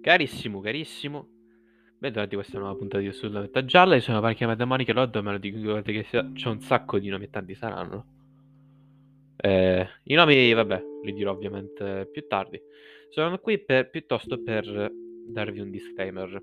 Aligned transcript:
Carissimo, 0.00 0.60
carissimo, 0.60 1.28
bentornati 1.98 2.34
a 2.34 2.38
questa 2.38 2.58
nuova 2.58 2.76
puntata 2.76 3.02
di 3.02 3.12
Sulla 3.12 3.40
Metta 3.40 3.64
Gialla. 3.64 3.96
Io 3.96 4.00
sono 4.00 4.20
Parchi 4.20 4.46
Matematiche, 4.46 4.92
Loddo, 4.92 5.22
me 5.24 5.32
lo 5.32 5.38
dico 5.38 5.82
che 5.82 6.04
c'è 6.04 6.48
un 6.48 6.60
sacco 6.60 7.00
di 7.00 7.08
nomi 7.08 7.28
tanti 7.28 7.56
saranno. 7.56 8.06
Eh, 9.36 9.88
I 10.04 10.14
nomi, 10.14 10.52
vabbè, 10.52 10.82
li 11.02 11.12
dirò 11.12 11.32
ovviamente 11.32 12.08
più 12.12 12.26
tardi. 12.28 12.60
Sono 13.10 13.38
qui 13.38 13.58
per, 13.58 13.90
piuttosto 13.90 14.40
per 14.40 14.92
darvi 15.26 15.58
un 15.58 15.70
disclaimer. 15.70 16.42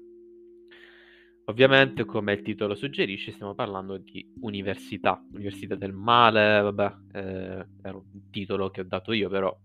Ovviamente, 1.45 2.03
come 2.03 2.33
il 2.33 2.41
titolo 2.41 2.75
suggerisce, 2.75 3.31
stiamo 3.31 3.55
parlando 3.55 3.97
di 3.97 4.33
università, 4.41 5.23
università 5.31 5.75
del 5.75 5.93
male, 5.93 6.59
vabbè, 6.61 6.95
eh, 7.13 7.65
era 7.83 7.95
un 7.97 8.29
titolo 8.31 8.69
che 8.69 8.81
ho 8.81 8.85
dato 8.85 9.13
io, 9.13 9.29
però 9.29 9.57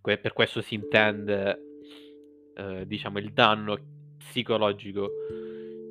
per 0.00 0.32
questo 0.32 0.62
si 0.62 0.74
intende 0.74 1.73
eh, 2.56 2.86
diciamo, 2.86 3.18
il 3.18 3.32
danno 3.32 3.76
psicologico 4.18 5.10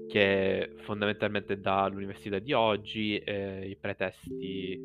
che 0.09 0.73
fondamentalmente 0.81 1.59
dà 1.59 1.87
l'università 1.87 2.39
di 2.39 2.53
oggi, 2.53 3.17
eh, 3.17 3.67
i 3.67 3.75
pretesti, 3.75 4.79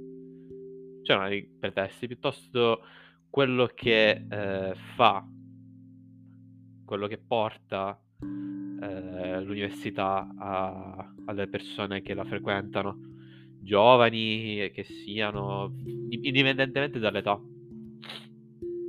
cioè 1.02 1.16
non 1.16 1.32
i 1.32 1.42
pretesti, 1.42 2.06
piuttosto 2.06 2.82
quello 3.28 3.70
che 3.74 4.24
eh, 4.28 4.74
fa, 4.94 5.26
quello 6.84 7.06
che 7.06 7.18
porta 7.18 8.00
eh, 8.80 9.40
l'università 9.42 10.28
a, 10.38 11.14
alle 11.26 11.46
persone 11.46 12.00
che 12.00 12.14
la 12.14 12.24
frequentano, 12.24 12.96
giovani 13.60 14.70
che 14.72 14.84
siano, 14.84 15.74
indipendentemente 16.08 16.98
dall'età 16.98 17.38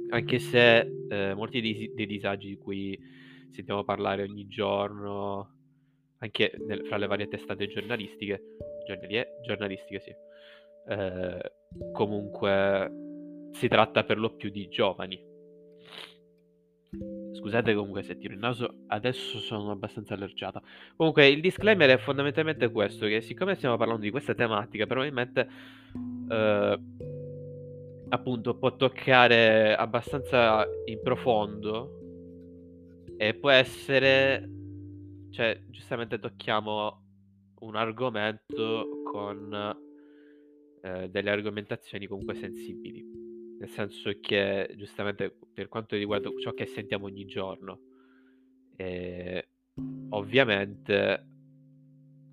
anche 0.10 0.40
se 0.40 0.92
eh, 1.10 1.34
molti 1.34 1.62
dei, 1.62 1.92
dei, 1.94 2.06
disagi 2.06 2.48
di 2.50 2.58
cui 2.58 3.00
sentiamo 3.50 3.84
parlare 3.84 4.24
ogni 4.24 4.48
giorno, 4.48 5.56
anche 6.20 6.54
nel, 6.66 6.86
fra 6.86 6.98
le 6.98 7.08
varie 7.08 7.28
testate 7.28 7.68
giornalistiche, 7.68 8.58
giornalistiche 9.46 10.00
sì, 10.00 10.14
eh, 10.90 11.52
comunque 11.92 12.92
si 13.52 13.68
tratta 13.68 14.04
per 14.04 14.18
lo 14.18 14.36
più 14.36 14.50
di 14.50 14.68
giovani. 14.68 15.28
Scusate 17.34 17.74
comunque 17.76 18.02
se 18.02 18.18
tiro 18.18 18.34
il 18.34 18.40
naso, 18.40 18.84
adesso 18.88 19.38
sono 19.38 19.72
abbastanza 19.72 20.16
allergiata. 20.16 20.62
Comunque 20.96 21.28
il 21.28 21.40
disclaimer 21.40 21.90
è 21.92 21.98
fondamentalmente 21.98 22.70
questo, 22.72 23.06
che 23.06 23.22
siccome 23.22 23.56
stiamo 23.56 23.78
parlando 23.78 24.02
di 24.02 24.12
questa 24.12 24.34
tematica, 24.34 24.86
probabilmente... 24.86 25.48
Eh, 26.30 26.80
appunto 28.10 28.58
può 28.58 28.76
toccare 28.76 29.76
abbastanza 29.76 30.66
in 30.86 31.02
profondo 31.02 31.98
e 33.18 33.34
può 33.36 33.50
essere, 33.50 34.50
cioè 35.32 35.62
giustamente 35.68 36.20
tocchiamo 36.20 37.04
un 37.60 37.76
argomento 37.76 39.02
con 39.04 39.78
eh, 40.82 41.10
delle 41.10 41.30
argomentazioni 41.30 42.08
comunque 42.08 42.36
sensibili, 42.36 43.04
nel 43.60 43.70
senso 43.70 44.12
che 44.20 44.74
giustamente 44.78 45.36
per 45.54 45.68
quanto 45.68 45.96
riguarda 45.96 46.30
ciò 46.40 46.54
che 46.54 46.66
sentiamo 46.66 47.06
ogni 47.06 47.26
giorno, 47.26 47.80
eh, 48.78 49.50
ovviamente 50.10 51.26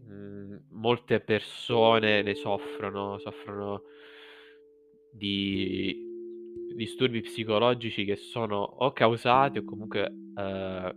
mh, 0.07 0.13
mm, 0.13 0.57
molte 0.71 1.21
persone 1.21 2.23
ne 2.23 2.35
soffrono, 2.35 3.19
soffrono 3.19 3.83
di 5.17 6.05
disturbi 6.75 7.23
psicologici 7.23 8.05
che 8.05 8.17
sono 8.17 8.57
o 8.57 8.93
causati 8.93 9.59
o 9.59 9.65
comunque 9.65 10.13
eh, 10.37 10.95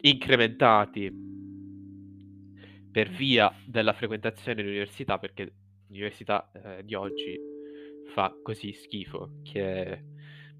incrementati 0.00 1.10
per 2.90 3.08
via 3.08 3.52
della 3.64 3.92
frequentazione 3.92 4.54
dell'università, 4.54 5.18
perché 5.18 5.52
l'università 5.86 6.50
eh, 6.52 6.84
di 6.84 6.94
oggi 6.94 7.38
fa 8.12 8.34
così 8.42 8.72
schifo 8.72 9.38
che 9.42 10.04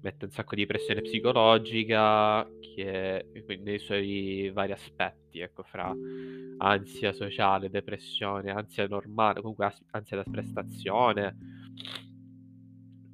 mette 0.01 0.25
un 0.25 0.31
sacco 0.31 0.55
di 0.55 0.65
pressione 0.65 1.01
psicologica 1.01 2.45
che 2.75 3.25
nei 3.61 3.79
suoi 3.79 4.49
vari 4.53 4.71
aspetti, 4.71 5.39
ecco, 5.39 5.63
fra 5.63 5.95
ansia 6.57 7.13
sociale, 7.13 7.69
depressione, 7.69 8.51
ansia 8.51 8.87
normale, 8.87 9.41
comunque 9.41 9.73
ansia 9.91 10.17
da 10.17 10.23
prestazione 10.29 11.35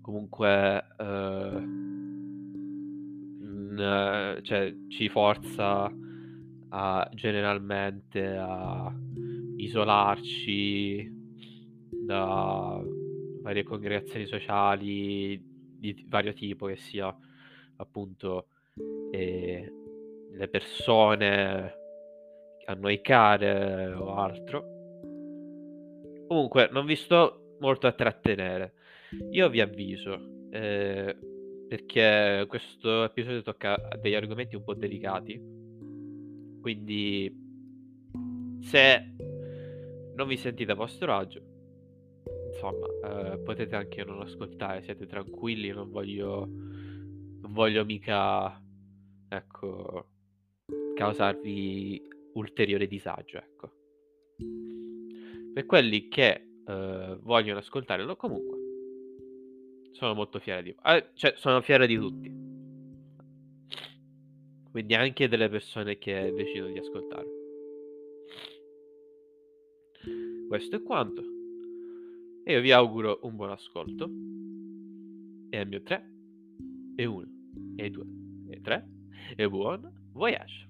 comunque 0.09 0.83
eh, 0.97 1.59
mh, 3.45 4.41
cioè, 4.41 4.75
ci 4.87 5.07
forza 5.07 5.91
a, 6.69 7.09
generalmente 7.13 8.35
a 8.35 8.91
isolarci 9.57 11.15
da 11.91 12.81
varie 13.41 13.63
congregazioni 13.63 14.25
sociali 14.25 15.39
di 15.77 16.05
vario 16.09 16.33
tipo, 16.33 16.65
che 16.65 16.77
sia 16.77 17.15
appunto 17.77 18.47
eh, 19.11 19.71
le 20.31 20.47
persone 20.47 21.73
a 22.65 22.73
noi 22.73 22.99
care 23.01 23.93
o 23.93 24.15
altro. 24.15 24.77
Comunque, 26.27 26.67
non 26.71 26.85
vi 26.87 26.95
sto 26.95 27.55
molto 27.59 27.85
a 27.85 27.91
trattenere. 27.91 28.73
Io 29.31 29.49
vi 29.49 29.59
avviso, 29.59 30.49
eh, 30.51 31.17
perché 31.67 32.45
questo 32.47 33.03
episodio 33.03 33.41
tocca 33.41 33.75
degli 33.99 34.13
argomenti 34.13 34.55
un 34.55 34.63
po' 34.63 34.75
delicati, 34.75 35.39
quindi 36.61 37.31
se 38.61 39.15
non 40.15 40.27
vi 40.27 40.37
sentite 40.37 40.71
a 40.71 40.75
vostro 40.75 41.13
agio, 41.13 41.41
insomma, 42.51 43.33
eh, 43.33 43.39
potete 43.39 43.75
anche 43.75 44.03
non 44.03 44.21
ascoltare, 44.21 44.83
siete 44.83 45.07
tranquilli, 45.07 45.69
non 45.69 45.89
voglio, 45.89 46.45
non 46.45 47.51
voglio 47.51 47.85
mica, 47.85 48.61
ecco, 49.27 50.09
causarvi 50.93 52.07
ulteriore 52.33 52.87
disagio, 52.87 53.37
ecco. 53.37 53.71
Per 55.53 55.65
quelli 55.65 56.07
che 56.09 56.47
eh, 56.65 57.17
vogliono 57.21 57.59
ascoltarlo 57.59 58.15
comunque, 58.15 58.58
sono 59.99 60.13
molto 60.13 60.39
fiero 60.39 60.61
di... 60.61 60.73
Eh, 60.85 61.09
cioè, 61.13 61.33
sono 61.35 61.59
fiero 61.59 61.85
di 61.85 61.95
tutti. 61.97 62.31
Quindi 64.71 64.95
anche 64.95 65.27
delle 65.27 65.49
persone 65.49 65.97
che 65.97 66.31
decidono 66.33 66.71
di 66.71 66.79
ascoltare. 66.79 67.27
Questo 70.47 70.77
è 70.77 70.83
quanto. 70.83 71.21
E 72.45 72.53
io 72.53 72.61
vi 72.61 72.71
auguro 72.71 73.19
un 73.23 73.35
buon 73.35 73.51
ascolto. 73.51 74.09
E 75.49 75.57
al 75.57 75.67
mio 75.67 75.81
3, 75.81 76.11
e 76.95 77.05
1, 77.05 77.27
e 77.75 77.89
2, 77.89 78.05
e 78.51 78.61
3, 78.61 78.89
e 79.35 79.49
buon 79.49 80.09
voyage. 80.13 80.68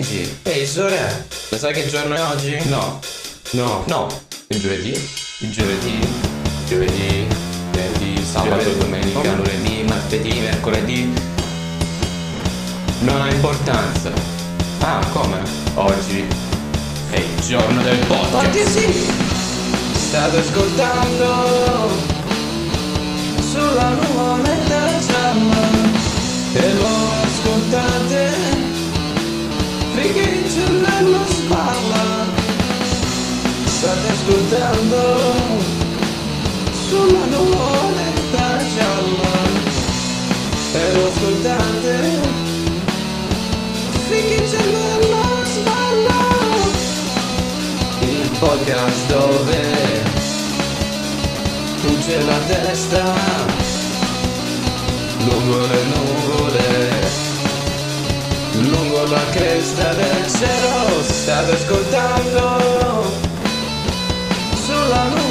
Ehi 0.00 0.06
Angie, 0.06 0.36
ehi 0.44 0.66
Sore, 0.66 1.26
lo 1.50 1.58
sai 1.58 1.74
che 1.74 1.86
giorno 1.86 2.14
è 2.14 2.22
oggi? 2.22 2.56
No, 2.70 2.98
no, 3.50 3.84
No, 3.86 4.08
il 4.46 4.58
giovedì, 4.58 5.08
il 5.40 5.50
giovedì, 5.50 5.98
giovedì, 6.66 7.26
venerdì, 7.70 8.24
sabato, 8.24 8.70
domenica. 8.78 9.34
lunedì, 9.34 9.84
martedì, 9.86 10.40
mercoledì. 10.40 11.12
Non 13.00 13.20
ha 13.20 13.30
importanza. 13.30 14.10
Ah, 14.78 15.04
come? 15.12 15.38
Oggi 15.74 16.24
è 17.10 17.16
il 17.16 17.40
giorno 17.46 17.82
del 17.82 17.98
podcast. 18.06 18.46
Oggi 18.46 18.64
sì! 18.66 19.06
State 19.92 20.38
ascoltando 20.38 21.90
sulla 23.50 23.88
nuvoletta 23.90 24.98
gialla 24.98 25.68
e 26.54 26.72
lo 26.72 26.88
ascoltate 27.22 28.49
finché 29.94 30.20
il 30.20 30.50
cervello 30.50 31.24
sballa. 31.26 32.26
State 33.64 34.08
ascoltando 34.08 35.78
sulla 36.88 37.24
nuvoletta 37.26 38.58
gialla 38.74 39.32
e 40.72 40.92
lo 40.94 41.06
ascoltate 41.06 42.20
finché 44.08 44.34
il 44.34 44.48
cervello 44.48 45.22
sballa. 45.44 46.18
Il 48.00 48.30
podcast 48.38 49.06
dove 49.06 50.02
fugge 51.76 52.22
la 52.24 52.38
testa 52.46 53.50
lungo 55.24 55.66
le 55.66 55.82
nuvole 55.84 56.49
lungo 59.00 59.14
la 59.14 59.24
cresta 59.30 59.94
del 59.94 60.30
cielo 60.30 61.02
State 61.02 61.52
ascoltando 61.52 63.04
Sulla 64.54 65.04
nuvoletta 65.04 65.29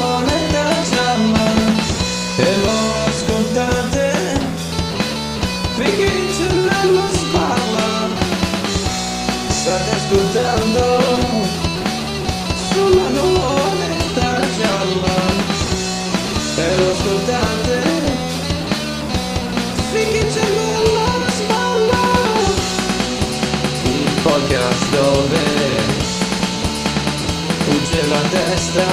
testa 28.60 28.84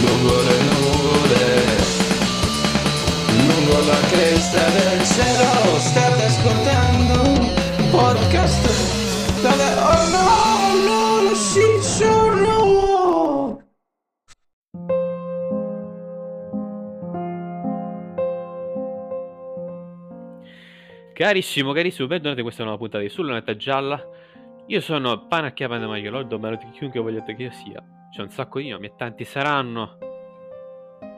lungo 0.00 0.36
le 0.48 0.58
nuvole 0.70 1.44
lungo 3.36 3.76
la 3.86 4.00
cresta 4.08 4.64
del 4.70 5.04
cielo. 5.04 5.78
State 5.78 6.24
ascoltando 6.24 7.14
un 7.28 7.90
podcast 7.90 8.64
dove 9.42 9.68
oh 9.90 10.04
no 10.14 10.28
no 10.86 11.34
si 11.34 11.68
sono 11.80 12.60
Carissimo, 21.12 21.72
carissimo, 21.72 22.08
bentornati, 22.08 22.42
questa 22.42 22.62
è 22.62 22.64
una 22.64 22.74
nuova 22.74 22.88
puntata 22.88 23.04
di 23.04 23.10
Sulla 23.10 23.34
Netta 23.34 23.54
Gialla. 23.54 24.02
Io 24.66 24.80
sono 24.80 25.26
Panacchiapa 25.26 25.76
de 25.76 25.86
Mario 25.86 26.10
Lord, 26.12 26.32
o 26.32 26.56
di 26.56 26.70
chiunque 26.70 27.00
vogliate 27.00 27.34
che 27.34 27.42
io 27.42 27.50
sia. 27.50 27.82
C'è 28.10 28.22
un 28.22 28.30
sacco 28.30 28.60
di 28.60 28.68
nomi 28.68 28.86
e 28.86 28.94
tanti 28.96 29.24
saranno. 29.24 29.98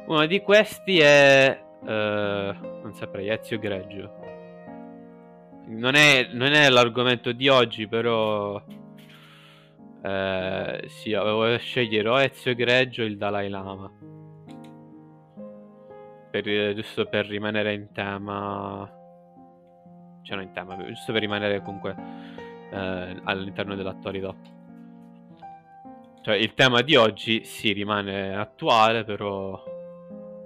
Uno 0.06 0.25
di 0.26 0.41
questi 0.41 0.99
è... 0.99 1.62
eh, 1.85 2.56
non 2.82 2.94
saprei, 2.94 3.29
Ezio 3.29 3.58
Greggio. 3.58 4.23
Non 5.67 5.94
è, 5.94 6.29
non 6.32 6.52
è 6.52 6.69
l'argomento 6.70 7.32
di 7.32 7.49
oggi, 7.49 7.87
però... 7.87 8.62
eh, 10.02 10.85
sì, 10.87 11.12
avevo 11.12 11.58
scegliere 11.58 12.25
Ezio 12.25 12.55
Greggio 12.55 13.02
o 13.02 13.05
il 13.05 13.19
Dalai 13.19 13.50
Lama. 13.50 13.93
Per- 16.31 16.75
giusto 16.75 17.06
per 17.06 17.26
rimanere 17.26 17.75
in 17.75 17.93
tema 17.93 19.02
cioè 20.25 20.37
non 20.37 20.47
in 20.47 20.52
tema, 20.52 20.76
giusto 20.87 21.12
per 21.12 21.20
rimanere 21.20 21.61
comunque 21.62 21.94
eh, 22.75 23.21
all'interno 23.25 23.75
dell'attualità. 23.75 24.35
Cioè 26.23 26.37
il 26.37 26.55
tema 26.55 26.81
di 26.81 26.97
oggi 26.97 27.44
si 27.44 27.73
rimane 27.73 28.35
attuale, 28.35 29.05
però 29.05 29.62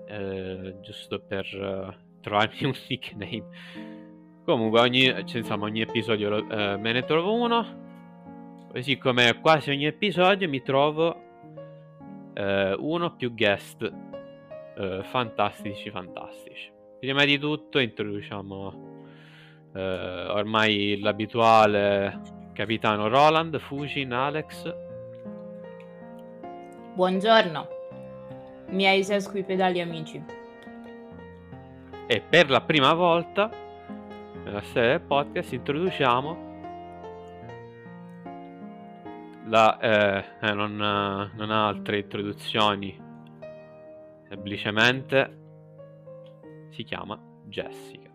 eh, 0.06 0.76
giusto 0.80 1.20
per 1.20 1.44
eh, 1.46 1.96
trovarmi 2.20 2.64
un 2.66 2.75
nickname. 2.88 3.44
Comunque 4.44 4.80
ogni, 4.80 5.04
cioè, 5.26 5.38
insomma, 5.38 5.66
ogni 5.66 5.80
episodio 5.82 6.28
lo- 6.30 6.48
eh, 6.48 6.76
me 6.76 6.92
ne 6.92 7.04
trovo 7.04 7.34
uno. 7.34 7.86
Così 8.72 8.98
come 8.98 9.38
quasi 9.40 9.70
ogni 9.70 9.86
episodio 9.86 10.48
mi 10.48 10.62
trovo 10.62 11.16
eh, 12.34 12.75
uno 12.78 13.14
più 13.16 13.32
guest 13.34 13.82
eh, 14.76 15.00
fantastici 15.04 15.90
fantastici. 15.90 16.70
Prima 16.98 17.25
di 17.25 17.38
tutto 17.38 17.78
introduciamo 17.78 18.96
eh, 19.74 20.26
ormai 20.28 20.98
l'abituale 21.00 22.20
capitano 22.52 23.08
Roland, 23.08 23.58
Fujin, 23.58 24.12
Alex. 24.12 24.74
Buongiorno, 26.94 27.68
miei 28.70 29.04
sesquipedali 29.04 29.80
amici. 29.80 30.22
E 32.06 32.22
per 32.28 32.50
la 32.50 32.60
prima 32.62 32.94
volta 32.94 33.50
nella 34.44 34.62
serie 34.62 34.90
del 34.90 35.00
podcast 35.02 35.52
introduciamo 35.52 36.46
la, 39.48 39.78
eh, 39.78 40.24
eh, 40.40 40.52
non, 40.52 40.76
non 40.76 41.50
ha 41.50 41.66
altre 41.66 41.98
introduzioni, 41.98 42.98
semplicemente 44.28 45.36
si 46.70 46.84
chiama 46.84 47.20
Jessica, 47.44 48.10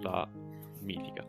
la 0.00 0.28
mitica. 0.86 1.24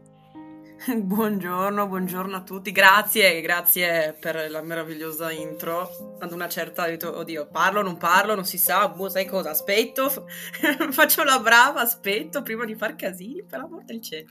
Buongiorno, 0.96 1.88
buongiorno 1.88 2.36
a 2.36 2.44
tutti, 2.44 2.72
grazie, 2.72 3.42
grazie 3.42 4.16
per 4.18 4.50
la 4.50 4.62
meravigliosa 4.62 5.32
intro. 5.32 5.90
Ad 6.20 6.32
una 6.32 6.48
certa 6.48 6.84
ho 6.84 6.88
detto, 6.88 7.18
oddio, 7.18 7.48
parlo, 7.52 7.82
non 7.82 7.98
parlo, 7.98 8.36
non 8.36 8.46
si 8.46 8.60
sa, 8.60 8.88
boh, 8.88 9.10
sai 9.10 9.26
cosa, 9.26 9.50
aspetto, 9.50 10.08
faccio 10.92 11.24
la 11.24 11.40
brava, 11.40 11.82
aspetto 11.82 12.44
prima 12.44 12.64
di 12.64 12.76
far 12.76 12.96
casini, 12.96 13.44
per 13.44 13.60
l'amor 13.60 13.84
del 13.84 14.02
cielo. 14.02 14.30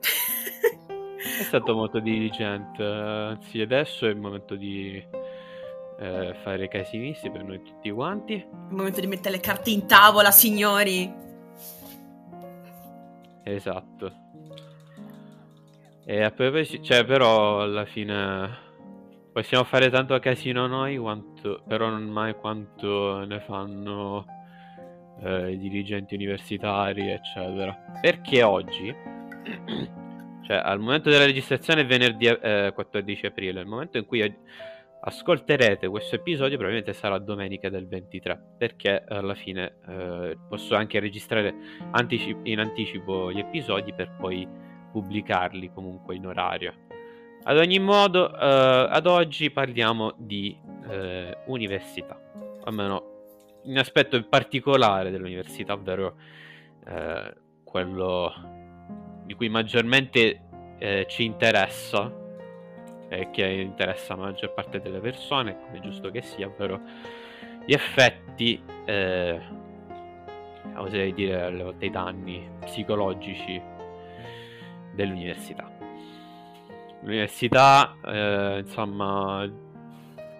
È 0.00 1.42
stato 1.42 1.74
molto 1.74 2.00
diligente, 2.00 2.84
anzi 2.84 3.60
adesso 3.60 4.06
è 4.06 4.10
il 4.10 4.16
momento 4.18 4.56
di 4.56 5.02
eh, 5.98 6.34
fare 6.42 6.68
casinisti 6.68 7.30
per 7.30 7.44
noi 7.44 7.62
tutti 7.62 7.90
quanti. 7.90 8.34
Il 8.34 8.74
momento 8.74 9.00
di 9.00 9.06
mettere 9.06 9.36
le 9.36 9.40
carte 9.40 9.70
in 9.70 9.86
tavola, 9.86 10.30
signori. 10.30 11.28
Esatto. 13.42 14.12
E 16.04 16.22
a 16.22 16.30
proposito, 16.30 16.82
cioè 16.82 17.04
però 17.04 17.62
alla 17.62 17.84
fine 17.84 18.68
possiamo 19.32 19.64
fare 19.64 19.90
tanto 19.90 20.18
casino 20.18 20.66
noi, 20.66 20.96
quanto, 20.96 21.62
però 21.66 21.88
non 21.88 22.04
mai 22.04 22.34
quanto 22.34 23.24
ne 23.24 23.40
fanno 23.40 24.24
eh, 25.22 25.52
i 25.52 25.58
dirigenti 25.58 26.14
universitari, 26.14 27.10
eccetera. 27.10 27.72
Perché 28.00 28.42
oggi, 28.42 28.92
cioè 30.46 30.56
al 30.56 30.80
momento 30.80 31.10
della 31.10 31.26
registrazione 31.26 31.82
è 31.82 31.86
venerdì 31.86 32.26
eh, 32.26 32.72
14 32.74 33.26
aprile, 33.26 33.60
il 33.60 33.66
momento 33.66 33.98
in 33.98 34.06
cui 34.06 34.20
ascolterete 35.02 35.88
questo 35.88 36.16
episodio 36.16 36.58
probabilmente 36.58 36.92
sarà 36.92 37.18
domenica 37.18 37.70
del 37.70 37.88
23 37.88 38.54
perché 38.58 39.02
alla 39.08 39.34
fine 39.34 39.78
eh, 39.88 40.38
posso 40.48 40.74
anche 40.74 41.00
registrare 41.00 41.54
anticip- 41.92 42.46
in 42.46 42.58
anticipo 42.58 43.32
gli 43.32 43.38
episodi 43.38 43.94
per 43.94 44.14
poi 44.18 44.46
pubblicarli 44.92 45.70
comunque 45.72 46.16
in 46.16 46.26
orario. 46.26 46.74
Ad 47.44 47.56
ogni 47.56 47.78
modo 47.78 48.30
eh, 48.30 48.86
ad 48.90 49.06
oggi 49.06 49.50
parliamo 49.50 50.14
di 50.18 50.54
eh, 50.88 51.38
università 51.46 52.20
almeno 52.64 53.08
un 53.62 53.76
aspetto 53.78 54.22
particolare 54.28 55.10
dell'università 55.10 55.72
ovvero 55.72 56.16
eh, 56.86 57.34
quello 57.64 58.32
di 59.24 59.34
cui 59.34 59.48
maggiormente 59.48 60.42
eh, 60.78 61.06
ci 61.08 61.24
interessa 61.24 62.19
eh, 63.10 63.30
che 63.30 63.44
interessa 63.44 64.14
la 64.14 64.22
maggior 64.22 64.54
parte 64.54 64.80
delle 64.80 65.00
persone, 65.00 65.58
come 65.58 65.78
è 65.78 65.80
giusto 65.80 66.10
che 66.10 66.22
sia, 66.22 66.46
ovvero 66.46 66.80
gli 67.66 67.72
effetti, 67.72 68.62
eh, 68.86 69.40
oserei 70.76 71.12
dire 71.12 71.42
alle 71.42 71.62
volte 71.64 71.86
i 71.86 71.90
danni 71.90 72.48
psicologici 72.60 73.60
dell'università. 74.94 75.70
L'università, 77.02 77.96
eh, 78.04 78.58
insomma, 78.60 79.44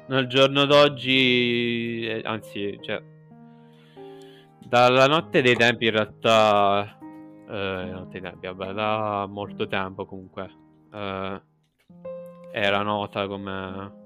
nel 0.07 0.27
giorno 0.29 0.65
d'oggi, 0.65 2.07
eh, 2.07 2.23
anzi, 2.25 2.79
cioè, 2.83 3.03
dalla 4.59 5.07
notte 5.07 5.43
dei 5.43 5.57
tempi 5.57 5.87
in 5.87 5.91
realtà, 5.91 6.99
eh, 7.49 7.89
notte 7.91 8.21
dei 8.21 8.31
tempi, 8.31 8.47
vabbè, 8.47 8.73
da 8.73 9.27
molto 9.29 9.67
tempo 9.67 10.07
comunque, 10.07 10.51
eh, 10.93 11.41
era 12.53 12.83
nota 12.83 13.27
come 13.27 13.99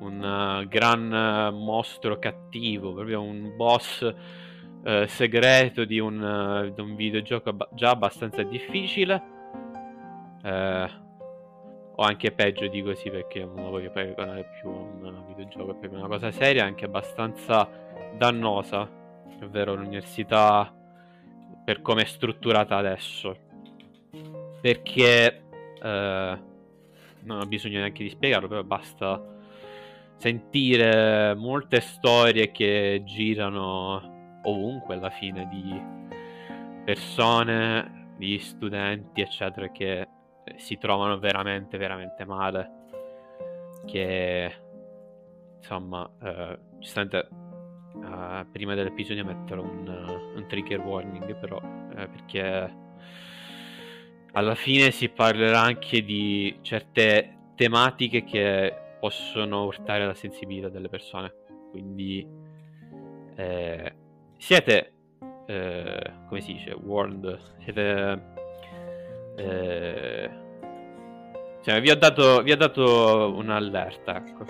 un 0.00 0.62
uh, 0.62 0.68
gran 0.68 1.52
uh, 1.52 1.56
mostro 1.56 2.18
cattivo, 2.18 2.92
proprio 2.94 3.22
un 3.22 3.54
boss 3.56 4.02
uh, 4.02 5.06
segreto 5.06 5.84
di 5.84 5.98
un, 5.98 6.72
di 6.74 6.80
un 6.80 6.94
videogioco 6.94 7.56
già 7.72 7.90
abbastanza 7.90 8.42
difficile. 8.42 9.22
o 10.42 12.02
anche 12.02 12.32
peggio 12.32 12.66
di 12.68 12.82
così 12.82 13.10
perché 13.10 13.44
non 13.44 13.64
lo 13.64 13.70
voglio 13.70 13.90
paragonare 13.90 14.48
più 14.58 14.70
un 14.70 15.22
videogioco, 15.26 15.72
è 15.72 15.74
proprio 15.74 15.98
una 15.98 16.08
cosa 16.08 16.30
seria, 16.30 16.64
anche 16.64 16.86
abbastanza 16.86 17.68
dannosa, 18.16 18.88
ovvero 19.42 19.74
l'università 19.74 20.72
per 21.62 21.82
come 21.82 22.02
è 22.02 22.06
strutturata 22.06 22.76
adesso. 22.76 23.36
Perché 24.62 25.42
non 27.22 27.40
ho 27.40 27.46
bisogno 27.46 27.78
neanche 27.78 28.02
di 28.02 28.10
spiegarlo, 28.10 28.48
però 28.48 28.62
basta 28.62 29.22
sentire 30.16 31.34
molte 31.34 31.80
storie 31.80 32.50
che 32.50 33.02
girano 33.04 34.38
ovunque 34.42 34.94
alla 34.94 35.10
fine 35.10 35.48
di 35.48 35.98
persone, 36.84 38.14
di 38.16 38.38
studenti, 38.38 39.20
eccetera, 39.20 39.70
che 39.70 40.08
si 40.56 40.76
trovano 40.78 41.18
veramente, 41.18 41.78
veramente 41.78 42.24
male. 42.24 42.70
Che 43.86 44.52
insomma, 45.56 46.10
eh, 46.22 46.58
giustamente 46.78 47.28
eh, 48.02 48.46
prima 48.52 48.74
dell'episodio 48.74 49.24
metterò 49.24 49.62
un, 49.62 50.32
un 50.36 50.46
trigger 50.48 50.80
warning, 50.80 51.34
però 51.38 51.60
eh, 51.96 52.08
perché 52.08 52.79
alla 54.32 54.54
fine 54.54 54.90
si 54.90 55.08
parlerà 55.08 55.60
anche 55.60 56.02
di 56.02 56.58
certe 56.62 57.52
tematiche 57.54 58.24
che 58.24 58.74
possono 59.00 59.64
urtare 59.64 60.06
la 60.06 60.14
sensibilità 60.14 60.68
delle 60.68 60.88
persone. 60.88 61.32
Quindi 61.70 62.26
eh, 63.36 63.94
siete, 64.36 64.92
eh, 65.46 66.12
come 66.28 66.40
si 66.40 66.52
dice, 66.52 66.72
warned, 66.72 67.38
siete... 67.58 68.38
Eh, 69.36 70.30
cioè, 71.62 71.80
vi 71.80 71.90
ho 71.90 71.96
dato, 71.96 72.42
vi 72.42 72.52
ho 72.52 72.56
dato 72.56 73.34
un'allerta, 73.36 74.16
ecco. 74.16 74.44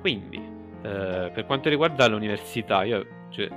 Quindi, 0.00 0.36
eh, 0.82 1.30
per 1.32 1.44
quanto 1.46 1.68
riguarda 1.68 2.06
l'università, 2.06 2.84
io, 2.84 3.06
cioè, 3.30 3.48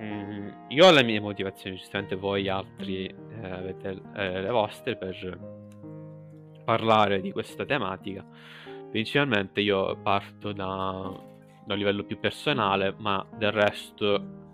mm, 0.00 0.48
io 0.68 0.86
ho 0.86 0.90
le 0.90 1.02
mie 1.02 1.20
motivazioni, 1.20 1.76
giustamente 1.76 2.14
voi 2.16 2.48
altri 2.48 3.06
eh, 3.06 3.50
avete 3.50 4.00
eh, 4.14 4.40
le 4.42 4.50
vostre 4.50 4.96
per 4.96 5.38
parlare 6.64 7.20
di 7.20 7.32
questa 7.32 7.64
tematica. 7.64 8.24
Principalmente 8.90 9.60
io 9.60 9.96
parto 10.02 10.52
da, 10.52 11.12
da 11.64 11.72
un 11.72 11.78
livello 11.78 12.04
più 12.04 12.18
personale, 12.18 12.94
ma 12.98 13.24
del 13.36 13.52
resto 13.52 14.44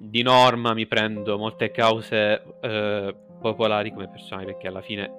di 0.00 0.22
norma 0.22 0.74
mi 0.74 0.86
prendo 0.86 1.36
molte 1.38 1.70
cause 1.70 2.58
eh, 2.60 3.16
popolari 3.40 3.90
come 3.92 4.08
personali 4.08 4.46
perché 4.46 4.68
alla 4.68 4.82
fine 4.82 5.10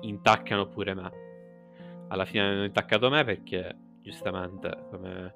intaccano 0.00 0.66
pure 0.68 0.94
me. 0.94 1.12
Alla 2.08 2.24
fine 2.24 2.42
hanno 2.42 2.64
intaccato 2.64 3.08
me 3.08 3.24
perché 3.24 3.76
giustamente 4.02 4.86
come 4.90 5.34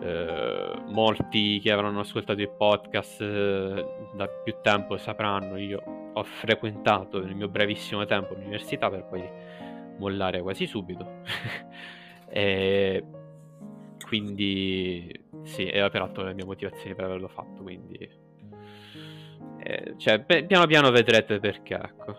eh, 0.00 0.72
molti 0.88 1.60
che 1.60 1.70
avranno 1.70 2.00
ascoltato 2.00 2.40
il 2.40 2.50
podcast 2.50 3.20
eh, 3.20 3.86
da 4.14 4.28
più 4.28 4.54
tempo 4.62 4.96
sapranno, 4.96 5.56
io 5.56 6.10
ho 6.12 6.22
frequentato 6.22 7.22
nel 7.22 7.34
mio 7.34 7.48
brevissimo 7.48 8.04
tempo 8.04 8.34
l'università 8.34 8.88
per 8.90 9.04
poi 9.04 9.28
mollare 9.98 10.40
quasi 10.42 10.66
subito. 10.66 11.22
e 12.28 13.04
quindi 14.06 15.24
sì, 15.42 15.66
e 15.66 15.88
peraltro 15.90 16.24
le 16.24 16.34
mie 16.34 16.44
motivazioni 16.44 16.94
per 16.94 17.04
averlo 17.04 17.28
fatto, 17.28 17.62
quindi 17.62 18.24
eh, 19.58 19.94
cioè, 19.96 20.20
piano 20.20 20.66
piano 20.66 20.90
vedrete 20.90 21.40
perché, 21.40 21.74
ecco. 21.74 22.16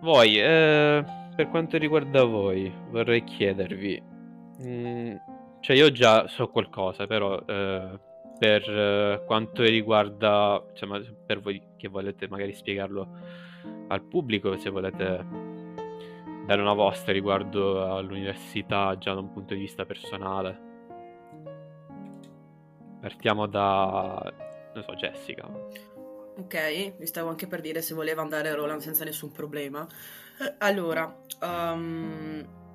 Voi, 0.00 0.40
eh, 0.40 1.04
per 1.34 1.48
quanto 1.50 1.76
riguarda 1.76 2.24
voi, 2.24 2.72
vorrei 2.90 3.24
chiedervi, 3.24 4.02
mm, 4.62 5.16
cioè 5.60 5.76
io 5.76 5.90
già 5.90 6.28
so 6.28 6.48
qualcosa, 6.48 7.06
però 7.06 7.38
eh, 7.46 7.98
per 8.38 8.70
eh, 8.70 9.22
quanto 9.26 9.62
riguarda, 9.62 10.62
insomma, 10.70 11.00
per 11.26 11.40
voi 11.40 11.62
che 11.76 11.88
volete 11.88 12.28
magari 12.28 12.54
spiegarlo 12.54 13.08
al 13.88 14.02
pubblico, 14.02 14.56
se 14.58 14.70
volete 14.70 15.24
dare 16.46 16.60
una 16.60 16.74
vostra 16.74 17.12
riguardo 17.12 17.92
all'università 17.96 18.96
già 18.98 19.12
da 19.12 19.20
un 19.20 19.32
punto 19.32 19.54
di 19.54 19.60
vista 19.60 19.84
personale. 19.84 20.64
Partiamo 23.00 23.46
da, 23.46 24.32
non 24.74 24.84
so, 24.84 24.94
Jessica. 24.94 25.48
Ok, 26.38 26.94
mi 26.98 27.06
stavo 27.06 27.30
anche 27.30 27.46
per 27.46 27.60
dire 27.60 27.80
se 27.80 27.94
voleva 27.94 28.20
andare 28.22 28.50
a 28.50 28.54
Roland 28.54 28.80
senza 28.80 29.04
nessun 29.04 29.32
problema. 29.32 29.86
Eh, 30.38 30.54
allora, 30.58 31.16
um, 31.40 32.65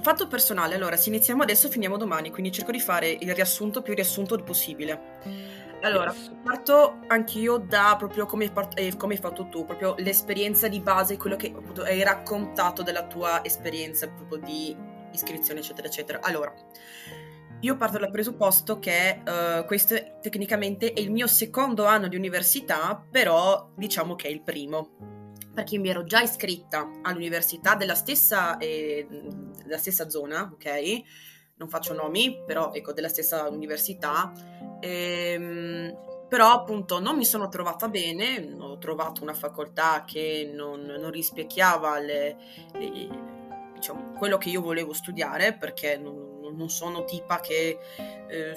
fatto 0.00 0.26
personale, 0.26 0.74
allora, 0.74 0.96
se 0.96 1.08
iniziamo 1.08 1.42
adesso 1.42 1.68
finiamo 1.68 1.96
domani, 1.96 2.30
quindi 2.30 2.50
cerco 2.50 2.70
di 2.70 2.80
fare 2.80 3.10
il 3.10 3.34
riassunto 3.34 3.82
più 3.82 3.94
riassunto 3.94 4.36
possibile. 4.42 5.52
Allora, 5.82 6.14
parto 6.42 7.00
anch'io 7.08 7.58
da 7.58 7.94
proprio 7.98 8.24
come, 8.24 8.50
part- 8.50 8.78
eh, 8.78 8.96
come, 8.96 9.14
hai 9.14 9.20
fatto 9.20 9.48
tu, 9.48 9.66
proprio 9.66 9.94
l'esperienza 9.98 10.66
di 10.66 10.80
base, 10.80 11.18
quello 11.18 11.36
che 11.36 11.54
hai 11.84 12.02
raccontato 12.02 12.82
della 12.82 13.06
tua 13.06 13.44
esperienza 13.44 14.08
proprio 14.08 14.38
di 14.38 14.74
iscrizione, 15.12 15.60
eccetera, 15.60 15.86
eccetera. 15.86 16.20
Allora, 16.22 16.54
io 17.60 17.76
parto 17.76 17.98
dal 17.98 18.10
presupposto 18.10 18.78
che 18.78 19.22
uh, 19.24 19.64
questo 19.66 19.94
tecnicamente 20.22 20.92
è 20.92 21.00
il 21.00 21.10
mio 21.10 21.26
secondo 21.26 21.84
anno 21.84 22.08
di 22.08 22.16
università, 22.16 23.02
però 23.10 23.70
diciamo 23.74 24.14
che 24.14 24.28
è 24.28 24.30
il 24.30 24.42
primo. 24.42 25.23
Perché 25.54 25.78
mi 25.78 25.88
ero 25.88 26.04
già 26.04 26.20
iscritta 26.20 26.90
all'università 27.02 27.76
della 27.76 27.94
stessa, 27.94 28.58
eh, 28.58 29.06
della 29.62 29.78
stessa 29.78 30.10
zona, 30.10 30.50
ok? 30.52 31.02
Non 31.56 31.68
faccio 31.68 31.94
nomi, 31.94 32.42
però 32.44 32.72
ecco, 32.72 32.92
della 32.92 33.08
stessa 33.08 33.48
università. 33.48 34.32
Ehm, 34.80 35.96
però 36.28 36.50
appunto 36.50 36.98
non 36.98 37.16
mi 37.16 37.24
sono 37.24 37.48
trovata 37.48 37.88
bene, 37.88 38.54
ho 38.58 38.76
trovato 38.78 39.22
una 39.22 39.34
facoltà 39.34 40.02
che 40.04 40.50
non, 40.52 40.80
non 40.80 41.10
rispecchiava 41.12 42.00
le, 42.00 42.36
le, 42.72 43.08
diciamo, 43.74 44.14
quello 44.14 44.36
che 44.36 44.48
io 44.48 44.60
volevo 44.60 44.92
studiare 44.92 45.54
perché 45.54 45.96
non, 45.96 46.40
non 46.56 46.68
sono 46.70 47.04
tipa 47.04 47.40
che 47.40 47.78
eh, 48.28 48.54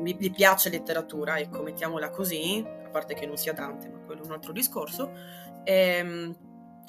mi, 0.00 0.14
mi, 0.18 0.30
piace 0.30 0.68
letteratura, 0.68 1.38
ecco, 1.38 1.62
mettiamola 1.62 2.10
così, 2.10 2.64
a 2.84 2.88
parte 2.90 3.14
che 3.14 3.26
non 3.26 3.36
sia 3.36 3.54
Dante, 3.54 3.88
ma 3.88 3.98
quello 4.00 4.22
è 4.22 4.26
un 4.26 4.32
altro 4.32 4.52
discorso. 4.52 5.10
Ehm, 5.64 6.36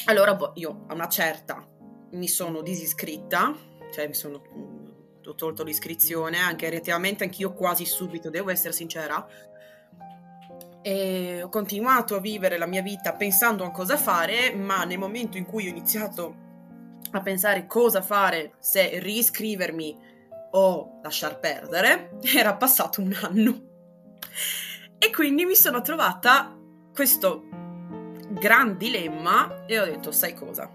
allora 0.06 0.36
boh, 0.36 0.52
io 0.56 0.86
a 0.88 0.94
una 0.94 1.08
certa 1.08 1.66
mi 2.12 2.28
sono 2.28 2.62
disiscritta, 2.62 3.56
cioè 3.92 4.08
mi 4.08 4.14
sono 4.14 4.42
ho 5.24 5.36
tolto 5.36 5.64
l'iscrizione, 5.64 6.40
anche 6.40 6.70
relativamente 6.70 7.24
anch'io 7.24 7.54
quasi 7.54 7.86
subito, 7.86 8.30
devo 8.30 8.50
essere 8.50 8.74
sincera. 8.74 9.26
E 10.82 11.44
ho 11.44 11.50
continuato 11.50 12.16
a 12.16 12.20
vivere 12.20 12.58
la 12.58 12.66
mia 12.66 12.82
vita 12.82 13.14
pensando 13.14 13.64
a 13.64 13.72
cosa 13.72 13.98
fare, 13.98 14.54
ma 14.54 14.84
nel 14.84 14.98
momento 14.98 15.38
in 15.38 15.46
cui 15.46 15.68
ho 15.68 15.70
iniziato 15.70 16.50
a 17.12 17.22
pensare 17.22 17.68
cosa 17.68 18.02
fare, 18.02 18.54
se 18.60 19.00
riscrivermi 19.00 20.10
o 20.52 21.00
lasciar 21.04 21.40
perdere, 21.40 22.18
era 22.36 22.56
passato 22.56 23.02
un 23.02 23.16
anno. 23.22 23.70
E 24.98 25.12
quindi 25.12 25.46
mi 25.46 25.56
sono 25.56 25.82
trovata 25.82 26.58
questo 26.94 27.61
gran 28.34 28.78
dilemma 28.78 29.66
e 29.66 29.80
ho 29.80 29.86
detto, 29.86 30.12
sai 30.12 30.34
cosa? 30.34 30.70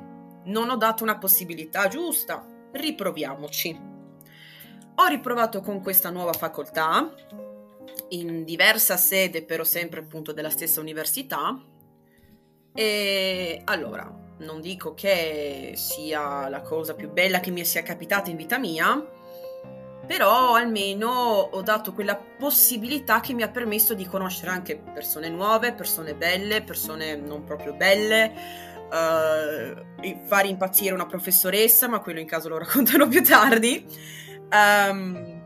Non 0.44 0.70
ho 0.70 0.76
dato 0.76 1.02
una 1.02 1.18
possibilità 1.18 1.88
giusta, 1.88 2.46
riproviamoci. 2.72 3.94
Ho 4.98 5.06
riprovato 5.06 5.60
con 5.60 5.82
questa 5.82 6.10
nuova 6.10 6.32
facoltà, 6.32 7.12
in 8.10 8.44
diversa 8.44 8.96
sede, 8.96 9.42
però 9.42 9.64
sempre 9.64 10.00
appunto 10.00 10.32
della 10.32 10.50
stessa 10.50 10.80
università. 10.80 11.60
E 12.72 13.62
allora, 13.64 14.10
non 14.38 14.60
dico 14.60 14.94
che 14.94 15.72
sia 15.76 16.48
la 16.48 16.60
cosa 16.60 16.94
più 16.94 17.10
bella 17.10 17.40
che 17.40 17.50
mi 17.50 17.64
sia 17.64 17.82
capitata 17.82 18.30
in 18.30 18.36
vita 18.36 18.58
mia, 18.58 19.14
però 20.06 20.54
almeno 20.54 21.08
ho 21.08 21.62
dato 21.62 21.92
quella 21.92 22.16
possibilità 22.16 23.20
che 23.20 23.34
mi 23.34 23.42
ha 23.42 23.48
permesso 23.48 23.94
di 23.94 24.06
conoscere 24.06 24.50
anche 24.50 24.76
persone 24.76 25.28
nuove, 25.28 25.72
persone 25.72 26.14
belle, 26.14 26.62
persone 26.62 27.16
non 27.16 27.44
proprio 27.44 27.74
belle, 27.74 28.32
uh, 28.86 30.26
fare 30.26 30.48
impazzire 30.48 30.94
una 30.94 31.06
professoressa, 31.06 31.88
ma 31.88 32.00
quello 32.00 32.20
in 32.20 32.26
caso 32.26 32.48
lo 32.48 32.58
racconterò 32.58 33.08
più 33.08 33.22
tardi. 33.22 33.84
Um, 34.52 35.44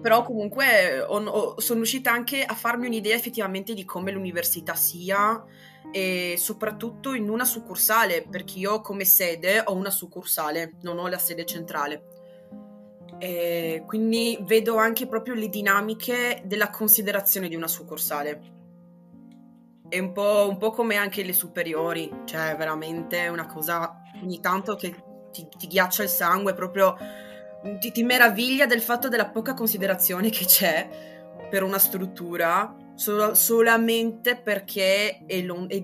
però 0.00 0.24
comunque 0.24 1.00
ho, 1.00 1.22
ho, 1.22 1.60
sono 1.60 1.78
riuscita 1.78 2.10
anche 2.10 2.42
a 2.44 2.54
farmi 2.54 2.86
un'idea 2.86 3.14
effettivamente 3.14 3.72
di 3.72 3.84
come 3.84 4.10
l'università 4.10 4.74
sia 4.74 5.44
e 5.92 6.34
soprattutto 6.38 7.14
in 7.14 7.28
una 7.28 7.44
succursale, 7.44 8.26
perché 8.28 8.58
io 8.58 8.80
come 8.80 9.04
sede 9.04 9.62
ho 9.64 9.74
una 9.74 9.90
succursale, 9.90 10.74
non 10.82 10.98
ho 10.98 11.06
la 11.06 11.18
sede 11.18 11.44
centrale. 11.44 12.11
E 13.22 13.84
quindi 13.86 14.36
vedo 14.40 14.78
anche 14.78 15.06
proprio 15.06 15.34
le 15.34 15.48
dinamiche 15.48 16.42
della 16.44 16.70
considerazione 16.70 17.46
di 17.46 17.54
una 17.54 17.68
succursale. 17.68 18.40
È 19.88 19.96
un 19.96 20.10
po', 20.10 20.48
un 20.50 20.58
po 20.58 20.72
come 20.72 20.96
anche 20.96 21.22
le 21.22 21.32
superiori, 21.32 22.10
cioè 22.24 22.56
veramente 22.56 23.28
una 23.28 23.46
cosa 23.46 24.02
ogni 24.20 24.40
tanto 24.40 24.74
che 24.74 24.92
ti, 25.30 25.46
ti 25.56 25.68
ghiaccia 25.68 26.02
il 26.02 26.08
sangue, 26.08 26.52
proprio 26.52 26.96
ti, 27.78 27.92
ti 27.92 28.02
meraviglia 28.02 28.66
del 28.66 28.80
fatto 28.80 29.06
della 29.08 29.28
poca 29.28 29.54
considerazione 29.54 30.28
che 30.28 30.44
c'è 30.44 30.88
per 31.48 31.62
una 31.62 31.78
struttura 31.78 32.74
Sol- 32.94 33.36
solamente 33.36 34.36
perché 34.36 35.24
è, 35.26 35.40
lon- 35.42 35.66
è, 35.68 35.80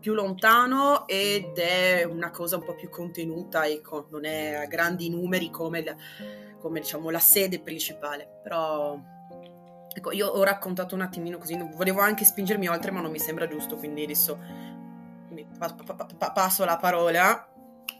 più 0.00 0.14
lontano 0.14 1.06
ed 1.06 1.56
è 1.58 2.04
una 2.04 2.30
cosa 2.30 2.56
un 2.56 2.64
po' 2.64 2.74
più 2.74 2.88
contenuta, 2.88 3.66
ecco, 3.66 4.08
non 4.10 4.24
è 4.24 4.54
a 4.54 4.66
grandi 4.66 5.08
numeri 5.08 5.50
come, 5.50 5.84
la, 5.84 5.94
come 6.58 6.80
diciamo, 6.80 7.10
la 7.10 7.18
sede 7.18 7.60
principale, 7.60 8.40
però 8.42 8.98
Ecco, 9.90 10.12
io 10.12 10.28
ho 10.28 10.44
raccontato 10.44 10.94
un 10.94 11.00
attimino 11.00 11.38
così, 11.38 11.58
volevo 11.74 12.00
anche 12.00 12.24
spingermi 12.24 12.68
oltre, 12.68 12.92
ma 12.92 13.00
non 13.00 13.10
mi 13.10 13.18
sembra 13.18 13.48
giusto, 13.48 13.74
quindi 13.74 14.04
adesso 14.04 14.38
pa- 15.58 15.74
pa- 15.74 15.94
pa- 15.94 16.06
pa- 16.16 16.30
passo 16.32 16.64
la 16.64 16.76
parola, 16.76 17.48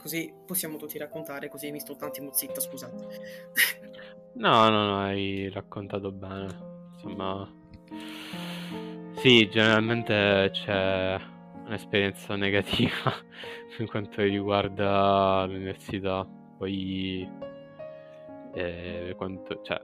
così 0.01 0.33
possiamo 0.47 0.77
tutti 0.77 0.97
raccontare, 0.97 1.49
così 1.49 1.73
mi 1.73 1.81
sto 1.81 1.97
un 1.99 2.07
attimo 2.07 2.33
zitta, 2.33 2.61
scusate. 2.61 3.07
No, 4.35 4.69
no, 4.69 4.87
no, 4.87 4.99
hai 5.01 5.51
raccontato 5.51 6.13
bene. 6.13 6.47
Insomma, 6.93 7.53
sì, 9.17 9.49
generalmente 9.49 10.51
c'è 10.53 11.19
un'esperienza 11.65 12.37
negativa 12.37 13.13
per 13.77 13.89
quanto 13.89 14.23
riguarda 14.23 15.45
l'università. 15.47 16.25
Poi, 16.57 17.29
per 18.63 19.15
quanto, 19.17 19.61
cioè, 19.63 19.81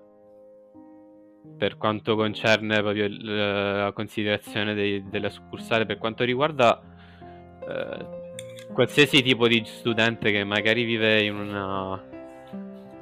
per 1.57 1.77
quanto 1.77 2.17
concerne 2.17 2.81
proprio 2.81 3.05
il- 3.05 3.25
la 3.25 3.93
considerazione 3.93 4.75
dei- 4.75 5.09
della 5.09 5.31
succursale, 5.31 5.87
per 5.87 5.99
quanto 5.99 6.25
riguarda 6.25 6.81
eh, 7.67 8.07
qualsiasi 8.73 9.23
tipo 9.23 9.47
di 9.49 9.63
studente 9.65 10.31
che 10.31 10.45
magari 10.45 10.85
vive 10.85 11.23
in 11.23 11.35
una 11.35 12.03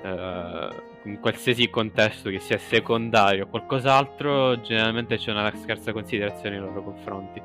eh, 0.05 0.91
in 1.05 1.19
qualsiasi 1.21 1.69
contesto 1.69 2.31
che 2.31 2.39
sia 2.39 2.59
secondario 2.59 3.45
o 3.45 3.49
qualcos'altro, 3.49 4.61
generalmente 4.61 5.17
c'è 5.17 5.33
una 5.33 5.53
scarsa 5.57 5.93
considerazione 5.93 6.59
nei 6.59 6.65
loro 6.65 6.83
confronti. 6.83 7.43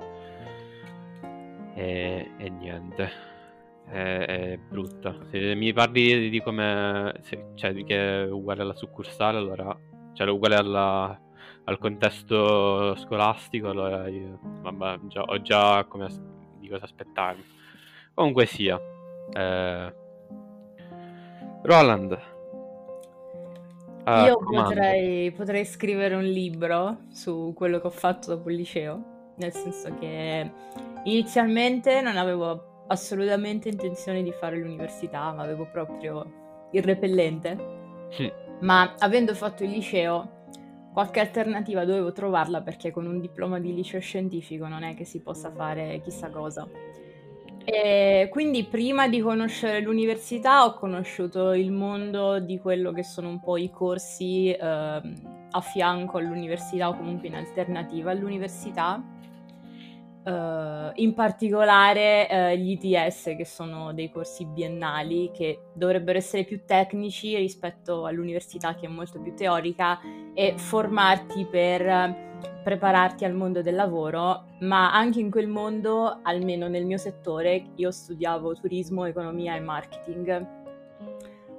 E, 1.75 2.31
e 2.37 2.49
niente, 2.49 3.11
è, 3.89 4.25
è 4.25 4.57
brutta. 4.57 5.15
Se 5.29 5.55
mi 5.55 5.73
parli 5.73 6.29
di 6.29 6.41
come, 6.41 7.13
se- 7.21 7.51
cioè 7.55 7.73
di 7.73 7.83
che 7.83 8.23
è 8.23 8.29
uguale 8.31 8.61
alla 8.61 8.75
succursale, 8.75 9.37
allora, 9.37 9.75
cioè 10.13 10.29
uguale 10.29 10.55
alla- 10.55 11.19
al 11.65 11.77
contesto 11.79 12.95
scolastico, 12.95 13.69
allora 13.69 14.07
io, 14.07 14.39
vabbè, 14.61 14.99
già- 15.07 15.23
ho 15.23 15.41
già 15.41 15.83
come 15.85 16.07
di 16.59 16.67
cosa 16.69 16.85
aspettarmi. 16.85 17.43
Comunque 18.13 18.45
sia, 18.45 18.79
eh, 19.33 19.93
Roland. 21.63 22.17
ah, 24.05 24.25
Io 24.25 24.37
potrei, 24.37 25.31
potrei 25.31 25.65
scrivere 25.65 26.15
un 26.15 26.23
libro 26.23 26.99
su 27.11 27.53
quello 27.55 27.79
che 27.79 27.87
ho 27.87 27.91
fatto 27.91 28.35
dopo 28.35 28.49
il 28.49 28.55
liceo, 28.55 29.31
nel 29.35 29.51
senso 29.51 29.93
che 29.99 30.49
inizialmente 31.03 32.01
non 32.01 32.15
avevo 32.17 32.76
assolutamente 32.87 33.69
intenzione 33.69 34.23
di 34.23 34.31
fare 34.31 34.57
l'università, 34.57 35.31
ma 35.31 35.43
avevo 35.43 35.67
proprio 35.71 36.69
il 36.71 36.83
repellente. 36.83 37.57
Sì. 38.09 38.31
Ma 38.61 38.95
avendo 38.97 39.33
fatto 39.35 39.63
il 39.63 39.69
liceo, 39.69 40.37
qualche 40.93 41.19
alternativa 41.19 41.85
dovevo 41.85 42.11
trovarla 42.11 42.61
perché 42.61 42.91
con 42.91 43.05
un 43.05 43.19
diploma 43.19 43.59
di 43.59 43.73
liceo 43.73 43.99
scientifico 43.99 44.67
non 44.67 44.83
è 44.83 44.95
che 44.95 45.05
si 45.05 45.21
possa 45.21 45.51
fare 45.51 46.01
chissà 46.01 46.29
cosa. 46.29 46.67
E 47.69 48.29
quindi 48.31 48.63
prima 48.63 49.09
di 49.09 49.19
conoscere 49.19 49.81
l'università 49.81 50.63
ho 50.63 50.73
conosciuto 50.73 51.51
il 51.51 51.71
mondo 51.71 52.39
di 52.39 52.57
quello 52.59 52.93
che 52.93 53.03
sono 53.03 53.27
un 53.27 53.41
po' 53.41 53.57
i 53.57 53.69
corsi 53.69 54.55
ehm, 54.57 55.47
a 55.51 55.61
fianco 55.61 56.17
all'università 56.17 56.87
o 56.87 56.95
comunque 56.95 57.27
in 57.27 57.35
alternativa 57.35 58.11
all'università. 58.11 59.03
Eh, 60.27 60.91
in 60.95 61.13
particolare 61.13 62.29
eh, 62.29 62.57
gli 62.57 62.71
ITS, 62.71 63.35
che 63.37 63.45
sono 63.45 63.93
dei 63.93 64.09
corsi 64.09 64.45
biennali 64.45 65.31
che 65.33 65.69
dovrebbero 65.73 66.17
essere 66.17 66.43
più 66.43 66.65
tecnici 66.65 67.37
rispetto 67.37 68.05
all'università 68.05 68.75
che 68.75 68.87
è 68.87 68.89
molto 68.89 69.21
più 69.21 69.33
teorica 69.33 69.99
e 70.33 70.55
formarti 70.57 71.45
per 71.45 72.25
prepararti 72.61 73.23
al 73.23 73.33
mondo 73.33 73.61
del 73.61 73.75
lavoro, 73.75 74.47
ma 74.59 74.91
anche 74.91 75.21
in 75.21 75.31
quel 75.31 75.47
mondo, 75.47 76.19
almeno 76.23 76.67
nel 76.67 76.85
mio 76.85 76.97
settore, 76.97 77.67
io 77.75 77.89
studiavo 77.89 78.53
turismo, 78.55 79.05
economia 79.05 79.55
e 79.55 79.61
marketing. 79.61 80.47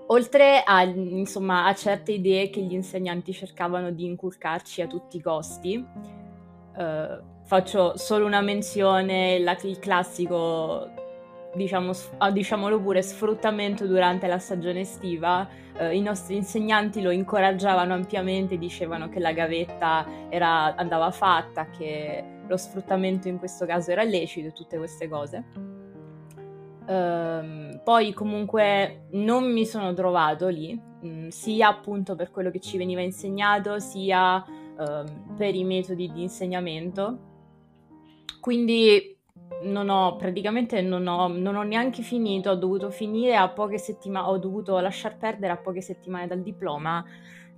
Oltre 0.08 0.62
a, 0.62 0.82
insomma, 0.82 1.64
a 1.64 1.74
certe 1.74 2.12
idee 2.12 2.50
che 2.50 2.60
gli 2.60 2.74
insegnanti 2.74 3.32
cercavano 3.32 3.90
di 3.90 4.04
inculcarci 4.04 4.82
a 4.82 4.86
tutti 4.86 5.16
i 5.16 5.22
costi, 5.22 5.84
eh, 6.78 7.18
faccio 7.44 7.96
solo 7.96 8.24
una 8.26 8.40
menzione, 8.40 9.38
la- 9.40 9.56
il 9.62 9.78
classico, 9.78 10.88
diciamo, 11.54 11.92
ah, 12.18 12.30
diciamolo 12.30 12.80
pure, 12.80 13.02
sfruttamento 13.02 13.86
durante 13.86 14.26
la 14.26 14.38
stagione 14.38 14.80
estiva. 14.80 15.48
Eh, 15.76 15.96
I 15.96 16.00
nostri 16.02 16.36
insegnanti 16.36 17.00
lo 17.02 17.10
incoraggiavano 17.10 17.94
ampiamente, 17.94 18.58
dicevano 18.58 19.08
che 19.08 19.18
la 19.18 19.32
gavetta 19.32 20.06
era- 20.28 20.74
andava 20.76 21.10
fatta, 21.10 21.68
che 21.70 22.24
lo 22.46 22.56
sfruttamento 22.56 23.28
in 23.28 23.38
questo 23.38 23.66
caso 23.66 23.90
era 23.90 24.02
lecito 24.02 24.48
e 24.48 24.52
tutte 24.52 24.78
queste 24.78 25.08
cose. 25.08 25.44
Ehm, 26.86 27.80
poi 27.84 28.12
comunque 28.14 29.06
non 29.12 29.52
mi 29.52 29.66
sono 29.66 29.92
trovato 29.92 30.48
lì, 30.48 30.72
mh, 30.74 31.28
sia 31.28 31.68
appunto 31.68 32.14
per 32.14 32.30
quello 32.30 32.50
che 32.50 32.60
ci 32.60 32.78
veniva 32.78 33.02
insegnato, 33.02 33.78
sia 33.78 34.42
ehm, 34.78 35.34
per 35.36 35.54
i 35.54 35.64
metodi 35.64 36.10
di 36.12 36.22
insegnamento. 36.22 37.18
Quindi 38.40 39.16
non 39.62 39.88
ho 39.88 40.16
praticamente 40.16 40.80
non 40.82 41.06
ho, 41.06 41.28
non 41.28 41.56
ho 41.56 41.62
neanche 41.62 42.02
finito, 42.02 42.50
ho 42.50 42.54
dovuto 42.54 42.90
finire 42.90 43.36
a 43.36 43.48
poche 43.48 43.78
settimane, 43.78 44.28
ho 44.28 44.38
dovuto 44.38 44.78
lasciar 44.78 45.16
perdere 45.16 45.52
a 45.52 45.56
poche 45.56 45.80
settimane 45.80 46.26
dal 46.26 46.42
diploma 46.42 47.04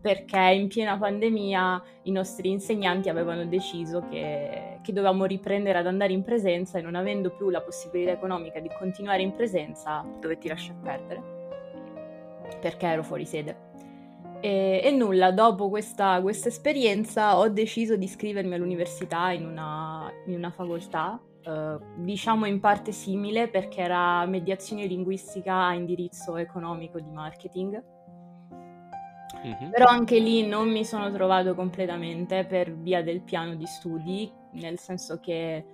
perché 0.01 0.39
in 0.39 0.69
piena 0.69 0.97
pandemia 0.97 1.83
i 2.05 2.11
nostri 2.11 2.51
insegnanti 2.51 3.11
avevano 3.11 3.45
deciso 3.45 4.07
che, 4.09 4.79
che 4.83 4.93
dovevamo 4.93 5.27
riprendere 5.27 5.79
ad 5.79 5.87
andare 5.87 6.15
in 6.15 6.23
presenza 6.23 6.79
e 6.79 6.83
non 6.83 6.95
avendo 6.95 7.31
più 7.31 7.51
la 7.51 7.61
possibilità 7.61 8.13
economica 8.13 8.61
di 8.61 8.71
continuare 8.79 9.21
in 9.21 9.35
presenza, 9.35 10.03
dovetti 10.19 10.49
lasciar 10.49 10.77
perdere 10.77 11.39
perché 12.61 12.87
ero 12.87 13.03
fuori 13.03 13.27
sede. 13.27 13.70
E, 14.41 14.81
e 14.83 14.91
nulla, 14.91 15.33
dopo 15.33 15.69
questa, 15.69 16.21
questa 16.23 16.49
esperienza 16.49 17.39
ho 17.39 17.49
deciso 17.49 17.97
di 17.97 18.05
iscrivermi 18.05 18.55
all'università 18.55 19.31
in 19.33 19.45
una, 19.45 20.11
in 20.27 20.35
una 20.35 20.51
facoltà, 20.51 21.21
eh, 21.43 21.79
diciamo 21.97 22.47
in 22.47 22.59
parte 22.59 22.93
simile 22.93 23.49
perché 23.49 23.83
era 23.83 24.25
mediazione 24.27 24.87
linguistica 24.87 25.67
a 25.67 25.75
indirizzo 25.75 26.37
economico 26.37 26.99
di 26.99 27.11
marketing. 27.11 27.83
Mhm. 29.43 29.71
Però 29.71 29.87
anche 29.87 30.19
lì 30.19 30.47
non 30.47 30.71
mi 30.71 30.85
sono 30.85 31.11
trovato 31.13 31.55
completamente 31.55 32.45
per 32.45 32.75
via 32.75 33.03
del 33.03 33.23
piano 33.23 33.55
di 33.55 33.67
studi, 33.67 34.31
nel 34.53 34.79
senso 34.79 35.21
che 35.21 35.65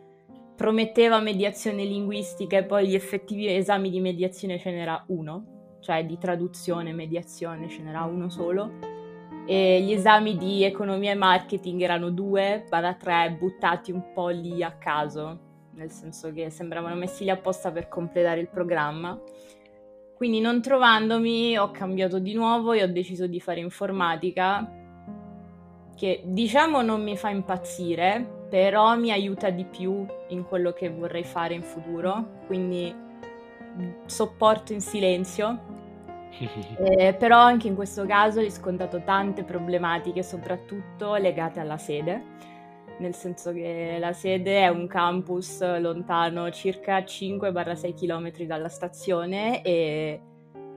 prometteva 0.56 1.20
mediazione 1.20 1.84
linguistica 1.84 2.58
e 2.58 2.64
poi 2.64 2.88
gli 2.88 2.94
effettivi 2.94 3.54
esami 3.54 3.90
di 3.90 4.00
mediazione 4.00 4.58
ce 4.58 4.70
n'era 4.70 5.04
uno, 5.08 5.55
cioè 5.86 6.04
di 6.04 6.18
traduzione 6.18 6.92
mediazione 6.92 7.68
ce 7.68 7.80
n'era 7.80 8.02
uno 8.02 8.28
solo. 8.28 8.72
E 9.46 9.80
gli 9.82 9.92
esami 9.92 10.36
di 10.36 10.64
economia 10.64 11.12
e 11.12 11.14
marketing 11.14 11.80
erano 11.80 12.10
due, 12.10 12.66
barra 12.68 12.94
tre, 12.94 13.36
buttati 13.38 13.92
un 13.92 14.12
po' 14.12 14.30
lì 14.30 14.64
a 14.64 14.72
caso, 14.72 15.38
nel 15.74 15.92
senso 15.92 16.32
che 16.32 16.50
sembravano 16.50 16.96
messi 16.96 17.22
lì 17.22 17.30
apposta 17.30 17.70
per 17.70 17.86
completare 17.86 18.40
il 18.40 18.48
programma. 18.48 19.16
Quindi 20.16 20.40
non 20.40 20.60
trovandomi 20.60 21.56
ho 21.56 21.70
cambiato 21.70 22.18
di 22.18 22.34
nuovo 22.34 22.72
e 22.72 22.82
ho 22.82 22.88
deciso 22.88 23.28
di 23.28 23.38
fare 23.38 23.60
informatica, 23.60 24.68
che 25.94 26.22
diciamo 26.24 26.82
non 26.82 27.04
mi 27.04 27.16
fa 27.16 27.28
impazzire, 27.28 28.48
però 28.50 28.96
mi 28.96 29.12
aiuta 29.12 29.50
di 29.50 29.64
più 29.64 30.04
in 30.30 30.44
quello 30.44 30.72
che 30.72 30.90
vorrei 30.90 31.22
fare 31.22 31.54
in 31.54 31.62
futuro, 31.62 32.40
quindi 32.46 33.04
sopporto 34.06 34.72
in 34.72 34.80
silenzio. 34.80 35.84
Eh, 36.78 37.14
però 37.14 37.38
anche 37.38 37.66
in 37.66 37.74
questo 37.74 38.04
caso 38.04 38.40
ho 38.40 38.42
riscontrato 38.42 39.02
tante 39.02 39.42
problematiche, 39.42 40.22
soprattutto 40.22 41.14
legate 41.14 41.60
alla 41.60 41.78
sede, 41.78 42.22
nel 42.98 43.14
senso 43.14 43.52
che 43.52 43.96
la 43.98 44.12
sede 44.12 44.60
è 44.60 44.68
un 44.68 44.86
campus 44.86 45.62
lontano 45.78 46.50
circa 46.50 46.98
5-6 46.98 47.94
km 47.94 48.44
dalla 48.44 48.68
stazione 48.68 49.62
e 49.62 50.20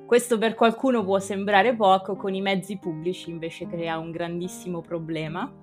questo 0.05 0.37
per 0.37 0.55
qualcuno 0.55 1.03
può 1.03 1.19
sembrare 1.19 1.75
poco, 1.75 2.15
con 2.15 2.33
i 2.33 2.41
mezzi 2.41 2.77
pubblici 2.77 3.29
invece 3.29 3.67
crea 3.67 3.99
un 3.99 4.11
grandissimo 4.11 4.81
problema. 4.81 5.53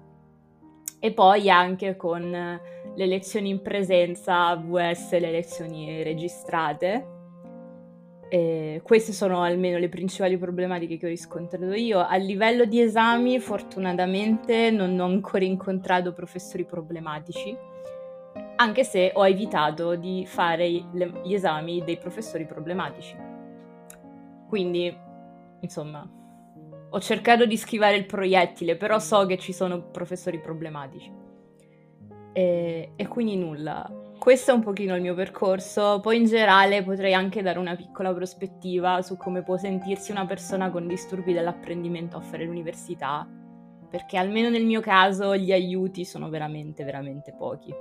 E 0.99 1.13
poi 1.13 1.51
anche 1.51 1.97
con 1.97 2.31
le 2.31 3.07
lezioni 3.07 3.51
in 3.51 3.61
presenza, 3.61 4.55
VS, 4.55 5.19
le 5.19 5.31
lezioni 5.31 6.03
registrate. 6.03 7.16
E 8.29 8.81
queste 8.83 9.13
sono 9.13 9.43
almeno 9.43 9.79
le 9.79 9.89
principali 9.89 10.37
problematiche 10.37 10.97
che 10.97 11.07
ho 11.07 11.09
riscontrato 11.09 11.73
io. 11.75 12.01
A 12.01 12.17
livello 12.17 12.65
di 12.65 12.81
esami, 12.81 13.39
fortunatamente 13.39 14.71
non 14.71 14.99
ho 14.99 15.05
ancora 15.05 15.45
incontrato 15.45 16.13
professori 16.13 16.65
problematici, 16.65 17.57
anche 18.57 18.85
se 18.85 19.13
ho 19.15 19.27
evitato 19.27 19.95
di 19.95 20.25
fare 20.27 20.69
gli 20.69 21.35
esami 21.35 21.85
dei 21.85 21.99
professori 21.99 22.47
problematici. 22.47 23.17
Quindi, 24.49 24.97
insomma, 25.61 26.09
ho 26.89 27.01
cercato 27.01 27.47
di 27.47 27.57
schivare 27.57 27.97
il 27.97 28.07
proiettile, 28.07 28.77
però 28.77 28.99
so 28.99 29.27
che 29.27 29.39
ci 29.39 29.53
sono 29.53 29.91
professori 29.91 30.41
problematici. 30.41 31.13
E, 32.33 32.93
e 32.97 33.09
quindi 33.09 33.37
nulla. 33.37 34.05
Questo 34.27 34.51
è 34.51 34.55
un 34.55 34.61
pochino 34.61 34.97
il 34.97 35.03
mio 35.03 35.15
percorso, 35.15 36.01
poi 36.01 36.17
in 36.17 36.25
generale 36.25 36.83
potrei 36.83 37.15
anche 37.15 37.43
dare 37.43 37.61
una 37.61 37.77
piccola 37.77 38.13
prospettiva 38.13 39.01
su 39.01 39.17
come 39.17 39.45
può 39.45 39.57
sentirsi 39.57 40.11
una 40.11 40.27
persona 40.27 40.69
con 40.69 40.89
disturbi 40.89 41.33
dell'apprendimento 41.33 42.17
a 42.17 42.21
fare 42.21 42.45
l'università, 42.45 43.25
perché 43.89 44.17
almeno 44.17 44.49
nel 44.49 44.65
mio 44.65 44.81
caso 44.81 45.37
gli 45.37 45.53
aiuti 45.53 46.05
sono 46.05 46.29
veramente, 46.29 46.83
veramente 46.83 47.37
pochi. 47.39 47.73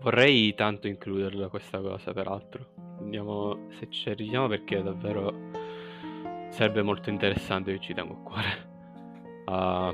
Vorrei 0.00 0.54
tanto 0.54 0.86
includerla 0.86 1.48
questa 1.48 1.80
cosa, 1.80 2.12
peraltro. 2.12 2.64
Andiamo, 3.00 3.66
se 3.80 3.90
ci 3.90 4.10
arriviamo, 4.10 4.46
perché 4.46 4.80
davvero 4.80 5.50
sarebbe 6.50 6.82
molto 6.82 7.10
interessante 7.10 7.72
che 7.72 7.80
ci 7.80 7.94
tengo 7.94 8.12
a 8.12 8.18
cuore 8.18 8.68
a 9.46 9.92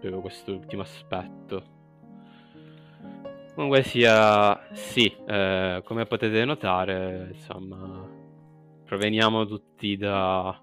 proprio 0.00 0.22
quest'ultimo 0.22 0.80
aspetto. 0.80 1.79
Comunque 3.60 3.84
sia, 3.86 4.58
sì, 4.72 5.14
eh, 5.28 5.82
come 5.84 6.06
potete 6.06 6.46
notare, 6.46 7.28
insomma, 7.34 8.08
proveniamo 8.86 9.44
tutti 9.44 9.98
da 9.98 10.58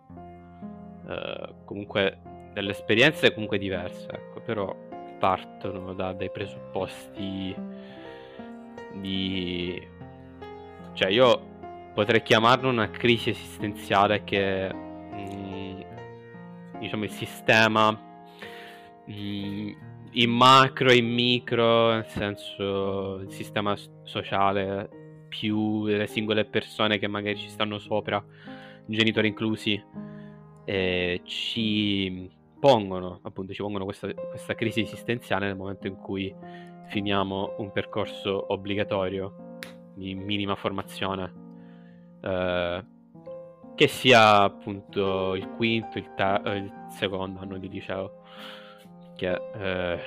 eh, 1.07 1.53
comunque 1.63 2.19
delle 2.53 2.71
esperienze 2.71 3.35
comunque 3.35 3.59
diverse, 3.59 4.09
ecco, 4.09 4.41
però 4.41 4.75
partono 5.19 5.93
da 5.93 6.13
dei 6.13 6.31
presupposti 6.31 7.55
di... 8.93 9.87
cioè 10.93 11.09
io 11.09 11.91
potrei 11.93 12.23
chiamarlo 12.23 12.67
una 12.67 12.89
crisi 12.89 13.29
esistenziale 13.29 14.23
che 14.23 14.73
mh, 14.73 15.35
mm, 15.35 15.81
diciamo 16.79 17.03
il 17.03 17.11
sistema 17.11 17.91
mh, 17.91 19.13
mm, 19.13 19.96
in 20.19 20.31
macro 20.31 20.89
e 20.89 20.97
in 20.97 21.07
micro 21.11 21.91
nel 21.93 22.05
senso 22.07 23.19
il 23.19 23.31
sistema 23.31 23.75
sociale 24.03 24.89
più 25.27 25.85
le 25.85 26.07
singole 26.07 26.45
persone 26.45 26.97
che 26.97 27.07
magari 27.07 27.37
ci 27.37 27.49
stanno 27.49 27.77
sopra 27.79 28.23
genitori 28.85 29.27
inclusi 29.27 29.81
eh, 30.65 31.21
ci 31.23 32.29
pongono 32.59 33.19
appunto 33.23 33.53
ci 33.53 33.61
pongono 33.61 33.85
questa, 33.85 34.13
questa 34.13 34.55
crisi 34.55 34.81
esistenziale 34.81 35.47
nel 35.47 35.55
momento 35.55 35.87
in 35.87 35.95
cui 35.95 36.33
finiamo 36.87 37.55
un 37.57 37.71
percorso 37.71 38.51
obbligatorio 38.51 39.59
di 39.93 40.13
minima 40.13 40.55
formazione, 40.55 41.33
eh, 42.21 42.85
che 43.75 43.87
sia 43.87 44.43
appunto 44.43 45.35
il 45.35 45.47
quinto, 45.49 45.97
il, 45.97 46.09
eh, 46.17 46.57
il 46.57 46.71
secondo 46.89 47.39
anno 47.39 47.57
di 47.57 47.69
liceo, 47.69 48.23
che 49.17 49.41
eh, 49.55 49.99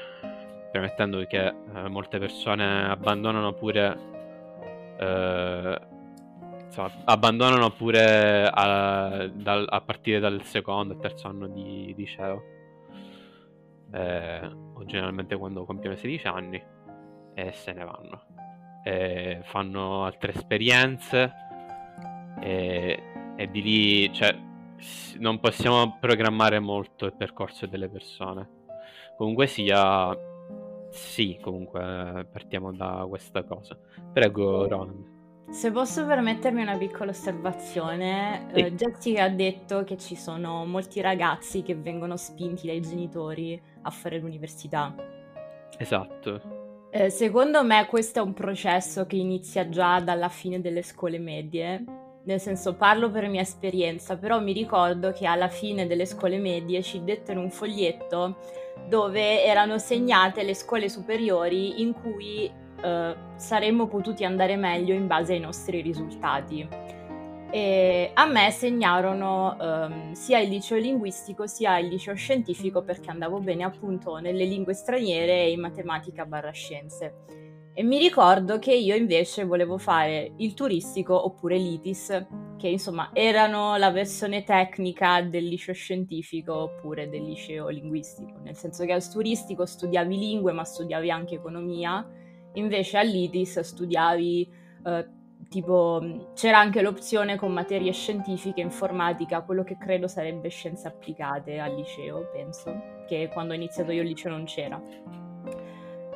permettendo 0.73 1.23
che 1.27 1.47
eh, 1.47 1.89
molte 1.89 2.19
persone 2.19 2.89
abbandonano 2.89 3.53
pure 3.53 3.99
eh, 4.99 5.81
insomma, 6.65 6.91
abbandonano 7.05 7.71
pure 7.73 8.49
a, 8.51 9.29
dal, 9.31 9.67
a 9.69 9.81
partire 9.83 10.19
dal 10.19 10.43
secondo 10.45 10.95
e 10.95 10.99
terzo 10.99 11.29
anno 11.29 11.47
di 11.47 11.93
liceo 11.95 12.59
eh, 13.93 14.51
o 14.75 14.85
generalmente 14.85 15.37
quando 15.37 15.65
compiono 15.65 15.97
16 15.97 16.27
anni, 16.27 16.63
e 17.35 17.53
se 17.53 17.73
ne 17.73 17.85
vanno. 17.85 18.23
E 18.85 19.41
fanno 19.45 20.05
altre 20.05 20.33
esperienze 20.33 21.33
e, 22.41 23.03
e 23.37 23.51
di 23.51 23.63
lì, 23.63 24.13
cioè, 24.13 24.35
non 25.19 25.39
possiamo 25.41 25.99
programmare 26.01 26.59
molto 26.59 27.07
il 27.07 27.15
percorso 27.15 27.67
delle 27.67 27.89
persone. 27.89 28.59
Comunque 29.21 29.47
sia, 29.49 30.19
sì, 30.89 31.39
comunque 31.43 32.27
partiamo 32.33 32.73
da 32.73 33.05
questa 33.07 33.43
cosa. 33.43 33.77
Prego, 34.15 34.67
Roland. 34.67 35.51
Se 35.51 35.71
posso 35.71 36.07
permettermi 36.07 36.63
una 36.63 36.79
piccola 36.79 37.11
osservazione, 37.11 38.47
sì. 38.55 38.61
eh, 38.61 38.73
Jessica 38.73 39.25
ha 39.25 39.29
detto 39.29 39.85
che 39.85 39.99
ci 39.99 40.17
sono 40.17 40.65
molti 40.65 41.03
ragazzi 41.03 41.61
che 41.61 41.75
vengono 41.75 42.17
spinti 42.17 42.67
dai 42.67 42.81
genitori 42.81 43.61
a 43.83 43.91
fare 43.91 44.21
l'università. 44.21 44.95
Esatto. 45.77 46.89
Eh, 46.91 47.11
secondo 47.11 47.63
me 47.63 47.85
questo 47.89 48.21
è 48.21 48.23
un 48.23 48.33
processo 48.33 49.05
che 49.05 49.17
inizia 49.17 49.69
già 49.69 50.01
dalla 50.01 50.31
fine 50.31 50.63
delle 50.63 50.81
scuole 50.81 51.19
medie, 51.19 51.85
nel 52.23 52.41
senso 52.41 52.75
parlo 52.75 53.11
per 53.11 53.29
mia 53.29 53.43
esperienza, 53.43 54.17
però 54.17 54.41
mi 54.41 54.53
ricordo 54.53 55.13
che 55.13 55.27
alla 55.27 55.49
fine 55.49 55.87
delle 55.87 56.07
scuole 56.07 56.39
medie 56.39 56.83
ci 56.83 57.05
dettero 57.05 57.41
un 57.41 57.51
foglietto 57.51 58.37
dove 58.89 59.45
erano 59.45 59.79
segnate 59.79 60.43
le 60.43 60.55
scuole 60.55 60.89
superiori 60.89 61.81
in 61.81 61.93
cui 61.93 62.51
eh, 62.83 63.17
saremmo 63.37 63.87
potuti 63.87 64.25
andare 64.25 64.57
meglio 64.57 64.95
in 64.95 65.07
base 65.07 65.35
ai 65.35 65.41
nostri 65.41 65.81
risultati. 65.81 66.69
E 67.53 68.11
a 68.15 68.27
me 68.27 68.51
segnarono 68.53 69.57
um, 69.59 70.13
sia 70.13 70.39
il 70.39 70.49
liceo 70.49 70.79
linguistico 70.79 71.49
sia 71.49 71.79
il 71.79 71.89
liceo 71.89 72.15
scientifico 72.15 72.83
perché 72.83 73.11
andavo 73.11 73.41
bene 73.41 73.65
appunto 73.65 74.19
nelle 74.19 74.45
lingue 74.45 74.73
straniere 74.73 75.43
e 75.43 75.51
in 75.51 75.61
matematica 75.61 76.25
barra 76.25 76.53
scienze. 76.53 77.40
E 77.73 77.83
mi 77.83 77.99
ricordo 77.99 78.59
che 78.59 78.75
io 78.75 78.95
invece 78.95 79.45
volevo 79.45 79.79
fare 79.79 80.33
il 80.37 80.55
turistico 80.55 81.25
oppure 81.25 81.57
l'ITIS, 81.57 82.27
che 82.59 82.69
insomma 82.69 83.11
erano 83.13 83.77
la 83.77 83.91
versione 83.91 84.43
tecnica 84.43 85.23
del 85.23 85.47
liceo 85.47 85.73
scientifico 85.73 86.55
oppure 86.55 87.09
del 87.09 87.23
liceo 87.23 87.69
linguistico, 87.69 88.39
nel 88.43 88.57
senso 88.57 88.85
che 88.85 88.93
al 88.93 89.09
turistico 89.09 89.65
studiavi 89.65 90.19
lingue 90.19 90.53
ma 90.53 90.65
studiavi 90.65 91.11
anche 91.11 91.37
economia 91.37 92.07
Invece 92.55 92.99
all'ITIS 92.99 93.61
studiavi 93.61 94.53
eh, 94.85 95.09
tipo 95.49 96.31
c'era 96.35 96.59
anche 96.59 96.83
l'opzione 96.83 97.37
con 97.37 97.53
materie 97.53 97.93
scientifiche, 97.93 98.61
informatica, 98.61 99.43
quello 99.43 99.63
che 99.63 99.77
credo 99.79 100.09
sarebbe 100.09 100.49
scienze 100.49 100.89
applicate 100.89 101.59
al 101.59 101.77
liceo, 101.77 102.29
penso, 102.33 103.05
che 103.07 103.31
quando 103.33 103.53
ho 103.53 103.57
iniziato 103.57 103.93
io 103.93 104.03
il 104.03 104.09
liceo 104.09 104.33
non 104.33 104.45
c'era. 104.45 105.30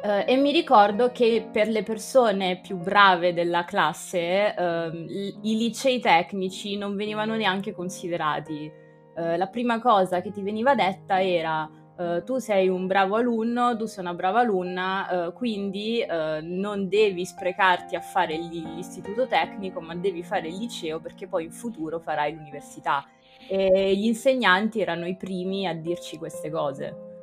Uh, 0.04 0.22
e 0.26 0.36
mi 0.36 0.52
ricordo 0.52 1.10
che 1.12 1.48
per 1.50 1.66
le 1.68 1.82
persone 1.82 2.60
più 2.60 2.76
brave 2.76 3.32
della 3.32 3.64
classe 3.64 4.54
uh, 4.54 4.94
i 4.94 5.56
licei 5.56 5.98
tecnici 5.98 6.76
non 6.76 6.94
venivano 6.94 7.36
neanche 7.36 7.72
considerati. 7.72 8.70
Uh, 9.16 9.36
la 9.38 9.46
prima 9.46 9.80
cosa 9.80 10.20
che 10.20 10.30
ti 10.30 10.42
veniva 10.42 10.74
detta 10.74 11.22
era 11.22 11.68
Uh, 11.96 12.24
tu 12.24 12.38
sei 12.38 12.68
un 12.68 12.88
bravo 12.88 13.14
alunno, 13.14 13.76
tu 13.76 13.86
sei 13.86 14.02
una 14.02 14.14
brava 14.14 14.40
alunna, 14.40 15.28
uh, 15.28 15.32
quindi 15.32 16.04
uh, 16.04 16.40
non 16.42 16.88
devi 16.88 17.24
sprecarti 17.24 17.94
a 17.94 18.00
fare 18.00 18.36
l'istituto 18.36 19.28
tecnico, 19.28 19.80
ma 19.80 19.94
devi 19.94 20.24
fare 20.24 20.48
il 20.48 20.56
liceo 20.56 20.98
perché 20.98 21.28
poi 21.28 21.44
in 21.44 21.52
futuro 21.52 22.00
farai 22.00 22.34
l'università. 22.34 23.06
E 23.48 23.94
gli 23.94 24.06
insegnanti 24.06 24.80
erano 24.80 25.06
i 25.06 25.16
primi 25.16 25.68
a 25.68 25.72
dirci 25.72 26.18
queste 26.18 26.50
cose. 26.50 27.13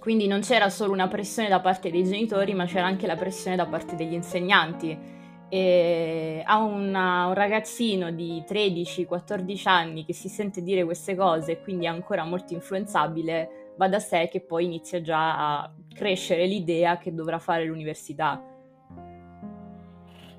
Quindi 0.00 0.26
non 0.26 0.40
c'era 0.40 0.70
solo 0.70 0.92
una 0.92 1.08
pressione 1.08 1.48
da 1.48 1.60
parte 1.60 1.90
dei 1.90 2.04
genitori, 2.04 2.54
ma 2.54 2.64
c'era 2.64 2.86
anche 2.86 3.06
la 3.06 3.16
pressione 3.16 3.54
da 3.54 3.66
parte 3.66 3.94
degli 3.94 4.14
insegnanti 4.14 5.18
e 5.52 6.42
a 6.46 6.58
una, 6.58 7.26
un 7.26 7.34
ragazzino 7.34 8.12
di 8.12 8.42
13-14 8.48 9.68
anni 9.68 10.04
che 10.04 10.14
si 10.14 10.28
sente 10.28 10.62
dire 10.62 10.84
queste 10.84 11.16
cose 11.16 11.52
e 11.52 11.60
quindi 11.60 11.86
è 11.86 11.88
ancora 11.88 12.24
molto 12.24 12.54
influenzabile, 12.54 13.72
va 13.76 13.88
da 13.88 13.98
sé 13.98 14.28
che 14.30 14.40
poi 14.40 14.64
inizia 14.64 15.02
già 15.02 15.58
a 15.60 15.74
crescere 15.92 16.46
l'idea 16.46 16.98
che 16.98 17.12
dovrà 17.12 17.40
fare 17.40 17.64
l'università. 17.64 18.40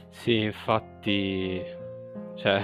Sì, 0.10 0.40
infatti, 0.40 1.62
cioè, 2.36 2.62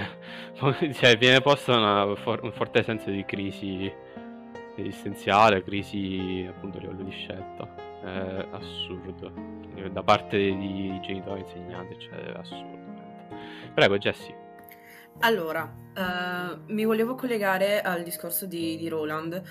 cioè 0.93 1.17
viene 1.17 1.41
posto 1.41 1.73
una, 1.73 2.05
un 2.05 2.51
forte 2.53 2.81
senso 2.81 3.09
di 3.11 3.25
crisi 3.25 3.91
esistenziale, 4.81 5.63
crisi 5.63 6.45
appunto 6.47 6.77
a 6.77 6.81
livello 6.81 7.03
di 7.03 7.11
scelta. 7.11 7.85
È 8.03 8.47
assurdo 8.51 9.31
da 9.91 10.03
parte 10.03 10.37
di 10.37 10.99
genitori, 11.01 11.41
insegnanti, 11.41 11.99
cioè 11.99 12.33
assurdo. 12.35 12.77
Prego, 13.73 13.97
Jessie. 13.97 14.45
Allora, 15.19 15.63
uh, 15.63 16.73
mi 16.73 16.85
volevo 16.85 17.15
collegare 17.15 17.81
al 17.81 18.03
discorso 18.03 18.45
di, 18.45 18.77
di 18.77 18.87
Roland. 18.87 19.41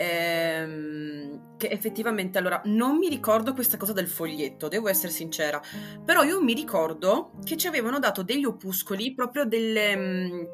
Ehm, 0.00 1.56
che 1.56 1.70
effettivamente 1.70 2.38
allora 2.38 2.62
non 2.66 2.98
mi 2.98 3.08
ricordo 3.08 3.52
questa 3.52 3.76
cosa 3.76 3.92
del 3.92 4.06
foglietto, 4.06 4.68
devo 4.68 4.88
essere 4.88 5.10
sincera, 5.10 5.60
però 6.04 6.22
io 6.22 6.40
mi 6.40 6.54
ricordo 6.54 7.32
che 7.42 7.56
ci 7.56 7.66
avevano 7.66 7.98
dato 7.98 8.22
degli 8.22 8.44
opuscoli 8.44 9.12
proprio 9.12 9.44
delle, 9.44 9.96
mm, 9.96 10.44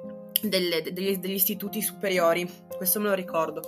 delle, 0.42 0.83
degli, 0.83 1.16
degli 1.18 1.35
istituti 1.35 1.81
superiori, 1.83 2.49
questo 2.77 3.01
me 3.01 3.09
lo 3.09 3.14
ricordo. 3.14 3.62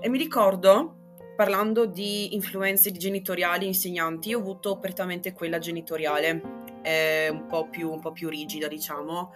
E 0.00 0.08
mi 0.08 0.18
ricordo 0.18 0.96
parlando 1.36 1.86
di 1.86 2.34
influenze 2.34 2.92
genitoriali 2.92 3.66
insegnanti, 3.66 4.30
io 4.30 4.38
ho 4.38 4.40
avuto 4.40 4.78
prettamente 4.78 5.32
quella 5.32 5.58
genitoriale, 5.58 6.60
un 7.30 7.46
po' 7.48 7.68
più, 7.68 7.90
un 7.90 8.00
po' 8.00 8.12
più 8.12 8.28
rigida, 8.28 8.68
diciamo, 8.68 9.32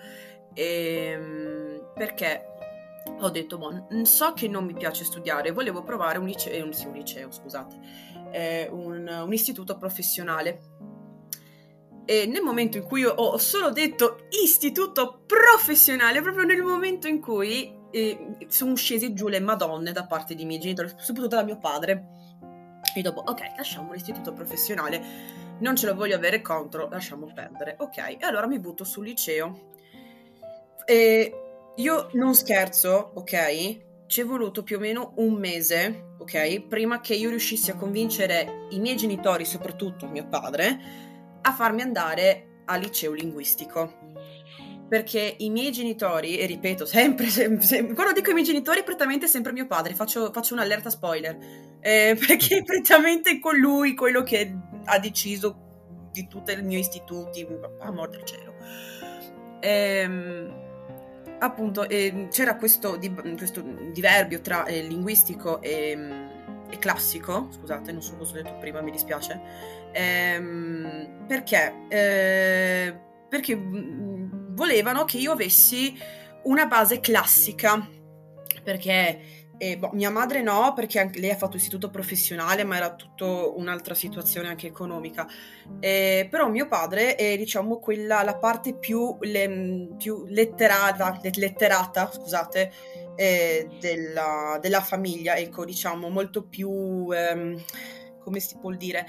e, 0.52 1.12
ehm, 1.12 1.92
perché 1.94 2.44
ho 3.20 3.30
detto, 3.30 3.58
boh, 3.58 3.86
so 4.02 4.32
che 4.32 4.48
non 4.48 4.64
mi 4.64 4.74
piace 4.74 5.04
studiare, 5.04 5.52
volevo 5.52 5.82
provare 5.82 6.18
un 6.18 6.26
liceo, 6.26 6.52
eh, 6.52 6.62
un, 6.62 6.72
sì, 6.72 6.86
un 6.86 6.94
liceo, 6.94 7.30
scusate, 7.30 7.76
eh, 8.32 8.68
un, 8.70 9.06
un 9.06 9.32
istituto 9.32 9.76
professionale. 9.76 10.60
E 12.06 12.24
nel 12.26 12.42
momento 12.42 12.76
in 12.76 12.84
cui 12.84 13.04
ho 13.04 13.36
solo 13.36 13.70
detto 13.70 14.26
istituto 14.42 15.24
professionale, 15.26 16.22
proprio 16.22 16.44
nel 16.44 16.62
momento 16.62 17.08
in 17.08 17.20
cui 17.20 17.74
eh, 17.90 18.36
sono 18.48 18.76
scese 18.76 19.12
giù 19.12 19.26
le 19.26 19.40
madonne 19.40 19.90
da 19.90 20.06
parte 20.06 20.34
dei 20.34 20.44
miei 20.44 20.60
genitori, 20.60 20.88
soprattutto 20.88 21.26
da 21.26 21.42
mio 21.42 21.58
padre. 21.58 22.06
E 22.94 23.02
dopo, 23.02 23.22
ok, 23.26 23.40
lasciamo 23.56 23.92
l'istituto 23.92 24.32
professionale, 24.32 25.02
non 25.58 25.74
ce 25.74 25.86
lo 25.86 25.94
voglio 25.94 26.16
avere 26.16 26.40
contro, 26.40 26.88
lasciamo 26.88 27.30
perdere. 27.34 27.76
Ok, 27.78 27.96
e 27.98 28.18
allora 28.20 28.46
mi 28.46 28.60
butto 28.60 28.84
sul 28.84 29.04
liceo. 29.04 29.72
E 30.84 31.34
io 31.74 32.08
non 32.12 32.34
scherzo, 32.34 33.12
ok? 33.14 33.84
Ci 34.06 34.20
è 34.20 34.24
voluto 34.24 34.62
più 34.62 34.76
o 34.76 34.80
meno 34.80 35.12
un 35.16 35.34
mese, 35.34 36.14
ok? 36.18 36.66
Prima 36.68 37.00
che 37.00 37.14
io 37.14 37.28
riuscissi 37.28 37.70
a 37.70 37.76
convincere 37.76 38.66
i 38.70 38.78
miei 38.78 38.96
genitori, 38.96 39.44
soprattutto 39.44 40.06
mio 40.06 40.28
padre, 40.28 40.78
a 41.46 41.52
farmi 41.52 41.82
andare 41.82 42.62
al 42.66 42.80
liceo 42.80 43.12
linguistico. 43.12 44.04
Perché 44.88 45.34
i 45.38 45.50
miei 45.50 45.72
genitori, 45.72 46.38
e 46.38 46.46
ripeto 46.46 46.86
sempre, 46.86 47.26
sem- 47.28 47.58
sem- 47.58 47.94
quando 47.94 48.12
dico 48.12 48.30
i 48.30 48.34
miei 48.34 48.46
genitori, 48.46 48.84
prettamente 48.84 49.26
sempre 49.26 49.52
mio 49.52 49.66
padre, 49.66 49.94
faccio, 49.94 50.30
faccio 50.32 50.54
un'allerta 50.54 50.90
spoiler, 50.90 51.36
eh, 51.80 52.16
perché 52.26 52.62
prettamente 52.64 53.40
con 53.40 53.56
lui 53.56 53.94
quello 53.94 54.22
che 54.22 54.56
ha 54.84 54.98
deciso 54.98 56.08
di 56.12 56.26
tutti 56.28 56.52
i 56.52 56.62
miei 56.62 56.80
istituti, 56.80 57.46
amor 57.80 58.08
del 58.10 58.24
cielo. 58.24 58.54
Ehm, 59.60 60.54
appunto, 61.40 61.88
eh, 61.88 62.28
c'era 62.30 62.56
questo, 62.56 62.96
di- 62.96 63.12
questo 63.36 63.62
diverbio 63.92 64.40
tra 64.40 64.64
eh, 64.66 64.82
linguistico 64.82 65.60
e, 65.60 65.98
e 66.70 66.78
classico, 66.78 67.48
scusate, 67.50 67.90
non 67.92 68.02
so 68.02 68.16
cosa 68.16 68.32
ho 68.32 68.42
detto 68.42 68.56
prima, 68.58 68.80
mi 68.80 68.92
dispiace, 68.92 69.40
Ehm, 69.96 71.24
perché? 71.26 71.86
Eh, 71.88 72.94
perché 73.30 73.56
mm, 73.56 74.54
volevano 74.54 75.06
che 75.06 75.16
io 75.16 75.32
avessi 75.32 75.96
una 76.44 76.66
base 76.66 77.00
classica, 77.00 77.88
perché 78.62 79.46
eh, 79.56 79.78
boh, 79.78 79.90
mia 79.94 80.10
madre 80.10 80.42
no, 80.42 80.74
perché 80.74 81.00
anche 81.00 81.18
lei 81.18 81.30
ha 81.30 81.36
fatto 81.36 81.56
istituto 81.56 81.88
professionale, 81.88 82.62
ma 82.62 82.76
era 82.76 82.94
tutta 82.94 83.24
un'altra 83.24 83.94
situazione 83.94 84.48
anche 84.48 84.66
economica. 84.66 85.26
Eh, 85.80 86.28
però 86.30 86.48
mio 86.50 86.68
padre 86.68 87.14
è, 87.14 87.38
diciamo, 87.38 87.78
quella, 87.78 88.22
la 88.22 88.36
parte 88.36 88.76
più, 88.76 89.16
le, 89.20 89.94
più 89.96 90.26
letterata, 90.28 91.18
letterata, 91.22 92.10
scusate, 92.12 92.72
eh, 93.16 93.66
della, 93.80 94.58
della, 94.60 94.82
famiglia, 94.82 95.36
ecco, 95.36 95.64
diciamo, 95.64 96.10
molto 96.10 96.44
più... 96.44 97.08
Ehm, 97.12 97.58
come 98.26 98.40
si 98.40 98.58
può 98.58 98.72
dire, 98.72 99.06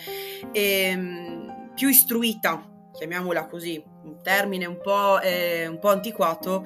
ehm, 0.51 1.71
più 1.73 1.89
istruita, 1.89 2.63
chiamiamola 2.91 3.47
così, 3.47 3.83
un 4.03 4.21
termine 4.21 4.67
un 4.67 4.79
po', 4.79 5.19
eh, 5.19 5.65
un 5.65 5.79
po' 5.79 5.89
antiquato, 5.89 6.63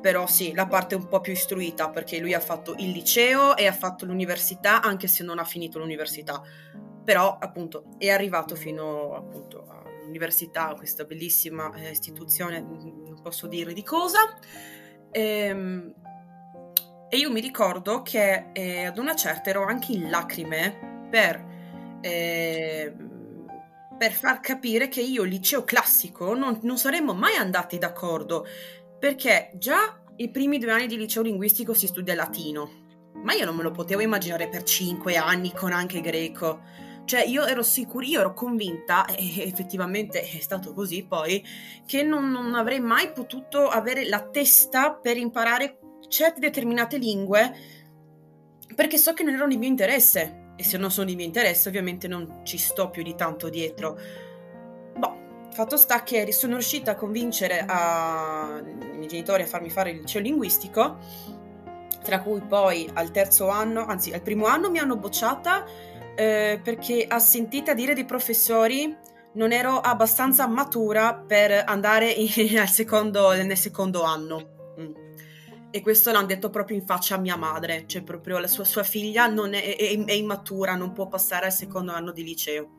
però 0.00 0.26
sì, 0.26 0.54
la 0.54 0.66
parte 0.66 0.94
un 0.94 1.06
po' 1.06 1.20
più 1.20 1.34
istruita, 1.34 1.90
perché 1.90 2.18
lui 2.18 2.32
ha 2.32 2.40
fatto 2.40 2.74
il 2.78 2.92
liceo 2.92 3.58
e 3.58 3.66
ha 3.66 3.72
fatto 3.72 4.06
l'università, 4.06 4.80
anche 4.80 5.06
se 5.06 5.22
non 5.22 5.38
ha 5.38 5.44
finito 5.44 5.78
l'università, 5.78 6.42
però 7.04 7.36
appunto 7.38 7.84
è 7.98 8.08
arrivato 8.08 8.54
fino 8.54 9.14
appunto 9.14 9.66
all'università, 9.68 10.72
questa 10.74 11.04
bellissima 11.04 11.70
eh, 11.74 11.90
istituzione, 11.90 12.58
non 12.60 13.20
posso 13.22 13.46
dire 13.46 13.74
di 13.74 13.82
cosa. 13.82 14.20
Ehm, 15.10 15.94
e 17.10 17.18
io 17.18 17.30
mi 17.30 17.40
ricordo 17.40 18.00
che 18.00 18.46
eh, 18.52 18.86
ad 18.86 18.96
una 18.96 19.14
certa 19.14 19.50
ero 19.50 19.64
anche 19.64 19.92
in 19.92 20.08
lacrime 20.08 21.08
per 21.08 21.55
eh, 22.06 22.94
per 23.98 24.12
far 24.12 24.40
capire 24.40 24.88
che 24.88 25.00
io 25.00 25.24
liceo 25.24 25.64
classico 25.64 26.34
non, 26.34 26.58
non 26.62 26.78
saremmo 26.78 27.14
mai 27.14 27.34
andati 27.34 27.78
d'accordo, 27.78 28.46
perché 28.98 29.50
già 29.54 30.00
i 30.16 30.30
primi 30.30 30.58
due 30.58 30.70
anni 30.70 30.86
di 30.86 30.96
liceo 30.96 31.22
linguistico 31.22 31.74
si 31.74 31.86
studia 31.86 32.14
latino, 32.14 32.84
ma 33.24 33.32
io 33.32 33.44
non 33.44 33.56
me 33.56 33.62
lo 33.62 33.70
potevo 33.70 34.02
immaginare 34.02 34.48
per 34.48 34.62
cinque 34.62 35.16
anni 35.16 35.52
con 35.52 35.72
anche 35.72 36.00
greco. 36.00 36.84
Cioè, 37.06 37.22
io 37.22 37.44
ero 37.44 37.62
sicura, 37.62 38.04
io 38.04 38.20
ero 38.20 38.32
convinta, 38.32 39.04
e 39.06 39.42
effettivamente 39.42 40.20
è 40.22 40.40
stato 40.40 40.74
così 40.74 41.06
poi, 41.06 41.44
che 41.86 42.02
non, 42.02 42.30
non 42.30 42.54
avrei 42.54 42.80
mai 42.80 43.12
potuto 43.12 43.68
avere 43.68 44.08
la 44.08 44.28
testa 44.28 44.92
per 44.92 45.16
imparare 45.16 45.78
certe 46.08 46.40
determinate 46.40 46.96
lingue, 46.98 47.54
perché 48.74 48.98
so 48.98 49.12
che 49.12 49.22
non 49.22 49.34
erano 49.34 49.50
di 49.50 49.56
mio 49.56 49.68
interesse 49.68 50.45
e 50.56 50.64
se 50.64 50.78
non 50.78 50.90
sono 50.90 51.06
di 51.06 51.16
mio 51.16 51.24
interesse 51.24 51.68
ovviamente 51.68 52.08
non 52.08 52.40
ci 52.42 52.58
sto 52.58 52.90
più 52.90 53.02
di 53.02 53.14
tanto 53.14 53.48
dietro. 53.48 53.98
Boh, 54.96 55.16
fatto 55.52 55.76
sta 55.76 56.02
che 56.02 56.32
sono 56.32 56.54
riuscita 56.54 56.92
a 56.92 56.94
convincere 56.94 57.64
a... 57.66 58.60
i 58.64 58.96
miei 58.96 59.08
genitori 59.08 59.42
a 59.42 59.46
farmi 59.46 59.70
fare 59.70 59.90
il 59.90 60.00
liceo 60.00 60.20
linguistico, 60.22 60.96
tra 62.02 62.20
cui 62.20 62.40
poi 62.40 62.88
al 62.94 63.10
terzo 63.10 63.48
anno, 63.48 63.84
anzi 63.84 64.12
al 64.12 64.22
primo 64.22 64.46
anno 64.46 64.70
mi 64.70 64.78
hanno 64.78 64.96
bocciata 64.96 65.64
eh, 66.14 66.58
perché 66.62 67.06
sentita 67.18 67.74
dire 67.74 67.94
dei 67.94 68.06
professori 68.06 68.96
non 69.34 69.52
ero 69.52 69.78
abbastanza 69.80 70.46
matura 70.46 71.14
per 71.14 71.62
andare 71.66 72.10
in, 72.10 72.66
secondo, 72.66 73.32
nel 73.32 73.56
secondo 73.56 74.02
anno. 74.02 74.55
E 75.76 75.82
questo 75.82 76.10
l'hanno 76.10 76.24
detto 76.24 76.48
proprio 76.48 76.78
in 76.78 76.86
faccia 76.86 77.16
a 77.16 77.18
mia 77.18 77.36
madre, 77.36 77.84
cioè 77.86 78.02
proprio 78.02 78.38
la 78.38 78.46
sua, 78.46 78.64
sua 78.64 78.82
figlia 78.82 79.30
è, 79.30 79.76
è, 79.76 80.04
è, 80.06 80.12
immatura, 80.12 80.74
non 80.74 80.94
può 80.94 81.06
passare 81.06 81.44
al 81.44 81.52
secondo 81.52 81.92
anno 81.92 82.12
di 82.12 82.24
liceo. 82.24 82.70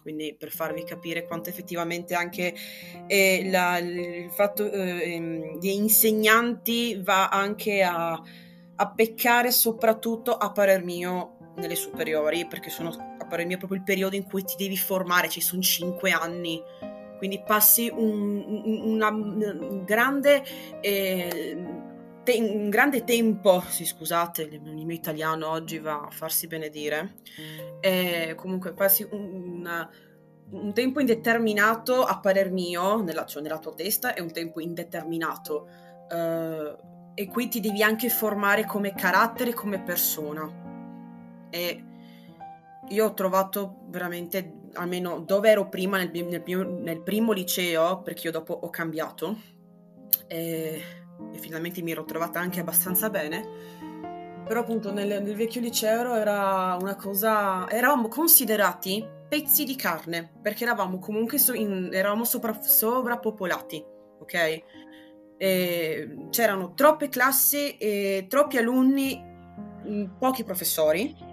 Quindi 0.00 0.34
per 0.34 0.50
farvi 0.50 0.84
capire 0.84 1.26
quanto 1.26 1.50
effettivamente 1.50 2.14
anche 2.14 2.54
eh, 3.06 3.46
la, 3.50 3.76
il 3.76 4.30
fatto 4.30 4.72
eh, 4.72 5.56
di 5.58 5.74
insegnanti 5.74 6.98
va 7.04 7.28
anche 7.28 7.82
a, 7.82 8.18
a 8.76 8.90
peccare 8.90 9.50
soprattutto 9.50 10.34
a 10.34 10.50
parer 10.50 10.82
mio 10.82 11.52
nelle 11.56 11.76
superiori, 11.76 12.46
perché 12.46 12.70
sono 12.70 12.88
a 12.88 13.26
parer 13.26 13.44
mio 13.44 13.58
proprio 13.58 13.76
il 13.78 13.84
periodo 13.84 14.16
in 14.16 14.24
cui 14.24 14.44
ti 14.44 14.54
devi 14.56 14.78
formare, 14.78 15.28
ci 15.28 15.42
sono 15.42 15.60
cinque 15.60 16.10
anni 16.10 16.58
quindi 17.18 17.42
passi 17.42 17.90
un, 17.94 18.62
una, 18.64 19.08
un 19.08 19.84
grande 19.84 20.42
eh, 20.80 21.92
te- 22.24 22.40
un 22.40 22.68
grande 22.70 23.04
tempo, 23.04 23.62
sì 23.68 23.84
scusate, 23.84 24.42
il 24.42 24.60
mio 24.60 24.94
italiano 24.94 25.48
oggi 25.48 25.78
va 25.78 26.00
a 26.00 26.10
farsi 26.10 26.48
benedire, 26.48 27.14
e 27.80 28.34
comunque 28.36 28.72
passi 28.72 29.06
un, 29.08 29.88
un 30.50 30.72
tempo 30.72 30.98
indeterminato 30.98 32.02
a 32.02 32.18
parer 32.18 32.50
mio, 32.50 33.02
nella, 33.02 33.24
cioè 33.26 33.42
nella 33.42 33.58
tua 33.58 33.74
testa, 33.74 34.14
è 34.14 34.20
un 34.20 34.32
tempo 34.32 34.60
indeterminato. 34.60 35.68
Uh, 36.10 37.12
e 37.14 37.28
qui 37.28 37.48
ti 37.48 37.60
devi 37.60 37.82
anche 37.82 38.08
formare 38.08 38.66
come 38.66 38.92
carattere, 38.92 39.54
come 39.54 39.80
persona. 39.80 41.48
E 41.48 41.84
io 42.88 43.04
ho 43.06 43.14
trovato 43.14 43.84
veramente, 43.86 44.68
almeno 44.74 45.20
dove 45.20 45.48
ero 45.48 45.68
prima, 45.68 45.96
nel, 45.96 46.10
nel, 46.12 46.42
nel 46.68 47.00
primo 47.02 47.32
liceo, 47.32 48.02
perché 48.02 48.26
io 48.26 48.32
dopo 48.32 48.52
ho 48.52 48.68
cambiato, 48.68 49.38
e 50.26 50.82
e 51.32 51.38
finalmente 51.38 51.82
mi 51.82 51.90
ero 51.90 52.04
trovata 52.04 52.40
anche 52.40 52.60
abbastanza 52.60 53.10
bene. 53.10 53.82
Però 54.46 54.60
appunto 54.60 54.92
nel, 54.92 55.22
nel 55.22 55.36
vecchio 55.36 55.60
liceo 55.60 56.14
era 56.14 56.76
una 56.80 56.96
cosa... 56.96 57.68
eravamo 57.70 58.08
considerati 58.08 59.06
pezzi 59.28 59.64
di 59.64 59.74
carne, 59.74 60.32
perché 60.42 60.64
eravamo 60.64 60.98
comunque 60.98 61.38
so, 61.38 61.54
in, 61.54 61.88
eravamo 61.92 62.24
sopra, 62.24 62.60
sovrappopolati, 62.60 63.84
ok? 64.20 64.62
E 65.36 66.26
c'erano 66.30 66.74
troppe 66.74 67.08
classi 67.08 67.76
e 67.78 68.26
troppi 68.28 68.58
alunni, 68.58 69.20
mm, 69.86 70.04
pochi 70.18 70.44
professori. 70.44 71.32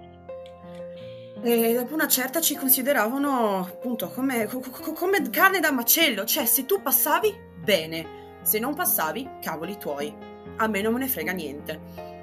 E 1.44 1.74
dopo 1.74 1.94
una 1.94 2.08
certa 2.08 2.40
ci 2.40 2.56
consideravano 2.56 3.60
appunto 3.60 4.10
come, 4.10 4.48
come 4.96 5.30
carne 5.30 5.60
da 5.60 5.72
macello, 5.72 6.24
cioè 6.24 6.46
se 6.46 6.66
tu 6.66 6.82
passavi, 6.82 7.36
bene 7.64 8.21
se 8.42 8.60
non 8.60 8.74
passavi, 8.74 9.30
cavoli 9.42 9.78
tuoi. 9.78 10.14
A 10.58 10.68
me 10.68 10.82
non 10.82 10.94
me 10.94 11.00
ne 11.00 11.08
frega 11.08 11.32
niente. 11.32 12.20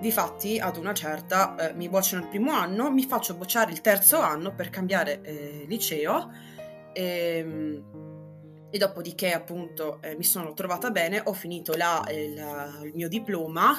Difatti, 0.00 0.58
ad 0.58 0.76
una 0.76 0.92
certa, 0.92 1.56
eh, 1.56 1.74
mi 1.74 1.88
bocciano 1.88 2.22
il 2.22 2.28
primo 2.28 2.52
anno, 2.52 2.90
mi 2.90 3.04
faccio 3.04 3.34
bocciare 3.34 3.72
il 3.72 3.80
terzo 3.80 4.20
anno 4.20 4.54
per 4.54 4.68
cambiare 4.68 5.20
eh, 5.22 5.64
liceo 5.66 6.30
e, 6.92 7.38
ehm, 7.38 7.84
e, 8.70 8.78
dopodiché, 8.78 9.32
appunto, 9.32 9.98
eh, 10.02 10.14
mi 10.16 10.24
sono 10.24 10.52
trovata 10.52 10.90
bene, 10.90 11.22
ho 11.24 11.32
finito 11.32 11.74
là 11.76 12.04
il, 12.10 12.84
il 12.84 12.92
mio 12.94 13.08
diploma, 13.08 13.72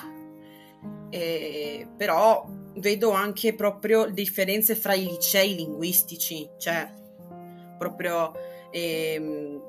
e, 1.09 1.87
però 1.95 2.47
vedo 2.77 3.11
anche 3.11 3.53
proprio 3.53 4.05
differenze 4.05 4.75
fra 4.75 4.95
i 4.95 5.05
licei 5.05 5.55
linguistici, 5.55 6.49
cioè 6.57 6.91
proprio... 7.77 8.33
Ehm, 8.71 9.66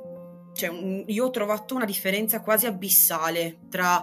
cioè, 0.58 0.70
un, 0.70 1.04
io 1.06 1.26
ho 1.26 1.30
trovato 1.30 1.76
una 1.76 1.84
differenza 1.84 2.40
quasi 2.40 2.66
abissale 2.66 3.60
tra 3.70 4.02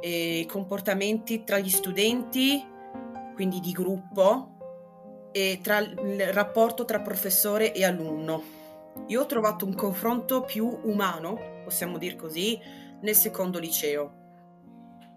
e 0.00 0.46
comportamenti 0.48 1.42
tra 1.42 1.58
gli 1.58 1.68
studenti, 1.68 2.64
quindi 3.34 3.58
di 3.58 3.72
gruppo, 3.72 5.30
e 5.32 5.58
tra 5.60 5.78
il 5.78 6.32
rapporto 6.32 6.84
tra 6.84 7.00
professore 7.00 7.74
e 7.74 7.84
alunno. 7.84 8.54
Io 9.08 9.22
ho 9.22 9.26
trovato 9.26 9.66
un 9.66 9.74
confronto 9.74 10.42
più 10.42 10.78
umano, 10.84 11.60
possiamo 11.64 11.98
dire 11.98 12.14
così, 12.14 12.56
nel 13.00 13.16
secondo 13.16 13.58
liceo. 13.58 14.24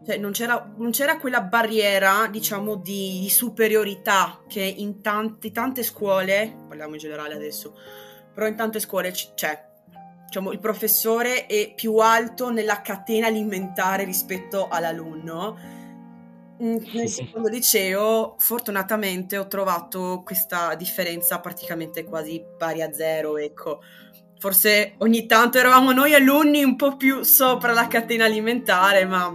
Cioè, 0.03 0.17
non, 0.17 0.31
c'era, 0.31 0.73
non 0.75 0.89
c'era 0.89 1.19
quella 1.19 1.41
barriera, 1.41 2.27
diciamo, 2.31 2.75
di, 2.75 3.19
di 3.19 3.29
superiorità 3.29 4.41
che 4.47 4.63
in 4.63 5.01
tanti, 5.01 5.51
tante 5.51 5.83
scuole, 5.83 6.63
parliamo 6.67 6.93
in 6.93 6.99
generale 6.99 7.35
adesso, 7.35 7.77
però 8.33 8.47
in 8.47 8.55
tante 8.55 8.79
scuole 8.79 9.11
c- 9.11 9.33
c'è. 9.35 9.68
Diciamo, 10.29 10.51
il 10.51 10.59
professore 10.59 11.47
è 11.47 11.73
più 11.73 11.97
alto 11.97 12.51
nella 12.51 12.81
catena 12.81 13.25
alimentare 13.25 14.03
rispetto 14.03 14.67
all'alunno. 14.67 15.57
Mm, 16.61 16.75
nel 16.93 17.09
secondo 17.09 17.47
liceo, 17.47 18.35
fortunatamente, 18.37 19.39
ho 19.39 19.47
trovato 19.47 20.21
questa 20.23 20.75
differenza 20.75 21.39
praticamente 21.39 22.03
quasi 22.03 22.45
pari 22.59 22.83
a 22.83 22.93
zero, 22.93 23.37
ecco. 23.37 23.81
Forse 24.37 24.93
ogni 24.99 25.25
tanto 25.25 25.57
eravamo 25.57 25.93
noi 25.93 26.13
alunni 26.13 26.63
un 26.63 26.75
po' 26.75 26.95
più 26.95 27.23
sopra 27.23 27.73
la 27.73 27.87
catena 27.87 28.25
alimentare, 28.25 29.05
ma 29.05 29.31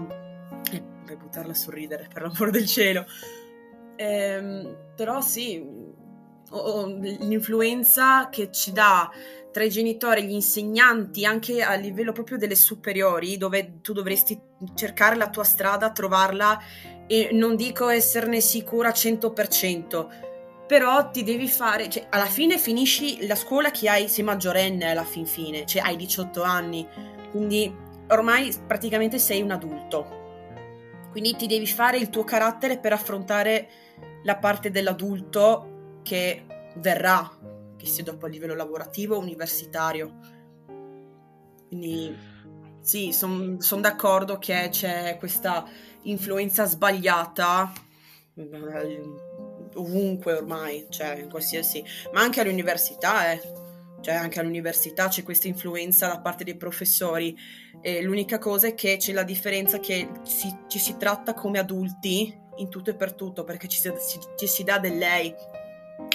per 1.05 1.17
buttarla 1.17 1.51
a 1.51 1.57
sorridere, 1.57 2.07
per 2.13 2.23
l'amor 2.23 2.51
del 2.51 2.67
cielo. 2.67 3.05
Ehm, 3.97 4.93
però 4.95 5.21
sì, 5.21 5.61
l'influenza 6.53 8.29
che 8.29 8.53
ci 8.53 8.71
dà 8.71 9.11
tra 9.55 9.63
i 9.63 9.71
genitori 9.71 10.25
gli 10.25 10.33
insegnanti, 10.33 11.25
anche 11.25 11.63
a 11.63 11.75
livello 11.75 12.11
proprio 12.11 12.37
delle 12.37 12.57
superiori, 12.57 13.37
dove 13.37 13.81
tu 13.83 13.93
dovresti 13.93 14.37
cercare 14.75 15.15
la 15.15 15.31
tua 15.31 15.45
strada, 15.45 15.93
trovarla 15.93 16.61
e 17.07 17.29
non 17.31 17.55
dico 17.55 17.89
esserne 17.89 18.41
sicura 18.41 18.89
100%, 18.89 20.67
però 20.67 21.09
ti 21.13 21.23
devi 21.23 21.47
fare, 21.47 21.89
cioè 21.89 22.09
alla 22.11 22.27
fine 22.27 22.59
finisci 22.59 23.29
la 23.29 23.37
scuola 23.37 23.71
che 23.71 23.89
hai, 23.89 24.09
sei 24.09 24.25
maggiorenne 24.25 24.91
alla 24.91 25.05
fin 25.05 25.25
fine, 25.25 25.65
cioè 25.67 25.83
hai 25.83 25.95
18 25.95 26.43
anni, 26.43 26.85
quindi 27.31 27.73
ormai 28.09 28.53
praticamente 28.67 29.21
sei 29.21 29.41
un 29.41 29.53
adulto. 29.53 30.23
Quindi 31.13 31.37
ti 31.37 31.47
devi 31.47 31.69
fare 31.69 31.97
il 31.99 32.11
tuo 32.11 32.25
carattere 32.25 32.79
per 32.79 32.93
affrontare 32.93 33.69
la 34.25 34.37
parte 34.37 34.73
dell'adulto 34.73 36.01
che 36.03 36.45
verrà, 36.79 37.53
sia 37.87 38.05
dopo 38.05 38.27
a 38.27 38.29
livello 38.29 38.55
lavorativo 38.55 39.17
o 39.17 39.21
universitario. 39.21 40.19
Quindi 41.69 42.15
sì, 42.81 43.13
sono 43.13 43.61
son 43.61 43.81
d'accordo 43.81 44.39
che 44.39 44.69
c'è 44.71 45.17
questa 45.19 45.65
influenza 46.03 46.67
sbagliata 46.67 47.73
eh, 48.35 49.01
ovunque 49.75 50.35
ormai, 50.35 50.87
cioè 50.91 51.19
in 51.19 51.31
qualsiasi, 51.31 51.83
ma 52.13 52.21
anche 52.21 52.41
all'università, 52.41 53.33
eh 53.33 53.63
cioè 54.05 54.17
anche 54.17 54.39
all'università 54.39 55.09
c'è 55.09 55.23
questa 55.23 55.49
influenza 55.49 56.09
da 56.09 56.21
parte 56.21 56.45
dei 56.45 56.57
professori. 56.57 57.35
E 57.81 58.03
l'unica 58.03 58.39
cosa 58.39 58.67
è 58.67 58.75
che 58.75 58.99
c'è 58.99 59.15
la 59.15 59.23
differenza 59.23 59.81
che 59.81 60.11
si, 60.25 60.55
ci 60.69 60.79
si 60.79 60.99
tratta 60.99 61.33
come 61.33 61.59
adulti 61.59 62.39
in 62.57 62.69
tutto 62.69 62.91
e 62.91 62.95
per 62.95 63.15
tutto, 63.15 63.45
perché 63.45 63.67
ci 63.67 63.79
si, 63.79 63.91
ci 64.37 64.47
si 64.47 64.63
dà 64.63 64.79
del 64.79 64.99
lei 64.99 65.35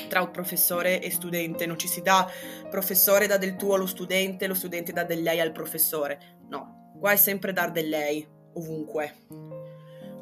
tra 0.09 0.27
professore 0.27 1.01
e 1.01 1.09
studente, 1.09 1.65
non 1.65 1.79
ci 1.79 1.87
si 1.87 2.01
dà 2.01 2.29
professore 2.69 3.27
dà 3.27 3.37
del 3.37 3.55
tuo 3.55 3.75
allo 3.75 3.85
studente, 3.85 4.47
lo 4.47 4.53
studente 4.53 4.91
dà 4.91 5.05
del 5.05 5.21
lei 5.21 5.39
al 5.39 5.53
professore. 5.53 6.39
No, 6.49 6.95
qua 6.99 7.11
è 7.11 7.15
sempre 7.15 7.53
dar 7.53 7.71
del 7.71 7.87
lei, 7.87 8.27
ovunque. 8.55 9.15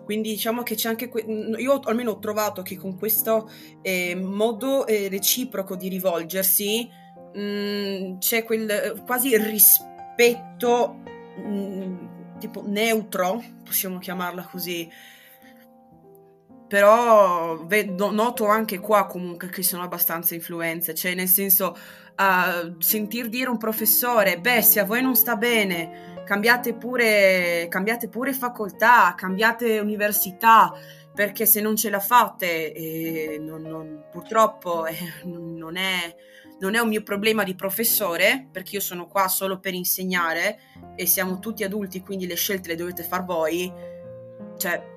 Quindi 0.08 0.30
diciamo 0.30 0.64
che 0.64 0.76
c'è 0.76 0.88
anche, 0.88 1.10
que- 1.10 1.26
io 1.58 1.80
almeno 1.80 2.12
ho 2.12 2.20
trovato 2.20 2.62
che 2.62 2.78
con 2.78 2.98
questo 2.98 3.50
eh, 3.82 4.16
modo 4.16 4.86
eh, 4.88 5.10
reciproco 5.10 5.76
di 5.76 5.90
rivolgersi, 5.90 6.88
mh, 7.34 7.42
mm, 7.42 8.18
c'è 8.20 8.44
quel 8.44 9.04
quasi 9.06 9.36
rispetto 9.38 11.00
mh, 11.44 11.50
mm, 11.50 12.38
tipo 12.40 12.64
neutro, 12.66 13.44
possiamo 13.64 13.98
chiamarla 13.98 14.48
così. 14.50 14.90
Però 16.68 17.64
vedo, 17.66 18.12
noto 18.12 18.48
anche 18.48 18.80
qua 18.80 19.06
comunque 19.06 19.50
che 19.50 19.64
sono 19.64 19.84
abbastanza 19.84 20.36
influenze, 20.36 20.94
cioè 20.94 21.16
nel 21.16 21.30
senso 21.30 21.76
uh, 22.18 22.76
sentir 22.80 23.30
dire 23.30 23.50
un 23.50 23.58
professore, 23.58 24.40
beh 24.40 24.62
se 24.62 24.82
a 24.82 24.86
voi 24.86 25.02
non 25.02 25.16
sta 25.16 25.38
bene, 25.38 26.24
cambiate 26.26 26.74
pure, 26.74 27.68
cambiate 27.70 28.10
pure 28.10 28.34
facoltà, 28.34 29.14
cambiate 29.16 29.80
università, 29.80 30.74
perché 31.14 31.46
se 31.46 31.62
non 31.62 31.78
ce 31.78 31.90
la 31.90 32.02
fate, 32.02 32.74
eh, 32.74 33.38
non, 33.40 33.62
non, 33.62 34.04
purtroppo 34.12 34.86
eh, 34.86 34.98
non 35.24 35.78
è 35.78 36.16
non 36.60 36.74
è 36.74 36.80
un 36.80 36.88
mio 36.88 37.04
problema 37.04 37.44
di 37.44 37.56
professore, 37.56 38.48
perché 38.52 38.76
io 38.76 38.82
sono 38.82 39.06
qua 39.08 39.28
solo 39.28 39.60
per 39.60 39.74
insegnare 39.74 40.60
e 40.96 41.06
siamo 41.06 41.40
tutti 41.40 41.64
adulti, 41.64 42.02
quindi 42.02 42.26
le 42.26 42.36
scelte 42.36 42.70
le 42.70 42.76
dovete 42.76 43.04
far 43.04 43.26
voi, 43.26 43.72
cioè 44.58 44.97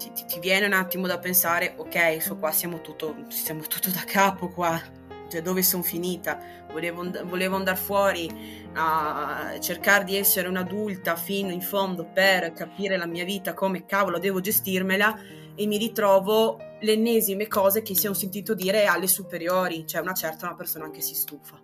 ti, 0.00 0.10
ti, 0.12 0.24
ti 0.24 0.40
viene 0.40 0.64
un 0.64 0.72
attimo 0.72 1.06
da 1.06 1.18
pensare, 1.18 1.74
ok, 1.76 2.22
so 2.22 2.38
qua 2.38 2.50
siamo 2.50 2.80
tutto, 2.80 3.26
siamo 3.28 3.60
tutto 3.60 3.90
da 3.90 4.02
capo 4.06 4.48
qua, 4.48 4.80
cioè 5.28 5.42
dove 5.42 5.62
sono 5.62 5.82
finita? 5.82 6.40
Volevo, 6.72 7.08
volevo 7.24 7.56
andare 7.56 7.76
fuori 7.76 8.28
a 8.72 9.58
cercare 9.60 10.04
di 10.04 10.16
essere 10.16 10.48
un'adulta 10.48 11.16
fino 11.16 11.50
in 11.50 11.60
fondo 11.60 12.06
per 12.06 12.52
capire 12.54 12.96
la 12.96 13.06
mia 13.06 13.24
vita, 13.24 13.52
come 13.52 13.84
cavolo 13.84 14.18
devo 14.18 14.40
gestirmela 14.40 15.20
e 15.54 15.66
mi 15.66 15.76
ritrovo 15.76 16.56
le 16.80 16.92
ennesime 16.92 17.46
cose 17.46 17.82
che 17.82 17.94
si 17.94 18.06
è 18.06 18.14
sentito 18.14 18.54
dire 18.54 18.86
alle 18.86 19.06
superiori, 19.06 19.86
cioè 19.86 20.00
una 20.00 20.14
certa 20.14 20.46
una 20.46 20.56
persona 20.56 20.86
anche 20.86 21.02
si 21.02 21.14
stufa. 21.14 21.60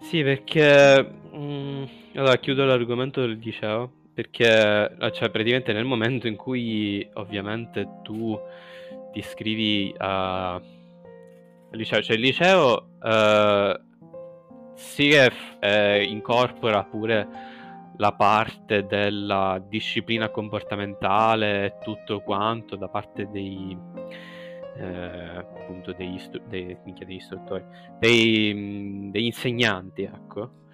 Sì, 0.00 0.22
perché 0.22 1.02
mh, 1.32 1.38
mm, 1.38 1.84
allora 2.14 2.36
chiudo 2.38 2.64
l'argomento 2.64 3.20
del 3.20 3.38
liceo 3.38 3.97
perché 4.18 4.96
cioè, 5.12 5.30
praticamente 5.30 5.72
nel 5.72 5.84
momento 5.84 6.26
in 6.26 6.34
cui 6.34 7.08
ovviamente 7.14 7.88
tu 8.02 8.36
ti 9.12 9.20
iscrivi 9.20 9.94
a... 9.96 10.54
al 10.54 10.62
liceo, 11.70 12.02
cioè 12.02 12.16
il 12.16 12.22
liceo 12.22 12.88
eh, 13.00 13.80
si 14.74 15.10
eh, 15.60 16.02
incorpora 16.02 16.82
pure 16.82 17.28
la 17.96 18.10
parte 18.10 18.86
della 18.86 19.62
disciplina 19.64 20.30
comportamentale 20.30 21.64
e 21.66 21.74
tutto 21.80 22.18
quanto 22.18 22.74
da 22.74 22.88
parte 22.88 23.28
dei 23.30 23.78
eh, 24.78 25.36
appunto 25.36 25.92
degli, 25.92 26.14
istu- 26.14 26.42
dei, 26.48 26.76
degli 26.84 27.14
istruttori 27.14 27.64
dei, 28.00 29.10
degli 29.12 29.26
insegnanti 29.26 30.02
ecco 30.02 30.66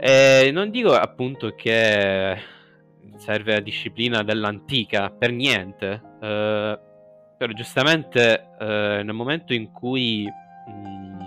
e 0.00 0.50
non 0.52 0.70
dico 0.70 0.94
appunto 0.94 1.54
che 1.54 2.38
serve 3.16 3.52
la 3.52 3.60
disciplina 3.60 4.22
dell'antica 4.22 5.10
per 5.10 5.30
niente 5.30 6.02
eh, 6.22 6.78
però 7.40 7.52
giustamente 7.54 8.48
eh, 8.58 9.02
nel 9.02 9.14
momento 9.14 9.54
in 9.54 9.72
cui 9.72 10.26
mh, 10.26 11.20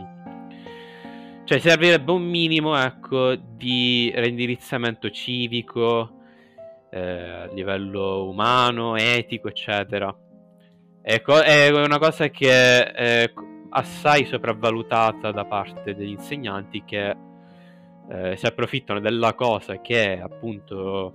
cioè 1.46 1.58
servirebbe 1.58 2.12
un 2.12 2.22
minimo, 2.22 2.78
ecco, 2.80 3.36
di 3.36 4.12
reindirizzamento 4.16 5.10
civico, 5.10 6.20
eh, 6.92 7.00
a 7.00 7.46
livello 7.54 8.30
umano, 8.30 8.96
etico, 8.96 9.50
eccetera. 9.50 10.16
Ecco, 11.02 11.42
è 11.42 11.70
una 11.70 11.98
cosa 11.98 12.30
che 12.30 12.92
è 12.92 13.34
assai 13.72 14.26
sopravvalutata 14.26 15.32
da 15.32 15.46
parte 15.46 15.96
degli 15.96 16.12
insegnanti 16.12 16.84
che 16.86 17.16
eh, 18.14 18.38
si 18.38 18.46
approfittano 18.46 19.00
della 19.00 19.34
cosa 19.34 19.82
che 19.82 20.14
è 20.14 20.20
appunto 20.20 21.14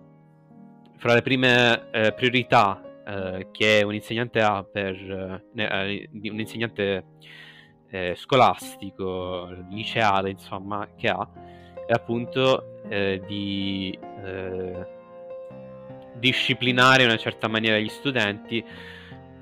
fra 0.96 1.14
le 1.14 1.22
prime 1.22 1.90
eh, 1.92 2.12
priorità 2.12 2.82
eh, 3.07 3.49
che 3.53 3.82
un 3.84 3.94
insegnante 3.94 4.40
ha 4.40 4.64
per 4.64 4.94
eh, 5.55 6.09
un 6.12 6.40
insegnante 6.40 7.05
eh, 7.90 8.14
scolastico, 8.16 9.49
liceale, 9.70 10.30
insomma, 10.30 10.88
che 10.96 11.09
ha, 11.09 11.26
è 11.86 11.92
appunto 11.92 12.82
eh, 12.88 13.22
di 13.26 13.96
eh, 14.24 14.86
disciplinare 16.16 17.05
in 17.05 17.09
una 17.09 17.18
certa 17.18 17.49
maniera 17.49 17.78
gli 17.78 17.88
studenti. 17.88 18.62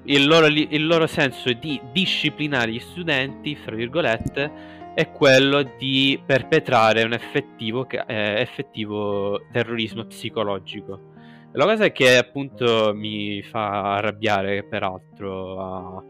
Il 0.05 0.27
loro, 0.27 0.47
il 0.47 0.87
loro 0.87 1.09
senso 1.09 1.53
di 1.53 1.81
disciplinare 1.91 2.71
gli 2.71 2.79
studenti, 2.79 3.57
fra 3.57 3.75
virgolette, 3.75 4.77
è 4.97 5.13
quello 5.13 5.75
di 5.77 6.19
perpetrare 6.25 7.03
un 7.03 7.13
effettivo, 7.13 7.87
eh, 7.87 8.41
effettivo 8.41 9.43
terrorismo 9.53 10.07
psicologico. 10.07 11.13
La 11.53 11.67
cosa 11.67 11.91
che 11.91 12.17
appunto 12.17 12.95
mi 12.95 13.43
fa 13.43 13.97
arrabbiare, 13.97 14.65
peraltro, 14.65 15.61
a, 15.61 16.05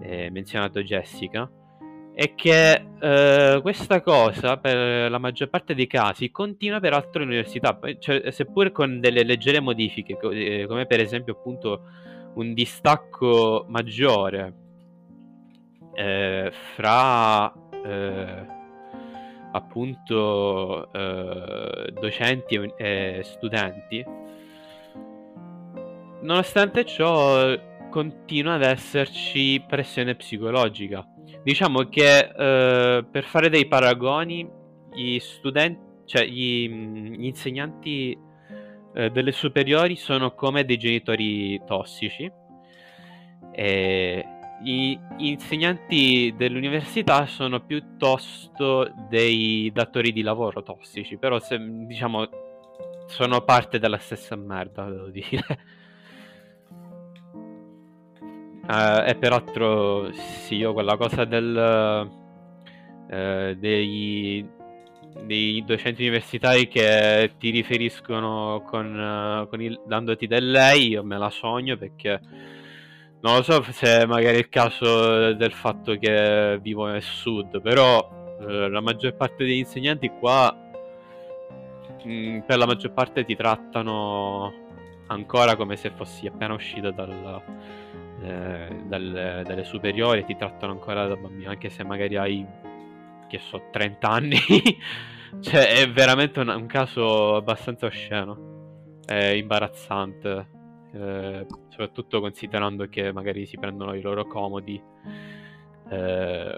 eh, 0.00 0.28
menzionato 0.28 0.82
Jessica, 0.82 1.48
è 2.12 2.34
che 2.34 2.84
eh, 3.00 3.60
questa 3.62 4.00
cosa 4.00 4.56
per 4.56 5.08
la 5.08 5.18
maggior 5.18 5.48
parte 5.48 5.76
dei 5.76 5.86
casi 5.86 6.32
continua 6.32 6.80
per 6.80 6.94
altre 6.94 7.22
università, 7.22 7.78
cioè, 8.00 8.28
seppur 8.32 8.72
con 8.72 8.98
delle 8.98 9.22
leggere 9.22 9.60
modifiche, 9.60 10.16
co- 10.16 10.32
eh, 10.32 10.64
come 10.66 10.86
per 10.86 10.98
esempio 10.98 11.34
appunto 11.34 11.82
un 12.34 12.54
distacco 12.54 13.66
maggiore 13.68 14.62
eh, 15.94 16.50
fra 16.74 17.52
eh, 17.84 18.46
appunto 19.52 20.92
eh, 20.92 21.92
docenti 21.92 22.72
e 22.76 23.20
studenti. 23.22 24.04
Nonostante 26.22 26.84
ciò, 26.86 27.54
continua 27.90 28.54
ad 28.54 28.62
esserci 28.62 29.62
pressione 29.66 30.14
psicologica. 30.14 31.06
Diciamo 31.42 31.88
che 31.88 32.18
eh, 32.18 33.04
per 33.04 33.24
fare 33.24 33.48
dei 33.50 33.66
paragoni, 33.66 34.48
gli 34.92 35.18
studenti, 35.18 35.80
cioè 36.06 36.24
gli, 36.26 36.68
gli 36.68 37.26
insegnanti 37.26 38.18
eh, 38.94 39.10
delle 39.10 39.32
superiori 39.32 39.96
sono 39.96 40.34
come 40.34 40.64
dei 40.64 40.78
genitori 40.78 41.60
tossici. 41.66 42.30
E 43.52 44.24
gli 44.64 44.98
insegnanti 45.18 46.34
dell'università 46.36 47.26
sono 47.26 47.60
piuttosto 47.60 48.90
dei 49.08 49.70
datori 49.72 50.12
di 50.12 50.22
lavoro 50.22 50.62
tossici, 50.62 51.16
però 51.18 51.38
se, 51.38 51.58
diciamo 51.60 52.28
sono 53.06 53.42
parte 53.42 53.78
della 53.78 53.98
stessa 53.98 54.34
merda, 54.36 54.84
devo 54.84 55.08
dire. 55.08 55.42
Eh, 58.66 59.10
e 59.10 59.14
peraltro 59.16 60.10
sì, 60.14 60.56
io 60.56 60.72
quella 60.72 60.96
cosa 60.96 61.26
del 61.26 62.10
eh, 63.08 63.56
dei, 63.58 64.48
dei 65.24 65.64
docenti 65.64 66.02
universitari 66.02 66.66
che 66.68 67.32
ti 67.38 67.50
riferiscono 67.50 68.62
con, 68.66 68.98
eh, 68.98 69.48
con 69.48 69.60
il, 69.60 69.80
dandoti 69.86 70.26
del 70.26 70.50
lei, 70.50 70.88
io 70.88 71.04
me 71.04 71.18
la 71.18 71.30
sogno 71.30 71.76
perché 71.76 72.20
non 73.24 73.36
lo 73.36 73.42
so 73.42 73.62
se 73.72 74.02
è 74.02 74.04
magari 74.04 74.36
il 74.36 74.50
caso 74.50 75.32
del 75.32 75.52
fatto 75.52 75.96
che 75.96 76.58
vivo 76.60 76.86
nel 76.86 77.00
sud, 77.00 77.58
però 77.62 78.36
eh, 78.38 78.68
la 78.68 78.82
maggior 78.82 79.14
parte 79.14 79.44
degli 79.44 79.56
insegnanti 79.56 80.10
qua 80.10 80.54
mh, 82.04 82.40
per 82.40 82.58
la 82.58 82.66
maggior 82.66 82.92
parte 82.92 83.24
ti 83.24 83.34
trattano 83.34 84.52
ancora 85.06 85.56
come 85.56 85.76
se 85.76 85.90
fossi 85.90 86.26
appena 86.26 86.52
uscito 86.52 86.90
dal, 86.90 87.42
eh, 88.22 88.82
dal- 88.84 89.42
dalle 89.42 89.64
superiori 89.64 90.26
ti 90.26 90.36
trattano 90.36 90.72
ancora 90.72 91.06
da 91.06 91.16
bambino, 91.16 91.48
anche 91.48 91.70
se 91.70 91.82
magari 91.82 92.16
hai, 92.16 92.46
che 93.26 93.38
so, 93.38 93.68
30 93.72 94.06
anni. 94.06 94.36
cioè, 95.40 95.80
è 95.80 95.90
veramente 95.90 96.40
un, 96.40 96.48
un 96.48 96.66
caso 96.66 97.36
abbastanza 97.36 97.86
osceno. 97.86 98.52
È 99.06 99.14
imbarazzante. 99.14 100.48
Eh, 100.94 101.46
soprattutto 101.68 102.20
considerando 102.20 102.86
che 102.88 103.12
magari 103.12 103.46
si 103.46 103.58
prendono 103.58 103.94
i 103.94 104.00
loro 104.00 104.26
comodi. 104.26 104.80
eh, 105.90 106.56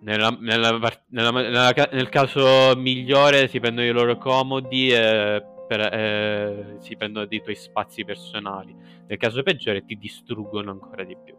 nella- 0.00 0.36
nella 0.40 0.78
nella- 1.08 1.88
nel 1.92 2.08
caso 2.08 2.74
migliore 2.74 3.48
si 3.48 3.60
prendono 3.60 3.86
i 3.86 3.90
loro 3.92 4.16
comodi 4.16 4.90
e 4.90 5.44
per- 5.68 5.92
eh, 5.92 6.76
si 6.80 6.96
prendono 6.96 7.26
dei 7.26 7.42
tuoi 7.42 7.54
spazi 7.54 8.04
personali. 8.04 8.74
Nel 9.06 9.18
caso 9.18 9.42
peggiore 9.42 9.84
ti 9.84 9.96
distruggono 9.96 10.70
ancora 10.70 11.04
di 11.04 11.16
più. 11.22 11.34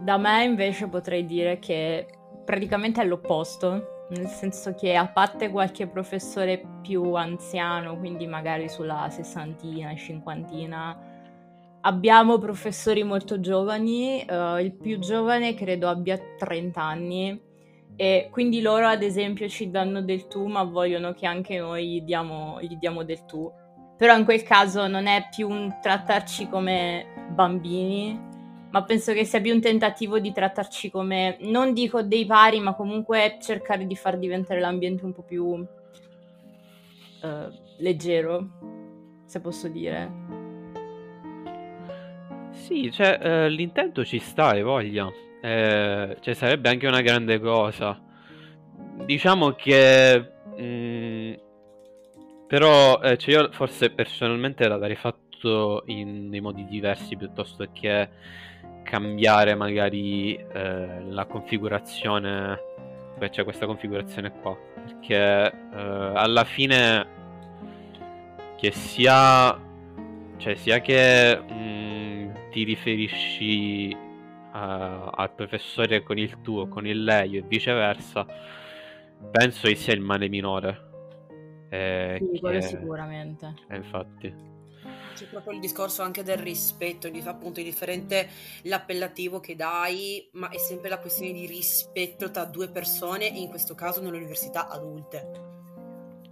Da 0.00 0.16
me 0.18 0.44
invece 0.44 0.86
potrei 0.88 1.24
dire 1.24 1.58
che 1.58 2.06
praticamente 2.44 3.02
è 3.02 3.06
l'opposto, 3.06 3.97
nel 4.10 4.26
senso 4.26 4.74
che 4.74 4.94
a 4.94 5.06
parte 5.06 5.50
qualche 5.50 5.86
professore 5.86 6.62
più 6.82 7.14
anziano, 7.14 7.98
quindi 7.98 8.26
magari 8.26 8.68
sulla 8.68 9.08
sessantina, 9.10 9.94
cinquantina, 9.94 10.98
abbiamo 11.82 12.38
professori 12.38 13.02
molto 13.02 13.40
giovani, 13.40 14.24
eh, 14.24 14.62
il 14.62 14.72
più 14.74 14.98
giovane 14.98 15.54
credo 15.54 15.88
abbia 15.88 16.18
30 16.38 16.82
anni 16.82 17.40
e 17.96 18.28
quindi 18.30 18.60
loro 18.60 18.86
ad 18.86 19.02
esempio 19.02 19.48
ci 19.48 19.70
danno 19.70 20.02
del 20.02 20.28
tu, 20.28 20.46
ma 20.46 20.62
vogliono 20.62 21.12
che 21.12 21.26
anche 21.26 21.58
noi 21.58 21.88
gli 21.88 22.00
diamo, 22.02 22.58
gli 22.60 22.76
diamo 22.76 23.02
del 23.02 23.24
tu. 23.26 23.50
Però 23.96 24.16
in 24.16 24.24
quel 24.24 24.44
caso 24.44 24.86
non 24.86 25.06
è 25.06 25.26
più 25.34 25.48
un 25.48 25.78
trattarci 25.82 26.48
come 26.48 27.06
bambini, 27.34 28.27
ma 28.70 28.84
penso 28.84 29.12
che 29.12 29.24
sia 29.24 29.40
più 29.40 29.54
un 29.54 29.60
tentativo 29.60 30.18
di 30.18 30.32
trattarci 30.32 30.90
come, 30.90 31.36
non 31.40 31.72
dico 31.72 32.02
dei 32.02 32.26
pari, 32.26 32.60
ma 32.60 32.74
comunque 32.74 33.38
cercare 33.40 33.86
di 33.86 33.96
far 33.96 34.18
diventare 34.18 34.60
l'ambiente 34.60 35.04
un 35.04 35.12
po' 35.12 35.22
più 35.22 35.66
eh, 37.22 37.48
leggero, 37.78 38.48
se 39.24 39.40
posso 39.40 39.68
dire. 39.68 40.10
Sì, 42.50 42.90
cioè, 42.92 43.18
eh, 43.20 43.48
l'intento 43.48 44.04
ci 44.04 44.18
sta, 44.18 44.52
e 44.52 44.62
voglia. 44.62 45.10
Eh, 45.40 46.16
cioè, 46.20 46.34
sarebbe 46.34 46.68
anche 46.68 46.86
una 46.86 47.00
grande 47.00 47.38
cosa. 47.38 47.98
Diciamo 49.04 49.52
che... 49.52 50.32
mm, 50.60 51.32
però, 52.46 53.00
eh, 53.00 53.16
cioè, 53.16 53.34
io 53.34 53.52
forse 53.52 53.90
personalmente 53.90 54.66
l'avrei 54.68 54.96
fatto 54.96 55.84
in 55.86 56.28
dei 56.30 56.40
modi 56.40 56.64
diversi 56.66 57.16
piuttosto 57.16 57.68
che 57.72 58.08
cambiare 58.82 59.54
magari 59.54 60.34
eh, 60.36 61.00
la 61.02 61.24
configurazione. 61.26 62.58
Beh, 63.18 63.30
c'è 63.30 63.44
questa 63.44 63.66
configurazione 63.66 64.32
qua. 64.40 64.56
Perché 64.84 65.16
eh, 65.16 65.52
alla 66.14 66.44
fine 66.44 67.06
che 68.56 68.70
sia 68.72 69.58
cioè 70.38 70.54
sia 70.54 70.80
che 70.80 71.38
mm, 71.52 72.30
ti 72.50 72.62
riferisci 72.64 73.96
a- 74.52 75.10
al 75.14 75.32
professore 75.34 76.02
con 76.02 76.16
il 76.18 76.40
tuo 76.42 76.68
con 76.68 76.86
il 76.86 77.02
lei 77.04 77.36
e 77.36 77.42
viceversa 77.42 78.24
penso 79.30 79.68
che 79.68 79.74
sia 79.74 79.92
il 79.94 80.00
male 80.00 80.28
minore 80.28 80.86
Eh, 81.70 82.16
Sì, 82.18 82.40
che- 82.40 82.62
sicuramente. 82.62 83.54
eh, 83.68 83.76
infatti 83.76 84.32
C'è 85.18 85.24
proprio 85.26 85.52
il 85.54 85.58
discorso 85.58 86.02
anche 86.02 86.22
del 86.22 86.38
rispetto, 86.38 87.08
di 87.08 87.20
appunto 87.24 87.58
è 87.58 87.64
differente 87.64 88.28
l'appellativo 88.62 89.40
che 89.40 89.56
dai, 89.56 90.28
ma 90.34 90.48
è 90.48 90.58
sempre 90.58 90.88
la 90.88 91.00
questione 91.00 91.32
di 91.32 91.44
rispetto 91.44 92.30
tra 92.30 92.44
due 92.44 92.68
persone, 92.68 93.34
e 93.34 93.40
in 93.40 93.48
questo 93.48 93.74
caso 93.74 94.00
nelle 94.00 94.18
università 94.18 94.68
adulte. 94.68 95.56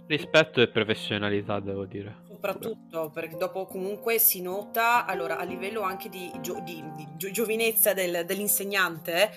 rispetto 0.07 0.61
e 0.61 0.69
professionalità 0.69 1.59
devo 1.59 1.83
dire 1.83 2.23
Soprattutto 2.29 3.09
perché 3.13 3.35
dopo 3.35 3.65
comunque 3.65 4.19
si 4.19 4.41
nota, 4.41 5.05
allora 5.05 5.37
a 5.37 5.43
livello 5.43 5.81
anche 5.81 6.07
di, 6.07 6.31
gio- 6.39 6.61
di- 6.61 6.81
di 6.95 7.05
gio- 7.17 7.29
giovinezza 7.31 7.93
del- 7.93 8.23
dell'insegnante, 8.25 9.31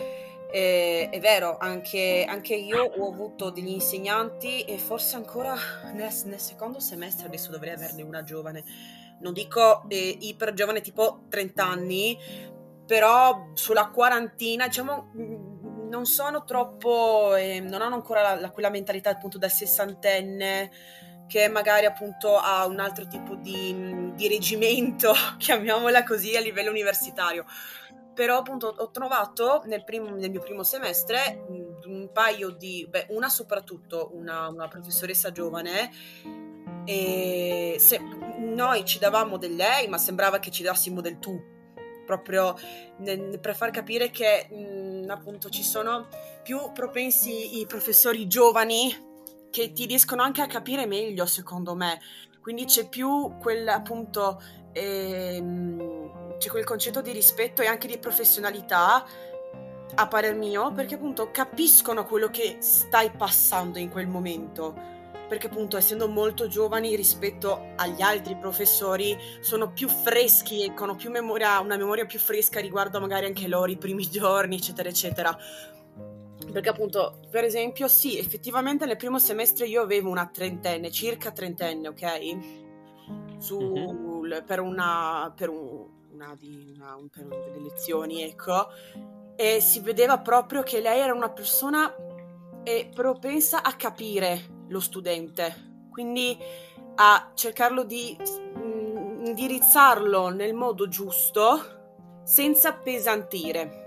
eh, 0.52 1.08
è 1.10 1.18
vero, 1.18 1.56
anche, 1.58 2.24
anche 2.28 2.54
io 2.54 2.84
ho 2.84 3.08
avuto 3.08 3.50
degli 3.50 3.70
insegnanti 3.70 4.62
e 4.62 4.78
forse 4.78 5.16
ancora 5.16 5.56
nel, 5.92 6.08
nel 6.26 6.38
secondo 6.38 6.78
semestre 6.78 7.26
adesso 7.26 7.50
dovrei 7.50 7.72
averne 7.72 8.02
una 8.02 8.22
giovane, 8.22 8.62
non 9.20 9.32
dico 9.32 9.84
eh, 9.88 10.16
iper 10.20 10.52
giovane 10.54 10.80
tipo 10.80 11.24
30 11.28 11.64
anni, 11.66 12.18
però 12.86 13.50
sulla 13.54 13.88
quarantina 13.88 14.66
diciamo 14.66 15.10
mh, 15.14 15.88
non 15.88 16.06
sono 16.06 16.44
troppo, 16.44 17.34
eh, 17.36 17.60
non 17.60 17.82
hanno 17.82 17.94
ancora 17.96 18.22
la- 18.22 18.40
la- 18.40 18.50
quella 18.50 18.70
mentalità 18.70 19.10
appunto 19.10 19.38
da 19.38 19.48
sessantenne 19.48 20.70
che 21.26 21.48
magari 21.48 21.86
appunto 21.86 22.36
ha 22.36 22.66
un 22.66 22.80
altro 22.80 23.06
tipo 23.06 23.36
di, 23.36 24.12
di 24.14 24.26
reggimento, 24.28 25.12
chiamiamola 25.38 26.02
così, 26.02 26.36
a 26.36 26.40
livello 26.40 26.70
universitario. 26.70 27.44
Però 28.12 28.38
appunto 28.38 28.66
ho 28.76 28.90
trovato 28.90 29.62
nel, 29.66 29.84
prim- 29.84 30.16
nel 30.16 30.30
mio 30.30 30.40
primo 30.40 30.64
semestre 30.64 31.44
mh, 31.48 31.88
un 31.88 32.10
paio 32.12 32.50
di, 32.50 32.86
beh, 32.88 33.06
una 33.10 33.28
soprattutto, 33.28 34.10
una, 34.14 34.48
una 34.48 34.66
professoressa 34.68 35.30
giovane, 35.30 35.90
e 36.90 37.76
se, 37.78 38.00
noi 38.38 38.84
ci 38.84 38.98
davamo 38.98 39.36
del 39.36 39.54
lei, 39.54 39.86
ma 39.86 39.96
sembrava 39.96 40.40
che 40.40 40.50
ci 40.50 40.64
dassimo 40.64 41.00
del 41.00 41.20
tu, 41.20 41.40
proprio 42.04 42.56
nel- 42.96 43.38
per 43.38 43.54
far 43.54 43.70
capire 43.70 44.10
che 44.10 44.48
mh, 44.50 45.08
appunto 45.08 45.48
ci 45.50 45.62
sono 45.62 46.08
più 46.42 46.72
propensi 46.72 47.60
i 47.60 47.66
professori 47.66 48.26
giovani 48.26 48.92
che 49.50 49.70
ti 49.70 49.86
riescono 49.86 50.22
anche 50.22 50.42
a 50.42 50.48
capire 50.48 50.84
meglio, 50.86 51.26
secondo 51.26 51.76
me. 51.76 52.00
Quindi 52.40 52.64
c'è 52.64 52.88
più 52.88 53.36
quel 53.40 53.68
appunto 53.68 54.42
ehm, 54.72 56.38
c'è 56.38 56.48
quel 56.48 56.64
concetto 56.64 57.00
di 57.02 57.12
rispetto 57.12 57.62
e 57.62 57.66
anche 57.66 57.86
di 57.86 57.98
professionalità 57.98 59.04
a 59.94 60.08
parer 60.08 60.34
mio, 60.34 60.72
perché 60.72 60.96
appunto 60.96 61.30
capiscono 61.30 62.04
quello 62.04 62.30
che 62.30 62.56
stai 62.58 63.12
passando 63.12 63.78
in 63.78 63.90
quel 63.90 64.08
momento. 64.08 64.98
Perché 65.30 65.46
appunto 65.46 65.76
essendo 65.76 66.08
molto 66.08 66.48
giovani 66.48 66.96
rispetto 66.96 67.68
agli 67.76 68.02
altri 68.02 68.36
professori 68.36 69.16
sono 69.38 69.70
più 69.72 69.86
freschi 69.86 70.64
e 70.64 70.72
hanno 70.74 70.96
più 70.96 71.08
memoria, 71.08 71.60
una 71.60 71.76
memoria 71.76 72.04
più 72.04 72.18
fresca 72.18 72.58
riguardo 72.58 72.98
magari 72.98 73.26
anche 73.26 73.46
loro 73.46 73.70
i 73.70 73.76
primi 73.76 74.02
giorni, 74.10 74.56
eccetera, 74.56 74.88
eccetera. 74.88 75.38
Perché 76.52 76.68
appunto, 76.68 77.20
per 77.30 77.44
esempio, 77.44 77.86
sì, 77.86 78.18
effettivamente 78.18 78.86
nel 78.86 78.96
primo 78.96 79.20
semestre 79.20 79.68
io 79.68 79.82
avevo 79.82 80.10
una 80.10 80.26
trentenne, 80.26 80.90
circa 80.90 81.30
trentenne, 81.30 81.86
ok? 81.86 82.38
Su, 83.38 83.60
Mhm. 83.60 84.42
per 84.44 84.58
una, 84.58 85.32
per 85.36 85.48
un, 85.48 85.86
una 86.10 86.34
di, 86.36 86.72
una, 86.74 86.96
un- 86.96 87.08
per 87.08 87.24
delle 87.28 87.60
lezioni, 87.62 88.24
ecco. 88.24 88.66
E 89.36 89.60
si 89.60 89.78
vedeva 89.78 90.18
proprio 90.18 90.64
che 90.64 90.80
lei 90.80 90.98
era 90.98 91.14
una 91.14 91.30
persona 91.30 91.94
eh, 92.64 92.90
propensa 92.92 93.62
a 93.62 93.74
capire 93.74 94.58
lo 94.70 94.80
studente, 94.80 95.86
quindi 95.90 96.36
a 96.96 97.30
cercarlo 97.34 97.84
di 97.84 98.16
mm, 98.58 99.26
indirizzarlo 99.26 100.28
nel 100.30 100.54
modo 100.54 100.88
giusto 100.88 101.78
senza 102.24 102.70
appesantire. 102.70 103.78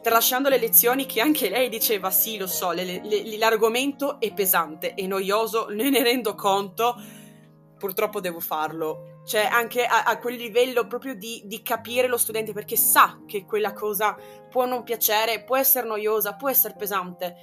Tralasciando 0.00 0.48
le 0.48 0.58
lezioni 0.58 1.06
che 1.06 1.20
anche 1.20 1.48
lei 1.48 1.68
diceva 1.68 2.10
sì 2.10 2.38
lo 2.38 2.46
so 2.46 2.70
le- 2.70 3.02
le- 3.02 3.36
l'argomento 3.36 4.20
è 4.20 4.32
pesante 4.32 4.94
è 4.94 5.02
noioso 5.06 5.66
ne 5.74 5.90
ne 5.90 6.02
rendo 6.02 6.34
conto 6.34 6.94
purtroppo 7.78 8.20
devo 8.20 8.40
farlo. 8.40 9.20
Cioè 9.24 9.44
anche 9.44 9.84
a, 9.84 10.04
a 10.04 10.18
quel 10.18 10.36
livello 10.36 10.86
proprio 10.86 11.14
di, 11.14 11.42
di 11.44 11.62
capire 11.62 12.08
lo 12.08 12.16
studente 12.16 12.52
perché 12.52 12.76
sa 12.76 13.20
che 13.26 13.44
quella 13.44 13.74
cosa 13.74 14.16
può 14.48 14.64
non 14.64 14.82
piacere 14.82 15.44
può 15.44 15.56
essere 15.56 15.86
noiosa 15.86 16.34
può 16.34 16.48
essere 16.48 16.74
pesante. 16.74 17.36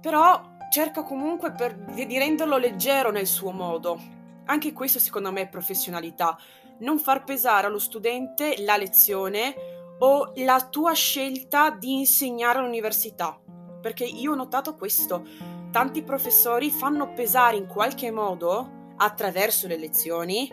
Però 0.00 0.49
cerca 0.70 1.02
comunque 1.02 1.52
per- 1.52 1.76
di, 1.76 2.18
renderlo 2.18 2.56
leggero 2.56 3.10
nel 3.10 3.26
suo 3.26 3.50
modo 3.50 4.00
anche 4.44 4.72
questo 4.72 4.98
secondo 4.98 5.30
me 5.32 5.42
è 5.42 5.48
professionalità 5.48 6.38
non 6.80 6.98
far 6.98 7.24
pesare 7.24 7.66
allo 7.66 7.78
studente 7.78 8.62
la 8.62 8.76
lezione 8.76 9.54
o 10.00 10.32
la 10.36 10.66
tua 10.68 10.92
scelta 10.92 11.70
di 11.70 11.98
insegnare 11.98 12.58
all'università. 12.58 13.38
Perché 13.80 14.04
io 14.04 14.32
ho 14.32 14.34
notato 14.34 14.76
questo. 14.76 15.26
Tanti 15.70 16.02
professori 16.02 16.70
fanno 16.70 17.12
pesare 17.12 17.56
in 17.56 17.66
qualche 17.66 18.10
modo, 18.10 18.94
attraverso 18.96 19.66
le 19.66 19.78
lezioni, 19.78 20.50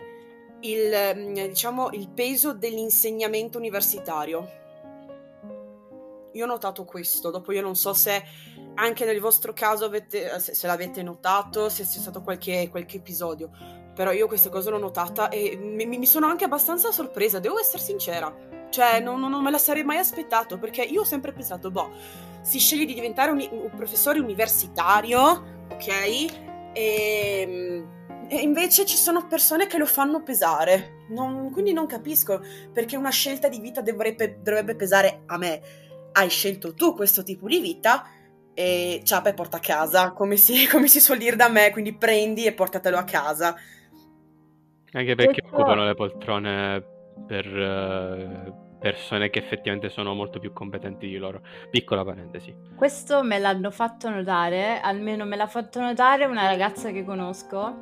il, 0.60 1.12
mm, 1.14 1.34
diciamo, 1.34 1.90
il 1.92 2.08
peso 2.08 2.54
dell'insegnamento 2.54 3.58
universitario. 3.58 4.56
Io 6.38 6.44
ho 6.44 6.46
notato 6.46 6.84
questo, 6.84 7.30
dopo 7.32 7.50
io 7.50 7.60
non 7.62 7.74
so 7.74 7.92
se 7.92 8.22
anche 8.74 9.04
nel 9.04 9.18
vostro 9.18 9.52
caso 9.52 9.84
avete, 9.84 10.38
se, 10.38 10.54
se 10.54 10.66
l'avete 10.68 11.02
notato, 11.02 11.68
se 11.68 11.82
c'è 11.82 11.98
stato 11.98 12.22
qualche, 12.22 12.68
qualche 12.70 12.98
episodio, 12.98 13.50
però 13.92 14.12
io 14.12 14.28
questa 14.28 14.48
cosa 14.48 14.70
l'ho 14.70 14.78
notata 14.78 15.30
e 15.30 15.56
mi, 15.56 15.84
mi 15.84 16.06
sono 16.06 16.26
anche 16.26 16.44
abbastanza 16.44 16.92
sorpresa, 16.92 17.40
devo 17.40 17.58
essere 17.58 17.82
sincera. 17.82 18.32
Cioè, 18.70 19.00
non, 19.00 19.18
non 19.18 19.42
me 19.42 19.50
la 19.50 19.58
sarei 19.58 19.82
mai 19.82 19.98
aspettato 19.98 20.58
perché 20.58 20.82
io 20.82 21.00
ho 21.00 21.04
sempre 21.04 21.32
pensato, 21.32 21.72
boh, 21.72 21.90
si 22.42 22.60
sceglie 22.60 22.84
di 22.84 22.94
diventare 22.94 23.32
un, 23.32 23.44
un 23.50 23.72
professore 23.74 24.20
universitario, 24.20 25.66
ok? 25.72 26.72
E, 26.72 27.84
e 28.28 28.36
invece 28.36 28.86
ci 28.86 28.96
sono 28.96 29.26
persone 29.26 29.66
che 29.66 29.76
lo 29.76 29.86
fanno 29.86 30.22
pesare. 30.22 31.04
Non- 31.08 31.50
quindi 31.50 31.72
non 31.72 31.86
capisco 31.86 32.40
perché 32.72 32.96
una 32.96 33.10
scelta 33.10 33.48
di 33.48 33.58
vita 33.58 33.80
dovrebbe, 33.80 34.38
dovrebbe 34.40 34.76
pesare 34.76 35.22
a 35.26 35.36
me. 35.36 35.86
Hai 36.12 36.28
scelto 36.28 36.74
tu 36.74 36.94
questo 36.94 37.22
tipo 37.22 37.46
di 37.46 37.60
vita 37.60 38.04
e 38.54 39.02
ciapa 39.04 39.28
e 39.28 39.34
porta 39.34 39.58
a 39.58 39.60
casa, 39.60 40.12
come 40.12 40.36
si, 40.36 40.66
come 40.70 40.88
si 40.88 41.00
suol 41.00 41.18
dire 41.18 41.36
da 41.36 41.48
me, 41.48 41.70
quindi 41.70 41.94
prendi 41.96 42.44
e 42.44 42.52
portatelo 42.52 42.96
a 42.96 43.04
casa. 43.04 43.54
Anche 44.92 45.14
perché 45.14 45.40
Questo- 45.42 45.56
occupano 45.56 45.84
le 45.84 45.94
poltrone 45.94 46.84
per 47.26 47.46
eh, 47.46 48.52
persone 48.78 49.28
che 49.28 49.38
effettivamente 49.38 49.90
sono 49.90 50.14
molto 50.14 50.38
più 50.38 50.52
competenti 50.52 51.06
di 51.06 51.16
loro. 51.18 51.42
Piccola 51.70 52.04
parentesi. 52.04 52.54
Questo 52.74 53.22
me 53.22 53.38
l'hanno 53.38 53.70
fatto 53.70 54.08
notare, 54.08 54.80
almeno 54.80 55.24
me 55.24 55.36
l'ha 55.36 55.46
fatto 55.46 55.80
notare 55.80 56.24
una 56.24 56.46
ragazza 56.46 56.90
che 56.90 57.04
conosco, 57.04 57.78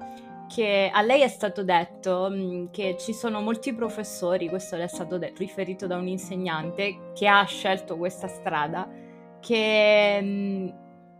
che 0.47 0.91
a 0.93 1.03
lei 1.03 1.23
è 1.23 1.29
stato 1.29 1.63
detto 1.65 2.29
mh, 2.31 2.71
che 2.71 2.97
ci 2.99 3.13
sono 3.13 3.41
molti 3.41 3.75
professori, 3.75 4.49
questo 4.49 4.77
le 4.77 4.85
è 4.85 4.89
stato 4.89 5.19
de- 5.19 5.33
riferito 5.37 5.87
da 5.87 5.97
un 5.97 6.07
insegnante 6.09 7.13
che 7.15 7.27
ha 7.27 7.45
scelto 7.45 7.97
questa 7.97 8.29
strada, 8.29 8.89
che 9.41 10.21
mh, 10.21 10.75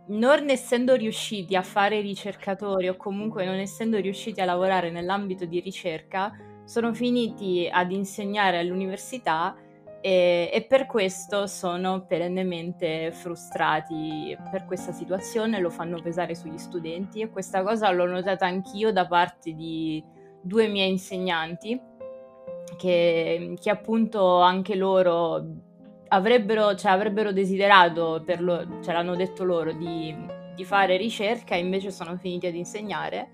non 0.09 0.49
essendo 0.49 0.95
riusciti 0.95 1.55
a 1.55 1.61
fare 1.63 1.99
ricercatori 2.01 2.87
o 2.87 2.95
comunque 2.95 3.45
non 3.45 3.55
essendo 3.55 3.97
riusciti 3.99 4.39
a 4.41 4.45
lavorare 4.45 4.89
nell'ambito 4.91 5.45
di 5.45 5.59
ricerca, 5.59 6.31
sono 6.63 6.93
finiti 6.93 7.67
ad 7.71 7.91
insegnare 7.91 8.59
all'università 8.59 9.55
e, 10.07 10.49
e 10.53 10.61
per 10.61 10.85
questo 10.85 11.47
sono 11.47 12.05
perennemente 12.05 13.11
frustrati 13.11 14.37
per 14.49 14.63
questa 14.63 14.93
situazione, 14.93 15.59
lo 15.59 15.69
fanno 15.69 16.01
pesare 16.01 16.33
sugli 16.33 16.57
studenti 16.57 17.19
e 17.19 17.29
questa 17.29 17.61
cosa 17.61 17.91
l'ho 17.91 18.05
notata 18.05 18.45
anch'io 18.45 18.93
da 18.93 19.05
parte 19.05 19.51
di 19.51 20.01
due 20.41 20.69
miei 20.69 20.91
insegnanti 20.91 21.77
che, 22.77 23.57
che 23.59 23.69
appunto 23.69 24.39
anche 24.39 24.75
loro 24.75 25.45
avrebbero, 26.07 26.73
cioè, 26.75 26.93
avrebbero 26.93 27.33
desiderato, 27.33 28.23
per 28.25 28.41
lo- 28.41 28.81
cioè 28.81 28.93
l'hanno 28.93 29.17
detto 29.17 29.43
loro, 29.43 29.73
di, 29.73 30.15
di 30.55 30.63
fare 30.63 30.95
ricerca 30.95 31.55
e 31.55 31.59
invece 31.59 31.91
sono 31.91 32.15
finiti 32.15 32.47
ad 32.47 32.55
insegnare. 32.55 33.31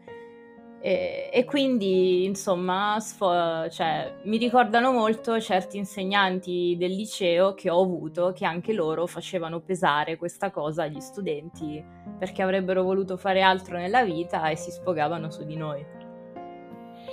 E, 0.85 1.29
e 1.31 1.45
quindi, 1.45 2.25
insomma, 2.25 2.97
sfo- 2.99 3.69
cioè, 3.69 4.15
mi 4.23 4.35
ricordano 4.35 4.91
molto 4.91 5.39
certi 5.39 5.77
insegnanti 5.77 6.75
del 6.77 6.91
liceo 6.91 7.53
che 7.53 7.69
ho 7.69 7.81
avuto, 7.81 8.33
che 8.33 8.43
anche 8.43 8.73
loro 8.73 9.07
facevano 9.07 9.61
pesare 9.61 10.17
questa 10.17 10.51
cosa 10.51 10.83
agli 10.83 10.99
studenti 10.99 11.81
perché 12.19 12.41
avrebbero 12.41 12.83
voluto 12.83 13.15
fare 13.15 13.41
altro 13.41 13.77
nella 13.77 14.03
vita 14.03 14.49
e 14.49 14.57
si 14.57 14.71
sfogavano 14.71 15.31
su 15.31 15.45
di 15.45 15.55
noi. 15.55 15.85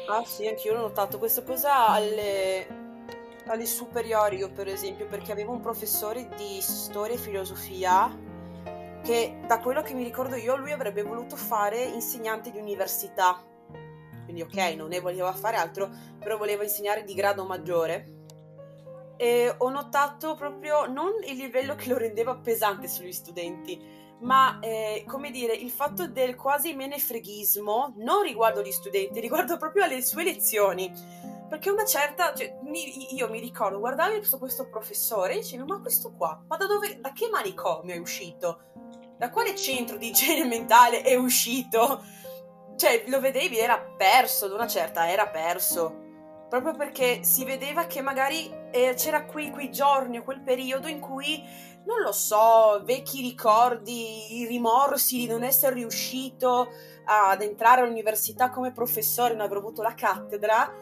Ah 0.08 0.24
sì, 0.24 0.48
anch'io 0.48 0.72
l'ho 0.72 0.80
notato 0.80 1.18
questa 1.18 1.44
cosa 1.44 1.90
alle, 1.90 2.66
alle 3.46 3.66
superiori, 3.66 4.38
io 4.38 4.50
per 4.50 4.66
esempio, 4.66 5.06
perché 5.06 5.30
avevo 5.30 5.52
un 5.52 5.60
professore 5.60 6.28
di 6.36 6.60
storia 6.60 7.14
e 7.14 7.18
filosofia 7.18 8.28
che 9.04 9.40
da 9.46 9.60
quello 9.60 9.80
che 9.82 9.94
mi 9.94 10.02
ricordo 10.02 10.34
io 10.34 10.56
lui 10.56 10.72
avrebbe 10.72 11.02
voluto 11.02 11.36
fare 11.36 11.84
insegnante 11.84 12.50
di 12.50 12.58
università. 12.58 13.44
Quindi 14.24 14.42
ok, 14.42 14.74
non 14.76 14.88
ne 14.88 15.00
voleva 15.00 15.32
fare 15.32 15.56
altro, 15.56 15.90
però 16.18 16.36
voleva 16.36 16.62
insegnare 16.62 17.04
di 17.04 17.14
grado 17.14 17.44
maggiore. 17.44 18.18
E 19.16 19.54
ho 19.56 19.68
notato 19.68 20.34
proprio 20.34 20.86
non 20.86 21.12
il 21.26 21.36
livello 21.36 21.74
che 21.74 21.88
lo 21.88 21.98
rendeva 21.98 22.36
pesante 22.36 22.88
sugli 22.88 23.12
studenti, 23.12 23.78
ma 24.20 24.58
eh, 24.60 25.04
come 25.06 25.30
dire, 25.30 25.54
il 25.54 25.70
fatto 25.70 26.06
del 26.08 26.36
quasi 26.36 26.74
menefreghismo 26.74 27.94
non 27.98 28.22
riguardo 28.22 28.62
gli 28.62 28.70
studenti, 28.70 29.20
riguardo 29.20 29.56
proprio 29.56 29.84
alle 29.84 30.02
sue 30.02 30.24
lezioni. 30.24 30.92
Perché 31.48 31.68
una 31.68 31.84
certa, 31.84 32.32
cioè, 32.32 32.58
mi- 32.62 33.12
io 33.14 33.28
mi 33.28 33.40
ricordo, 33.40 33.80
guardavo 33.80 34.16
questo, 34.16 34.38
questo 34.38 34.68
professore 34.68 35.34
e 35.34 35.40
dicevo, 35.40 35.64
ma 35.64 35.80
questo 35.80 36.12
qua, 36.16 36.40
ma 36.46 36.56
da 36.56 36.66
dove, 36.66 37.00
da 37.00 37.12
che 37.12 37.28
manicomio 37.28 37.92
è 37.94 37.98
uscito? 37.98 38.60
Da 39.18 39.30
quale 39.30 39.56
centro 39.56 39.96
di 39.96 40.08
igiene 40.08 40.44
mentale 40.44 41.02
è 41.02 41.16
uscito? 41.16 42.04
Cioè, 42.80 43.04
lo 43.08 43.20
vedevi, 43.20 43.58
era 43.58 43.78
perso, 43.78 44.46
ad 44.46 44.52
una 44.52 44.66
certa, 44.66 45.06
era 45.06 45.26
perso. 45.26 46.46
Proprio 46.48 46.74
perché 46.74 47.22
si 47.24 47.44
vedeva 47.44 47.84
che 47.84 48.00
magari 48.00 48.50
eh, 48.70 48.94
c'era 48.96 49.26
quei, 49.26 49.50
quei 49.50 49.70
giorni 49.70 50.16
o 50.16 50.22
quel 50.22 50.40
periodo 50.40 50.88
in 50.88 50.98
cui 50.98 51.44
non 51.84 52.00
lo 52.00 52.12
so, 52.12 52.80
vecchi 52.82 53.20
ricordi, 53.20 54.38
i 54.38 54.46
rimorsi 54.46 55.18
di 55.18 55.26
non 55.26 55.42
essere 55.42 55.74
riuscito 55.74 56.70
ad 57.04 57.42
entrare 57.42 57.82
all'università 57.82 58.48
come 58.48 58.72
professore, 58.72 59.34
non 59.34 59.44
aver 59.44 59.58
avuto 59.58 59.82
la 59.82 59.92
cattedra. 59.92 60.72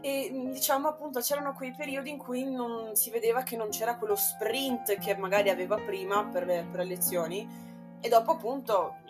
E 0.00 0.30
diciamo 0.52 0.86
appunto 0.86 1.18
c'erano 1.18 1.54
quei 1.54 1.74
periodi 1.76 2.08
in 2.08 2.18
cui 2.18 2.44
non 2.48 2.94
si 2.94 3.10
vedeva 3.10 3.42
che 3.42 3.56
non 3.56 3.70
c'era 3.70 3.96
quello 3.96 4.14
sprint 4.14 4.96
che 5.00 5.16
magari 5.16 5.50
aveva 5.50 5.74
prima 5.74 6.24
per 6.24 6.46
le, 6.46 6.68
per 6.70 6.82
le 6.82 6.86
lezioni. 6.86 7.70
E 8.00 8.08
dopo 8.08 8.30
appunto 8.30 9.01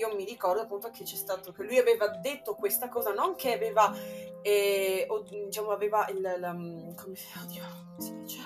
io 0.00 0.14
mi 0.14 0.24
ricordo 0.24 0.62
appunto 0.62 0.90
che 0.90 1.04
c'è 1.04 1.14
stato 1.14 1.52
che 1.52 1.62
lui 1.62 1.78
aveva 1.78 2.08
detto 2.08 2.54
questa 2.54 2.88
cosa, 2.88 3.12
non 3.12 3.34
che 3.36 3.52
aveva, 3.52 3.94
eh, 4.40 5.04
o, 5.08 5.20
diciamo, 5.20 5.70
aveva 5.70 6.06
il, 6.08 6.94
come, 6.96 7.14
oddio, 7.42 7.62
come 7.96 8.00
si 8.00 8.20
dice? 8.20 8.40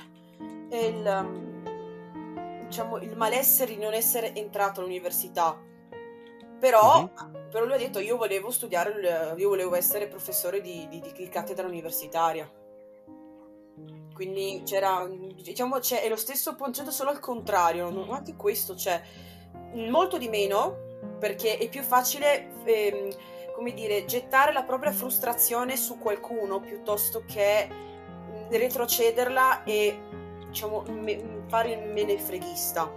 Il, 0.71 1.07
um, 1.07 2.67
diciamo, 2.67 2.99
il 2.99 3.17
malessere 3.17 3.75
di 3.75 3.81
non 3.81 3.95
essere 3.95 4.35
entrato 4.35 4.81
all'università. 4.81 5.57
Però, 6.59 7.09
però 7.51 7.65
lui 7.67 7.75
ha 7.75 7.79
detto 7.79 8.01
io 8.01 8.17
volevo 8.17 8.51
studiare, 8.51 8.91
il- 8.91 9.39
io 9.39 9.49
volevo 9.49 9.75
essere 9.77 10.09
professore 10.09 10.61
di, 10.61 10.89
di, 10.89 11.01
di 11.15 11.29
cattedra 11.29 11.67
universitaria. 11.67 12.51
Quindi 14.13 14.63
c'era, 14.65 15.07
diciamo, 15.07 15.79
c'è, 15.79 16.03
è 16.03 16.09
lo 16.09 16.17
stesso 16.17 16.57
concetto 16.57 16.91
solo 16.91 17.11
al 17.11 17.21
contrario, 17.21 18.11
anche 18.11 18.35
questo 18.35 18.75
c'è 18.75 19.03
molto 19.75 20.19
di 20.19 20.29
meno, 20.29 20.94
perché 21.19 21.59
è 21.59 21.69
più 21.69 21.83
facile, 21.83 22.51
ehm, 22.65 23.09
come 23.55 23.73
dire, 23.73 24.05
gettare 24.05 24.53
la 24.53 24.63
propria 24.63 24.93
frustrazione 24.93 25.77
su 25.77 25.99
qualcuno 25.99 26.61
piuttosto 26.61 27.25
che 27.27 27.69
retrocederla 28.51 29.65
e, 29.65 29.99
diciamo, 30.49 30.83
me- 30.89 31.43
fare 31.47 31.73
il 31.73 31.93
menefreghista. 31.93 32.91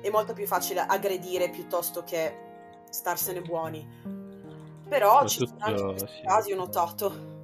È 0.00 0.08
molto 0.10 0.32
più 0.32 0.46
facile 0.46 0.80
aggredire 0.80 1.50
piuttosto 1.50 2.04
che 2.04 2.46
starsene 2.88 3.42
buoni. 3.42 3.86
Però 4.88 5.26
ci 5.26 5.46
sono 5.46 5.58
anche 5.60 6.06
sì. 6.06 6.22
casi, 6.22 6.52
ho 6.52 6.56
notato. 6.56 7.36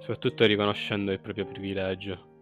Soprattutto 0.00 0.44
riconoscendo 0.44 1.10
il 1.12 1.20
proprio 1.20 1.46
privilegio. 1.46 2.34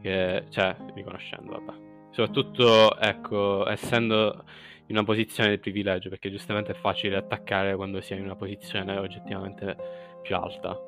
Che, 0.00 0.46
cioè, 0.50 0.76
riconoscendo, 0.94 1.52
vabbè. 1.52 1.78
Soprattutto, 2.10 2.98
ecco, 2.98 3.68
essendo 3.68 4.44
in 4.88 4.96
una 4.96 5.04
posizione 5.04 5.50
di 5.50 5.58
privilegio, 5.58 6.08
perché 6.08 6.30
giustamente 6.30 6.72
è 6.72 6.74
facile 6.74 7.16
attaccare 7.16 7.76
quando 7.76 8.00
si 8.00 8.14
è 8.14 8.16
in 8.16 8.24
una 8.24 8.36
posizione 8.36 8.96
oggettivamente 8.96 9.76
più 10.22 10.36
alta. 10.36 10.78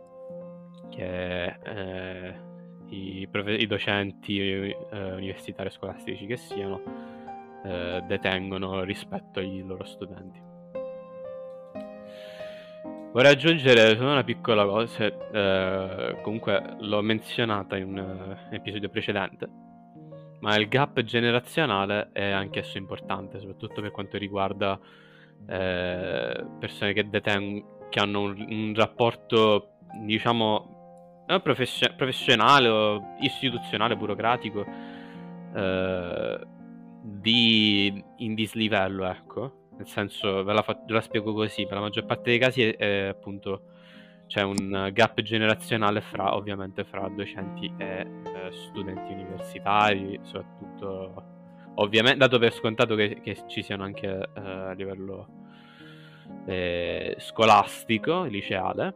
Che 0.90 1.44
eh, 1.46 2.34
i, 2.88 3.28
profe- 3.30 3.54
i 3.54 3.66
docenti 3.66 4.40
eh, 4.40 4.76
universitari 4.90 5.70
scolastici 5.70 6.26
che 6.26 6.36
siano 6.36 6.82
eh, 7.64 8.02
detengono 8.06 8.82
rispetto 8.82 9.38
ai 9.38 9.62
loro 9.64 9.84
studenti. 9.84 10.48
Vorrei 13.12 13.32
aggiungere 13.32 13.96
solo 13.96 14.12
una 14.12 14.22
piccola 14.22 14.64
cosa, 14.64 15.04
eh, 15.04 16.20
comunque 16.22 16.76
l'ho 16.78 17.00
menzionata 17.02 17.76
in 17.76 17.88
un 17.88 17.98
eh, 17.98 18.54
episodio 18.54 18.88
precedente, 18.88 19.48
ma 20.40 20.56
il 20.56 20.68
gap 20.68 21.00
generazionale 21.02 22.10
è 22.12 22.30
anch'esso 22.30 22.78
importante, 22.78 23.38
soprattutto 23.38 23.80
per 23.80 23.90
quanto 23.90 24.18
riguarda 24.18 24.78
eh, 25.46 26.46
persone 26.58 26.92
che, 26.92 27.08
deten- 27.08 27.64
che 27.88 28.00
hanno 28.00 28.20
un, 28.22 28.46
un 28.48 28.72
rapporto, 28.74 29.72
diciamo, 30.04 31.24
eh, 31.26 31.40
profession- 31.40 31.94
professionale 31.96 32.68
o 32.68 33.16
istituzionale, 33.20 33.96
burocratico, 33.96 34.64
eh, 35.54 36.40
di 37.02 38.02
in 38.18 38.34
dislivello, 38.34 39.06
ecco. 39.06 39.68
Nel 39.76 39.86
senso, 39.86 40.44
ve 40.44 40.52
la, 40.52 40.62
fa- 40.62 40.82
ve 40.86 40.92
la 40.92 41.00
spiego 41.00 41.32
così, 41.32 41.64
per 41.64 41.74
la 41.74 41.80
maggior 41.80 42.04
parte 42.04 42.30
dei 42.30 42.38
casi 42.38 42.62
è, 42.62 42.76
è 42.76 43.06
appunto 43.08 43.62
c'è 44.30 44.42
un 44.42 44.90
gap 44.92 45.20
generazionale 45.22 46.00
fra, 46.00 46.36
ovviamente, 46.36 46.84
fra 46.84 47.08
docenti 47.08 47.68
e 47.76 47.98
eh, 47.98 48.52
studenti 48.52 49.12
universitari, 49.12 50.20
soprattutto, 50.22 51.24
ovviamente, 51.74 52.18
dato 52.18 52.38
per 52.38 52.52
scontato 52.52 52.94
che, 52.94 53.20
che 53.22 53.42
ci 53.48 53.64
siano 53.64 53.82
anche 53.82 54.08
eh, 54.08 54.40
a 54.40 54.70
livello 54.70 55.26
eh, 56.46 57.16
scolastico, 57.18 58.22
liceale, 58.22 58.94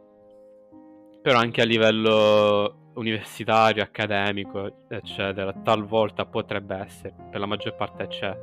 però 1.21 1.37
anche 1.37 1.61
a 1.61 1.65
livello 1.65 2.91
universitario, 2.93 3.83
accademico, 3.83 4.85
eccetera, 4.87 5.51
talvolta 5.51 6.25
potrebbe 6.25 6.77
essere, 6.77 7.13
per 7.29 7.41
la 7.41 7.45
maggior 7.45 7.75
parte 7.75 8.07
c'è, 8.07 8.33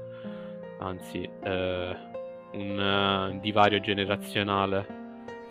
anzi, 0.81 1.23
eh, 1.43 1.97
un 2.53 3.33
eh, 3.33 3.41
divario 3.41 3.81
generazionale 3.81 5.01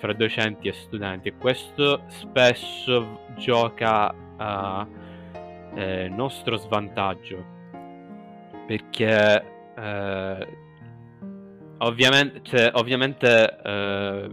fra 0.01 0.13
docenti 0.13 0.67
e 0.67 0.73
studenti. 0.73 1.27
E 1.27 1.37
questo 1.37 2.01
spesso 2.07 3.19
gioca 3.37 4.13
a 4.37 4.87
eh, 5.75 6.09
nostro 6.09 6.57
svantaggio 6.57 7.59
perché 8.65 9.45
eh, 9.77 10.47
ovviamente, 11.77 12.39
cioè, 12.43 12.71
ovviamente 12.73 13.59
eh, 13.63 14.31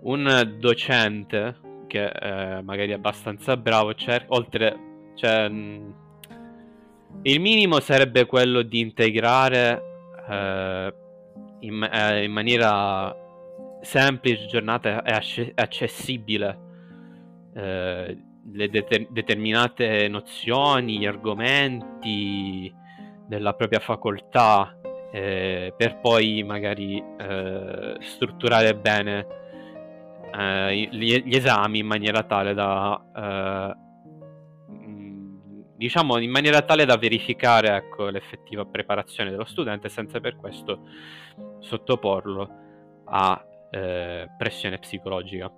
un 0.00 0.56
docente 0.58 1.56
che 1.86 2.06
eh, 2.06 2.62
magari 2.62 2.92
è 2.92 2.94
abbastanza 2.94 3.56
bravo 3.56 3.94
cer- 3.94 4.26
oltre 4.28 5.12
cioè, 5.14 5.48
mh, 5.48 5.94
il 7.22 7.40
minimo 7.40 7.78
sarebbe 7.80 8.26
quello 8.26 8.62
di 8.62 8.80
integrare 8.80 9.82
eh, 10.28 10.94
in, 11.60 11.82
eh, 11.82 12.24
in 12.24 12.32
maniera 12.32 13.14
semplice, 13.80 14.46
giornata 14.46 15.02
acce- 15.02 15.52
accessibile. 15.54 16.58
Eh, 17.54 18.18
le 18.52 18.68
deter- 18.68 19.10
determinate 19.10 20.08
nozioni, 20.08 20.98
gli 20.98 21.06
argomenti 21.06 22.72
della 23.26 23.54
propria 23.54 23.80
facoltà 23.80 24.76
eh, 25.12 25.72
per 25.76 25.98
poi 26.00 26.42
magari 26.42 27.02
eh, 27.18 27.96
strutturare 28.00 28.76
bene 28.76 29.26
eh, 30.32 30.88
gli, 30.90 31.22
gli 31.22 31.34
esami 31.34 31.78
in 31.78 31.86
maniera 31.86 32.22
tale 32.22 32.54
da 32.54 33.02
eh, 33.16 34.72
mh, 34.72 35.64
diciamo 35.76 36.18
in 36.18 36.30
maniera 36.30 36.62
tale 36.62 36.84
da 36.84 36.96
verificare 36.96 37.74
ecco, 37.74 38.08
l'effettiva 38.08 38.64
preparazione 38.64 39.30
dello 39.30 39.44
studente 39.44 39.88
senza 39.88 40.20
per 40.20 40.36
questo 40.36 40.80
sottoporlo 41.60 42.50
a 43.06 43.44
eh, 43.70 44.28
pressione 44.36 44.78
psicologica. 44.78 45.50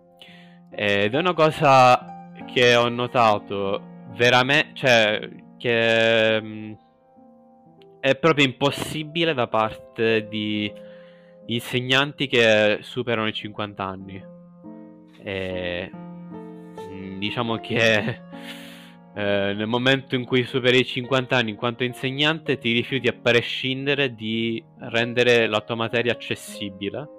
Ed 0.71 1.15
è 1.15 1.19
una 1.19 1.35
cosa 1.35 2.31
che 2.53 2.75
ho 2.77 2.89
notato 2.89 3.97
veramente 4.15 4.75
cioè 4.75 5.29
che 5.57 6.41
mh, 6.41 6.77
è 8.01 8.15
proprio 8.17 8.45
impossibile 8.45 9.35
da 9.35 9.49
parte 9.49 10.29
di 10.29 10.73
insegnanti 11.47 12.27
che 12.27 12.79
superano 12.83 13.29
i 13.29 13.33
50 13.33 13.85
anni. 13.85 14.25
E 15.23 15.91
mh, 15.91 17.19
diciamo 17.19 17.57
che 17.57 18.21
eh, 19.15 19.53
nel 19.55 19.67
momento 19.67 20.15
in 20.15 20.25
cui 20.25 20.45
superi 20.45 20.81
i 20.81 20.85
50 20.85 21.37
anni 21.37 21.51
in 21.51 21.57
quanto 21.57 21.83
insegnante 21.83 22.59
ti 22.59 22.73
rifiuti 22.73 23.09
a 23.09 23.19
prescindere 23.21 24.15
di 24.15 24.63
rendere 24.79 25.47
la 25.49 25.61
tua 25.61 25.75
materia 25.75 26.13
accessibile 26.13 27.17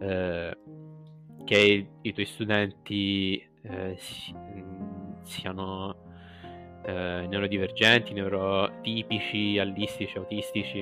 eh, 0.00 0.56
che 1.44 1.58
i, 1.58 1.86
i 2.02 2.12
tuoi 2.12 2.26
studenti 2.26 3.44
eh, 3.62 3.94
si- 3.98 4.32
mh, 4.32 5.22
siano 5.22 5.96
eh, 6.84 7.26
neurodivergenti, 7.28 8.12
neurotipici, 8.12 9.58
allistici, 9.58 10.16
autistici, 10.18 10.78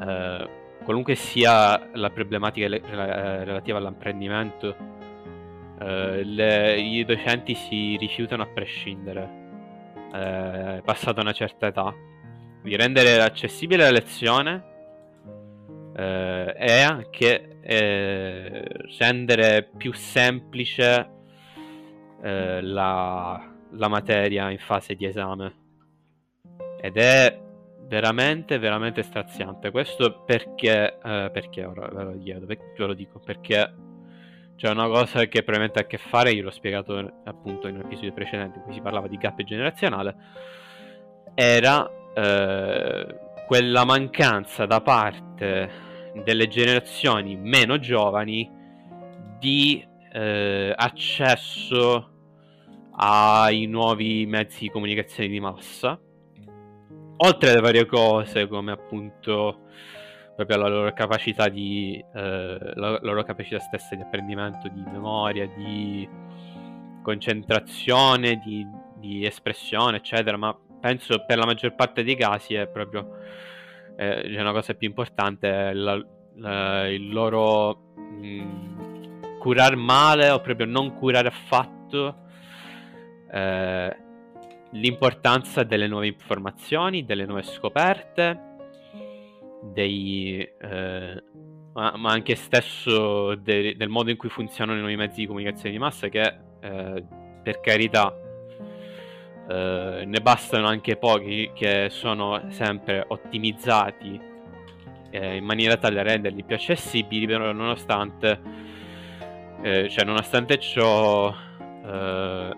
eh, 0.00 0.48
qualunque 0.84 1.14
sia 1.14 1.90
la 1.94 2.10
problematica 2.10 2.68
le- 2.68 2.80
rela- 2.84 3.40
eh, 3.40 3.44
relativa 3.44 3.78
all'apprendimento, 3.78 4.98
le- 5.82 6.78
i 6.78 7.04
docenti 7.06 7.54
si 7.54 7.96
rifiutano 7.96 8.42
a 8.42 8.46
prescindere, 8.46 9.38
passata 10.84 11.22
una 11.22 11.32
certa 11.32 11.68
età, 11.68 11.94
di 12.62 12.76
rendere 12.76 13.22
accessibile 13.22 13.84
la 13.84 13.90
lezione 13.90 14.69
eh, 16.00 16.54
e 16.56 16.80
anche 16.80 17.58
eh, 17.60 18.64
rendere 18.98 19.68
più 19.76 19.92
semplice 19.92 21.08
eh, 22.22 22.62
la, 22.62 23.52
la 23.72 23.88
materia 23.88 24.48
in 24.50 24.58
fase 24.58 24.94
di 24.94 25.04
esame. 25.04 25.54
Ed 26.80 26.96
è 26.96 27.38
veramente, 27.86 28.58
veramente 28.58 29.02
straziante. 29.02 29.70
Questo 29.70 30.22
perché, 30.24 30.98
eh, 31.02 31.30
perché 31.30 31.64
ora 31.66 31.86
ve 31.88 32.02
lo 32.02 32.18
chiedo, 32.18 32.46
ve 32.46 32.58
lo 32.76 32.94
dico, 32.94 33.18
perché 33.18 33.74
c'è 34.56 34.70
una 34.70 34.86
cosa 34.86 35.26
che 35.26 35.42
probabilmente 35.42 35.80
ha 35.80 35.82
a 35.82 35.86
che 35.86 35.98
fare, 35.98 36.32
io 36.32 36.44
l'ho 36.44 36.50
spiegato 36.50 37.20
appunto 37.24 37.68
in 37.68 37.76
un 37.76 37.82
episodio 37.82 38.14
precedente 38.14 38.58
in 38.58 38.64
cui 38.64 38.72
si 38.72 38.80
parlava 38.80 39.06
di 39.06 39.18
gap 39.18 39.42
generazionale, 39.42 40.16
era 41.34 41.90
eh, 42.14 43.06
quella 43.46 43.84
mancanza 43.84 44.64
da 44.64 44.80
parte 44.80 45.88
delle 46.24 46.48
generazioni 46.48 47.36
meno 47.36 47.78
giovani 47.78 48.50
di 49.38 49.84
eh, 50.12 50.72
accesso 50.76 52.10
ai 52.96 53.66
nuovi 53.66 54.26
mezzi 54.26 54.60
di 54.60 54.70
comunicazione 54.70 55.28
di 55.28 55.40
massa, 55.40 55.98
oltre 57.16 57.50
alle 57.50 57.60
varie 57.60 57.86
cose 57.86 58.46
come 58.46 58.72
appunto 58.72 59.68
proprio 60.36 60.56
la 60.58 60.68
loro 60.68 60.92
capacità 60.92 61.48
di 61.48 62.02
eh, 62.14 62.58
la 62.74 62.98
loro 63.02 63.22
capacità 63.22 63.58
stessa 63.58 63.94
di 63.94 64.02
apprendimento, 64.02 64.68
di 64.68 64.82
memoria, 64.90 65.46
di 65.46 66.08
concentrazione, 67.02 68.38
di, 68.38 68.66
di 68.96 69.24
espressione, 69.24 69.98
eccetera, 69.98 70.36
ma 70.36 70.56
penso 70.80 71.24
per 71.26 71.38
la 71.38 71.46
maggior 71.46 71.74
parte 71.74 72.02
dei 72.02 72.16
casi 72.16 72.54
è 72.54 72.66
proprio 72.66 73.18
eh, 74.00 74.22
c'è 74.32 74.40
una 74.40 74.52
cosa 74.52 74.72
più 74.72 74.88
importante, 74.88 75.72
la- 75.74 76.02
la- 76.36 76.88
il 76.88 77.10
loro 77.12 77.92
mh, 77.96 79.38
curar 79.38 79.76
male 79.76 80.30
o 80.30 80.40
proprio 80.40 80.64
non 80.66 80.94
curare 80.94 81.28
affatto 81.28 82.16
eh, 83.30 83.96
l'importanza 84.70 85.64
delle 85.64 85.86
nuove 85.86 86.06
informazioni, 86.06 87.04
delle 87.04 87.26
nuove 87.26 87.42
scoperte 87.42 88.40
dei... 89.74 90.40
eh, 90.40 91.22
ma, 91.74 91.92
ma 91.96 92.10
anche 92.10 92.34
stesso 92.36 93.34
de- 93.34 93.76
del 93.76 93.88
modo 93.90 94.10
in 94.10 94.16
cui 94.16 94.30
funzionano 94.30 94.78
i 94.78 94.80
nuovi 94.80 94.96
mezzi 94.96 95.20
di 95.20 95.26
comunicazione 95.26 95.72
di 95.72 95.78
massa 95.78 96.08
che, 96.08 96.38
eh, 96.60 97.04
per 97.42 97.60
carità, 97.60 98.14
eh, 99.50 100.04
ne 100.06 100.20
bastano 100.20 100.68
anche 100.68 100.96
pochi 100.96 101.50
che 101.52 101.88
sono 101.90 102.40
sempre 102.50 103.04
ottimizzati 103.08 104.20
eh, 105.10 105.36
in 105.36 105.44
maniera 105.44 105.76
tale 105.76 105.96
da 105.96 106.02
renderli 106.02 106.44
più 106.44 106.54
accessibili, 106.54 107.26
però 107.26 107.50
nonostante, 107.50 108.40
eh, 109.62 109.88
cioè, 109.88 110.04
nonostante 110.04 110.58
ciò 110.60 111.34
eh, 111.84 112.56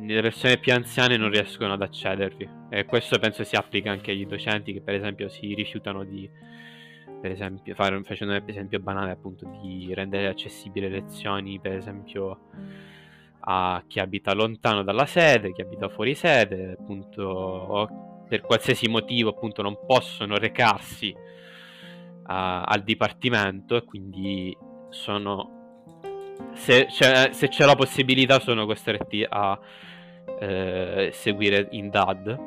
le 0.00 0.20
persone 0.20 0.58
più 0.58 0.72
anziane 0.72 1.16
non 1.16 1.30
riescono 1.30 1.74
ad 1.74 1.82
accedervi. 1.82 2.48
E 2.68 2.84
questo 2.84 3.20
penso 3.20 3.44
si 3.44 3.54
applica 3.54 3.92
anche 3.92 4.10
agli 4.10 4.26
docenti 4.26 4.72
che 4.72 4.80
per 4.80 4.94
esempio 4.94 5.28
si 5.28 5.54
rifiutano 5.54 6.02
di 6.02 6.28
per 7.20 7.30
esempio 7.30 7.72
fare, 7.76 8.02
facendo 8.02 8.34
un 8.34 8.42
esempio 8.46 8.80
banale 8.80 9.12
appunto 9.12 9.46
di 9.60 9.94
rendere 9.94 10.26
accessibili 10.26 10.88
le 10.88 11.02
lezioni 11.02 11.60
per 11.60 11.74
esempio 11.74 12.40
a 13.44 13.82
chi 13.86 13.98
abita 13.98 14.32
lontano 14.34 14.82
dalla 14.82 15.06
sede, 15.06 15.52
chi 15.52 15.62
abita 15.62 15.88
fuori 15.88 16.14
sede, 16.14 16.76
appunto, 16.78 17.22
o 17.22 18.24
per 18.28 18.40
qualsiasi 18.40 18.88
motivo 18.88 19.30
appunto 19.30 19.62
non 19.62 19.76
possono 19.86 20.36
recarsi 20.36 21.14
a, 22.24 22.62
al 22.62 22.82
dipartimento 22.82 23.76
e 23.76 23.84
quindi 23.84 24.56
sono 24.88 25.60
se 26.54 26.86
c'è, 26.86 27.30
se 27.32 27.48
c'è 27.48 27.64
la 27.64 27.74
possibilità 27.74 28.40
sono 28.40 28.66
costretti 28.66 29.24
a 29.28 29.58
eh, 30.40 31.10
seguire 31.12 31.68
in 31.72 31.90
DAD 31.90 32.38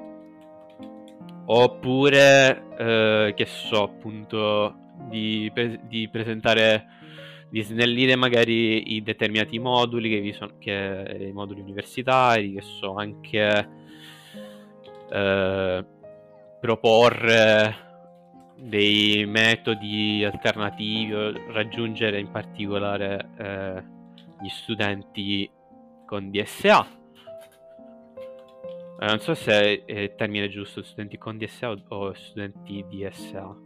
oppure 1.46 2.64
eh, 2.78 3.34
che 3.36 3.46
so 3.46 3.84
appunto 3.84 4.76
di, 5.10 5.52
pre- 5.54 5.82
di, 5.84 6.10
presentare 6.10 6.88
di 7.50 7.62
snellire 7.62 8.16
magari 8.16 8.96
i 8.96 9.04
determinati 9.04 9.60
moduli 9.60 10.10
che 10.10 10.20
vi 10.20 10.34
sono 10.34 10.54
che 10.58 11.28
i 11.30 11.32
moduli 11.32 11.62
universitari 11.62 12.54
che 12.54 12.62
so 12.62 12.96
anche 12.96 13.70
eh, 15.10 15.86
proporre 16.60 17.84
dei 18.58 19.26
metodi 19.26 20.24
alternativi 20.24 21.14
raggiungere 21.52 22.20
in 22.20 22.32
particolare 22.32 23.30
eh, 23.38 23.84
gli 24.42 24.50
studenti 24.50 25.50
con 26.06 26.32
DSA 26.32 27.04
eh, 28.98 29.06
non 29.08 29.20
so 29.20 29.34
se 29.34 29.84
è 29.84 30.00
il 30.00 30.16
termine 30.16 30.48
giusto, 30.48 30.82
studenti 30.82 31.18
con 31.18 31.38
DSA 31.38 31.72
o, 31.72 31.84
o 31.90 32.14
studenti 32.14 32.86
DSA. 32.90 33.65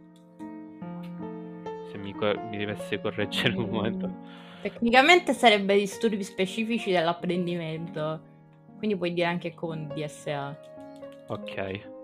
Mi, 2.01 2.13
cor- 2.13 2.39
mi 2.49 2.57
dovesse 2.57 2.99
correggere 2.99 3.55
un 3.55 3.69
momento. 3.69 4.11
Tecnicamente 4.61 5.33
sarebbe 5.33 5.75
disturbi 5.75 6.23
specifici 6.23 6.91
dell'apprendimento, 6.91 8.21
quindi 8.77 8.97
puoi 8.97 9.13
dire 9.13 9.27
anche 9.27 9.53
con 9.53 9.91
DSA. 9.93 10.59
Ok. 11.27 11.97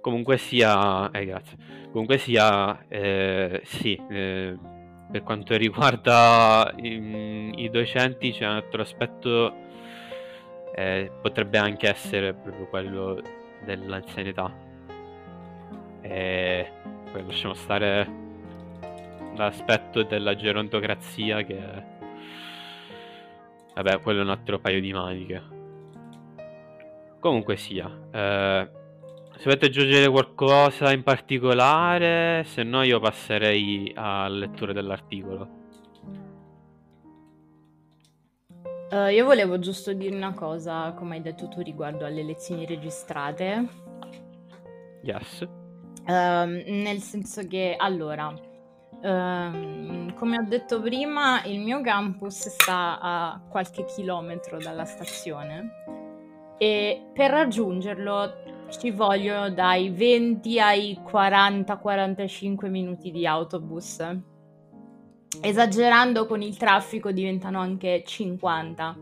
Comunque 0.00 0.38
sia, 0.38 1.10
eh, 1.10 1.24
grazie. 1.24 1.56
Comunque 1.90 2.18
sia, 2.18 2.86
eh, 2.88 3.60
sì, 3.64 4.00
eh, 4.10 4.56
per 5.10 5.22
quanto 5.22 5.56
riguarda 5.56 6.72
i, 6.76 7.52
i 7.54 7.70
docenti 7.70 8.32
c'è 8.32 8.46
un 8.46 8.54
altro 8.54 8.82
aspetto 8.82 9.66
eh, 10.78 11.10
potrebbe 11.20 11.58
anche 11.58 11.88
essere 11.88 12.32
proprio 12.34 12.66
quello 12.66 13.20
dell'anzianità. 13.64 14.54
E 16.00 16.70
poi 17.10 17.26
lasciamo 17.26 17.54
stare 17.54 18.27
l'aspetto 19.38 20.02
della 20.02 20.34
gerontocrazia 20.34 21.42
che. 21.42 21.96
Vabbè, 23.74 24.00
quello 24.00 24.20
è 24.20 24.22
un 24.22 24.30
altro 24.30 24.58
paio 24.58 24.80
di 24.80 24.92
maniche. 24.92 25.42
Comunque 27.20 27.56
sia, 27.56 27.88
eh, 28.12 28.68
se 29.38 29.44
volete 29.44 29.66
aggiungere 29.66 30.08
qualcosa 30.08 30.92
in 30.92 31.02
particolare, 31.02 32.44
se 32.44 32.62
no 32.62 32.82
io 32.82 32.98
passerei 33.00 33.92
alla 33.94 34.28
lettura 34.28 34.72
dell'articolo. 34.72 35.56
Uh, 38.90 39.08
io 39.08 39.24
volevo 39.24 39.58
giusto 39.58 39.92
dire 39.92 40.16
una 40.16 40.32
cosa, 40.32 40.92
come 40.92 41.16
hai 41.16 41.22
detto 41.22 41.46
tu, 41.48 41.60
riguardo 41.60 42.06
alle 42.06 42.22
lezioni 42.22 42.64
registrate. 42.66 43.68
Yes. 45.02 45.40
Uh, 46.06 46.46
nel 46.66 47.00
senso 47.00 47.46
che, 47.46 47.74
allora, 47.76 48.32
uh, 49.02 50.12
come 50.14 50.36
ho 50.38 50.44
detto 50.46 50.80
prima, 50.80 51.42
il 51.44 51.60
mio 51.60 51.80
campus 51.80 52.48
sta 52.48 52.98
a 53.00 53.40
qualche 53.48 53.84
chilometro 53.84 54.58
dalla 54.58 54.84
stazione 54.84 56.56
e 56.58 57.10
per 57.12 57.30
raggiungerlo 57.30 58.66
ci 58.70 58.90
vogliono 58.90 59.50
dai 59.50 59.90
20 59.90 60.60
ai 60.60 60.98
40-45 61.04 62.68
minuti 62.68 63.10
di 63.10 63.26
autobus 63.26 64.02
esagerando 65.40 66.26
con 66.26 66.42
il 66.42 66.56
traffico 66.56 67.12
diventano 67.12 67.60
anche 67.60 68.02
50. 68.04 68.96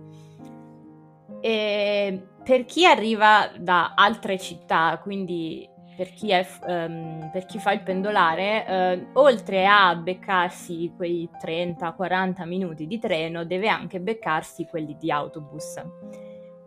E 1.40 2.26
per 2.42 2.64
chi 2.64 2.86
arriva 2.86 3.50
da 3.58 3.94
altre 3.94 4.38
città, 4.38 4.98
quindi 5.02 5.68
per 5.96 6.12
chi, 6.12 6.30
è, 6.30 6.46
um, 6.66 7.30
per 7.32 7.46
chi 7.46 7.58
fa 7.58 7.72
il 7.72 7.82
pendolare, 7.82 9.06
uh, 9.12 9.18
oltre 9.18 9.66
a 9.66 9.94
beccarsi 9.96 10.92
quei 10.94 11.28
30-40 11.42 12.46
minuti 12.46 12.86
di 12.86 12.98
treno, 12.98 13.44
deve 13.44 13.68
anche 13.68 13.98
beccarsi 14.00 14.66
quelli 14.66 14.96
di 14.98 15.10
autobus. 15.10 15.82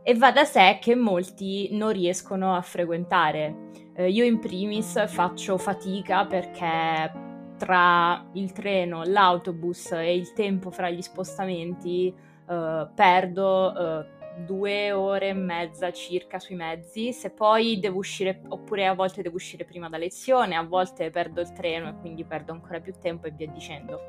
E 0.02 0.16
va 0.16 0.32
da 0.32 0.46
sé 0.46 0.80
che 0.82 0.96
molti 0.96 1.70
non 1.74 1.92
riescono 1.92 2.56
a 2.56 2.62
frequentare. 2.62 3.70
Uh, 3.96 4.04
io 4.04 4.26
in 4.26 4.40
primis 4.40 5.08
faccio 5.08 5.58
fatica 5.58 6.26
perché 6.26 7.28
tra 7.58 8.26
il 8.34 8.52
treno, 8.52 9.04
l'autobus 9.04 9.92
e 9.92 10.16
il 10.16 10.34
tempo 10.34 10.72
fra 10.72 10.90
gli 10.90 11.02
spostamenti 11.02 12.12
uh, 12.48 12.88
perdo 12.96 14.18
due 14.46 14.92
ore 14.92 15.30
e 15.30 15.34
mezza 15.34 15.92
circa 15.92 16.40
sui 16.40 16.56
mezzi, 16.56 17.14
se 17.14 17.30
poi 17.32 17.80
devo 17.80 18.00
uscire, 18.00 18.42
oppure 18.48 18.88
a 18.88 18.94
volte 18.94 19.22
devo 19.22 19.36
uscire 19.36 19.66
prima 19.66 19.90
da 19.90 19.98
lezione, 19.98 20.56
a 20.56 20.64
volte 20.64 21.10
perdo 21.12 21.42
il 21.42 21.52
treno 21.52 21.90
e 21.90 21.96
quindi 22.00 22.24
perdo 22.24 22.52
ancora 22.52 22.80
più 22.80 22.94
tempo 23.00 23.28
e 23.28 23.32
via 23.32 23.48
dicendo. 23.48 24.00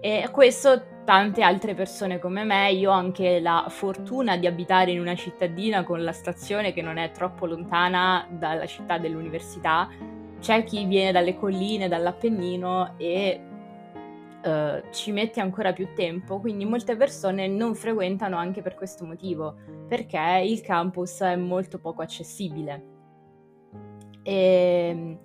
E 0.00 0.28
questo 0.30 1.02
tante 1.04 1.42
altre 1.42 1.74
persone 1.74 2.20
come 2.20 2.44
me, 2.44 2.70
io 2.70 2.90
ho 2.90 2.94
anche 2.94 3.40
la 3.40 3.66
fortuna 3.68 4.36
di 4.36 4.46
abitare 4.46 4.92
in 4.92 5.00
una 5.00 5.16
cittadina 5.16 5.82
con 5.82 6.04
la 6.04 6.12
stazione 6.12 6.72
che 6.72 6.82
non 6.82 6.98
è 6.98 7.10
troppo 7.10 7.46
lontana 7.46 8.26
dalla 8.30 8.66
città 8.66 8.98
dell'università, 8.98 9.88
c'è 10.40 10.62
chi 10.62 10.84
viene 10.84 11.10
dalle 11.10 11.36
colline, 11.36 11.88
dall'Appennino 11.88 12.94
e 12.96 13.40
uh, 14.48 14.92
ci 14.92 15.12
mette 15.12 15.40
ancora 15.40 15.72
più 15.72 15.88
tempo, 15.94 16.40
quindi 16.40 16.64
molte 16.64 16.96
persone 16.96 17.46
non 17.46 17.74
frequentano 17.74 18.36
anche 18.36 18.62
per 18.62 18.74
questo 18.74 19.04
motivo, 19.04 19.56
perché 19.86 20.42
il 20.44 20.60
campus 20.60 21.20
è 21.20 21.36
molto 21.36 21.78
poco 21.78 22.02
accessibile. 22.02 22.84
E, 24.22 24.88
ehm, 24.90 25.18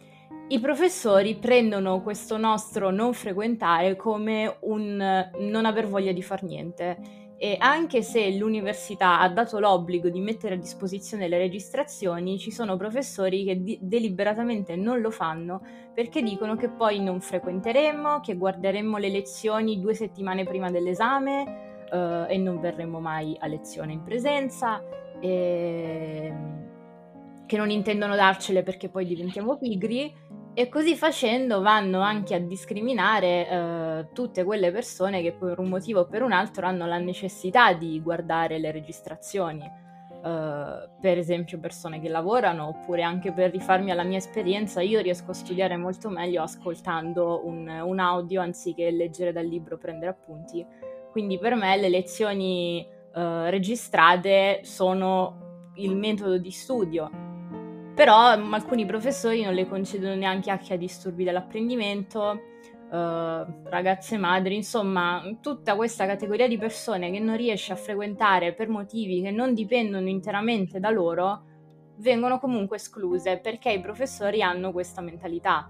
I 0.49 0.59
professori 0.59 1.35
prendono 1.35 2.01
questo 2.01 2.37
nostro 2.37 2.89
non 2.89 3.13
frequentare 3.13 3.95
come 3.95 4.57
un 4.61 5.29
non 5.39 5.65
aver 5.65 5.87
voglia 5.87 6.11
di 6.11 6.21
far 6.21 6.43
niente 6.43 7.22
e 7.43 7.57
anche 7.59 8.03
se 8.03 8.31
l'università 8.37 9.19
ha 9.19 9.27
dato 9.27 9.59
l'obbligo 9.59 10.07
di 10.07 10.21
mettere 10.21 10.53
a 10.53 10.57
disposizione 10.57 11.27
le 11.27 11.37
registrazioni, 11.37 12.39
ci 12.39 12.51
sono 12.51 12.77
professori 12.77 13.43
che 13.43 13.61
di- 13.61 13.77
deliberatamente 13.81 14.77
non 14.77 15.01
lo 15.01 15.11
fanno 15.11 15.61
perché 15.93 16.21
dicono 16.23 16.55
che 16.55 16.69
poi 16.69 17.01
non 17.01 17.19
frequenteremo, 17.19 18.21
che 18.21 18.37
guarderemo 18.37 18.95
le 18.95 19.09
lezioni 19.09 19.81
due 19.81 19.93
settimane 19.93 20.45
prima 20.45 20.71
dell'esame 20.71 21.83
uh, 21.91 22.31
e 22.31 22.37
non 22.37 22.61
verremo 22.61 23.01
mai 23.01 23.35
a 23.37 23.47
lezione 23.47 23.91
in 23.91 24.03
presenza. 24.03 24.81
E 25.19 26.33
che 27.45 27.57
non 27.57 27.69
intendono 27.69 28.15
darcele 28.15 28.63
perché 28.63 28.87
poi 28.87 29.05
diventiamo 29.05 29.57
pigri 29.57 30.15
e 30.55 30.69
così 30.69 30.95
facendo 30.95 31.61
vanno 31.61 32.01
anche 32.01 32.35
a 32.35 32.39
discriminare 32.39 33.49
eh, 33.49 34.07
tutte 34.13 34.43
quelle 34.43 34.71
persone 34.71 35.21
che 35.23 35.31
per 35.31 35.57
un 35.57 35.67
motivo 35.67 36.01
o 36.01 36.05
per 36.05 36.21
un 36.21 36.31
altro 36.31 36.67
hanno 36.67 36.85
la 36.85 36.99
necessità 36.99 37.73
di 37.73 37.99
guardare 38.01 38.59
le 38.59 38.71
registrazioni. 38.71 39.63
Eh, 39.63 40.89
per 41.01 41.17
esempio 41.17 41.59
persone 41.59 41.99
che 41.99 42.07
lavorano 42.07 42.67
oppure 42.67 43.01
anche 43.01 43.33
per 43.33 43.51
rifarmi 43.51 43.91
alla 43.91 44.03
mia 44.03 44.19
esperienza 44.19 44.79
io 44.79 45.01
riesco 45.01 45.31
a 45.31 45.33
studiare 45.33 45.75
molto 45.75 46.09
meglio 46.09 46.43
ascoltando 46.43 47.41
un, 47.43 47.67
un 47.67 47.99
audio 47.99 48.39
anziché 48.39 48.89
leggere 48.91 49.31
dal 49.33 49.45
libro 49.45 49.77
prendere 49.77 50.11
appunti. 50.11 50.65
Quindi 51.11 51.39
per 51.39 51.55
me 51.55 51.77
le 51.77 51.89
lezioni 51.89 52.87
eh, 53.15 53.49
registrate 53.49 54.59
sono 54.63 55.71
il 55.75 55.95
metodo 55.95 56.37
di 56.37 56.51
studio 56.51 57.32
Però 57.95 58.35
m, 58.37 58.53
alcuni 58.53 58.85
professori 58.85 59.43
non 59.43 59.53
le 59.53 59.67
concedono 59.67 60.15
neanche 60.15 60.49
a 60.49 60.57
chi 60.57 60.73
ha 60.73 60.77
disturbi 60.77 61.23
dell'apprendimento, 61.23 62.41
eh, 62.91 63.45
ragazze 63.65 64.17
madri, 64.17 64.55
insomma, 64.55 65.21
tutta 65.41 65.75
questa 65.75 66.05
categoria 66.07 66.47
di 66.47 66.57
persone 66.57 67.11
che 67.11 67.19
non 67.19 67.37
riesce 67.37 67.71
a 67.71 67.75
frequentare 67.75 68.53
per 68.53 68.67
motivi 68.67 69.21
che 69.21 69.31
non 69.31 69.53
dipendono 69.53 70.09
interamente 70.09 70.79
da 70.79 70.89
loro, 70.89 71.43
vengono 71.97 72.39
comunque 72.39 72.77
escluse 72.77 73.37
perché 73.37 73.71
i 73.71 73.79
professori 73.79 74.41
hanno 74.41 74.71
questa 74.71 75.01
mentalità. 75.01 75.69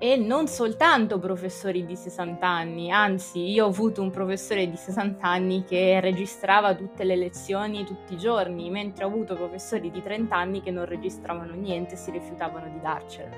E 0.00 0.14
non 0.16 0.46
soltanto 0.46 1.18
professori 1.18 1.84
di 1.84 1.96
60 1.96 2.46
anni, 2.46 2.88
anzi 2.92 3.50
io 3.50 3.64
ho 3.64 3.68
avuto 3.68 4.00
un 4.00 4.10
professore 4.10 4.70
di 4.70 4.76
60 4.76 5.26
anni 5.26 5.64
che 5.64 5.98
registrava 5.98 6.72
tutte 6.76 7.02
le 7.02 7.16
lezioni 7.16 7.84
tutti 7.84 8.14
i 8.14 8.16
giorni, 8.16 8.70
mentre 8.70 9.02
ho 9.02 9.08
avuto 9.08 9.34
professori 9.34 9.90
di 9.90 10.00
30 10.00 10.36
anni 10.36 10.62
che 10.62 10.70
non 10.70 10.84
registravano 10.84 11.52
niente 11.54 11.94
e 11.94 11.96
si 11.96 12.12
rifiutavano 12.12 12.70
di 12.70 12.80
darcelo. 12.80 13.34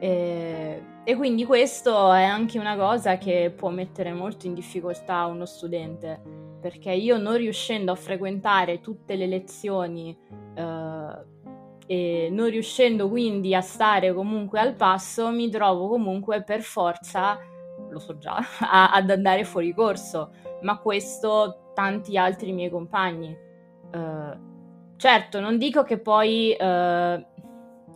E, 0.00 0.82
e 1.04 1.14
quindi 1.14 1.44
questo 1.44 2.12
è 2.12 2.24
anche 2.24 2.58
una 2.58 2.76
cosa 2.76 3.16
che 3.16 3.52
può 3.54 3.70
mettere 3.70 4.12
molto 4.12 4.48
in 4.48 4.54
difficoltà 4.54 5.26
uno 5.26 5.46
studente, 5.46 6.20
perché 6.60 6.90
io 6.90 7.18
non 7.18 7.36
riuscendo 7.36 7.92
a 7.92 7.94
frequentare 7.94 8.80
tutte 8.80 9.14
le 9.14 9.26
lezioni 9.28 10.18
eh, 10.56 11.30
e 11.92 12.28
non 12.30 12.48
riuscendo 12.48 13.06
quindi 13.06 13.54
a 13.54 13.60
stare 13.60 14.14
comunque 14.14 14.58
al 14.58 14.74
passo, 14.76 15.28
mi 15.28 15.50
trovo 15.50 15.88
comunque 15.88 16.42
per 16.42 16.62
forza, 16.62 17.38
lo 17.90 17.98
so 17.98 18.16
già, 18.16 18.38
a, 18.64 18.92
ad 18.92 19.10
andare 19.10 19.44
fuori 19.44 19.74
corso, 19.74 20.30
ma 20.62 20.78
questo 20.78 21.72
tanti 21.74 22.16
altri 22.16 22.52
miei 22.52 22.70
compagni. 22.70 23.36
Uh, 23.92 24.96
certo, 24.96 25.38
non 25.38 25.58
dico 25.58 25.82
che 25.82 25.98
poi 25.98 26.56
uh, 26.58 27.24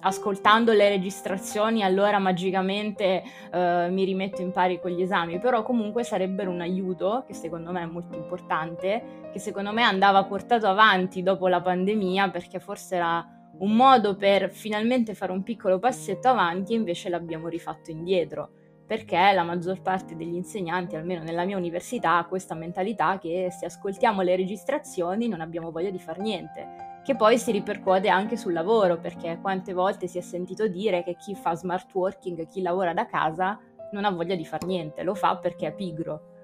ascoltando 0.00 0.74
le 0.74 0.90
registrazioni 0.90 1.82
allora 1.82 2.18
magicamente 2.18 3.22
uh, 3.50 3.90
mi 3.90 4.04
rimetto 4.04 4.42
in 4.42 4.52
pari 4.52 4.78
con 4.78 4.90
gli 4.90 5.00
esami, 5.00 5.38
però 5.38 5.62
comunque 5.62 6.04
sarebbero 6.04 6.50
un 6.50 6.60
aiuto 6.60 7.24
che 7.26 7.32
secondo 7.32 7.72
me 7.72 7.80
è 7.80 7.86
molto 7.86 8.14
importante, 8.14 9.30
che 9.32 9.38
secondo 9.38 9.72
me 9.72 9.84
andava 9.84 10.22
portato 10.24 10.66
avanti 10.66 11.22
dopo 11.22 11.48
la 11.48 11.62
pandemia 11.62 12.28
perché 12.28 12.60
forse 12.60 12.96
era 12.96 13.35
un 13.58 13.74
modo 13.74 14.16
per 14.16 14.50
finalmente 14.50 15.14
fare 15.14 15.32
un 15.32 15.42
piccolo 15.42 15.78
passetto 15.78 16.28
avanti 16.28 16.72
e 16.72 16.76
invece 16.76 17.08
l'abbiamo 17.08 17.48
rifatto 17.48 17.90
indietro, 17.90 18.50
perché 18.86 19.32
la 19.32 19.42
maggior 19.42 19.80
parte 19.80 20.14
degli 20.14 20.34
insegnanti, 20.34 20.94
almeno 20.94 21.22
nella 21.22 21.44
mia 21.44 21.56
università, 21.56 22.18
ha 22.18 22.26
questa 22.26 22.54
mentalità 22.54 23.18
che 23.18 23.48
se 23.50 23.66
ascoltiamo 23.66 24.22
le 24.22 24.36
registrazioni 24.36 25.26
non 25.28 25.40
abbiamo 25.40 25.70
voglia 25.70 25.90
di 25.90 25.98
fare 25.98 26.20
niente, 26.20 27.00
che 27.02 27.16
poi 27.16 27.38
si 27.38 27.50
ripercuote 27.50 28.08
anche 28.08 28.36
sul 28.36 28.52
lavoro, 28.52 28.98
perché 28.98 29.38
quante 29.40 29.72
volte 29.72 30.06
si 30.06 30.18
è 30.18 30.22
sentito 30.22 30.68
dire 30.68 31.02
che 31.02 31.16
chi 31.16 31.34
fa 31.34 31.54
smart 31.54 31.92
working, 31.94 32.46
chi 32.48 32.62
lavora 32.62 32.92
da 32.92 33.06
casa, 33.06 33.58
non 33.92 34.04
ha 34.04 34.10
voglia 34.10 34.34
di 34.34 34.44
fare 34.44 34.66
niente, 34.66 35.02
lo 35.02 35.14
fa 35.14 35.36
perché 35.38 35.68
è 35.68 35.74
pigro. 35.74 36.34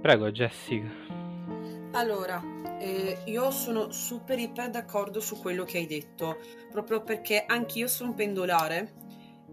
Prego, 0.00 0.30
Jessica. 0.30 0.86
Allora, 1.92 2.40
eh, 2.78 3.18
io 3.24 3.50
sono 3.50 3.90
super 3.90 4.38
iper 4.38 4.70
d'accordo 4.70 5.20
su 5.20 5.40
quello 5.40 5.64
che 5.64 5.78
hai 5.78 5.86
detto, 5.86 6.38
proprio 6.70 7.02
perché 7.02 7.44
anch'io 7.46 7.88
sono 7.88 8.10
un 8.10 8.16
pendolare, 8.16 8.92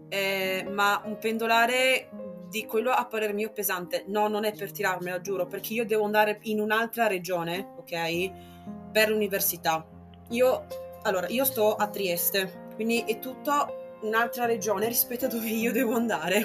eh, 0.08 0.66
ma 0.70 1.02
un 1.04 1.18
pendolare 1.18 2.10
di 2.48 2.66
quello 2.66 2.90
a 2.90 3.04
parer 3.06 3.34
mio 3.34 3.50
pesante. 3.50 4.04
No, 4.08 4.28
non 4.28 4.44
è 4.44 4.52
per 4.54 4.70
tirarmela, 4.70 5.20
giuro, 5.20 5.46
perché 5.46 5.72
io 5.72 5.84
devo 5.84 6.04
andare 6.04 6.38
in 6.42 6.60
un'altra 6.60 7.06
regione, 7.06 7.74
ok? 7.78 8.90
Per 8.92 9.08
l'università. 9.08 9.86
Io, 10.30 10.66
allora, 11.02 11.26
io 11.28 11.44
sto 11.44 11.74
a 11.74 11.88
Trieste, 11.88 12.68
quindi 12.74 13.04
è 13.06 13.18
tutta 13.18 13.68
un'altra 14.02 14.44
regione 14.44 14.86
rispetto 14.86 15.24
a 15.26 15.28
dove 15.28 15.48
io 15.48 15.72
devo 15.72 15.94
andare, 15.94 16.40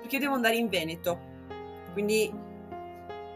perché 0.00 0.16
io 0.16 0.20
devo 0.20 0.34
andare 0.34 0.56
in 0.56 0.68
Veneto. 0.68 1.18
Quindi 1.92 2.32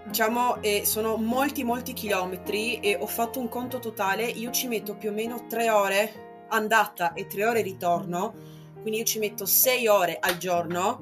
diciamo 0.05 0.61
eh, 0.61 0.85
sono 0.85 1.17
molti 1.17 1.65
molti 1.65 1.93
chilometri 1.93 2.81
e 2.81 2.97
ho 3.01 3.07
fatto 3.07 3.39
un 3.41 3.49
conto 3.49 3.79
totale. 3.79 4.25
Io 4.25 4.51
ci 4.51 4.69
metto 4.69 4.97
più 4.97 5.11
o 5.11 5.13
meno 5.13 5.47
tre 5.49 5.71
ore 5.71 6.47
andata 6.49 7.13
e 7.13 7.27
tre 7.27 7.47
ore 7.47 7.63
ritorno. 7.63 8.35
Quindi 8.81 9.01
io 9.01 9.05
ci 9.05 9.19
metto 9.19 9.47
sei 9.47 9.87
ore 9.87 10.19
al 10.21 10.39
giorno 10.39 10.99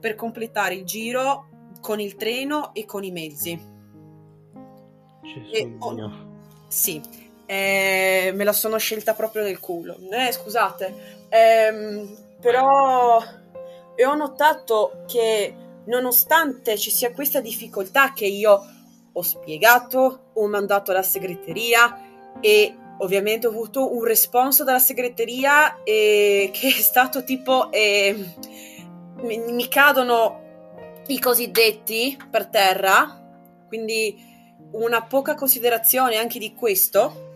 per 0.00 0.14
completare 0.14 0.74
il 0.74 0.84
giro 0.84 1.48
con 1.80 2.00
il 2.00 2.16
treno 2.16 2.72
e 2.74 2.84
con 2.84 3.04
i 3.04 3.10
mezzi. 3.10 3.76
Gesù 5.22 5.76
oh, 5.80 6.26
sì 6.68 7.26
eh, 7.50 8.30
me 8.34 8.44
la 8.44 8.52
sono 8.52 8.76
scelta 8.76 9.14
proprio 9.14 9.42
nel 9.42 9.58
culo. 9.58 9.96
Eh, 10.10 10.30
scusate. 10.32 11.26
Ehm, 11.30 12.16
però 12.40 13.22
e 13.94 14.06
ho 14.06 14.14
notato 14.14 15.02
che 15.06 15.54
nonostante 15.88 16.78
ci 16.78 16.90
sia 16.90 17.12
questa 17.12 17.40
difficoltà 17.40 18.12
che 18.12 18.26
io 18.26 18.64
ho 19.12 19.22
spiegato, 19.22 20.30
ho 20.34 20.46
mandato 20.46 20.90
alla 20.90 21.02
segreteria 21.02 22.00
e 22.40 22.76
ovviamente 22.98 23.46
ho 23.46 23.50
avuto 23.50 23.94
un 23.94 24.04
responso 24.04 24.64
dalla 24.64 24.78
segreteria 24.78 25.82
eh, 25.82 26.50
che 26.54 26.68
è 26.68 26.80
stato 26.80 27.24
tipo 27.24 27.70
eh, 27.72 28.34
mi, 29.22 29.38
mi 29.38 29.68
cadono 29.68 30.46
i 31.08 31.18
cosiddetti 31.18 32.18
per 32.30 32.46
terra, 32.46 33.64
quindi 33.66 34.26
una 34.72 35.02
poca 35.02 35.34
considerazione 35.34 36.16
anche 36.16 36.38
di 36.38 36.54
questo. 36.54 37.26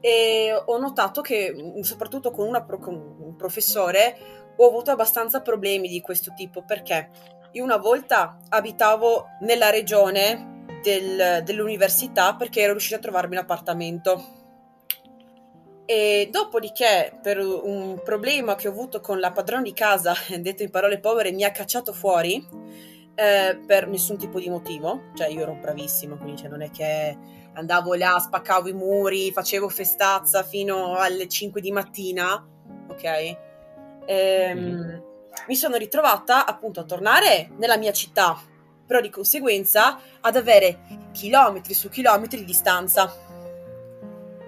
E 0.00 0.52
ho 0.66 0.76
notato 0.76 1.22
che, 1.22 1.80
soprattutto 1.80 2.30
con, 2.30 2.46
una, 2.46 2.62
con 2.62 2.94
un 2.94 3.36
professore, 3.36 4.52
ho 4.56 4.68
avuto 4.68 4.90
abbastanza 4.90 5.40
problemi 5.40 5.88
di 5.88 6.02
questo 6.02 6.34
tipo 6.36 6.62
perché 6.62 7.10
io 7.54 7.64
una 7.64 7.76
volta 7.76 8.38
abitavo 8.48 9.26
nella 9.40 9.70
regione 9.70 10.66
del, 10.82 11.42
dell'università 11.44 12.34
perché 12.34 12.60
ero 12.60 12.72
riuscita 12.72 12.96
a 12.96 13.00
trovarmi 13.00 13.36
un 13.36 13.42
appartamento. 13.42 14.24
E 15.86 16.28
dopodiché, 16.32 17.18
per 17.22 17.38
un 17.38 18.00
problema 18.02 18.54
che 18.54 18.68
ho 18.68 18.70
avuto 18.70 19.00
con 19.00 19.20
la 19.20 19.32
padrona 19.32 19.62
di 19.62 19.72
casa, 19.72 20.14
detto 20.40 20.62
in 20.62 20.70
parole 20.70 20.98
povere, 20.98 21.30
mi 21.32 21.44
ha 21.44 21.50
cacciato 21.50 21.92
fuori 21.92 22.44
eh, 23.14 23.58
per 23.66 23.86
nessun 23.88 24.16
tipo 24.16 24.38
di 24.40 24.48
motivo. 24.48 25.10
Cioè, 25.14 25.28
io 25.28 25.42
ero 25.42 25.54
bravissima, 25.60 26.16
quindi 26.16 26.40
cioè, 26.40 26.48
non 26.48 26.62
è 26.62 26.70
che 26.70 27.16
andavo 27.54 27.94
là, 27.94 28.18
spaccavo 28.18 28.68
i 28.68 28.72
muri, 28.72 29.30
facevo 29.30 29.68
festazza 29.68 30.42
fino 30.42 30.96
alle 30.96 31.28
5 31.28 31.60
di 31.60 31.70
mattina, 31.70 32.44
ok? 32.88 33.36
Ehm, 34.06 34.58
Mhm. 34.58 35.02
Mi 35.46 35.56
sono 35.56 35.76
ritrovata 35.76 36.46
appunto 36.46 36.80
a 36.80 36.84
tornare 36.84 37.50
nella 37.58 37.76
mia 37.76 37.92
città, 37.92 38.40
però 38.86 39.00
di 39.00 39.10
conseguenza 39.10 39.98
ad 40.20 40.36
avere 40.36 41.10
chilometri 41.12 41.74
su 41.74 41.90
chilometri 41.90 42.38
di 42.38 42.44
distanza. 42.46 43.12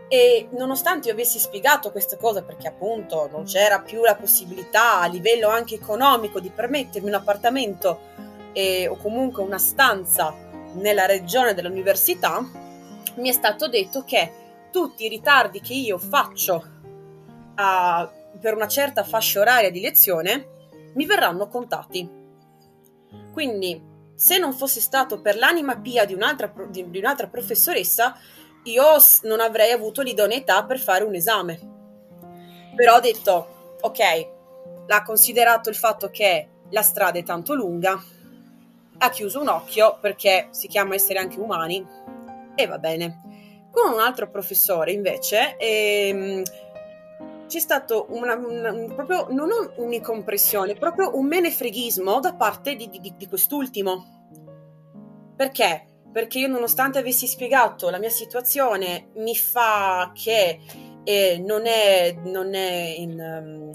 E 0.09 0.49
nonostante 0.53 1.09
io 1.09 1.15
avessi 1.15 1.39
spiegato 1.39 1.91
questa 1.91 2.17
cosa, 2.17 2.43
perché 2.43 2.69
appunto 2.69 3.29
non 3.31 3.45
c'era 3.45 3.81
più 3.81 4.03
la 4.03 4.15
possibilità 4.15 5.01
a 5.01 5.07
livello 5.07 5.49
anche 5.49 5.75
economico 5.75 6.41
di 6.41 6.51
permettermi 6.51 7.09
un 7.09 7.15
appartamento 7.15 8.01
eh, 8.53 8.89
o 8.89 8.97
comunque 8.97 9.43
una 9.43 9.59
stanza 9.59 10.35
nella 10.75 11.05
regione 11.05 11.53
dell'università, 11.53 12.41
mi 13.17 13.29
è 13.29 13.33
stato 13.33 13.69
detto 13.69 14.03
che 14.05 14.33
tutti 14.71 15.05
i 15.05 15.09
ritardi 15.09 15.61
che 15.61 15.75
io 15.75 15.99
faccio 15.99 16.65
a- 17.57 18.11
per 18.41 18.55
una 18.55 18.69
certa 18.69 19.03
fascia 19.03 19.41
oraria 19.41 19.71
di 19.71 19.81
lezione 19.81 20.55
mi 20.97 21.07
verranno 21.07 21.49
contati. 21.49 22.09
Quindi, 23.33 23.81
se 24.15 24.39
non 24.39 24.53
fosse 24.53 24.81
stato 24.81 25.21
per 25.21 25.37
l'anima 25.37 25.79
pia 25.79 26.05
di 26.05 26.15
un'altra, 26.15 26.53
di- 26.69 26.91
di 26.91 26.99
un'altra 26.99 27.29
professoressa, 27.29 28.19
io 28.65 28.85
non 29.23 29.41
avrei 29.41 29.71
avuto 29.71 30.03
l'idoneità 30.03 30.65
per 30.65 30.79
fare 30.79 31.05
un 31.05 31.15
esame. 31.15 31.75
Però 32.75 32.97
ho 32.97 33.01
detto, 33.01 33.77
ok, 33.81 34.29
l'ha 34.87 35.03
considerato 35.03 35.69
il 35.69 35.77
fatto 35.77 36.11
che 36.11 36.49
la 36.71 36.83
strada 36.83 37.19
è 37.19 37.23
tanto 37.23 37.55
lunga, 37.55 38.03
ha 38.99 39.11
chiuso 39.11 39.41
un 39.41 39.49
occhio 39.49 39.99
perché 40.01 40.49
si 40.51 40.69
chiama 40.69 40.95
essere 40.95 41.19
anche 41.19 41.39
umani 41.39 41.87
e 42.55 42.67
va 42.67 42.79
bene. 42.79 43.69
Con 43.71 43.93
un 43.93 44.01
altro 44.01 44.31
professore 44.31 44.93
invece 44.93 45.57
ehm, 45.59 46.43
c'è 47.47 47.59
stato 47.61 48.07
una, 48.11 48.35
una- 48.35 48.73
un- 48.73 48.95
proprio 48.95 49.27
non 49.31 49.49
un- 49.51 49.73
un'incompressione, 49.77 50.75
proprio 50.75 51.17
un 51.17 51.27
menefreghismo 51.27 52.21
da 52.21 52.35
parte 52.35 52.75
di, 52.75 52.89
di- 52.89 53.15
di 53.17 53.29
quest'ultimo. 53.29 54.15
Perché? 55.37 55.87
Perché 56.13 56.39
io 56.39 56.49
nonostante 56.49 56.99
avessi 56.99 57.27
spiegato 57.27 57.91
la 57.91 57.99
mia 57.99 58.09
situazione 58.11 59.09
mi 59.17 59.37
fa 59.37 60.13
che 60.15 60.61
eh, 61.05 61.43
non, 61.45 61.67
è, 61.67 62.17
non, 62.25 62.55
è 62.55 62.95
in, 62.97 63.21
ehm, 63.21 63.71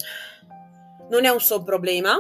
non 1.10 1.26
è 1.26 1.30
un 1.30 1.40
suo 1.40 1.62
problema, 1.64 2.20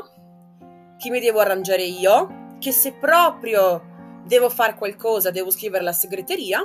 che 0.97 1.10
mi 1.10 1.20
devo 1.20 1.39
arrangiare 1.39 1.84
io, 1.84 2.56
che 2.60 2.72
se 2.72 2.93
proprio 2.93 3.89
devo 4.26 4.49
fare 4.49 4.76
qualcosa 4.76 5.32
devo 5.32 5.49
scrivere 5.49 5.82
alla 5.82 5.91
segreteria, 5.93 6.62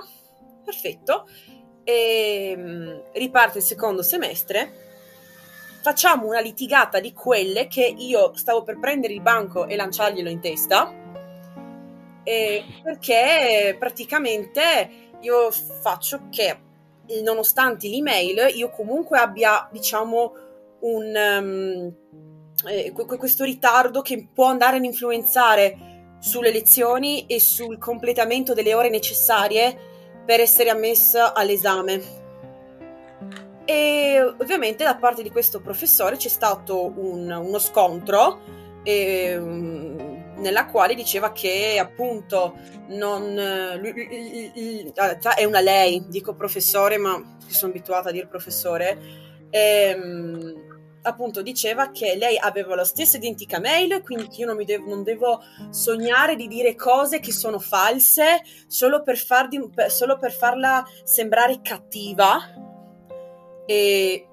perfetto, 0.62 1.26
e 1.88 2.54
mm, 2.56 2.98
riparte 3.12 3.58
il 3.58 3.64
secondo 3.64 4.02
semestre. 4.02 4.84
Facciamo 5.82 6.26
una 6.26 6.40
litigata 6.40 6.98
di 6.98 7.12
quelle 7.12 7.68
che 7.68 7.84
io 7.84 8.32
stavo 8.34 8.64
per 8.64 8.80
prendere 8.80 9.12
il 9.12 9.20
banco 9.20 9.68
e 9.68 9.76
lanciarglielo 9.76 10.28
in 10.28 10.40
testa. 10.40 10.92
E 12.24 12.64
perché 12.82 13.76
praticamente 13.78 14.90
io 15.20 15.52
faccio 15.52 16.22
che, 16.28 16.58
nonostante 17.22 17.86
l'email, 17.86 18.52
io 18.56 18.68
comunque 18.70 19.20
abbia, 19.20 19.68
diciamo, 19.70 20.32
un, 20.80 21.14
um, 21.40 21.94
eh, 22.68 22.90
questo 22.90 23.44
ritardo 23.44 24.02
che 24.02 24.26
può 24.34 24.46
andare 24.46 24.78
ad 24.78 24.84
influenzare 24.84 26.16
sulle 26.18 26.50
lezioni 26.50 27.26
e 27.26 27.38
sul 27.38 27.78
completamento 27.78 28.54
delle 28.54 28.74
ore 28.74 28.88
necessarie 28.88 29.94
per 30.26 30.40
essere 30.40 30.68
ammessa 30.68 31.32
all'esame. 31.32 32.24
E 33.64 34.20
ovviamente 34.38 34.84
da 34.84 34.96
parte 34.96 35.22
di 35.22 35.30
questo 35.30 35.60
professore 35.60 36.16
c'è 36.16 36.28
stato 36.28 36.92
un, 36.96 37.30
uno 37.30 37.58
scontro 37.58 38.40
eh, 38.84 39.38
nella 39.38 40.66
quale 40.66 40.94
diceva 40.94 41.32
che 41.32 41.78
appunto 41.80 42.54
non 42.88 43.34
lui, 43.80 43.92
lui, 43.92 44.52
lui, 44.54 44.92
è 45.36 45.44
una 45.44 45.60
lei, 45.60 46.04
dico 46.08 46.34
professore, 46.34 46.98
ma 46.98 47.38
sono 47.46 47.72
abituata 47.72 48.10
a 48.10 48.12
dire 48.12 48.26
professore. 48.26 48.98
Ehm, 49.50 50.65
appunto 51.06 51.42
diceva 51.42 51.90
che 51.90 52.16
lei 52.16 52.36
aveva 52.36 52.74
la 52.74 52.84
stessa 52.84 53.16
identica 53.16 53.60
mail, 53.60 54.02
quindi 54.02 54.28
io 54.36 54.46
non, 54.46 54.62
devo, 54.64 54.88
non 54.88 55.02
devo 55.02 55.40
sognare 55.70 56.36
di 56.36 56.48
dire 56.48 56.74
cose 56.74 57.20
che 57.20 57.32
sono 57.32 57.58
false 57.58 58.42
solo 58.66 59.02
per, 59.02 59.16
far 59.16 59.48
di, 59.48 59.60
solo 59.88 60.18
per 60.18 60.32
farla 60.32 60.84
sembrare 61.04 61.60
cattiva. 61.62 62.64
E 63.66 64.28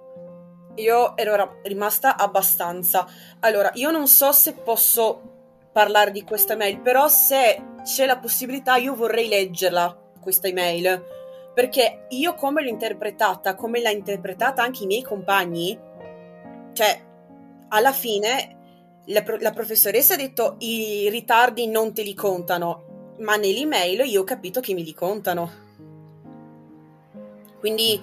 io 0.76 1.18
ero 1.18 1.60
rimasta 1.64 2.18
abbastanza. 2.18 3.08
Allora, 3.42 3.70
io 3.74 3.92
non 3.92 4.08
so 4.08 4.32
se 4.32 4.54
posso 4.54 5.32
parlare 5.72 6.12
di 6.12 6.24
questa 6.24 6.56
mail, 6.56 6.80
però 6.82 7.08
se 7.08 7.62
c'è 7.84 8.06
la 8.06 8.18
possibilità 8.18 8.76
io 8.78 8.96
vorrei 8.96 9.28
leggerla, 9.28 10.12
questa 10.22 10.48
email, 10.48 11.04
perché 11.54 12.06
io 12.10 12.34
come 12.34 12.64
l'ho 12.64 12.70
interpretata, 12.70 13.56
come 13.56 13.82
l'ha 13.82 13.92
interpretata 13.92 14.64
anche 14.64 14.84
i 14.84 14.88
miei 14.88 15.04
compagni, 15.04 15.78
cioè, 16.74 17.02
alla 17.70 17.92
fine 17.92 18.58
la, 19.06 19.24
la, 19.40 19.52
professoressa 19.52 20.14
ha 20.14 20.18
detto 20.18 20.56
i 20.60 21.10
ritardi 21.10 21.68
non 21.68 21.94
te 21.94 22.04
li 22.04 22.14
contano, 22.14 23.16
ma 23.20 23.36
nell'email 23.36 24.02
io 24.06 24.22
ho 24.22 24.24
capito 24.24 24.60
che 24.60 24.74
me 24.74 24.82
li 24.82 24.94
contano. 24.94 25.62
Quindi 27.60 27.98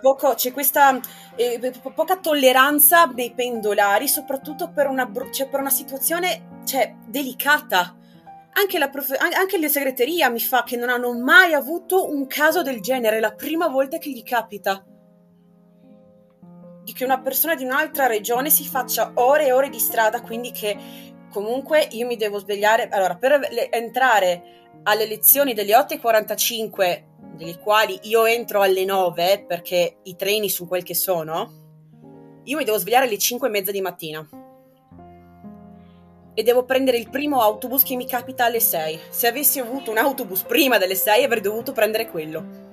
poco, 0.00 0.34
c'è 0.34 0.52
questa 0.52 1.00
eh, 1.34 1.72
poca 1.92 2.18
tolleranza 2.18 3.06
dei 3.06 3.32
pendolari, 3.32 4.06
soprattutto 4.06 4.70
per 4.70 4.86
una, 4.86 5.10
cioè, 5.32 5.48
per 5.48 5.58
una 5.58 5.70
situazione 5.70 6.60
cioè, 6.64 6.94
delicata. 7.04 7.96
Anche 8.52 8.78
la, 8.78 8.88
prof, 8.88 9.12
anche 9.18 9.58
la 9.58 9.68
segreteria 9.68 10.28
mi 10.28 10.38
fa 10.38 10.62
che 10.64 10.76
non 10.76 10.88
hanno 10.88 11.12
mai 11.18 11.52
avuto 11.52 12.10
un 12.10 12.26
caso 12.26 12.62
del 12.62 12.80
genere, 12.80 13.16
è 13.16 13.20
la 13.20 13.32
prima 13.32 13.68
volta 13.68 13.98
che 13.98 14.10
gli 14.10 14.22
capita 14.22 14.84
di 16.82 16.92
che 16.92 17.04
una 17.04 17.20
persona 17.20 17.54
di 17.54 17.64
un'altra 17.64 18.06
regione 18.06 18.50
si 18.50 18.64
faccia 18.64 19.12
ore 19.14 19.46
e 19.46 19.52
ore 19.52 19.68
di 19.68 19.78
strada, 19.78 20.20
quindi 20.22 20.50
che 20.50 20.76
comunque 21.30 21.86
io 21.92 22.06
mi 22.06 22.16
devo 22.16 22.38
svegliare. 22.38 22.88
Allora, 22.90 23.16
per 23.16 23.38
le, 23.50 23.70
entrare 23.70 24.42
alle 24.82 25.06
lezioni 25.06 25.54
delle 25.54 25.74
8.45, 25.74 27.04
delle 27.36 27.58
quali 27.58 27.98
io 28.02 28.24
entro 28.24 28.60
alle 28.60 28.84
9 28.84 29.44
perché 29.46 29.98
i 30.02 30.16
treni 30.16 30.48
sono 30.48 30.68
quel 30.68 30.82
che 30.82 30.94
sono, 30.94 31.58
io 32.44 32.56
mi 32.56 32.64
devo 32.64 32.78
svegliare 32.78 33.06
alle 33.06 33.18
5 33.18 33.46
e 33.46 33.50
mezza 33.50 33.70
di 33.70 33.80
mattina. 33.80 34.26
E 36.32 36.42
devo 36.42 36.64
prendere 36.64 36.96
il 36.96 37.10
primo 37.10 37.40
autobus 37.40 37.82
che 37.82 37.96
mi 37.96 38.06
capita 38.06 38.44
alle 38.44 38.60
6. 38.60 39.00
Se 39.10 39.26
avessi 39.26 39.58
avuto 39.58 39.90
un 39.90 39.98
autobus 39.98 40.42
prima 40.42 40.78
delle 40.78 40.94
6 40.94 41.24
avrei 41.24 41.42
dovuto 41.42 41.72
prendere 41.72 42.08
quello. 42.08 42.68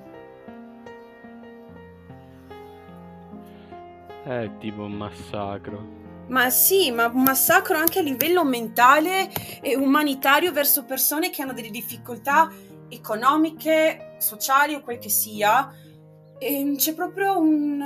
È 4.28 4.58
tipo 4.60 4.82
un 4.82 4.92
massacro. 4.92 6.26
Ma 6.28 6.50
sì, 6.50 6.92
ma 6.92 7.06
un 7.06 7.24
massacro 7.24 7.78
anche 7.78 8.00
a 8.00 8.02
livello 8.02 8.44
mentale 8.44 9.30
e 9.62 9.78
umanitario 9.78 10.52
verso 10.52 10.84
persone 10.84 11.30
che 11.30 11.42
hanno 11.42 11.54
delle 11.54 11.70
difficoltà 11.70 12.52
economiche, 12.90 14.18
sociali 14.18 14.74
o 14.74 14.82
quel 14.82 15.00
che 15.00 15.08
sia. 15.08 15.74
E 16.38 16.74
c'è 16.76 16.94
proprio 16.94 17.40
un. 17.40 17.82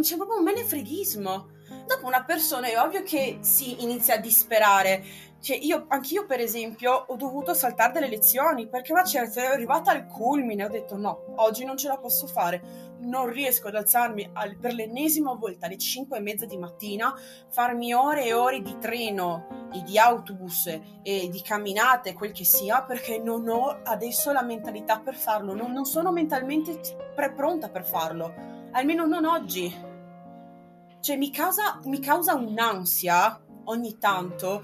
c'è 0.00 0.14
proprio 0.14 0.38
un 0.38 0.44
menefreghismo. 0.44 1.48
Dopo 1.88 2.06
una 2.06 2.22
persona 2.22 2.68
è 2.68 2.78
ovvio 2.78 3.02
che 3.02 3.38
si 3.40 3.82
inizia 3.82 4.14
a 4.14 4.18
disperare. 4.18 5.02
Cioè, 5.42 5.56
io, 5.56 5.86
anch'io, 5.88 6.24
per 6.24 6.38
esempio, 6.38 7.04
ho 7.08 7.16
dovuto 7.16 7.52
saltare 7.52 7.92
delle 7.92 8.08
lezioni 8.08 8.68
perché 8.68 8.92
una 8.92 9.02
certa 9.02 9.42
ero 9.42 9.54
arrivata 9.54 9.90
al 9.90 10.06
culmine. 10.06 10.64
Ho 10.64 10.68
detto: 10.68 10.96
no, 10.96 11.34
oggi 11.36 11.64
non 11.64 11.76
ce 11.76 11.88
la 11.88 11.98
posso 11.98 12.28
fare 12.28 12.92
non 13.02 13.28
riesco 13.28 13.68
ad 13.68 13.74
alzarmi 13.74 14.30
al, 14.32 14.56
per 14.56 14.74
l'ennesima 14.74 15.34
volta 15.34 15.66
alle 15.66 15.78
5 15.78 16.16
e 16.16 16.20
mezza 16.20 16.46
di 16.46 16.56
mattina, 16.56 17.14
farmi 17.48 17.92
ore 17.92 18.26
e 18.26 18.32
ore 18.32 18.60
di 18.60 18.76
treno 18.78 19.68
e 19.72 19.82
di 19.82 19.98
autobus 19.98 20.66
e 21.02 21.28
di 21.28 21.42
camminate, 21.42 22.12
quel 22.12 22.32
che 22.32 22.44
sia, 22.44 22.82
perché 22.82 23.18
non 23.18 23.48
ho 23.48 23.80
adesso 23.84 24.32
la 24.32 24.42
mentalità 24.42 25.00
per 25.00 25.14
farlo, 25.14 25.54
non, 25.54 25.72
non 25.72 25.84
sono 25.84 26.12
mentalmente 26.12 26.78
pre- 27.14 27.32
pronta 27.32 27.68
per 27.68 27.84
farlo, 27.84 28.34
almeno 28.72 29.06
non 29.06 29.24
oggi. 29.24 29.90
Cioè 31.00 31.16
mi 31.16 31.30
causa, 31.30 31.80
mi 31.84 31.98
causa 31.98 32.34
un'ansia 32.34 33.40
ogni 33.64 33.98
tanto 33.98 34.62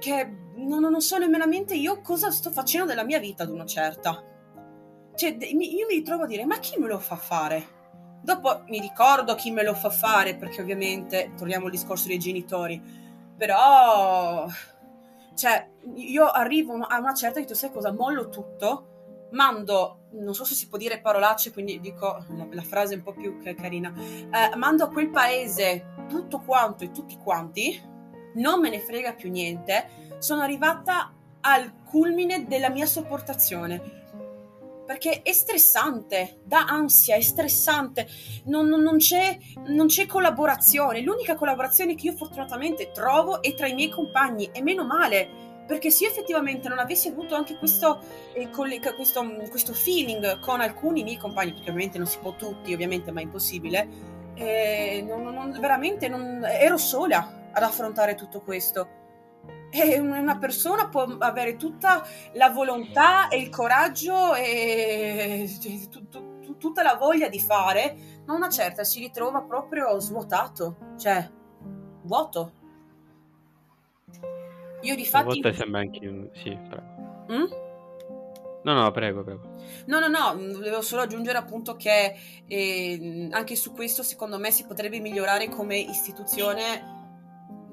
che 0.00 0.36
non, 0.56 0.80
non 0.80 1.00
so 1.00 1.18
nemmeno 1.18 1.44
io 1.74 2.00
cosa 2.00 2.32
sto 2.32 2.50
facendo 2.50 2.86
della 2.86 3.04
mia 3.04 3.20
vita 3.20 3.44
ad 3.44 3.50
una 3.50 3.66
certa 3.66 4.24
cioè, 5.20 5.36
io 5.38 5.86
mi 5.86 5.96
ritrovo 5.96 6.22
a 6.22 6.26
dire, 6.26 6.46
ma 6.46 6.58
chi 6.60 6.78
me 6.78 6.88
lo 6.88 6.98
fa 6.98 7.16
fare? 7.16 7.78
Dopo 8.22 8.62
mi 8.68 8.80
ricordo 8.80 9.34
chi 9.34 9.50
me 9.50 9.62
lo 9.62 9.74
fa 9.74 9.90
fare, 9.90 10.34
perché 10.34 10.62
ovviamente 10.62 11.32
torniamo 11.36 11.66
al 11.66 11.70
discorso 11.70 12.08
dei 12.08 12.18
genitori, 12.18 12.80
però, 13.36 14.46
cioè, 15.34 15.68
io 15.96 16.26
arrivo 16.26 16.72
a 16.74 16.98
una 16.98 17.12
certa 17.12 17.38
e 17.38 17.42
dico, 17.42 17.52
sai 17.52 17.70
cosa, 17.70 17.92
mollo 17.92 18.30
tutto, 18.30 19.28
mando, 19.32 20.06
non 20.12 20.32
so 20.32 20.44
se 20.44 20.54
si 20.54 20.68
può 20.68 20.78
dire 20.78 21.02
parolacce, 21.02 21.52
quindi 21.52 21.80
dico 21.80 22.24
la, 22.30 22.46
la 22.50 22.62
frase 22.62 22.94
un 22.94 23.02
po' 23.02 23.12
più 23.12 23.42
carina, 23.42 23.92
eh, 23.94 24.56
mando 24.56 24.84
a 24.84 24.88
quel 24.88 25.10
paese 25.10 26.06
tutto 26.08 26.40
quanto 26.40 26.84
e 26.84 26.90
tutti 26.92 27.18
quanti, 27.18 27.78
non 28.34 28.60
me 28.60 28.70
ne 28.70 28.80
frega 28.80 29.14
più 29.14 29.30
niente, 29.30 29.88
sono 30.18 30.42
arrivata 30.42 31.12
al 31.42 31.72
culmine 31.84 32.46
della 32.46 32.70
mia 32.70 32.86
sopportazione. 32.86 33.98
Perché 34.86 35.22
è 35.22 35.32
stressante, 35.32 36.40
dà 36.42 36.64
ansia, 36.64 37.14
è 37.14 37.20
stressante, 37.20 38.08
non, 38.46 38.66
non, 38.66 38.80
non, 38.82 38.96
c'è, 38.96 39.38
non, 39.68 39.86
c'è, 39.86 40.06
collaborazione. 40.06 41.00
L'unica 41.00 41.36
collaborazione 41.36 41.94
che 41.94 42.08
io 42.08 42.16
fortunatamente 42.16 42.90
trovo 42.90 43.40
è 43.40 43.54
tra 43.54 43.68
i 43.68 43.74
miei 43.74 43.88
compagni 43.88 44.50
e 44.52 44.62
meno 44.62 44.84
male, 44.84 45.28
perché 45.64 45.90
se 45.90 46.04
io 46.04 46.10
effettivamente 46.10 46.68
non 46.68 46.80
avessi 46.80 47.06
avuto 47.06 47.36
anche 47.36 47.56
questo, 47.56 48.00
eh, 48.32 48.48
questo, 48.50 49.24
questo 49.48 49.72
feeling 49.72 50.40
con 50.40 50.60
alcuni 50.60 51.04
miei 51.04 51.18
compagni, 51.18 51.52
perché 51.52 51.70
ovviamente 51.70 51.98
non 51.98 52.08
si 52.08 52.18
può 52.18 52.34
tutti, 52.34 52.74
ovviamente, 52.74 53.12
ma 53.12 53.20
è 53.20 53.22
impossibile, 53.22 53.88
eh, 54.34 55.04
veramente 55.60 56.10
ero 56.58 56.76
sola 56.76 57.39
ad 57.52 57.62
affrontare 57.62 58.14
tutto 58.14 58.40
questo 58.40 58.98
e 59.70 59.98
una 59.98 60.36
persona 60.36 60.88
può 60.88 61.02
avere 61.18 61.56
tutta 61.56 62.04
la 62.32 62.50
volontà 62.50 63.28
e 63.28 63.38
il 63.38 63.48
coraggio 63.50 64.34
e 64.34 65.48
tutta 66.58 66.82
la 66.82 66.96
voglia 66.96 67.28
di 67.28 67.40
fare, 67.40 67.96
ma 68.26 68.34
una 68.34 68.50
certa 68.50 68.84
si 68.84 69.00
ritrova 69.00 69.40
proprio 69.42 69.98
svuotato, 70.00 70.76
cioè 70.98 71.28
vuoto. 72.02 72.52
Io 74.82 74.94
di 74.94 75.06
fatti... 75.06 75.24
A 75.24 75.28
volte 75.28 75.52
sembra 75.52 75.80
anche 75.80 76.06
un... 76.06 76.28
Sì, 76.34 76.58
prego. 76.68 77.26
Mm? 77.32 77.68
No, 78.62 78.74
no, 78.74 78.90
prego, 78.90 79.22
prego. 79.22 79.56
No, 79.86 80.00
no, 80.00 80.08
no, 80.08 80.34
volevo 80.34 80.82
solo 80.82 81.02
aggiungere 81.02 81.38
appunto 81.38 81.76
che 81.76 82.14
eh, 82.46 83.28
anche 83.30 83.56
su 83.56 83.72
questo 83.72 84.02
secondo 84.02 84.38
me 84.38 84.50
si 84.50 84.66
potrebbe 84.66 85.00
migliorare 85.00 85.48
come 85.48 85.78
istituzione 85.78 86.99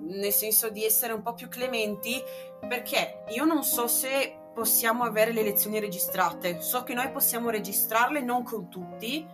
nel 0.09 0.31
senso 0.31 0.69
di 0.69 0.83
essere 0.83 1.13
un 1.13 1.21
po' 1.21 1.33
più 1.33 1.47
clementi, 1.49 2.21
perché 2.67 3.23
io 3.29 3.45
non 3.45 3.63
so 3.63 3.87
se 3.87 4.37
possiamo 4.53 5.03
avere 5.03 5.31
le 5.31 5.43
lezioni 5.43 5.79
registrate, 5.79 6.61
so 6.61 6.83
che 6.83 6.93
noi 6.93 7.11
possiamo 7.11 7.49
registrarle 7.49 8.21
non 8.21 8.43
con 8.43 8.69
tutti, 8.69 9.25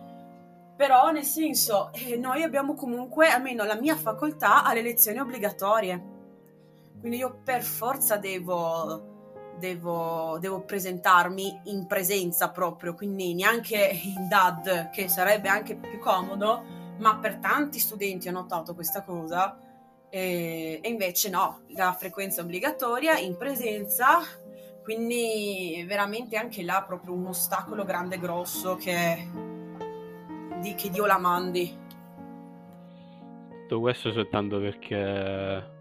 però 0.76 1.10
nel 1.10 1.24
senso 1.24 1.90
eh, 1.92 2.16
noi 2.16 2.42
abbiamo 2.42 2.74
comunque, 2.74 3.28
almeno 3.28 3.64
la 3.64 3.76
mia 3.76 3.96
facoltà, 3.96 4.64
ha 4.64 4.74
le 4.74 4.82
lezioni 4.82 5.18
obbligatorie, 5.20 6.12
quindi 6.98 7.18
io 7.18 7.40
per 7.44 7.62
forza 7.62 8.16
devo, 8.16 9.54
devo, 9.58 10.38
devo 10.40 10.60
presentarmi 10.62 11.60
in 11.64 11.86
presenza 11.86 12.50
proprio, 12.50 12.94
quindi 12.94 13.34
neanche 13.34 14.00
in 14.02 14.28
DAD, 14.28 14.90
che 14.90 15.08
sarebbe 15.08 15.48
anche 15.48 15.76
più 15.76 15.98
comodo, 15.98 16.62
ma 16.98 17.16
per 17.16 17.36
tanti 17.36 17.78
studenti 17.78 18.28
ho 18.28 18.32
notato 18.32 18.74
questa 18.74 19.02
cosa, 19.02 19.56
e, 20.14 20.78
e 20.80 20.88
invece 20.88 21.28
no, 21.28 21.62
la 21.70 21.92
frequenza 21.92 22.40
obbligatoria 22.40 23.18
in 23.18 23.36
presenza, 23.36 24.20
quindi 24.84 25.84
veramente 25.88 26.36
anche 26.36 26.62
là 26.62 26.84
proprio 26.86 27.14
un 27.14 27.26
ostacolo 27.26 27.82
grande 27.84 28.14
e 28.14 28.18
grosso 28.20 28.76
che, 28.76 29.28
di, 30.60 30.74
che 30.76 30.90
Dio 30.90 31.04
la 31.06 31.18
mandi. 31.18 31.76
Tutto 33.62 33.80
questo 33.80 34.12
soltanto 34.12 34.60
perché 34.60 35.72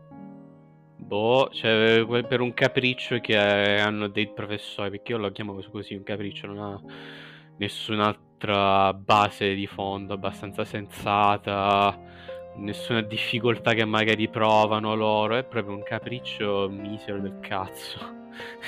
Boh, 0.95 1.49
cioè 1.51 2.03
per 2.27 2.41
un 2.41 2.55
capriccio 2.55 3.19
che 3.19 3.37
hanno 3.37 4.07
dei 4.07 4.33
professori, 4.33 4.89
perché 4.89 5.11
io 5.11 5.19
lo 5.19 5.31
chiamo 5.31 5.61
così, 5.69 5.93
un 5.93 6.01
capriccio, 6.01 6.47
non 6.47 6.57
ha 6.57 6.81
nessun'altra 7.57 8.95
base 8.95 9.53
di 9.53 9.67
fondo 9.67 10.15
abbastanza 10.15 10.65
sensata, 10.65 12.12
nessuna 12.55 13.01
difficoltà 13.01 13.73
che 13.73 13.85
magari 13.85 14.27
provano 14.29 14.95
loro, 14.95 15.35
è 15.35 15.43
proprio 15.43 15.75
un 15.75 15.83
capriccio 15.83 16.69
misero 16.69 17.19
del 17.19 17.39
cazzo. 17.39 17.99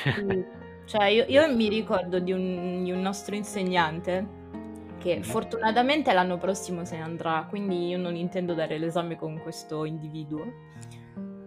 Sì. 0.03 0.63
Cioè, 0.86 1.05
io, 1.05 1.25
io 1.27 1.55
mi 1.55 1.67
ricordo 1.67 2.19
di 2.19 2.31
un, 2.31 2.83
di 2.83 2.91
un 2.91 3.01
nostro 3.01 3.33
insegnante 3.33 4.43
che 4.99 5.21
fortunatamente 5.23 6.13
l'anno 6.13 6.38
prossimo 6.38 6.86
se 6.86 6.97
ne 6.97 7.03
andrà, 7.03 7.45
quindi 7.49 7.88
io 7.88 7.97
non 7.97 8.15
intendo 8.15 8.53
dare 8.53 8.77
l'esame 8.77 9.15
con 9.15 9.39
questo 9.41 9.86
individuo. 9.86 10.45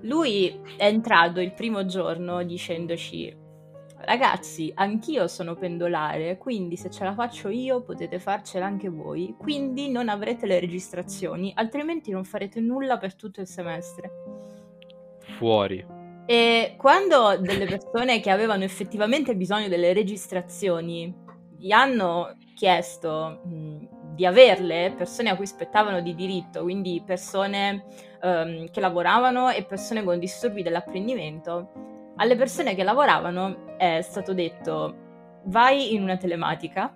Lui 0.02 0.60
è 0.76 0.86
entrato 0.86 1.40
il 1.40 1.52
primo 1.54 1.84
giorno 1.86 2.42
dicendoci 2.42 3.46
ragazzi, 4.00 4.70
anch'io 4.74 5.26
sono 5.28 5.54
pendolare, 5.54 6.38
quindi 6.38 6.76
se 6.76 6.90
ce 6.90 7.04
la 7.04 7.14
faccio 7.14 7.48
io 7.48 7.82
potete 7.82 8.18
farcela 8.18 8.66
anche 8.66 8.88
voi, 8.88 9.34
quindi 9.38 9.90
non 9.90 10.08
avrete 10.08 10.46
le 10.46 10.60
registrazioni, 10.60 11.52
altrimenti 11.54 12.10
non 12.10 12.24
farete 12.24 12.60
nulla 12.60 12.98
per 12.98 13.14
tutto 13.14 13.40
il 13.40 13.46
semestre. 13.46 14.10
Fuori. 15.36 15.84
E 16.26 16.74
quando 16.76 17.38
delle 17.38 17.64
persone 17.64 18.20
che 18.20 18.30
avevano 18.30 18.62
effettivamente 18.62 19.34
bisogno 19.34 19.68
delle 19.68 19.92
registrazioni 19.92 21.14
gli 21.56 21.72
hanno 21.72 22.36
chiesto 22.54 23.40
mh, 23.44 24.14
di 24.14 24.26
averle, 24.26 24.94
persone 24.96 25.30
a 25.30 25.36
cui 25.36 25.46
spettavano 25.46 26.00
di 26.00 26.14
diritto, 26.14 26.62
quindi 26.62 27.02
persone 27.04 27.84
um, 28.22 28.68
che 28.68 28.80
lavoravano 28.80 29.50
e 29.50 29.64
persone 29.64 30.02
con 30.04 30.18
disturbi 30.18 30.62
dell'apprendimento, 30.62 31.70
alle 32.18 32.36
persone 32.36 32.74
che 32.74 32.82
lavoravano 32.82 33.76
è 33.76 34.00
stato 34.02 34.34
detto 34.34 35.06
vai 35.46 35.94
in 35.94 36.02
una 36.02 36.16
telematica 36.16 36.94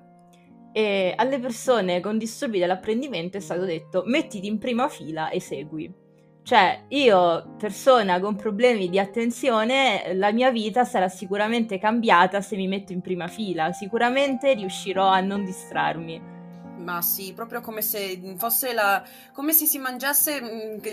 e 0.72 1.12
alle 1.16 1.38
persone 1.38 2.00
con 2.00 2.18
disturbi 2.18 2.58
dell'apprendimento 2.58 3.36
è 3.36 3.40
stato 3.40 3.64
detto 3.64 4.02
mettiti 4.06 4.46
in 4.46 4.58
prima 4.58 4.88
fila 4.88 5.30
e 5.30 5.40
segui. 5.40 6.00
Cioè, 6.44 6.86
io, 6.88 7.54
persona 7.56 8.18
con 8.18 8.34
problemi 8.34 8.88
di 8.88 8.98
attenzione, 8.98 10.12
la 10.14 10.32
mia 10.32 10.50
vita 10.50 10.84
sarà 10.84 11.08
sicuramente 11.08 11.78
cambiata 11.78 12.40
se 12.40 12.56
mi 12.56 12.66
metto 12.66 12.92
in 12.92 13.00
prima 13.00 13.28
fila. 13.28 13.72
Sicuramente 13.72 14.52
riuscirò 14.54 15.06
a 15.06 15.20
non 15.20 15.44
distrarmi. 15.44 16.30
Ma 16.78 17.00
sì, 17.00 17.32
proprio 17.32 17.60
come 17.60 17.80
se 17.80 18.34
fosse 18.36 18.72
la. 18.72 19.04
come 19.32 19.52
se 19.52 19.66
si 19.66 19.78
mangiasse 19.78 20.40
mm, 20.42 20.84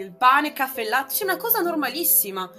il, 0.00 0.12
pane, 0.16 0.52
caffè 0.52 0.84
latte, 0.84 1.14
cioè 1.14 1.24
una 1.24 1.38
cosa 1.38 1.62
normalissima. 1.62 2.50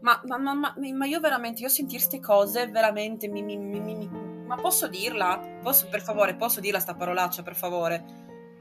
Ma, 0.00 0.20
ma, 0.26 0.38
ma, 0.38 0.54
ma, 0.54 1.06
io 1.06 1.20
veramente, 1.20 1.62
io 1.62 1.68
sentire 1.68 1.98
queste 1.98 2.20
cose, 2.20 2.68
veramente 2.68 3.28
mi, 3.28 3.42
mi, 3.42 3.58
mi, 3.58 4.08
Ma 4.46 4.56
posso 4.56 4.86
dirla? 4.86 5.58
Posso, 5.62 5.88
per 5.88 6.02
favore, 6.02 6.34
posso 6.34 6.60
dirla 6.60 6.78
sta 6.78 6.94
parolaccia, 6.94 7.42
per 7.42 7.56
favore? 7.56 8.04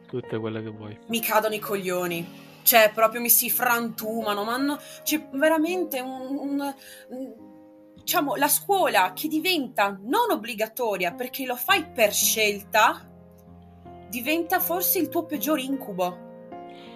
Tutte 0.08 0.40
quelle 0.40 0.64
che 0.64 0.70
vuoi. 0.70 0.98
Mi 1.08 1.20
cadono 1.20 1.54
i 1.54 1.60
coglioni. 1.60 2.46
Cioè, 2.64 2.92
proprio 2.94 3.22
mi 3.22 3.30
si 3.30 3.50
frantumano, 3.50 4.44
ma 4.44 4.54
hanno. 4.54 4.80
Cioè, 5.04 5.28
veramente 5.32 6.00
un, 6.00 6.38
un, 6.38 6.76
un 7.10 7.34
diciamo, 8.08 8.36
la 8.36 8.48
scuola 8.48 9.12
che 9.14 9.28
diventa 9.28 10.00
non 10.02 10.32
obbligatoria 10.32 11.12
perché 11.12 11.46
lo 11.46 11.58
fai 11.58 11.86
per 11.86 12.14
scelta, 12.14 13.06
diventa 14.08 14.62
forse 14.62 15.00
il 15.00 15.10
tuo 15.10 15.26
peggior 15.26 15.60
incubo. 15.60 16.26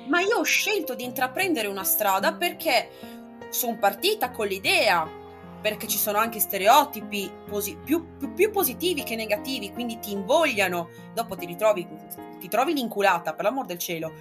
Ma 0.08 0.22
io 0.22 0.38
ho 0.38 0.44
scelto 0.44 0.96
di 0.96 1.04
intraprendere 1.04 1.68
una 1.68 1.84
strada 1.84 2.34
perché 2.34 2.89
sono 3.52 3.78
partita 3.78 4.32
con 4.32 4.47
l'idea, 4.47 5.08
perché 5.62 5.88
ci 5.88 5.97
sono 5.97 6.18
anche 6.18 6.39
stereotipi 6.39 7.32
posi- 7.47 7.78
più, 7.84 8.18
più, 8.18 8.34
più, 8.34 8.49
positivi 8.49 9.04
che 9.04 9.16
negativi, 9.16 9.72
quindi 9.72 9.99
ti 9.99 10.12
invogliano, 10.12 10.89
dopo 11.14 11.36
ti 11.36 11.45
ritrovi, 11.45 11.88
ti 12.39 12.47
trovi 12.47 12.74
l'inculata, 12.74 13.34
per 13.34 13.45
l'amor 13.45 13.66
del 13.66 13.78
cielo. 13.78 14.12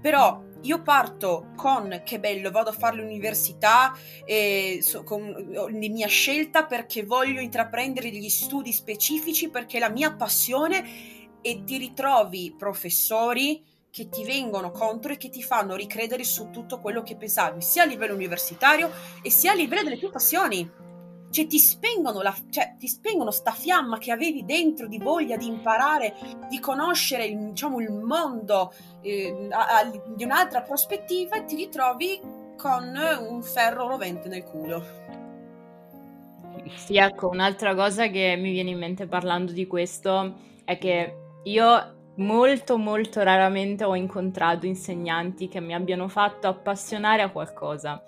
Però 0.00 0.42
io 0.62 0.82
parto 0.82 1.52
con 1.56 2.02
che 2.04 2.18
bello, 2.20 2.50
vado 2.50 2.70
a 2.70 2.74
fare 2.74 2.96
l'università 2.96 3.96
e 4.24 4.80
so, 4.82 5.02
con 5.04 5.32
la 5.52 5.68
mia 5.70 6.08
scelta 6.08 6.64
perché 6.66 7.04
voglio 7.04 7.40
intraprendere 7.40 8.10
degli 8.10 8.28
studi 8.28 8.72
specifici, 8.72 9.48
perché 9.48 9.78
è 9.78 9.80
la 9.80 9.90
mia 9.90 10.12
passione 10.12 11.40
e 11.40 11.64
ti 11.64 11.78
ritrovi 11.78 12.54
professori 12.56 13.62
che 13.92 14.08
ti 14.08 14.24
vengono 14.24 14.70
contro 14.70 15.12
e 15.12 15.18
che 15.18 15.28
ti 15.28 15.42
fanno 15.42 15.76
ricredere 15.76 16.24
su 16.24 16.48
tutto 16.48 16.80
quello 16.80 17.02
che 17.02 17.14
pensavi, 17.14 17.60
sia 17.60 17.82
a 17.82 17.86
livello 17.86 18.14
universitario 18.14 18.90
e 19.20 19.30
sia 19.30 19.52
a 19.52 19.54
livello 19.54 19.82
delle 19.82 19.98
tue 19.98 20.08
passioni. 20.08 20.80
Cioè 21.30 21.46
ti 21.46 21.58
spengono, 21.58 22.22
la, 22.22 22.34
cioè, 22.50 22.74
ti 22.78 22.88
spengono 22.88 23.30
sta 23.30 23.52
fiamma 23.52 23.98
che 23.98 24.10
avevi 24.10 24.46
dentro 24.46 24.86
di 24.86 24.98
voglia 24.98 25.36
di 25.36 25.46
imparare, 25.46 26.14
di 26.48 26.58
conoscere 26.58 27.26
il, 27.26 27.50
diciamo, 27.50 27.80
il 27.80 27.92
mondo 27.92 28.72
eh, 29.02 29.48
a, 29.50 29.78
a, 29.78 29.84
di 29.84 30.24
un'altra 30.24 30.62
prospettiva 30.62 31.36
e 31.36 31.44
ti 31.44 31.56
ritrovi 31.56 32.18
con 32.56 32.94
un 33.20 33.42
ferro 33.42 33.88
rovente 33.88 34.28
nel 34.28 34.44
culo. 34.44 34.84
Sì, 36.76 36.96
ecco, 36.96 37.28
un'altra 37.28 37.74
cosa 37.74 38.08
che 38.08 38.36
mi 38.38 38.52
viene 38.52 38.70
in 38.70 38.78
mente 38.78 39.06
parlando 39.06 39.52
di 39.52 39.66
questo 39.66 40.34
è 40.64 40.78
che 40.78 41.16
io 41.44 42.01
molto 42.16 42.76
molto 42.76 43.22
raramente 43.22 43.84
ho 43.84 43.94
incontrato 43.94 44.66
insegnanti 44.66 45.48
che 45.48 45.60
mi 45.60 45.74
abbiano 45.74 46.08
fatto 46.08 46.46
appassionare 46.46 47.22
a 47.22 47.30
qualcosa. 47.30 48.02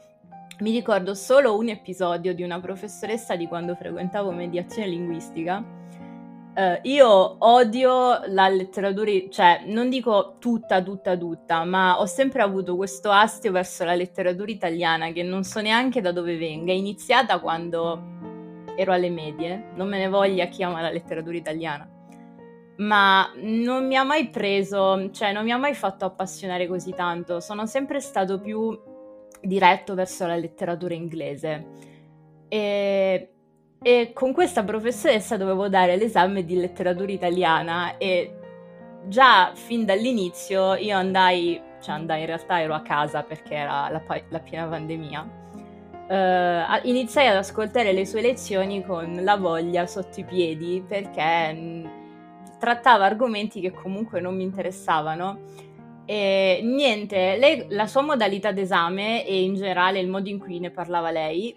Mi 0.60 0.70
ricordo 0.70 1.14
solo 1.14 1.56
un 1.56 1.68
episodio 1.68 2.34
di 2.34 2.42
una 2.42 2.60
professoressa 2.60 3.34
di 3.34 3.46
quando 3.46 3.74
frequentavo 3.74 4.30
mediazione 4.30 4.88
linguistica. 4.88 5.82
Uh, 6.54 6.78
io 6.82 7.36
odio 7.44 8.20
la 8.28 8.46
letteratura, 8.46 9.10
cioè 9.28 9.64
non 9.66 9.88
dico 9.88 10.36
tutta, 10.38 10.80
tutta, 10.80 11.16
tutta, 11.16 11.64
ma 11.64 11.98
ho 11.98 12.06
sempre 12.06 12.42
avuto 12.42 12.76
questo 12.76 13.10
astio 13.10 13.50
verso 13.50 13.84
la 13.84 13.96
letteratura 13.96 14.52
italiana 14.52 15.10
che 15.10 15.24
non 15.24 15.42
so 15.42 15.60
neanche 15.60 16.00
da 16.00 16.12
dove 16.12 16.36
venga. 16.36 16.70
È 16.70 16.76
iniziata 16.76 17.40
quando 17.40 18.12
ero 18.76 18.92
alle 18.92 19.10
medie, 19.10 19.70
non 19.74 19.88
me 19.88 19.98
ne 19.98 20.08
voglia 20.08 20.46
chi 20.46 20.62
ama 20.62 20.80
la 20.80 20.90
letteratura 20.90 21.36
italiana 21.36 21.93
ma 22.76 23.30
non 23.36 23.86
mi 23.86 23.96
ha 23.96 24.04
mai 24.04 24.28
preso, 24.28 25.10
cioè 25.12 25.32
non 25.32 25.44
mi 25.44 25.52
ha 25.52 25.56
mai 25.56 25.74
fatto 25.74 26.04
appassionare 26.04 26.66
così 26.66 26.92
tanto. 26.92 27.40
Sono 27.40 27.66
sempre 27.66 28.00
stato 28.00 28.40
più 28.40 28.76
diretto 29.40 29.94
verso 29.94 30.26
la 30.26 30.36
letteratura 30.36 30.94
inglese. 30.94 31.66
E, 32.48 33.30
e 33.82 34.10
con 34.12 34.32
questa 34.32 34.64
professoressa 34.64 35.36
dovevo 35.36 35.68
dare 35.68 35.96
l'esame 35.96 36.44
di 36.44 36.56
letteratura 36.56 37.12
italiana 37.12 37.96
e 37.98 38.38
già 39.06 39.52
fin 39.54 39.84
dall'inizio 39.84 40.74
io 40.74 40.96
andai, 40.96 41.60
cioè 41.80 41.94
andai 41.94 42.20
in 42.20 42.26
realtà 42.26 42.60
ero 42.60 42.74
a 42.74 42.80
casa 42.80 43.22
perché 43.22 43.54
era 43.54 43.88
la, 43.90 44.02
la 44.28 44.40
piena 44.40 44.66
pandemia. 44.66 45.42
Uh, 46.06 46.86
iniziai 46.86 47.28
ad 47.28 47.36
ascoltare 47.36 47.92
le 47.92 48.04
sue 48.04 48.20
lezioni 48.20 48.84
con 48.84 49.20
la 49.22 49.36
voglia 49.36 49.86
sotto 49.86 50.20
i 50.20 50.24
piedi 50.24 50.84
perché 50.86 52.02
trattava 52.64 53.04
argomenti 53.04 53.60
che 53.60 53.72
comunque 53.72 54.20
non 54.20 54.34
mi 54.34 54.42
interessavano. 54.42 55.38
E 56.06 56.60
niente, 56.62 57.36
lei, 57.36 57.66
la 57.68 57.86
sua 57.86 58.00
modalità 58.00 58.52
d'esame 58.52 59.26
e 59.26 59.42
in 59.42 59.54
generale 59.54 60.00
il 60.00 60.08
modo 60.08 60.30
in 60.30 60.38
cui 60.38 60.58
ne 60.58 60.70
parlava 60.70 61.10
lei, 61.10 61.54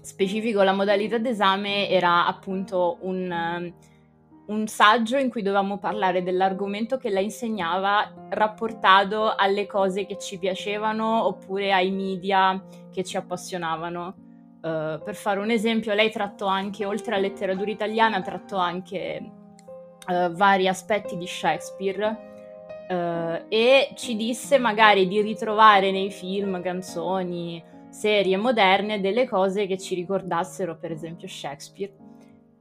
specifico 0.00 0.62
la 0.62 0.72
modalità 0.72 1.18
d'esame 1.18 1.90
era 1.90 2.26
appunto 2.26 2.96
un, 3.02 3.72
un 4.46 4.66
saggio 4.66 5.18
in 5.18 5.28
cui 5.28 5.42
dovevamo 5.42 5.76
parlare 5.76 6.22
dell'argomento 6.22 6.96
che 6.96 7.10
lei 7.10 7.24
insegnava 7.24 8.28
rapportato 8.30 9.34
alle 9.34 9.66
cose 9.66 10.06
che 10.06 10.16
ci 10.18 10.38
piacevano 10.38 11.26
oppure 11.26 11.72
ai 11.72 11.90
media 11.90 12.62
che 12.90 13.04
ci 13.04 13.18
appassionavano. 13.18 14.26
Uh, 14.60 15.00
per 15.04 15.14
fare 15.14 15.38
un 15.38 15.50
esempio, 15.50 15.94
lei 15.94 16.10
trattò 16.10 16.46
anche, 16.46 16.84
oltre 16.84 17.12
alla 17.14 17.28
letteratura 17.28 17.70
italiana, 17.70 18.20
trattò 18.20 18.56
anche 18.56 19.36
uh, 20.08 20.32
vari 20.32 20.66
aspetti 20.66 21.16
di 21.16 21.26
Shakespeare 21.26 22.18
uh, 22.88 23.44
e 23.48 23.90
ci 23.94 24.16
disse 24.16 24.58
magari 24.58 25.06
di 25.06 25.20
ritrovare 25.20 25.90
nei 25.90 26.10
film, 26.10 26.60
canzoni, 26.62 27.62
serie 27.90 28.36
moderne 28.36 29.00
delle 29.00 29.26
cose 29.26 29.66
che 29.66 29.78
ci 29.78 29.94
ricordassero 29.94 30.76
per 30.78 30.92
esempio 30.92 31.28
Shakespeare. 31.28 31.92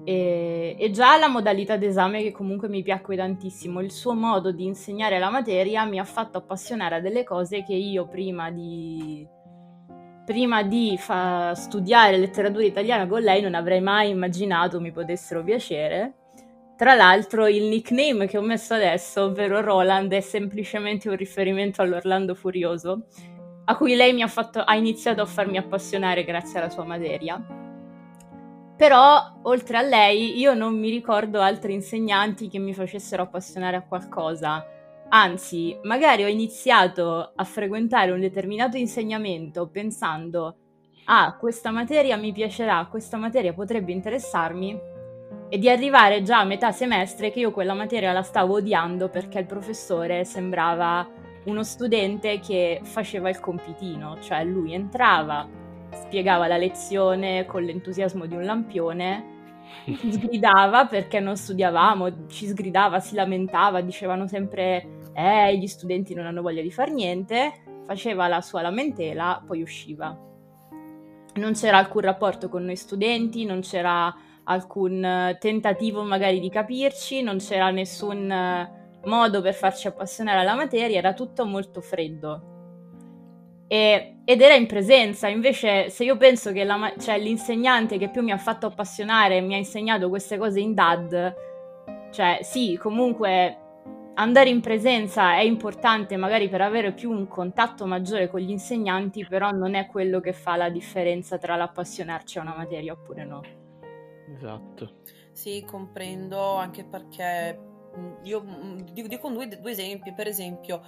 E, 0.03 0.75
e, 0.79 0.91
già 0.91 1.17
la 1.17 1.27
modalità 1.27 1.75
d'esame 1.75 2.21
che 2.21 2.31
comunque 2.31 2.69
mi 2.69 2.81
piacque 2.83 3.17
tantissimo, 3.17 3.81
il 3.81 3.91
suo 3.91 4.13
modo 4.13 4.51
di 4.51 4.63
insegnare 4.63 5.19
la 5.19 5.29
materia 5.29 5.83
mi 5.85 5.99
ha 5.99 6.03
fatto 6.03 6.37
appassionare 6.37 6.95
a 6.95 6.99
delle 7.01 7.23
cose 7.23 7.63
che 7.63 7.73
io 7.73 8.07
prima 8.07 8.49
di, 8.51 9.27
prima 10.23 10.63
di 10.63 10.95
fa- 10.97 11.53
studiare 11.55 12.17
letteratura 12.17 12.63
italiana 12.63 13.07
con 13.07 13.21
lei 13.21 13.41
non 13.41 13.55
avrei 13.55 13.81
mai 13.81 14.11
immaginato 14.11 14.79
mi 14.79 14.91
potessero 14.91 15.43
piacere. 15.43 16.13
Tra 16.77 16.93
l'altro 16.93 17.47
il 17.47 17.63
nickname 17.63 18.27
che 18.27 18.37
ho 18.37 18.41
messo 18.41 18.75
adesso, 18.75 19.23
ovvero 19.23 19.61
Roland, 19.61 20.11
è 20.13 20.21
semplicemente 20.21 21.09
un 21.09 21.15
riferimento 21.15 21.81
all'Orlando 21.81 22.35
Furioso, 22.35 23.07
a 23.65 23.75
cui 23.75 23.95
lei 23.95 24.21
ha, 24.21 24.27
fatto, 24.27 24.59
ha 24.59 24.75
iniziato 24.75 25.21
a 25.21 25.25
farmi 25.25 25.57
appassionare 25.57 26.23
grazie 26.23 26.59
alla 26.59 26.69
sua 26.69 26.85
materia. 26.85 27.43
Però, 28.77 29.39
oltre 29.41 29.77
a 29.77 29.81
lei, 29.81 30.37
io 30.37 30.53
non 30.53 30.77
mi 30.77 30.91
ricordo 30.91 31.41
altri 31.41 31.73
insegnanti 31.73 32.47
che 32.47 32.59
mi 32.59 32.73
facessero 32.75 33.23
appassionare 33.23 33.75
a 33.75 33.81
qualcosa 33.81 34.63
Anzi, 35.09 35.79
magari 35.83 36.25
ho 36.25 36.27
iniziato 36.27 37.31
a 37.33 37.43
frequentare 37.45 38.11
un 38.11 38.19
determinato 38.19 38.75
insegnamento 38.75 39.69
pensando, 39.69 40.57
ah, 41.05 41.37
questa 41.39 41.71
materia 41.71 42.17
mi 42.17 42.33
piacerà, 42.33 42.85
questa 42.89 43.15
materia 43.15 43.53
potrebbe 43.53 43.93
interessarmi, 43.93 44.77
e 45.49 45.57
di 45.57 45.69
arrivare 45.69 46.23
già 46.23 46.39
a 46.39 46.45
metà 46.45 46.71
semestre 46.71 47.31
che 47.31 47.39
io 47.39 47.51
quella 47.51 47.73
materia 47.73 48.11
la 48.11 48.21
stavo 48.21 48.55
odiando 48.55 49.09
perché 49.09 49.39
il 49.39 49.45
professore 49.45 50.25
sembrava 50.25 51.07
uno 51.45 51.63
studente 51.63 52.39
che 52.39 52.81
faceva 52.83 53.29
il 53.29 53.39
compitino, 53.39 54.19
cioè 54.19 54.43
lui 54.43 54.73
entrava, 54.73 55.47
spiegava 55.91 56.47
la 56.47 56.57
lezione 56.57 57.45
con 57.45 57.63
l'entusiasmo 57.63 58.25
di 58.25 58.35
un 58.35 58.43
lampione, 58.43 59.35
sgridava 59.87 60.87
perché 60.87 61.21
non 61.21 61.37
studiavamo, 61.37 62.27
ci 62.27 62.47
sgridava, 62.47 62.99
si 62.99 63.15
lamentava, 63.15 63.79
dicevano 63.79 64.27
sempre 64.27 64.99
eh, 65.13 65.57
gli 65.57 65.67
studenti 65.67 66.13
non 66.13 66.25
hanno 66.25 66.41
voglia 66.41 66.61
di 66.61 66.71
far 66.71 66.91
niente, 66.91 67.53
faceva 67.85 68.27
la 68.27 68.41
sua 68.41 68.61
lamentela, 68.61 69.41
poi 69.45 69.61
usciva. 69.61 70.25
Non 71.35 71.53
c'era 71.53 71.77
alcun 71.77 72.01
rapporto 72.01 72.49
con 72.49 72.65
noi 72.65 72.75
studenti, 72.75 73.45
non 73.45 73.61
c'era 73.61 74.13
alcun 74.47 75.35
tentativo 75.39 76.03
magari 76.03 76.39
di 76.39 76.49
capirci, 76.49 77.21
non 77.21 77.37
c'era 77.37 77.69
nessun 77.69 78.27
modo 79.03 79.41
per 79.41 79.53
farci 79.53 79.87
appassionare 79.87 80.39
alla 80.39 80.55
materia, 80.55 80.97
era 80.97 81.13
tutto 81.13 81.45
molto 81.45 81.81
freddo. 81.81 82.55
E, 83.67 84.19
ed 84.23 84.41
era 84.41 84.53
in 84.53 84.65
presenza, 84.65 85.27
invece 85.27 85.89
se 85.89 86.03
io 86.05 86.15
penso 86.15 86.51
che 86.53 86.63
la, 86.63 86.93
cioè, 86.97 87.19
l'insegnante 87.19 87.97
che 87.97 88.09
più 88.09 88.21
mi 88.21 88.31
ha 88.31 88.37
fatto 88.37 88.65
appassionare 88.65 89.41
mi 89.41 89.53
ha 89.53 89.57
insegnato 89.57 90.09
queste 90.09 90.37
cose 90.37 90.59
in 90.59 90.73
DAD, 90.73 91.35
cioè 92.11 92.39
sì, 92.41 92.77
comunque 92.81 93.57
andare 94.15 94.49
in 94.49 94.61
presenza 94.61 95.33
è 95.35 95.41
importante 95.41 96.15
magari 96.15 96.47
per 96.47 96.61
avere 96.61 96.93
più 96.93 97.11
un 97.11 97.27
contatto 97.27 97.85
maggiore 97.85 98.29
con 98.29 98.39
gli 98.39 98.49
insegnanti, 98.49 99.25
però 99.27 99.51
non 99.51 99.75
è 99.75 99.85
quello 99.87 100.21
che 100.21 100.31
fa 100.31 100.55
la 100.55 100.69
differenza 100.69 101.37
tra 101.37 101.57
l'appassionarci 101.57 102.37
a 102.37 102.41
una 102.41 102.55
materia 102.55 102.93
oppure 102.93 103.25
no. 103.25 103.65
Esatto. 104.35 105.01
Sì, 105.31 105.63
comprendo, 105.65 106.55
anche 106.55 106.83
perché 106.83 107.59
io 108.23 108.43
dico 108.91 109.29
due, 109.29 109.47
due 109.47 109.71
esempi, 109.71 110.13
per 110.13 110.27
esempio, 110.27 110.81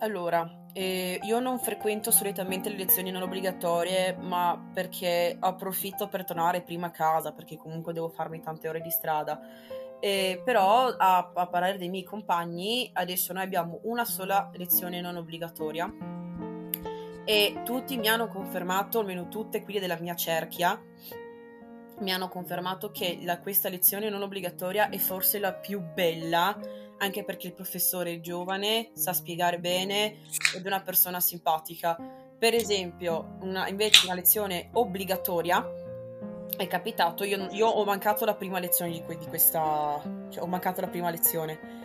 allora, 0.00 0.66
eh, 0.72 1.18
io 1.22 1.40
non 1.40 1.58
frequento 1.58 2.10
solitamente 2.10 2.68
le 2.68 2.76
lezioni 2.76 3.10
non 3.10 3.22
obbligatorie, 3.22 4.16
ma 4.16 4.70
perché 4.72 5.36
approfitto 5.38 6.08
per 6.08 6.24
tornare 6.24 6.62
prima 6.62 6.88
a 6.88 6.90
casa, 6.90 7.32
perché 7.32 7.56
comunque 7.56 7.92
devo 7.92 8.08
farmi 8.08 8.40
tante 8.40 8.68
ore 8.68 8.80
di 8.80 8.90
strada 8.90 9.40
eh, 10.04 10.42
però 10.44 10.88
a, 10.88 11.32
a, 11.34 11.46
parlare 11.46 11.78
dei 11.78 11.88
miei 11.88 12.04
compagni, 12.04 12.90
adesso 12.92 13.32
noi 13.32 13.42
abbiamo 13.42 13.80
una 13.84 14.04
sola 14.04 14.50
lezione 14.52 15.00
non 15.00 15.16
obbligatoria 15.16 15.90
e 17.24 17.62
tutti 17.64 17.96
mi 17.96 18.08
hanno 18.08 18.28
confermato, 18.28 18.98
almeno 18.98 19.28
tutte 19.28 19.62
quelle 19.62 19.80
della 19.80 19.98
mia 19.98 20.14
cerchia, 20.14 20.78
mi 22.00 22.12
hanno 22.12 22.28
confermato 22.28 22.90
che 22.90 23.18
la, 23.22 23.38
questa 23.40 23.68
lezione 23.68 24.08
non 24.08 24.22
obbligatoria 24.22 24.88
è 24.88 24.98
forse 24.98 25.38
la 25.38 25.52
più 25.52 25.80
bella, 25.80 26.58
anche 26.98 27.24
perché 27.24 27.48
il 27.48 27.54
professore 27.54 28.14
è 28.14 28.20
giovane, 28.20 28.90
sa 28.94 29.12
spiegare 29.12 29.58
bene 29.58 30.18
ed 30.54 30.64
è 30.64 30.66
una 30.66 30.82
persona 30.82 31.20
simpatica. 31.20 31.96
Per 32.38 32.54
esempio, 32.54 33.36
una, 33.40 33.68
invece 33.68 34.06
una 34.06 34.14
lezione 34.14 34.70
obbligatoria 34.72 35.64
è 36.56 36.66
capitato, 36.66 37.24
io, 37.24 37.48
io, 37.50 37.66
ho 37.66 37.84
mancato 37.84 38.24
la 38.24 38.34
prima 38.34 38.58
lezione 38.58 38.90
di, 38.90 39.02
di 39.16 39.26
questa, 39.26 40.00
cioè 40.30 40.42
ho 40.42 40.46
mancato 40.46 40.80
la 40.80 40.88
prima 40.88 41.10
lezione 41.10 41.84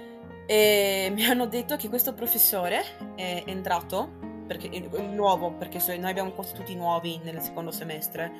e 0.51 1.11
mi 1.13 1.25
hanno 1.25 1.45
detto 1.45 1.75
che 1.75 1.89
questo 1.89 2.15
professore 2.15 3.13
è 3.13 3.43
entrato, 3.45 4.09
perché 4.47 4.67
è 4.69 5.01
nuovo, 5.01 5.51
perché 5.51 5.77
noi 5.97 6.09
abbiamo 6.09 6.31
quasi 6.31 6.55
tutti 6.55 6.73
nuovi 6.73 7.19
nel 7.21 7.39
secondo 7.39 7.69
semestre, 7.69 8.31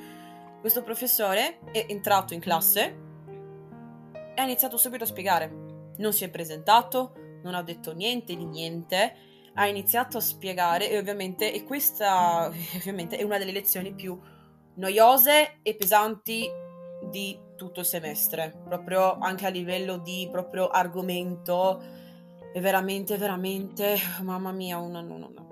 questo 0.60 0.82
professore 0.82 1.60
è 1.72 1.86
entrato 1.88 2.34
in 2.34 2.40
classe 2.40 2.98
e 4.12 4.40
ha 4.40 4.44
iniziato 4.44 4.76
subito 4.76 5.04
a 5.04 5.06
spiegare, 5.06 5.50
non 5.96 6.12
si 6.12 6.24
è 6.24 6.30
presentato, 6.30 7.14
non 7.42 7.54
ha 7.54 7.62
detto 7.62 7.92
niente 7.92 8.36
di 8.36 8.44
niente, 8.44 9.14
ha 9.54 9.66
iniziato 9.66 10.18
a 10.18 10.20
spiegare 10.20 10.90
e 10.90 10.98
ovviamente, 10.98 11.52
e 11.52 11.64
questa 11.64 12.46
ovviamente 12.76 13.16
è 13.16 13.22
una 13.22 13.38
delle 13.38 13.52
lezioni 13.52 13.94
più 13.94 14.18
noiose 14.74 15.58
e 15.62 15.74
pesanti 15.74 16.48
di 17.10 17.38
tutto 17.56 17.80
il 17.80 17.86
semestre, 17.86 18.62
proprio 18.64 19.18
anche 19.18 19.46
a 19.46 19.50
livello 19.50 19.98
di 19.98 20.28
proprio 20.30 20.68
argomento, 20.68 21.82
è 22.52 22.60
veramente, 22.60 23.16
veramente, 23.16 23.96
mamma 24.22 24.52
mia, 24.52 24.78
una, 24.78 25.00
una, 25.00 25.26
una 25.26 25.49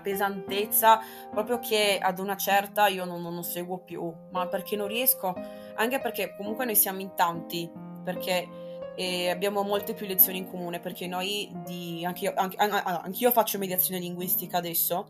pesantezza 0.00 1.00
proprio 1.30 1.58
che 1.58 1.98
ad 2.00 2.18
una 2.18 2.36
certa 2.36 2.88
io 2.88 3.04
non, 3.04 3.22
non, 3.22 3.42
seguo 3.44 3.78
più, 3.78 4.12
ma 4.30 4.46
perché 4.46 4.76
non 4.76 4.88
riesco, 4.88 5.34
anche 5.74 5.98
perché 6.00 6.34
comunque 6.36 6.64
noi 6.64 6.76
siamo 6.76 7.00
in 7.00 7.14
tanti, 7.14 7.70
perché 8.04 8.48
e 8.94 9.30
abbiamo 9.30 9.62
molte 9.62 9.94
più 9.94 10.06
lezioni 10.06 10.38
in 10.38 10.48
comune, 10.48 10.80
perché 10.80 11.06
noi 11.06 11.50
di, 11.64 12.04
anche 12.04 12.24
io, 12.24 12.32
anche, 12.36 12.56
anche 12.58 13.18
io 13.18 13.30
faccio 13.30 13.58
mediazione 13.58 14.00
linguistica 14.00 14.58
adesso, 14.58 15.08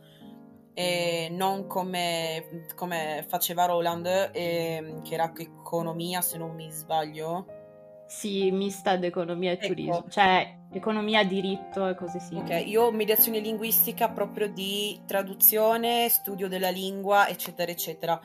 e 0.74 1.28
non 1.30 1.66
come, 1.66 2.66
come 2.74 3.24
faceva 3.28 3.66
Roland, 3.66 4.06
e, 4.32 5.00
che 5.02 5.14
era 5.14 5.32
economia 5.36 6.20
se 6.20 6.38
non 6.38 6.54
mi 6.54 6.70
sbaglio. 6.70 7.60
Sì, 8.12 8.51
mista 8.52 8.90
ad 8.90 9.05
economia 9.05 9.51
e 9.51 9.55
ecco. 9.55 9.66
turismo, 9.68 10.05
cioè 10.09 10.59
economia, 10.70 11.24
diritto 11.24 11.89
e 11.89 11.94
cose 11.94 12.20
simili. 12.20 12.55
Ok, 12.55 12.66
io 12.68 12.82
ho 12.84 12.93
mediazione 12.93 13.40
linguistica 13.40 14.10
proprio 14.10 14.48
di 14.48 15.01
traduzione, 15.06 16.09
studio 16.09 16.47
della 16.47 16.68
lingua, 16.68 17.26
eccetera, 17.26 17.72
eccetera. 17.72 18.20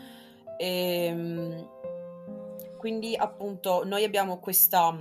E, 0.57 1.05
ehm, 1.05 1.69
quindi 2.77 3.15
appunto 3.15 3.83
noi 3.85 4.03
abbiamo 4.03 4.39
questa, 4.39 4.95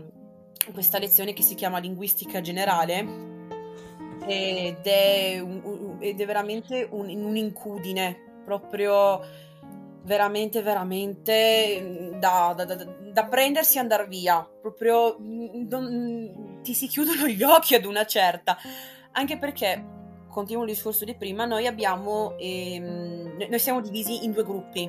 questa 0.72 0.98
lezione 0.98 1.32
che 1.34 1.42
si 1.42 1.56
chiama 1.56 1.78
linguistica 1.78 2.40
generale 2.40 2.98
ed 4.26 4.86
è, 4.86 5.38
un, 5.40 5.96
ed 5.98 6.20
è 6.20 6.24
veramente 6.24 6.86
un, 6.90 7.08
un'incudine, 7.08 8.40
proprio 8.44 9.20
veramente, 10.06 10.62
veramente 10.62 12.14
da, 12.18 12.54
da, 12.56 12.64
da, 12.64 12.74
da 13.12 13.24
prendersi 13.26 13.76
e 13.76 13.80
andare 13.80 14.06
via, 14.06 14.48
proprio 14.62 15.16
non, 15.18 16.60
ti 16.62 16.74
si 16.74 16.86
chiudono 16.86 17.26
gli 17.26 17.42
occhi 17.42 17.74
ad 17.74 17.84
una 17.84 18.06
certa, 18.06 18.56
anche 19.12 19.36
perché, 19.36 19.84
continuo 20.30 20.62
il 20.62 20.70
discorso 20.70 21.04
di 21.04 21.16
prima, 21.16 21.44
noi 21.44 21.66
abbiamo, 21.66 22.36
ehm, 22.38 23.46
noi 23.48 23.58
siamo 23.58 23.80
divisi 23.80 24.24
in 24.24 24.32
due 24.32 24.44
gruppi, 24.44 24.88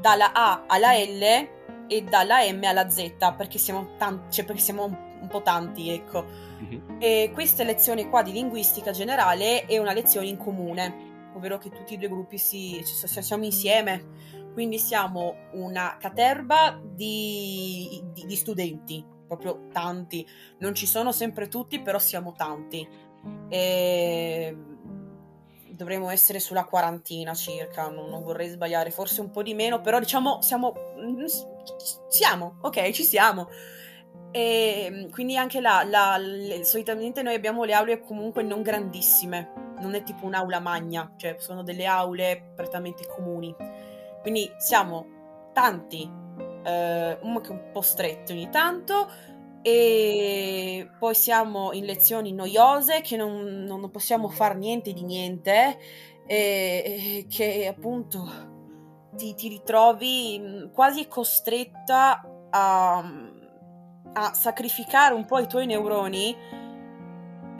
dalla 0.00 0.32
A 0.32 0.64
alla 0.66 0.92
L 0.94 1.48
e 1.88 2.02
dalla 2.08 2.44
M 2.50 2.62
alla 2.62 2.88
Z, 2.88 3.34
perché 3.36 3.58
siamo, 3.58 3.96
tanti, 3.98 4.36
cioè 4.36 4.44
perché 4.44 4.60
siamo 4.60 4.84
un, 4.84 4.96
un 5.20 5.26
po' 5.26 5.42
tanti, 5.42 5.90
ecco. 5.90 6.24
Mm-hmm. 6.62 6.96
E 7.00 7.30
questa 7.34 7.64
lezione 7.64 8.08
qua 8.08 8.22
di 8.22 8.30
linguistica 8.30 8.92
generale 8.92 9.66
è 9.66 9.78
una 9.78 9.92
lezione 9.92 10.28
in 10.28 10.36
comune, 10.36 11.10
ovvero 11.34 11.58
che 11.58 11.70
tutti 11.70 11.94
i 11.94 11.98
due 11.98 12.08
gruppi 12.08 12.38
si, 12.38 12.82
siamo 12.84 13.44
insieme, 13.44 14.50
quindi 14.52 14.78
siamo 14.78 15.48
una 15.52 15.96
caterba 15.98 16.80
di, 16.82 18.02
di, 18.12 18.26
di 18.26 18.36
studenti, 18.36 19.04
proprio 19.26 19.68
tanti. 19.72 20.26
Non 20.58 20.74
ci 20.74 20.86
sono 20.86 21.12
sempre 21.12 21.48
tutti, 21.48 21.80
però 21.80 21.98
siamo 21.98 22.32
tanti. 22.32 22.86
E 23.48 24.56
dovremmo 25.82 26.10
essere 26.10 26.38
sulla 26.38 26.64
quarantina 26.64 27.34
circa, 27.34 27.88
non, 27.88 28.08
non, 28.08 28.22
vorrei 28.22 28.48
sbagliare, 28.48 28.90
forse 28.90 29.20
un 29.20 29.30
po' 29.30 29.42
di 29.42 29.54
meno, 29.54 29.80
però 29.80 29.98
diciamo 29.98 30.40
siamo, 30.40 30.74
siamo, 32.08 32.58
ok, 32.60 32.90
ci 32.90 33.04
siamo. 33.04 33.48
E 34.30 35.08
quindi 35.10 35.36
anche 35.36 35.60
là, 35.60 35.82
la, 35.84 36.16
le, 36.16 36.64
solitamente 36.64 37.22
noi 37.22 37.34
abbiamo 37.34 37.64
le 37.64 37.74
aule 37.74 38.00
comunque 38.00 38.42
non 38.42 38.62
grandissime, 38.62 39.71
non 39.82 39.94
è 39.94 40.02
tipo 40.02 40.24
un'aula 40.24 40.60
magna, 40.60 41.12
cioè 41.16 41.36
sono 41.38 41.62
delle 41.62 41.84
aule 41.84 42.52
prettamente 42.54 43.06
comuni. 43.06 43.54
Quindi 44.22 44.50
siamo 44.56 45.06
tanti, 45.52 46.10
eh, 46.64 47.18
un, 47.20 47.42
un 47.48 47.70
po' 47.72 47.82
stretti 47.82 48.32
ogni 48.32 48.48
tanto, 48.48 49.08
e 49.62 50.90
poi 50.98 51.14
siamo 51.14 51.72
in 51.72 51.84
lezioni 51.84 52.32
noiose 52.32 53.00
che 53.00 53.16
non, 53.16 53.64
non 53.64 53.90
possiamo 53.90 54.28
fare 54.28 54.56
niente 54.56 54.92
di 54.92 55.04
niente 55.04 55.78
e, 56.26 57.26
e 57.26 57.26
che 57.28 57.68
appunto 57.68 58.50
ti, 59.14 59.34
ti, 59.34 59.48
ritrovi 59.48 60.68
quasi 60.72 61.06
costretta 61.06 62.20
a, 62.50 62.98
a, 64.12 64.34
sacrificare 64.34 65.14
un 65.14 65.26
po' 65.26 65.38
i 65.38 65.46
tuoi 65.46 65.66
neuroni 65.66 66.36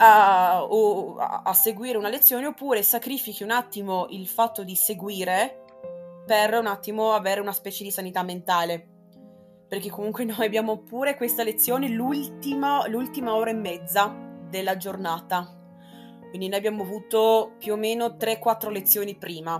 a, 0.03 0.57
a, 0.59 1.41
a 1.43 1.53
seguire 1.53 1.97
una 1.97 2.09
lezione 2.09 2.45
oppure 2.45 2.83
sacrifichi 2.83 3.43
un 3.43 3.51
attimo 3.51 4.07
il 4.09 4.27
fatto 4.27 4.63
di 4.63 4.75
seguire 4.75 5.63
per 6.25 6.53
un 6.53 6.67
attimo 6.67 7.13
avere 7.13 7.39
una 7.39 7.53
specie 7.53 7.83
di 7.83 7.91
sanità 7.91 8.23
mentale 8.23 8.87
perché 9.67 9.89
comunque 9.89 10.23
noi 10.25 10.45
abbiamo 10.45 10.79
pure 10.79 11.15
questa 11.15 11.43
lezione 11.43 11.87
l'ultima, 11.87 12.87
l'ultima 12.87 13.33
ora 13.33 13.49
e 13.49 13.55
mezza 13.55 14.15
della 14.49 14.77
giornata. 14.77 15.59
Quindi 16.29 16.47
noi 16.47 16.57
abbiamo 16.57 16.83
avuto 16.83 17.53
più 17.57 17.73
o 17.73 17.75
meno 17.75 18.05
3-4 18.05 18.69
lezioni 18.69 19.15
prima. 19.15 19.55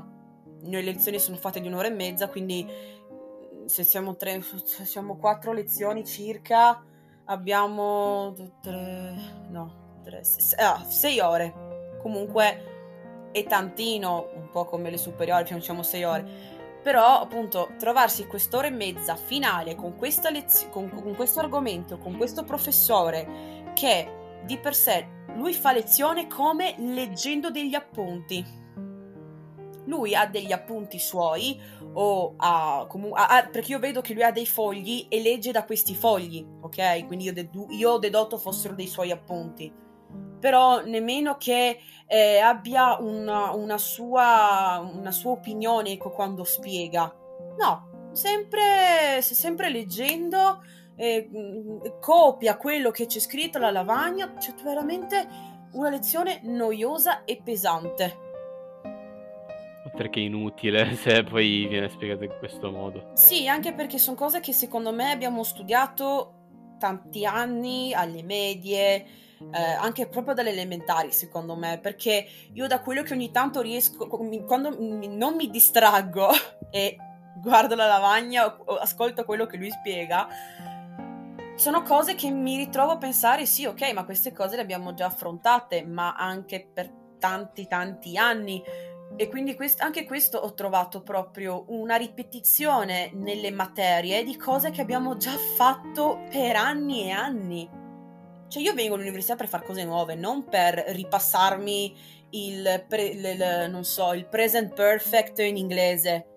Noi 0.61 0.83
le 0.83 0.91
lezioni 0.91 1.19
sono 1.19 1.37
fatte 1.37 1.59
di 1.59 1.67
un'ora 1.67 1.87
e 1.87 1.91
mezza, 1.91 2.29
quindi 2.29 2.67
se 3.65 3.83
siamo, 3.83 4.15
tre, 4.15 4.41
se 4.41 4.85
siamo 4.85 5.17
4 5.17 5.51
lezioni 5.51 6.05
circa, 6.05 6.83
abbiamo 7.25 8.33
3, 8.61 9.47
no, 9.49 9.82
3, 10.03 10.23
6 10.23 11.19
ah, 11.19 11.29
ore. 11.29 11.53
Comunque 12.01 13.29
è 13.31 13.43
tantino, 13.45 14.29
un 14.35 14.49
po' 14.49 14.65
come 14.65 14.89
le 14.89 14.97
superiori, 14.97 15.43
diciamo 15.53 15.83
6 15.83 16.03
ore 16.03 16.51
però 16.83 17.21
appunto 17.21 17.69
trovarsi 17.79 18.27
quest'ora 18.27 18.67
e 18.67 18.71
mezza 18.71 19.15
finale 19.15 19.73
con, 19.73 19.95
lezio- 19.97 20.67
con, 20.69 20.89
con 20.89 21.15
questo 21.15 21.39
argomento, 21.39 21.97
con 21.97 22.17
questo 22.17 22.43
professore 22.43 23.71
che 23.73 24.41
di 24.43 24.57
per 24.57 24.75
sé 24.75 25.07
lui 25.35 25.53
fa 25.53 25.71
lezione 25.71 26.27
come 26.27 26.75
leggendo 26.77 27.49
degli 27.49 27.73
appunti. 27.73 28.61
Lui 29.85 30.15
ha 30.15 30.25
degli 30.25 30.51
appunti 30.51 30.97
suoi, 30.97 31.59
o 31.93 32.35
ha, 32.37 32.85
comu- 32.87 33.13
ha, 33.15 33.47
perché 33.51 33.71
io 33.71 33.79
vedo 33.79 34.01
che 34.01 34.13
lui 34.13 34.23
ha 34.23 34.31
dei 34.31 34.45
fogli 34.45 35.07
e 35.09 35.21
legge 35.21 35.51
da 35.51 35.65
questi 35.65 35.93
fogli, 35.93 36.45
ok? 36.61 37.05
Quindi 37.05 37.25
io, 37.25 37.33
dedu- 37.33 37.71
io 37.71 37.91
ho 37.91 37.99
dedotto 37.99 38.37
fossero 38.37 38.75
dei 38.75 38.87
suoi 38.87 39.11
appunti. 39.11 39.71
Però 40.43 40.83
nemmeno 40.83 41.37
che 41.37 41.79
eh, 42.05 42.39
abbia 42.39 42.97
una, 42.99 43.53
una, 43.53 43.77
sua, 43.77 44.85
una 44.93 45.11
sua 45.11 45.31
opinione 45.31 45.95
quando 45.95 46.43
spiega. 46.43 47.15
No, 47.57 48.09
sempre, 48.11 49.21
sempre 49.21 49.69
leggendo, 49.69 50.61
eh, 50.97 51.29
copia 52.01 52.57
quello 52.57 52.91
che 52.91 53.05
c'è 53.05 53.19
scritto 53.19 53.57
alla 53.57 53.71
lavagna, 53.71 54.33
c'è 54.33 54.53
veramente 54.61 55.25
una 55.71 55.89
lezione 55.89 56.41
noiosa 56.43 57.23
e 57.23 57.39
pesante. 57.41 58.17
Perché 59.95 60.19
è 60.19 60.23
inutile 60.23 60.93
se 60.99 61.23
poi 61.23 61.67
viene 61.67 61.87
spiegato 61.87 62.25
in 62.25 62.35
questo 62.37 62.69
modo. 62.69 63.11
Sì, 63.13 63.47
anche 63.47 63.71
perché 63.71 63.97
sono 63.97 64.17
cose 64.17 64.41
che 64.41 64.51
secondo 64.51 64.91
me 64.91 65.09
abbiamo 65.09 65.41
studiato 65.43 66.42
tanti 66.83 67.25
anni 67.25 67.93
alle 67.93 68.23
medie, 68.23 69.05
eh, 69.53 69.61
anche 69.79 70.05
proprio 70.07 70.33
dalle 70.33 70.49
elementari, 70.49 71.13
secondo 71.13 71.55
me, 71.55 71.79
perché 71.81 72.27
io 72.51 72.67
da 72.67 72.81
quello 72.81 73.03
che 73.03 73.13
ogni 73.13 73.31
tanto 73.31 73.61
riesco, 73.61 74.05
quando 74.45 74.75
non 74.77 75.35
mi 75.35 75.49
distraggo 75.49 76.27
e 76.69 76.97
guardo 77.41 77.75
la 77.75 77.87
lavagna 77.87 78.53
o 78.53 78.75
ascolto 78.75 79.23
quello 79.23 79.45
che 79.45 79.55
lui 79.55 79.71
spiega, 79.71 80.27
sono 81.55 81.83
cose 81.83 82.15
che 82.15 82.29
mi 82.29 82.57
ritrovo 82.57 82.91
a 82.91 82.97
pensare, 82.97 83.45
sì, 83.45 83.63
ok, 83.63 83.93
ma 83.93 84.03
queste 84.03 84.33
cose 84.33 84.57
le 84.57 84.61
abbiamo 84.61 84.93
già 84.93 85.05
affrontate, 85.05 85.85
ma 85.85 86.15
anche 86.15 86.67
per 86.73 86.91
tanti, 87.17 87.65
tanti 87.65 88.17
anni. 88.17 88.61
E 89.15 89.29
quindi 89.29 89.55
quest- 89.55 89.81
anche 89.81 90.05
questo 90.05 90.39
ho 90.39 90.53
trovato 90.53 91.01
proprio 91.01 91.65
una 91.67 91.95
ripetizione 91.95 93.11
nelle 93.13 93.51
materie 93.51 94.23
di 94.23 94.35
cose 94.35 94.71
che 94.71 94.81
abbiamo 94.81 95.17
già 95.17 95.37
fatto 95.55 96.23
per 96.29 96.55
anni 96.55 97.03
e 97.03 97.11
anni. 97.11 97.69
Cioè 98.47 98.61
io 98.61 98.73
vengo 98.73 98.95
all'università 98.95 99.35
per 99.35 99.47
fare 99.47 99.65
cose 99.65 99.83
nuove, 99.83 100.15
non 100.15 100.45
per 100.45 100.75
ripassarmi 100.75 101.95
il, 102.31 102.85
pre- 102.87 103.05
il, 103.05 103.69
non 103.69 103.83
so, 103.83 104.13
il 104.13 104.25
present 104.25 104.73
perfect 104.73 105.39
in 105.39 105.57
inglese. 105.57 106.27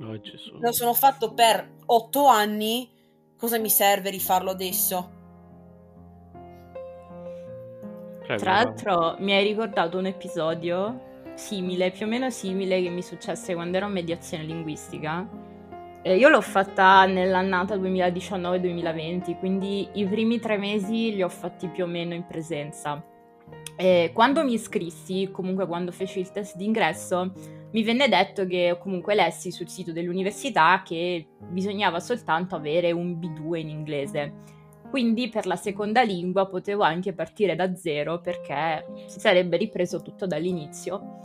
Oh, 0.00 0.18
Gesù. 0.18 0.58
Lo 0.58 0.72
sono 0.72 0.94
fatto 0.94 1.34
per 1.34 1.76
otto 1.86 2.26
anni, 2.26 2.90
cosa 3.36 3.58
mi 3.58 3.70
serve 3.70 4.10
rifarlo 4.10 4.50
adesso? 4.50 5.12
Prego, 8.20 8.42
Tra 8.42 8.52
l'altro 8.52 9.16
mi 9.18 9.34
hai 9.34 9.44
ricordato 9.44 9.98
un 9.98 10.06
episodio 10.06 11.03
simile, 11.34 11.90
più 11.90 12.06
o 12.06 12.08
meno 12.08 12.30
simile, 12.30 12.82
che 12.82 12.90
mi 12.90 13.02
successe 13.02 13.54
quando 13.54 13.76
ero 13.76 13.86
in 13.86 13.92
mediazione 13.92 14.44
linguistica 14.44 15.52
eh, 16.06 16.18
io 16.18 16.28
l'ho 16.28 16.42
fatta 16.42 17.06
nell'annata 17.06 17.76
2019-2020, 17.76 19.38
quindi 19.38 19.88
i 19.94 20.06
primi 20.06 20.38
tre 20.38 20.58
mesi 20.58 21.14
li 21.14 21.22
ho 21.22 21.30
fatti 21.30 21.66
più 21.68 21.84
o 21.84 21.86
meno 21.86 22.12
in 22.12 22.26
presenza. 22.26 23.02
E 23.74 24.10
quando 24.12 24.44
mi 24.44 24.52
iscrissi, 24.52 25.30
comunque 25.32 25.66
quando 25.66 25.92
feci 25.92 26.20
il 26.20 26.30
test 26.30 26.56
d'ingresso, 26.56 27.32
mi 27.72 27.82
venne 27.82 28.06
detto 28.10 28.44
che 28.44 28.76
comunque 28.78 29.14
lessi 29.14 29.50
sul 29.50 29.70
sito 29.70 29.92
dell'università 29.92 30.82
che 30.84 31.26
bisognava 31.48 31.98
soltanto 32.00 32.54
avere 32.54 32.92
un 32.92 33.18
B2 33.18 33.56
in 33.56 33.70
inglese. 33.70 34.32
Quindi 34.94 35.28
per 35.28 35.46
la 35.46 35.56
seconda 35.56 36.02
lingua 36.02 36.46
potevo 36.46 36.84
anche 36.84 37.12
partire 37.12 37.56
da 37.56 37.74
zero 37.74 38.20
perché 38.20 38.86
si 39.06 39.18
sarebbe 39.18 39.56
ripreso 39.56 40.02
tutto 40.02 40.24
dall'inizio. 40.24 41.18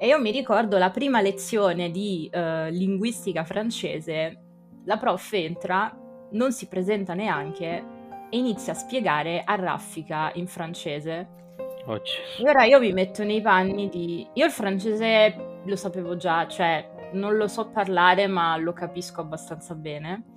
E 0.00 0.08
io 0.08 0.20
mi 0.20 0.32
ricordo 0.32 0.78
la 0.78 0.90
prima 0.90 1.20
lezione 1.20 1.92
di 1.92 2.28
uh, 2.34 2.70
linguistica 2.70 3.44
francese, 3.44 4.40
la 4.84 4.96
prof 4.96 5.32
entra, 5.32 5.96
non 6.32 6.50
si 6.50 6.66
presenta 6.66 7.14
neanche 7.14 7.84
e 8.30 8.36
inizia 8.36 8.72
a 8.72 8.76
spiegare 8.76 9.44
a 9.44 9.54
raffica 9.54 10.32
in 10.34 10.48
francese. 10.48 11.28
Oh, 11.86 11.94
e 11.94 12.48
ora 12.48 12.64
io 12.64 12.80
mi 12.80 12.92
metto 12.92 13.22
nei 13.22 13.40
panni 13.40 13.88
di... 13.88 14.26
Io 14.32 14.44
il 14.44 14.50
francese 14.50 15.60
lo 15.64 15.76
sapevo 15.76 16.16
già, 16.16 16.48
cioè 16.48 16.84
non 17.12 17.36
lo 17.36 17.46
so 17.46 17.70
parlare 17.70 18.26
ma 18.26 18.56
lo 18.56 18.72
capisco 18.72 19.20
abbastanza 19.20 19.76
bene. 19.76 20.33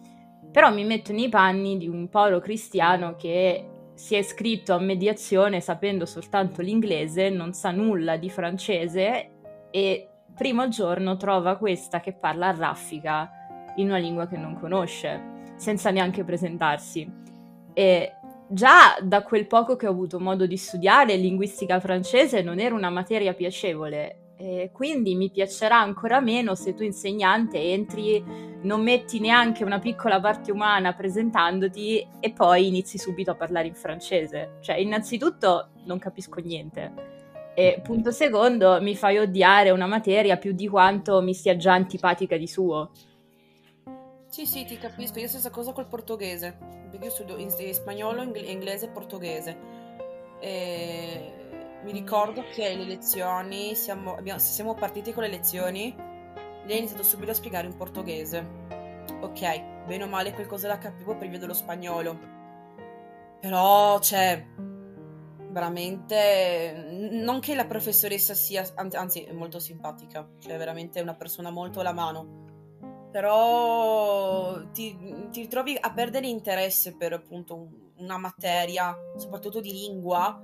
Però 0.52 0.72
mi 0.72 0.86
metto 0.86 1.12
nei 1.12 1.30
panni 1.30 1.78
di 1.78 1.88
un 1.88 2.10
Paolo 2.10 2.40
Cristiano 2.40 3.16
che 3.16 3.66
si 3.94 4.16
è 4.16 4.20
iscritto 4.20 4.74
a 4.74 4.80
mediazione 4.80 5.60
sapendo 5.60 6.06
soltanto 6.06 6.62
l'inglese, 6.62 7.30
non 7.30 7.54
sa 7.54 7.72
nulla 7.72 8.18
di 8.18 8.30
francese 8.30 9.32
e 9.72 10.10
primo 10.36 10.68
giorno 10.68 11.18
trova 11.18 11.58
questa 11.58 12.00
che 12.00 12.14
parla 12.14 12.50
a 12.50 12.56
raffica 12.56 13.32
in 13.78 13.88
una 13.88 13.98
lingua 13.98 14.28
che 14.28 14.38
non 14.38 14.60
conosce, 14.60 15.54
senza 15.56 15.90
neanche 15.90 16.24
presentarsi. 16.24 17.12
E 17.74 18.14
già 18.48 18.98
da 19.02 19.24
quel 19.24 19.48
poco 19.48 19.76
che 19.76 19.88
ho 19.88 19.92
avuto 19.92 20.20
modo 20.20 20.46
di 20.46 20.58
studiare, 20.58 21.16
linguistica 21.16 21.80
francese 21.80 22.42
non 22.42 22.60
era 22.60 22.76
una 22.76 22.90
materia 22.90 23.34
piacevole. 23.34 24.27
E 24.40 24.70
quindi 24.72 25.16
mi 25.16 25.32
piacerà 25.32 25.80
ancora 25.80 26.20
meno 26.20 26.54
se 26.54 26.76
tu 26.76 26.84
insegnante 26.84 27.60
entri, 27.60 28.24
non 28.62 28.84
metti 28.84 29.20
neanche 29.20 29.64
una 29.64 29.80
piccola 29.80 30.20
parte 30.20 30.52
umana 30.52 30.94
presentandoti 30.94 32.08
e 32.20 32.32
poi 32.34 32.68
inizi 32.68 33.00
subito 33.00 33.32
a 33.32 33.36
parlare 33.36 33.68
in 33.68 33.74
francese. 33.74 34.58
Cioè, 34.62 34.76
innanzitutto 34.76 35.70
non 35.86 35.98
capisco 35.98 36.40
niente. 36.40 37.16
E 37.56 37.82
punto 37.84 38.12
secondo, 38.12 38.80
mi 38.80 38.96
fai 38.96 39.18
odiare 39.18 39.72
una 39.72 39.88
materia 39.88 40.38
più 40.38 40.52
di 40.52 40.68
quanto 40.68 41.20
mi 41.24 41.34
sia 41.34 41.58
già 41.58 41.74
antipatica 41.74 42.38
di 42.38 42.46
suo. 42.46 42.92
Sì, 44.28 44.46
sì, 44.46 44.66
ti 44.66 44.78
capisco. 44.78 45.18
Io 45.18 45.28
stessa 45.28 45.50
cosa 45.50 45.72
col 45.72 45.88
portoghese. 45.88 46.56
Perché 46.92 47.06
io 47.06 47.12
studio 47.12 47.38
in, 47.38 47.50
in 47.58 47.74
spagnolo, 47.74 48.22
inglese 48.22 48.86
e 48.86 48.90
portoghese. 48.90 49.58
E 50.40 51.47
mi 51.84 51.92
ricordo 51.92 52.44
che 52.54 52.76
le 52.76 52.84
lezioni, 52.84 53.76
siamo, 53.76 54.16
abbiamo, 54.16 54.40
siamo 54.40 54.74
partiti 54.74 55.14
con 55.14 55.24
le 55.24 55.30
lezioni, 55.30 55.94
lei 56.66 56.76
ha 56.76 56.78
iniziato 56.78 57.04
subito 57.04 57.32
a 57.32 57.36
spiegare 57.36 57.68
in 57.68 57.76
portoghese. 57.76 58.66
Ok, 59.22 59.86
bene 59.86 60.04
o 60.04 60.08
male 60.08 60.34
qualcosa 60.34 60.68
la 60.68 60.78
capivo 60.78 61.16
per 61.16 61.30
via 61.30 61.40
dello 61.40 61.54
spagnolo. 61.54 62.36
Però, 63.40 64.00
cioè, 64.00 64.46
veramente 65.58 67.10
non 67.14 67.40
che 67.40 67.56
la 67.56 67.66
professoressa 67.66 68.34
sia 68.36 68.64
anzi 68.76 69.24
è 69.24 69.32
molto 69.32 69.60
simpatica 69.60 70.28
cioè 70.38 70.56
veramente 70.58 71.02
una 71.02 71.16
persona 71.16 71.50
molto 71.50 71.80
alla 71.80 71.94
mano 71.94 72.46
però 73.12 74.70
ti, 74.72 74.96
ti 75.32 75.42
ritrovi 75.42 75.76
a 75.80 75.92
perdere 75.94 76.28
interesse 76.28 76.96
per 76.96 77.14
appunto 77.14 77.70
una 77.98 78.18
materia 78.18 78.96
soprattutto 79.16 79.60
di 79.60 79.72
lingua 79.72 80.40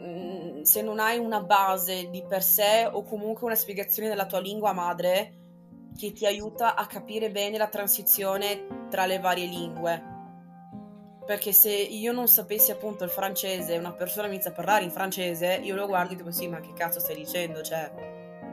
mm, 0.00 0.62
se 0.62 0.82
non 0.82 0.98
hai 0.98 1.18
una 1.18 1.42
base 1.42 2.08
di 2.10 2.24
per 2.26 2.42
sé 2.42 2.88
o 2.90 3.02
comunque 3.02 3.46
una 3.46 3.54
spiegazione 3.54 4.08
della 4.08 4.26
tua 4.26 4.40
lingua 4.40 4.72
madre 4.72 5.34
che 5.96 6.12
ti 6.12 6.24
aiuta 6.24 6.74
a 6.76 6.86
capire 6.86 7.30
bene 7.30 7.58
la 7.58 7.68
transizione 7.68 8.86
tra 8.88 9.06
le 9.06 9.18
varie 9.18 9.46
lingue. 9.46 10.18
Perché 11.26 11.52
se 11.52 11.70
io 11.70 12.12
non 12.12 12.26
sapessi 12.26 12.70
appunto 12.70 13.04
il 13.04 13.10
francese 13.10 13.74
e 13.74 13.78
una 13.78 13.92
persona 13.92 14.26
mi 14.26 14.34
inizia 14.34 14.50
a 14.50 14.54
parlare 14.54 14.84
in 14.84 14.90
francese, 14.90 15.60
io 15.62 15.74
lo 15.74 15.86
guardo 15.86 16.14
e 16.14 16.16
dico 16.16 16.32
sì, 16.32 16.48
ma 16.48 16.60
che 16.60 16.72
cazzo 16.72 16.98
stai 16.98 17.16
dicendo? 17.16 17.60
Cioè, 17.62 17.92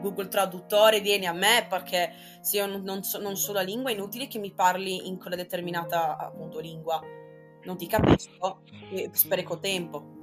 Google 0.00 0.28
Traduttore 0.28 1.00
vieni 1.00 1.26
a 1.26 1.32
me 1.32 1.66
perché 1.68 2.12
se 2.40 2.58
io 2.58 2.66
non, 2.66 3.02
so, 3.02 3.18
non 3.18 3.36
so 3.36 3.52
la 3.52 3.62
lingua 3.62 3.90
è 3.90 3.94
inutile 3.94 4.28
che 4.28 4.38
mi 4.38 4.52
parli 4.52 5.08
in 5.08 5.18
quella 5.18 5.36
determinata 5.36 6.16
appunto 6.16 6.60
lingua. 6.60 7.00
Non 7.64 7.76
ti 7.76 7.86
capisco 7.86 8.62
e 8.92 9.10
spreco 9.12 9.58
tempo. 9.58 10.17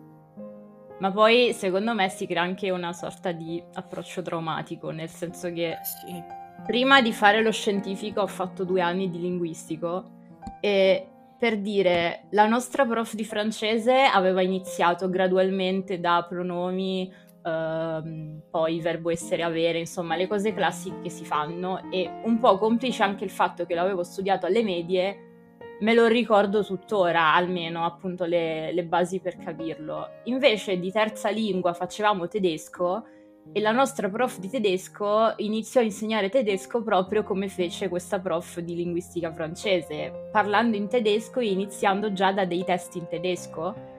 Ma 0.99 1.11
poi 1.11 1.53
secondo 1.53 1.93
me 1.93 2.09
si 2.09 2.26
crea 2.26 2.41
anche 2.41 2.69
una 2.69 2.93
sorta 2.93 3.31
di 3.31 3.61
approccio 3.73 4.22
traumatico, 4.22 4.91
nel 4.91 5.09
senso 5.09 5.51
che 5.51 5.77
sì. 5.84 6.23
prima 6.65 7.01
di 7.01 7.11
fare 7.11 7.41
lo 7.41 7.51
scientifico 7.51 8.22
ho 8.22 8.27
fatto 8.27 8.63
due 8.63 8.81
anni 8.81 9.09
di 9.09 9.19
linguistico 9.19 10.13
e 10.61 11.09
per 11.38 11.59
dire, 11.59 12.27
la 12.31 12.47
nostra 12.47 12.85
prof 12.85 13.13
di 13.13 13.26
francese 13.26 14.03
aveva 14.03 14.41
iniziato 14.41 15.09
gradualmente 15.09 15.99
da 15.99 16.26
pronomi, 16.27 17.11
ehm, 17.43 18.43
poi 18.49 18.80
verbo 18.80 19.09
essere 19.11 19.43
avere, 19.43 19.80
insomma 19.80 20.15
le 20.15 20.27
cose 20.27 20.53
classiche 20.53 21.01
che 21.01 21.09
si 21.09 21.26
fanno 21.26 21.91
e 21.91 22.09
un 22.23 22.39
po' 22.39 22.57
complice 22.57 23.03
anche 23.03 23.26
il 23.26 23.30
fatto 23.30 23.65
che 23.65 23.76
l'avevo 23.76 24.03
studiato 24.03 24.45
alle 24.45 24.63
medie, 24.63 25.34
me 25.80 25.93
lo 25.93 26.07
ricordo 26.07 26.64
tuttora, 26.64 27.34
almeno 27.34 27.85
appunto 27.85 28.26
le, 28.26 28.72
le 28.72 28.84
basi 28.84 29.19
per 29.19 29.38
capirlo. 29.38 30.22
Invece 30.26 30.80
di 30.80 30.91
terza 30.91 31.30
lingua 31.30 31.73
facevamo 31.73 32.27
tedesco 32.27 33.06
e 33.52 33.60
la 33.60 33.72
nostra 33.72 34.10
prof 34.10 34.39
di 34.39 34.49
tedesco 34.49 35.34
iniziò 35.38 35.80
a 35.80 35.84
insegnare 35.84 36.30
tedesco 36.30 36.81
proprio 36.81 37.23
come 37.23 37.47
fece 37.47 37.89
questa 37.89 38.19
prof 38.19 38.60
di 38.60 38.76
linguistica 38.76 39.31
francese, 39.31 40.30
parlando 40.31 40.76
in 40.76 40.88
tedesco 40.88 41.39
e 41.39 41.52
iniziando 41.52 42.11
già 42.11 42.31
da 42.31 42.45
dei 42.45 42.64
testi 42.64 42.97
in 42.97 43.07
tedesco. 43.07 43.94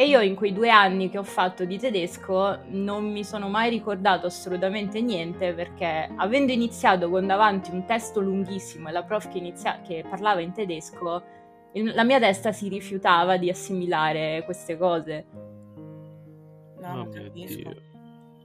E 0.00 0.06
io 0.06 0.20
in 0.20 0.36
quei 0.36 0.52
due 0.52 0.70
anni 0.70 1.10
che 1.10 1.18
ho 1.18 1.24
fatto 1.24 1.64
di 1.64 1.76
tedesco 1.76 2.60
non 2.68 3.10
mi 3.10 3.24
sono 3.24 3.48
mai 3.48 3.68
ricordato 3.68 4.26
assolutamente 4.28 5.00
niente 5.00 5.52
perché 5.54 6.08
avendo 6.14 6.52
iniziato 6.52 7.10
con 7.10 7.26
davanti 7.26 7.72
un 7.72 7.84
testo 7.84 8.20
lunghissimo 8.20 8.88
e 8.88 8.92
la 8.92 9.02
prof 9.02 9.28
che, 9.28 9.38
inizia- 9.38 9.80
che 9.80 10.04
parlava 10.08 10.40
in 10.40 10.52
tedesco, 10.52 11.20
il- 11.72 11.92
la 11.96 12.04
mia 12.04 12.20
testa 12.20 12.52
si 12.52 12.68
rifiutava 12.68 13.38
di 13.38 13.50
assimilare 13.50 14.42
queste 14.44 14.78
cose. 14.78 15.26
No, 16.78 16.86
Oh 16.86 16.94
non 16.94 17.08
mio 17.08 17.22
capisco. 17.24 17.56
Dio. 17.68 17.82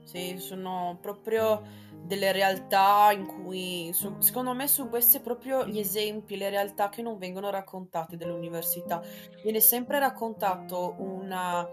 Sì, 0.02 0.38
sono 0.38 0.98
proprio 1.00 1.62
delle 2.04 2.32
realtà 2.32 3.10
in 3.12 3.26
cui, 3.26 3.90
su- 3.92 4.20
secondo 4.20 4.52
me, 4.54 4.68
sono 4.68 4.88
questi 4.88 5.20
proprio 5.20 5.66
gli 5.66 5.78
esempi, 5.78 6.36
le 6.36 6.50
realtà 6.50 6.88
che 6.88 7.02
non 7.02 7.18
vengono 7.18 7.50
raccontate 7.50 8.16
dall'università. 8.16 9.02
Viene 9.42 9.60
sempre 9.60 9.98
raccontato 9.98 10.94
una, 10.98 11.66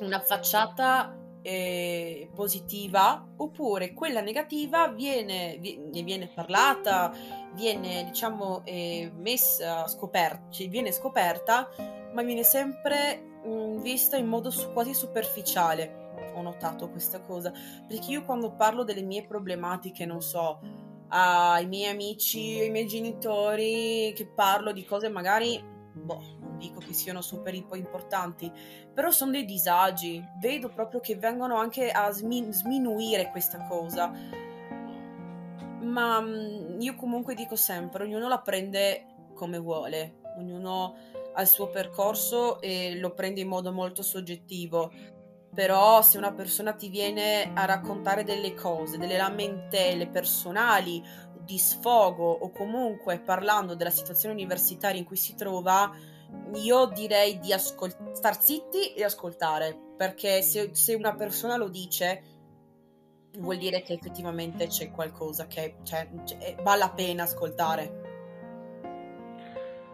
una 0.00 0.20
facciata 0.20 1.16
eh, 1.42 2.28
positiva, 2.34 3.24
oppure 3.36 3.92
quella 3.94 4.20
negativa 4.20 4.88
viene, 4.88 5.56
vi- 5.60 5.78
ne 5.78 6.02
viene 6.02 6.26
parlata, 6.26 7.12
viene, 7.52 8.04
diciamo, 8.04 8.62
eh, 8.64 9.12
messa, 9.14 9.86
scoperta, 9.86 10.50
cioè 10.50 10.68
viene 10.68 10.90
scoperta, 10.90 11.68
ma 12.12 12.22
viene 12.22 12.42
sempre 12.42 13.38
mm, 13.46 13.80
vista 13.80 14.16
in 14.16 14.26
modo 14.26 14.50
su- 14.50 14.72
quasi 14.72 14.92
superficiale. 14.92 16.05
Ho 16.36 16.42
notato 16.42 16.90
questa 16.90 17.22
cosa, 17.22 17.52
perché 17.88 18.10
io 18.10 18.24
quando 18.24 18.54
parlo 18.54 18.84
delle 18.84 19.02
mie 19.02 19.26
problematiche, 19.26 20.04
non 20.04 20.20
so, 20.20 20.60
ai 21.08 21.66
miei 21.66 21.90
amici, 21.90 22.58
ai 22.60 22.70
miei 22.70 22.86
genitori, 22.86 24.12
che 24.14 24.26
parlo 24.26 24.72
di 24.72 24.84
cose 24.84 25.08
magari, 25.08 25.62
boh, 25.94 26.36
non 26.40 26.58
dico 26.58 26.78
che 26.80 26.92
siano 26.92 27.22
super 27.22 27.54
impo- 27.54 27.76
importanti, 27.76 28.50
però 28.92 29.10
sono 29.10 29.30
dei 29.30 29.44
disagi. 29.44 30.22
Vedo 30.40 30.68
proprio 30.68 31.00
che 31.00 31.16
vengono 31.16 31.56
anche 31.56 31.90
a 31.90 32.10
smi- 32.10 32.52
sminuire 32.52 33.30
questa 33.30 33.64
cosa. 33.66 34.12
Ma 35.80 36.20
mm, 36.20 36.80
io 36.80 36.94
comunque 36.96 37.34
dico 37.34 37.56
sempre, 37.56 38.04
ognuno 38.04 38.28
la 38.28 38.40
prende 38.40 39.06
come 39.34 39.58
vuole, 39.58 40.20
ognuno 40.38 40.94
ha 41.34 41.42
il 41.42 41.46
suo 41.46 41.68
percorso 41.68 42.60
e 42.60 42.98
lo 42.98 43.12
prende 43.12 43.40
in 43.40 43.48
modo 43.48 43.72
molto 43.72 44.02
soggettivo. 44.02 44.90
Però 45.56 46.02
se 46.02 46.18
una 46.18 46.34
persona 46.34 46.74
ti 46.74 46.90
viene 46.90 47.50
a 47.54 47.64
raccontare 47.64 48.24
delle 48.24 48.52
cose, 48.52 48.98
delle 48.98 49.16
lamentele 49.16 50.06
personali, 50.06 51.02
di 51.46 51.56
sfogo 51.56 52.30
o 52.30 52.50
comunque 52.50 53.20
parlando 53.20 53.74
della 53.74 53.90
situazione 53.90 54.34
universitaria 54.34 54.98
in 54.98 55.06
cui 55.06 55.16
si 55.16 55.34
trova, 55.34 55.90
io 56.56 56.86
direi 56.86 57.38
di 57.38 57.54
ascol- 57.54 58.12
star 58.12 58.38
zitti 58.38 58.92
e 58.92 59.02
ascoltare, 59.02 59.74
perché 59.96 60.42
se, 60.42 60.74
se 60.74 60.94
una 60.94 61.14
persona 61.14 61.56
lo 61.56 61.68
dice 61.68 62.34
vuol 63.38 63.56
dire 63.56 63.80
che 63.80 63.94
effettivamente 63.94 64.66
c'è 64.66 64.90
qualcosa 64.90 65.46
che 65.46 65.76
cioè, 65.84 66.06
c'è- 66.24 66.56
vale 66.62 66.78
la 66.78 66.90
pena 66.90 67.22
ascoltare. 67.22 68.04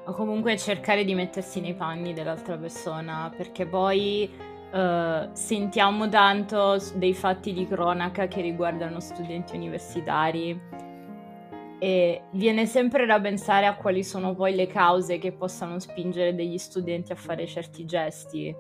O 0.07 0.13
comunque 0.15 0.59
cercare 0.59 1.05
di 1.05 1.15
mettersi 1.15 1.61
nei 1.61 1.75
panni 1.75 2.13
dell'altra 2.15 2.57
persona, 2.57 3.33
perché 3.37 3.67
poi 3.67 4.51
eh, 4.73 5.29
sentiamo 5.33 6.09
tanto 6.09 6.79
dei 6.95 7.15
fatti 7.15 7.53
di 7.53 7.67
cronaca 7.67 8.27
che 8.27 8.41
riguardano 8.41 9.01
studenti 9.01 9.55
universitari 9.55 10.59
e 11.79 12.23
viene 12.31 12.65
sempre 12.67 13.07
da 13.07 13.21
pensare 13.21 13.67
a 13.67 13.77
quali 13.77 14.05
sono 14.05 14.35
poi 14.35 14.55
le 14.55 14.69
cause 14.69 15.19
che 15.19 15.33
possano 15.33 15.79
spingere 15.79 16.35
degli 16.35 16.57
studenti 16.57 17.13
a 17.13 17.17
fare 17.17 17.47
certi 17.47 17.85
gesti. 17.85 18.55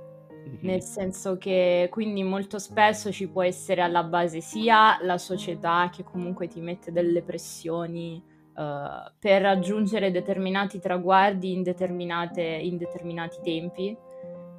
Nel 0.62 0.82
senso 0.82 1.38
che 1.38 1.86
quindi 1.88 2.24
molto 2.24 2.58
spesso 2.58 3.12
ci 3.12 3.28
può 3.28 3.44
essere 3.44 3.80
alla 3.80 4.02
base 4.02 4.40
sia 4.40 4.98
la 5.02 5.16
società 5.16 5.88
che 5.94 6.02
comunque 6.02 6.48
ti 6.48 6.60
mette 6.60 6.90
delle 6.90 7.22
pressioni 7.22 8.20
eh, 8.56 9.12
per 9.18 9.40
raggiungere 9.40 10.10
determinati 10.10 10.80
traguardi 10.80 11.52
in, 11.52 11.62
in 11.64 12.76
determinati 12.76 13.38
tempi, 13.40 13.96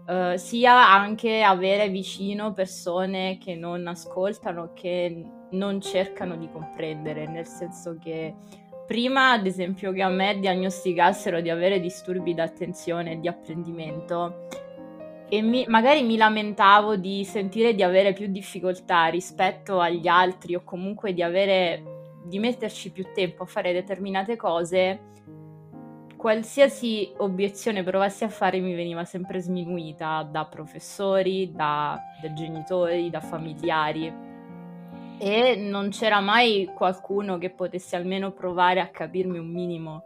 eh, 0.05 0.37
sia 0.37 0.91
anche 0.91 1.41
avere 1.41 1.89
vicino 1.89 2.51
persone 2.53 3.37
che 3.37 3.55
non 3.55 3.87
ascoltano, 3.87 4.71
che 4.73 5.23
non 5.51 5.79
cercano 5.79 6.35
di 6.35 6.49
comprendere, 6.51 7.27
nel 7.27 7.45
senso 7.45 7.97
che 8.01 8.35
prima, 8.85 9.31
ad 9.31 9.45
esempio, 9.45 9.91
che 9.91 10.01
a 10.01 10.09
me 10.09 10.39
diagnosticassero 10.39 11.41
di 11.41 11.49
avere 11.49 11.79
disturbi 11.79 12.33
d'attenzione 12.33 13.13
e 13.13 13.19
di 13.19 13.27
apprendimento, 13.27 14.47
e 15.29 15.41
mi- 15.41 15.65
magari 15.67 16.03
mi 16.03 16.17
lamentavo 16.17 16.95
di 16.95 17.23
sentire 17.23 17.73
di 17.73 17.81
avere 17.81 18.13
più 18.13 18.27
difficoltà 18.27 19.05
rispetto 19.05 19.79
agli 19.79 20.07
altri 20.07 20.53
o 20.53 20.63
comunque 20.63 21.13
di 21.13 21.23
avere 21.23 21.81
di 22.25 22.39
metterci 22.39 22.91
più 22.91 23.05
tempo 23.13 23.43
a 23.43 23.45
fare 23.47 23.73
determinate 23.73 24.35
cose, 24.35 25.11
qualsiasi 26.23 27.11
obiezione 27.17 27.83
provassi 27.83 28.23
a 28.23 28.29
fare 28.29 28.61
mi 28.61 28.73
veniva 28.73 29.03
sempre 29.03 29.41
sminuita 29.41 30.25
da 30.31 30.45
professori, 30.45 31.51
da, 31.51 32.01
da 32.21 32.31
genitori, 32.31 33.09
da 33.09 33.19
familiari 33.19 34.05
e 35.17 35.55
non 35.57 35.89
c'era 35.89 36.21
mai 36.21 36.71
qualcuno 36.73 37.37
che 37.37 37.49
potesse 37.49 37.97
almeno 37.97 38.31
provare 38.31 38.79
a 38.79 38.87
capirmi 38.87 39.37
un 39.37 39.47
minimo. 39.47 40.03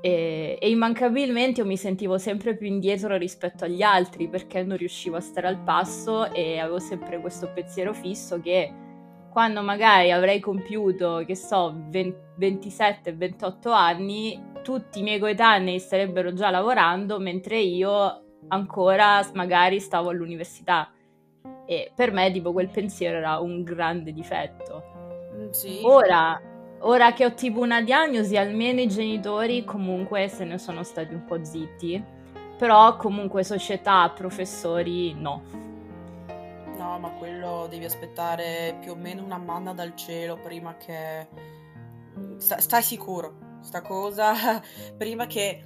E, 0.00 0.58
e 0.60 0.70
immancabilmente 0.70 1.62
io 1.62 1.66
mi 1.66 1.76
sentivo 1.76 2.16
sempre 2.16 2.56
più 2.56 2.68
indietro 2.68 3.16
rispetto 3.16 3.64
agli 3.64 3.82
altri 3.82 4.28
perché 4.28 4.62
non 4.62 4.76
riuscivo 4.76 5.16
a 5.16 5.20
stare 5.20 5.48
al 5.48 5.58
passo 5.58 6.32
e 6.32 6.60
avevo 6.60 6.78
sempre 6.78 7.20
questo 7.20 7.50
pensiero 7.52 7.92
fisso 7.92 8.40
che 8.40 8.72
quando 9.34 9.62
magari 9.62 10.12
avrei 10.12 10.38
compiuto, 10.38 11.24
che 11.26 11.34
so, 11.34 11.74
27-28 11.90 13.72
anni, 13.72 14.40
tutti 14.62 15.00
i 15.00 15.02
miei 15.02 15.18
coetanei 15.18 15.80
starebbero 15.80 16.32
già 16.32 16.50
lavorando 16.50 17.18
mentre 17.18 17.58
io 17.58 18.22
ancora 18.46 19.28
magari 19.32 19.80
stavo 19.80 20.10
all'università. 20.10 20.88
E 21.66 21.90
per 21.92 22.12
me, 22.12 22.30
tipo, 22.30 22.52
quel 22.52 22.68
pensiero 22.68 23.16
era 23.16 23.40
un 23.40 23.64
grande 23.64 24.12
difetto. 24.12 24.84
Mm, 25.34 25.50
Sì. 25.50 25.80
Ora, 25.82 26.40
ora 26.82 27.12
che 27.12 27.24
ho 27.24 27.34
tipo 27.34 27.58
una 27.58 27.82
diagnosi, 27.82 28.36
almeno 28.36 28.82
i 28.82 28.86
genitori 28.86 29.64
comunque 29.64 30.28
se 30.28 30.44
ne 30.44 30.58
sono 30.58 30.84
stati 30.84 31.12
un 31.12 31.24
po' 31.24 31.42
zitti. 31.44 32.00
Però 32.56 32.96
comunque 32.98 33.42
società, 33.42 34.08
professori, 34.14 35.12
no. 35.14 35.42
No, 36.84 36.98
ma 36.98 37.12
quello 37.12 37.66
devi 37.66 37.86
aspettare 37.86 38.76
più 38.78 38.92
o 38.92 38.94
meno 38.94 39.24
una 39.24 39.38
manna 39.38 39.72
dal 39.72 39.96
cielo 39.96 40.36
prima 40.36 40.76
che... 40.76 41.26
Sta- 42.36 42.60
stai 42.60 42.82
sicuro, 42.82 43.58
sta 43.62 43.80
cosa, 43.80 44.34
prima 44.94 45.26
che 45.26 45.64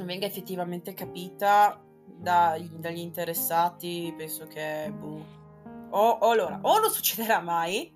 venga 0.00 0.26
effettivamente 0.26 0.92
capita, 0.92 1.82
dai- 2.04 2.70
dagli 2.74 2.98
interessati, 2.98 4.12
penso 4.14 4.46
che 4.46 4.92
boh, 4.94 5.24
o, 5.88 6.08
o 6.10 6.30
allora, 6.30 6.58
o 6.60 6.78
non 6.78 6.90
succederà 6.90 7.40
mai, 7.40 7.90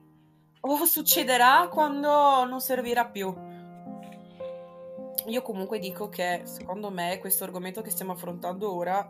o 0.60 0.84
succederà 0.86 1.68
quando 1.68 2.46
non 2.46 2.62
servirà 2.62 3.04
più. 3.04 3.32
Io 5.26 5.42
comunque 5.42 5.78
dico 5.78 6.08
che 6.08 6.42
secondo 6.44 6.90
me 6.90 7.18
questo 7.18 7.44
argomento 7.44 7.82
che 7.82 7.90
stiamo 7.90 8.12
affrontando 8.12 8.74
ora 8.74 9.06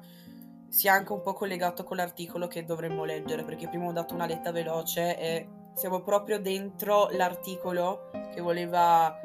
sia 0.75 0.93
anche 0.93 1.13
un 1.13 1.21
po' 1.21 1.35
collegato 1.35 1.85
con 1.85 1.99
l'articolo 1.99 2.49
che 2.49 2.65
dovremmo 2.65 3.05
leggere, 3.05 3.45
perché 3.45 3.69
prima 3.69 3.87
ho 3.87 3.93
dato 3.93 4.13
una 4.13 4.27
letta 4.27 4.51
veloce 4.51 5.17
e 5.17 5.49
siamo 5.75 6.01
proprio 6.01 6.41
dentro 6.41 7.09
l'articolo 7.13 8.11
che 8.35 8.41
voleva 8.41 9.21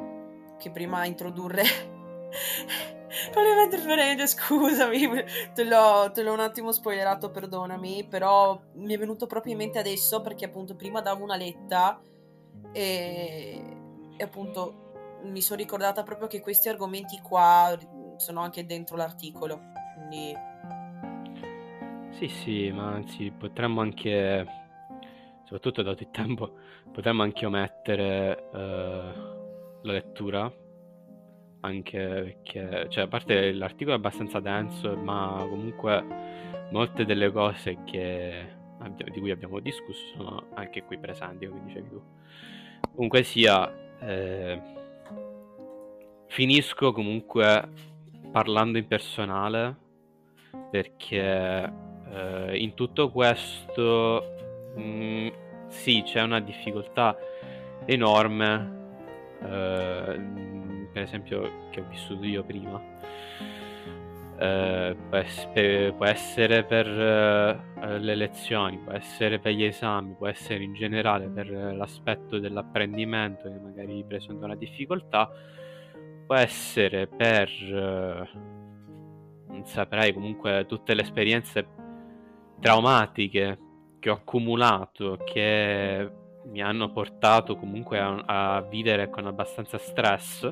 che 0.60 0.70
prima 0.70 1.06
introdurre. 1.06 1.64
Voleva 3.34 3.64
interferire 3.64 4.28
scusami 4.28 5.10
te 5.56 5.64
l'ho, 5.64 6.12
te 6.14 6.22
l'ho 6.22 6.32
un 6.32 6.40
attimo 6.40 6.72
spoilerato 6.72 7.32
perdonami 7.32 8.06
però 8.08 8.62
mi 8.74 8.94
è 8.94 8.98
venuto 9.00 9.26
proprio 9.26 9.54
in 9.54 9.58
mente 9.58 9.80
adesso 9.80 10.22
perché 10.22 10.46
appunto 10.46 10.76
prima 10.76 11.02
davo 11.02 11.24
una 11.24 11.36
letta 11.36 12.00
e, 12.72 13.78
e 14.16 14.24
appunto 14.24 15.18
mi 15.24 15.42
sono 15.42 15.60
ricordata 15.60 16.04
proprio 16.04 16.28
che 16.28 16.40
questi 16.40 16.70
argomenti 16.70 17.20
qua 17.20 17.76
sono 18.18 18.42
anche 18.42 18.68
dentro 18.68 18.96
l'articolo 18.96 19.60
quindi 19.96 20.49
Sì, 22.12 22.28
sì, 22.28 22.72
ma 22.72 22.88
anzi 22.94 23.32
potremmo 23.32 23.82
anche, 23.82 24.46
soprattutto 25.44 25.82
dato 25.82 26.04
il 26.04 26.10
tempo, 26.12 26.58
potremmo 26.92 27.24
anche 27.24 27.46
omettere 27.46 28.50
eh, 28.54 29.14
la 29.82 29.92
lettura, 29.92 30.52
anche 31.62 31.98
perché, 32.00 32.88
cioè, 32.90 33.04
a 33.06 33.08
parte 33.08 33.54
l'articolo 33.54 33.96
è 33.96 34.00
abbastanza 34.00 34.40
denso, 34.40 34.96
ma 34.98 35.46
comunque 35.48 36.04
molte 36.72 37.06
delle 37.06 37.32
cose 37.32 37.84
che 37.86 38.58
di 39.12 39.20
cui 39.20 39.32
abbiamo 39.32 39.60
discusso 39.60 40.06
sono 40.16 40.48
anche 40.54 40.84
qui 40.84 40.98
presenti, 40.98 41.48
come 41.48 41.64
dicevi 41.66 41.90
tu. 41.90 42.02
Comunque 42.94 43.24
sia, 43.24 43.98
eh, 44.00 44.62
finisco 46.28 46.92
comunque 46.92 47.70
parlando 48.32 48.78
in 48.78 48.88
personale 48.88 49.76
perché 50.72 51.89
eh, 52.14 52.58
in 52.58 52.74
tutto 52.74 53.10
questo 53.12 54.24
mh, 54.76 55.28
sì, 55.68 56.02
c'è 56.04 56.22
una 56.22 56.40
difficoltà 56.40 57.18
enorme, 57.86 58.78
eh, 59.42 60.20
per 60.92 61.02
esempio 61.04 61.68
che 61.70 61.80
ho 61.82 61.86
vissuto 61.90 62.26
io 62.26 62.44
prima. 62.44 62.98
Eh, 64.42 64.96
può, 65.10 65.18
es- 65.18 65.50
per- 65.54 65.94
può 65.96 66.06
essere 66.06 66.64
per 66.64 66.88
eh, 66.88 68.00
le 68.00 68.16
lezioni, 68.16 68.78
può 68.78 68.94
essere 68.94 69.38
per 69.40 69.52
gli 69.52 69.64
esami, 69.64 70.16
può 70.18 70.28
essere 70.28 70.64
in 70.64 70.74
generale 70.74 71.28
per 71.28 71.50
l'aspetto 71.50 72.40
dell'apprendimento 72.40 73.50
che 73.50 73.60
magari 73.60 74.04
presenta 74.08 74.46
una 74.46 74.56
difficoltà, 74.56 75.30
può 76.26 76.36
essere 76.36 77.08
per, 77.08 77.50
eh, 77.50 78.30
non 79.48 79.66
saprei, 79.66 80.14
comunque 80.14 80.66
tutte 80.68 80.94
le 80.94 81.02
esperienze 81.02 81.68
traumatiche 82.60 83.58
che 84.00 84.10
ho 84.10 84.14
accumulato, 84.14 85.18
che 85.26 86.10
mi 86.46 86.62
hanno 86.62 86.92
portato 86.92 87.56
comunque 87.56 88.00
a, 88.00 88.24
a 88.26 88.62
vivere 88.62 89.10
con 89.10 89.26
abbastanza 89.26 89.78
stress. 89.78 90.52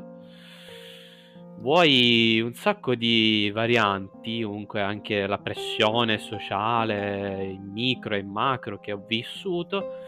Vuoi 1.59 2.39
un 2.39 2.53
sacco 2.53 2.93
di 2.93 3.49
varianti, 3.51 4.43
comunque 4.43 4.81
anche 4.81 5.25
la 5.25 5.39
pressione 5.39 6.19
sociale, 6.19 7.45
in 7.45 7.71
micro 7.71 8.15
e 8.15 8.21
macro 8.21 8.79
che 8.79 8.91
ho 8.91 9.03
vissuto. 9.07 10.05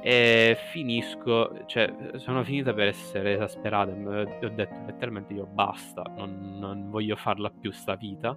E 0.00 0.56
finisco, 0.70 1.66
cioè, 1.66 1.92
sono 2.16 2.42
finita 2.44 2.72
per 2.72 2.88
essere 2.88 3.34
esasperato. 3.34 3.90
e 3.90 4.46
Ho 4.46 4.48
detto 4.48 4.74
letteralmente 4.86 5.34
io 5.34 5.44
basta, 5.46 6.02
non, 6.16 6.56
non 6.58 6.88
voglio 6.88 7.16
farla 7.16 7.50
più 7.50 7.70
sta 7.70 7.94
vita 7.96 8.34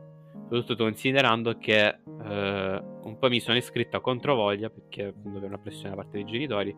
soprattutto 0.48 0.84
considerando 0.84 1.57
che 1.57 1.86
eh, 1.86 2.82
un 3.03 3.18
po' 3.19 3.28
mi 3.30 3.40
sono 3.40 3.57
iscritto 3.57 3.98
a 3.98 4.02
controvoglia 4.02 4.69
perché 4.69 5.07
appunto 5.07 5.40
per 5.40 5.49
una 5.49 5.57
pressione 5.57 5.90
da 5.90 5.95
parte 5.95 6.11
dei 6.14 6.26
genitori 6.26 6.76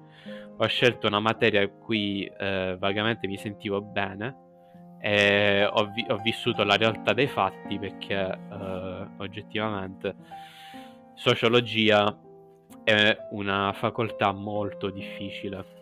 ho 0.57 0.67
scelto 0.67 1.07
una 1.07 1.19
materia 1.19 1.61
in 1.61 1.77
cui 1.79 2.25
eh, 2.25 2.75
vagamente 2.79 3.27
mi 3.27 3.37
sentivo 3.37 3.81
bene 3.81 4.47
e 5.01 5.65
ho, 5.65 5.85
vi- 5.85 6.05
ho 6.09 6.17
vissuto 6.17 6.63
la 6.63 6.75
realtà 6.75 7.13
dei 7.13 7.27
fatti 7.27 7.77
perché 7.77 8.15
eh, 8.15 9.07
oggettivamente 9.17 10.15
sociologia 11.13 12.17
è 12.83 13.17
una 13.31 13.71
facoltà 13.73 14.31
molto 14.31 14.89
difficile. 14.89 15.77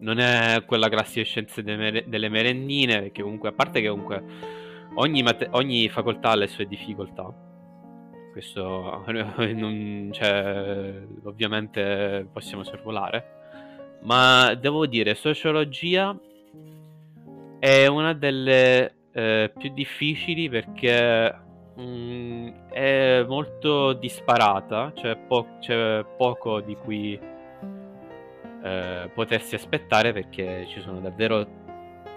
Non 0.00 0.18
è 0.18 0.62
quella 0.64 0.88
classica 0.88 1.24
scienze 1.24 1.62
de- 1.62 2.04
delle 2.06 2.28
merendine 2.28 3.00
perché 3.00 3.22
comunque 3.22 3.50
a 3.50 3.52
parte 3.52 3.80
che 3.80 3.88
comunque 3.88 4.24
ogni, 4.94 5.22
mate- 5.22 5.48
ogni 5.52 5.88
facoltà 5.88 6.30
ha 6.30 6.34
le 6.36 6.46
sue 6.46 6.66
difficoltà. 6.66 7.32
Questo 8.32 9.04
non, 9.06 10.10
cioè, 10.12 11.02
ovviamente 11.24 12.28
possiamo 12.32 12.62
sorvolare. 12.64 13.36
Ma 14.02 14.54
devo 14.54 14.86
dire, 14.86 15.14
sociologia 15.14 16.16
è 17.58 17.86
una 17.86 18.12
delle 18.12 18.94
eh, 19.12 19.52
più 19.56 19.72
difficili 19.72 20.48
perché 20.48 21.34
mm, 21.80 22.48
è 22.70 23.24
molto 23.26 23.94
disparata, 23.94 24.92
cioè 24.94 25.16
po- 25.16 25.58
c'è 25.58 26.04
poco 26.16 26.60
di 26.60 26.76
cui 26.76 27.18
eh, 28.62 29.10
potersi 29.12 29.54
aspettare 29.54 30.12
perché 30.12 30.66
ci 30.68 30.80
sono 30.80 31.00
davvero 31.00 31.66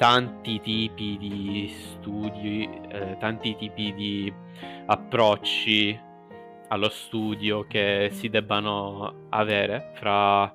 tanti 0.01 0.59
tipi 0.61 1.15
di 1.19 1.67
studi, 1.67 2.67
eh, 2.89 3.17
tanti 3.19 3.55
tipi 3.55 3.93
di 3.93 4.33
approcci 4.87 5.95
allo 6.69 6.89
studio 6.89 7.67
che 7.67 8.09
si 8.11 8.27
debbano 8.27 9.27
avere 9.29 9.91
fra 9.93 10.51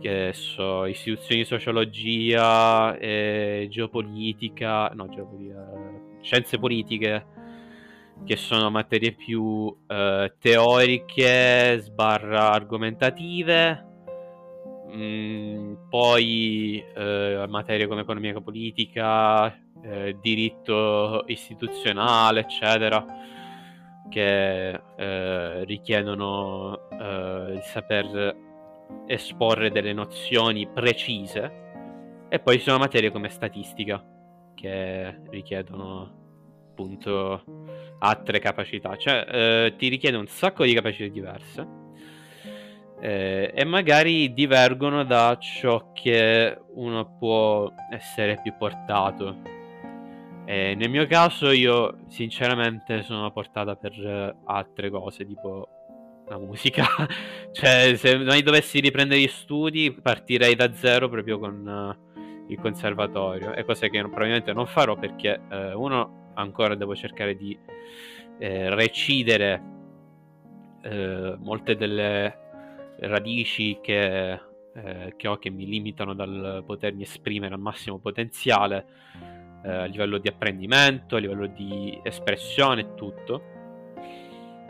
che 0.00 0.32
so, 0.32 0.86
istituzioni 0.86 1.42
di 1.42 1.46
sociologia, 1.46 2.96
e 2.98 3.68
geopolitica, 3.70 4.88
no, 4.88 5.08
geopolitica, 5.08 5.70
scienze 6.20 6.58
politiche, 6.58 7.26
che 8.24 8.34
sono 8.34 8.70
materie 8.70 9.12
più 9.12 9.72
eh, 9.86 10.34
teoriche, 10.40 11.78
sbarra 11.78 12.50
argomentative, 12.50 13.93
Mm, 14.94 15.74
poi 15.88 16.84
eh, 16.94 17.46
materie 17.48 17.88
come 17.88 18.02
economia 18.02 18.40
politica, 18.40 19.52
eh, 19.82 20.16
diritto 20.20 21.24
istituzionale, 21.26 22.40
eccetera, 22.40 23.04
che 24.08 24.80
eh, 24.96 25.64
richiedono 25.64 26.88
eh, 26.90 27.54
il 27.54 27.62
saper 27.62 28.36
esporre 29.06 29.70
delle 29.70 29.92
nozioni 29.92 30.68
precise. 30.68 31.62
E 32.28 32.38
poi 32.38 32.58
ci 32.58 32.64
sono 32.64 32.78
materie 32.78 33.10
come 33.10 33.30
statistica, 33.30 34.04
che 34.54 35.20
richiedono 35.30 36.22
appunto 36.70 37.42
altre 37.98 38.38
capacità, 38.38 38.96
cioè 38.96 39.26
eh, 39.28 39.74
ti 39.76 39.88
richiede 39.88 40.16
un 40.16 40.26
sacco 40.26 40.64
di 40.64 40.74
capacità 40.74 41.08
diverse 41.08 41.82
eh, 43.04 43.50
e 43.54 43.64
magari 43.66 44.32
divergono 44.32 45.04
da 45.04 45.36
ciò 45.38 45.92
che 45.92 46.58
uno 46.72 47.16
può 47.18 47.70
essere 47.90 48.40
più 48.42 48.54
portato. 48.56 49.42
E 50.46 50.74
nel 50.74 50.88
mio 50.88 51.06
caso 51.06 51.50
io 51.50 51.98
sinceramente 52.08 53.02
sono 53.02 53.30
portata 53.30 53.76
per 53.76 53.92
eh, 53.92 54.34
altre 54.46 54.88
cose, 54.88 55.26
tipo 55.26 55.68
la 56.28 56.38
musica. 56.38 56.86
cioè, 57.52 57.94
se 57.94 58.16
mai 58.16 58.42
dovessi 58.42 58.80
riprendere 58.80 59.20
gli 59.20 59.28
studi, 59.28 59.92
partirei 59.92 60.54
da 60.54 60.72
zero 60.72 61.10
proprio 61.10 61.38
con 61.38 61.66
uh, 61.66 62.50
il 62.50 62.58
conservatorio. 62.58 63.52
È 63.52 63.64
cose 63.64 63.90
che 63.90 64.00
probabilmente 64.00 64.54
non 64.54 64.66
farò 64.66 64.96
perché 64.96 65.42
uh, 65.46 65.78
uno 65.78 66.30
ancora 66.36 66.74
devo 66.74 66.96
cercare 66.96 67.36
di 67.36 67.56
eh, 68.38 68.74
recidere 68.74 69.62
uh, 70.84 71.36
molte 71.38 71.76
delle 71.76 72.43
radici 73.06 73.78
che, 73.80 74.32
eh, 74.32 75.14
che 75.16 75.28
ho 75.28 75.38
che 75.38 75.50
mi 75.50 75.66
limitano 75.66 76.14
dal 76.14 76.62
potermi 76.66 77.02
esprimere 77.02 77.54
al 77.54 77.60
massimo 77.60 77.98
potenziale 77.98 78.86
eh, 79.64 79.70
a 79.70 79.84
livello 79.84 80.18
di 80.18 80.28
apprendimento, 80.28 81.16
a 81.16 81.18
livello 81.18 81.46
di 81.46 81.98
espressione 82.02 82.82
e 82.82 82.94
tutto. 82.94 83.52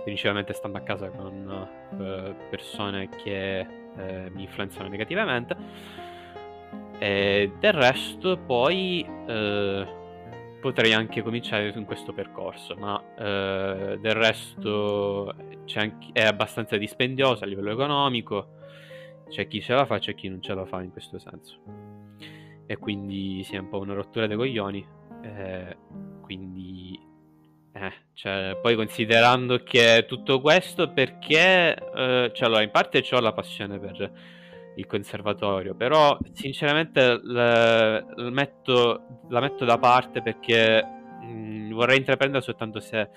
Principalmente 0.04 0.52
stando 0.52 0.78
a 0.78 0.82
casa 0.82 1.08
con 1.08 1.68
eh, 1.98 2.34
persone 2.50 3.08
che 3.08 3.58
eh, 3.60 4.30
mi 4.30 4.42
influenzano 4.42 4.88
negativamente. 4.88 5.56
E 6.98 7.52
del 7.58 7.72
resto 7.72 8.36
poi 8.36 9.04
eh, 9.26 9.86
potrei 10.64 10.94
anche 10.94 11.20
cominciare 11.20 11.74
in 11.76 11.84
questo 11.84 12.14
percorso, 12.14 12.74
ma 12.74 12.98
eh, 13.18 13.98
del 14.00 14.14
resto 14.14 15.34
anche, 15.74 16.08
è 16.14 16.24
abbastanza 16.24 16.78
dispendioso 16.78 17.44
a 17.44 17.46
livello 17.46 17.70
economico, 17.70 18.54
c'è 19.28 19.46
chi 19.46 19.60
ce 19.60 19.74
la 19.74 19.84
fa, 19.84 19.98
c'è 19.98 20.14
chi 20.14 20.28
non 20.28 20.40
ce 20.40 20.54
la 20.54 20.64
fa 20.64 20.80
in 20.80 20.90
questo 20.90 21.18
senso. 21.18 21.60
E 22.64 22.78
quindi 22.78 23.44
sia 23.44 23.60
un 23.60 23.68
po' 23.68 23.78
una 23.78 23.92
rottura 23.92 24.26
dei 24.26 24.38
coglioni. 24.38 24.86
Eh, 25.22 25.76
quindi, 26.22 26.98
eh, 27.74 27.92
cioè, 28.14 28.58
poi 28.58 28.74
considerando 28.74 29.62
che 29.62 30.06
tutto 30.08 30.40
questo 30.40 30.90
perché, 30.94 31.74
eh, 31.74 32.30
cioè, 32.32 32.46
allora, 32.46 32.62
in 32.62 32.70
parte 32.70 33.04
ho 33.10 33.20
la 33.20 33.34
passione 33.34 33.78
per 33.78 34.12
il 34.76 34.86
conservatorio, 34.86 35.74
però 35.74 36.16
sinceramente 36.32 37.20
la, 37.22 38.04
la, 38.04 38.30
metto, 38.30 39.20
la 39.28 39.40
metto, 39.40 39.64
da 39.64 39.78
parte 39.78 40.22
perché 40.22 40.84
mh, 40.84 41.26
mm, 41.26 41.72
vorrei 41.72 41.98
intraprendere 41.98 42.42
soltanto 42.42 42.80
se 42.80 43.08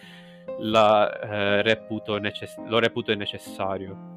la, 0.59 1.19
eh, 1.19 1.61
reputo 1.61 2.17
necess- 2.17 2.57
lo 2.67 2.79
reputo 2.79 3.13
necessario. 3.15 4.15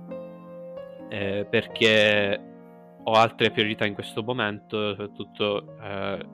Eh, 1.08 1.46
perché 1.48 2.40
ho 3.02 3.12
altre 3.12 3.50
priorità 3.50 3.84
in 3.84 3.94
questo 3.94 4.22
momento, 4.22 4.90
soprattutto 4.90 5.76
eh, 5.80 6.26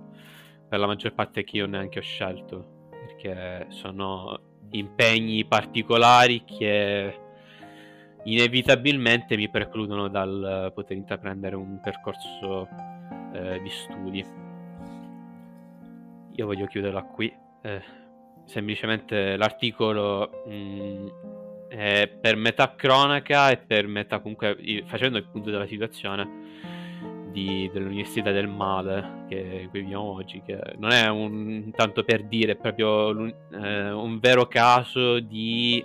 per 0.68 0.78
la 0.78 0.86
maggior 0.86 1.14
parte 1.14 1.44
che 1.44 1.56
io 1.58 1.66
neanche 1.66 1.98
ho 2.00 2.02
scelto, 2.02 2.88
perché 2.90 3.66
sono 3.70 4.38
impegni 4.70 5.44
particolari 5.46 6.44
che 6.44 7.25
inevitabilmente 8.26 9.36
mi 9.36 9.48
precludono 9.48 10.08
dal 10.08 10.70
poter 10.74 10.96
intraprendere 10.96 11.56
un 11.56 11.80
percorso 11.80 12.68
eh, 13.32 13.60
di 13.62 13.70
studi. 13.70 14.24
Io 16.32 16.46
voglio 16.46 16.66
chiuderla 16.66 17.02
qui. 17.02 17.32
Eh, 17.62 17.82
semplicemente 18.44 19.36
l'articolo 19.36 20.42
mh, 20.46 20.52
mm, 20.52 21.06
è 21.68 22.08
per 22.20 22.36
metà 22.36 22.74
cronaca 22.74 23.50
e 23.50 23.56
per 23.58 23.86
metà 23.88 24.20
comunque 24.20 24.56
facendo 24.86 25.18
il 25.18 25.26
punto 25.26 25.50
della 25.50 25.66
situazione 25.66 26.44
di, 27.30 27.68
dell'Università 27.72 28.30
del 28.30 28.48
Male 28.48 29.24
che 29.28 29.66
qui 29.70 29.80
viviamo 29.80 30.14
oggi, 30.14 30.42
che 30.42 30.58
non 30.78 30.90
è 30.90 31.08
un 31.08 31.70
tanto 31.74 32.02
per 32.02 32.24
dire, 32.24 32.52
è 32.52 32.56
proprio 32.56 33.26
eh, 33.26 33.90
un 33.90 34.18
vero 34.20 34.46
caso 34.46 35.20
di 35.20 35.84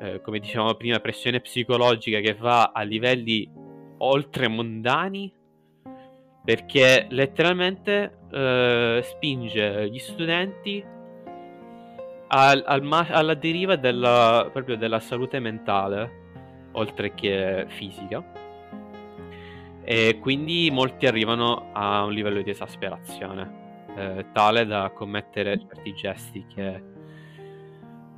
eh, 0.00 0.20
come 0.22 0.38
dicevamo 0.38 0.74
prima, 0.74 0.98
pressione 0.98 1.40
psicologica 1.40 2.20
che 2.20 2.34
va 2.34 2.72
a 2.74 2.82
livelli 2.82 3.48
oltremondani 3.98 5.32
perché 6.42 7.06
letteralmente 7.10 8.18
eh, 8.32 9.00
spinge 9.04 9.90
gli 9.90 9.98
studenti 9.98 10.82
al, 12.28 12.62
al 12.66 12.82
ma- 12.82 13.08
alla 13.08 13.34
deriva 13.34 13.76
della, 13.76 14.48
proprio 14.50 14.76
della 14.76 15.00
salute 15.00 15.38
mentale 15.38 16.18
oltre 16.72 17.12
che 17.14 17.66
fisica. 17.68 18.38
E 19.82 20.18
quindi 20.20 20.70
molti 20.70 21.06
arrivano 21.06 21.70
a 21.72 22.04
un 22.04 22.12
livello 22.12 22.42
di 22.42 22.50
esasperazione 22.50 23.58
eh, 23.96 24.26
tale 24.32 24.64
da 24.64 24.90
commettere 24.94 25.58
certi 25.58 25.94
gesti 25.94 26.46
che 26.46 26.82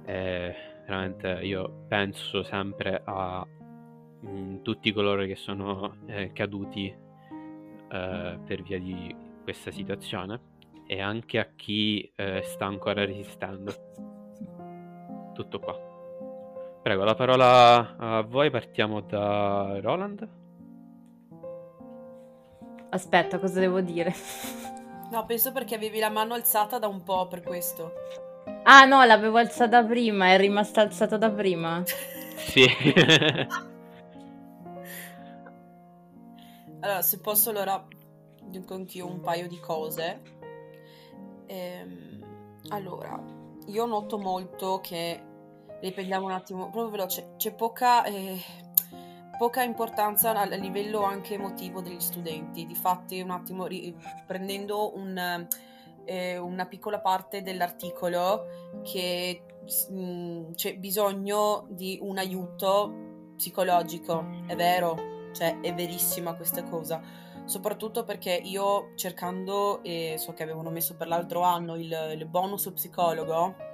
eh, 0.04 0.54
veramente 0.92 1.44
io 1.46 1.86
penso 1.88 2.42
sempre 2.42 3.00
a 3.02 3.46
mh, 4.20 4.28
mm, 4.28 4.62
tutti 4.62 4.92
coloro 4.92 5.24
che 5.24 5.36
sono 5.36 5.96
eh, 6.06 6.32
caduti 6.32 6.86
eh, 6.86 8.38
per 8.44 8.62
via 8.62 8.78
di 8.78 9.14
questa 9.42 9.70
situazione 9.70 10.50
e 10.86 11.00
anche 11.00 11.38
a 11.38 11.48
chi 11.56 12.12
eh, 12.14 12.42
sta 12.44 12.66
ancora 12.66 13.06
resistendo. 13.06 13.72
Tutto 15.32 15.58
qua. 15.58 15.74
Prego, 16.82 17.04
la 17.04 17.14
parola 17.14 17.96
a 17.96 18.22
voi, 18.22 18.50
partiamo 18.50 19.00
da 19.00 19.78
Roland. 19.80 20.28
Aspetta, 22.90 23.38
cosa 23.38 23.60
devo 23.60 23.80
dire? 23.80 24.12
No, 25.10 25.24
penso 25.24 25.52
perché 25.52 25.74
avevi 25.74 25.98
la 25.98 26.10
mano 26.10 26.34
alzata 26.34 26.78
da 26.78 26.88
un 26.88 27.02
po' 27.02 27.28
per 27.28 27.42
questo. 27.42 27.92
Ah 28.64 28.84
no, 28.84 29.02
l'avevo 29.04 29.38
alzata 29.38 29.82
prima, 29.84 30.32
è 30.32 30.36
rimasta 30.36 30.82
alzata 30.82 31.16
da 31.16 31.30
prima. 31.30 31.82
sì. 32.36 32.64
allora, 36.80 37.02
se 37.02 37.18
posso 37.18 37.50
allora 37.50 37.84
dico 38.44 38.74
anch'io 38.74 39.06
un 39.06 39.20
paio 39.20 39.48
di 39.48 39.58
cose. 39.58 40.22
Ehm, 41.46 42.24
allora, 42.68 43.20
io 43.66 43.86
noto 43.86 44.18
molto 44.18 44.78
che, 44.80 45.20
riprendiamo 45.80 46.26
un 46.26 46.32
attimo, 46.32 46.70
proprio 46.70 46.90
veloce, 46.90 47.34
c'è 47.36 47.52
poca, 47.52 48.04
eh, 48.04 48.40
poca 49.38 49.62
importanza 49.62 50.30
a, 50.38 50.44
livello 50.54 51.02
anche 51.02 51.34
emotivo 51.34 51.80
degli 51.80 52.00
studenti. 52.00 52.64
Difatti, 52.64 53.20
un 53.20 53.30
attimo, 53.30 53.66
ri, 53.66 53.92
prendendo 54.24 54.96
un 54.96 55.48
eh, 56.04 56.38
una 56.38 56.66
piccola 56.66 57.00
parte 57.00 57.42
dell'articolo 57.42 58.80
che 58.82 59.42
mh, 59.90 59.94
mm, 59.94 60.52
c'è 60.52 60.76
bisogno 60.76 61.66
di 61.68 61.98
un 62.00 62.18
aiuto 62.18 63.34
psicologico, 63.36 64.24
è 64.46 64.54
vero, 64.54 65.30
cioè 65.32 65.60
è 65.60 65.74
verissima 65.74 66.34
questa 66.34 66.62
cosa, 66.64 67.00
soprattutto 67.44 68.04
perché 68.04 68.32
io 68.32 68.92
cercando, 68.94 69.82
e 69.82 70.14
so 70.18 70.32
che 70.32 70.42
avevano 70.42 70.70
messo 70.70 70.94
per 70.94 71.08
l'altro 71.08 71.42
anno 71.42 71.76
il, 71.76 72.14
il 72.16 72.26
bonus 72.26 72.70
psicologo, 72.72 73.70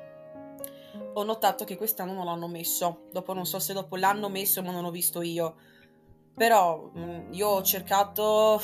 ho 1.12 1.22
notato 1.22 1.64
che 1.64 1.76
quest'anno 1.76 2.12
non 2.12 2.24
l'hanno 2.24 2.48
messo, 2.48 3.02
dopo 3.12 3.34
non 3.34 3.44
so 3.44 3.58
se 3.58 3.72
dopo 3.72 3.96
l'hanno 3.96 4.28
messo 4.28 4.62
ma 4.62 4.70
non 4.70 4.84
ho 4.84 4.90
visto 4.90 5.20
io, 5.20 5.56
però 6.34 6.90
mm, 6.96 7.32
io 7.32 7.48
ho 7.48 7.62
cercato, 7.62 8.60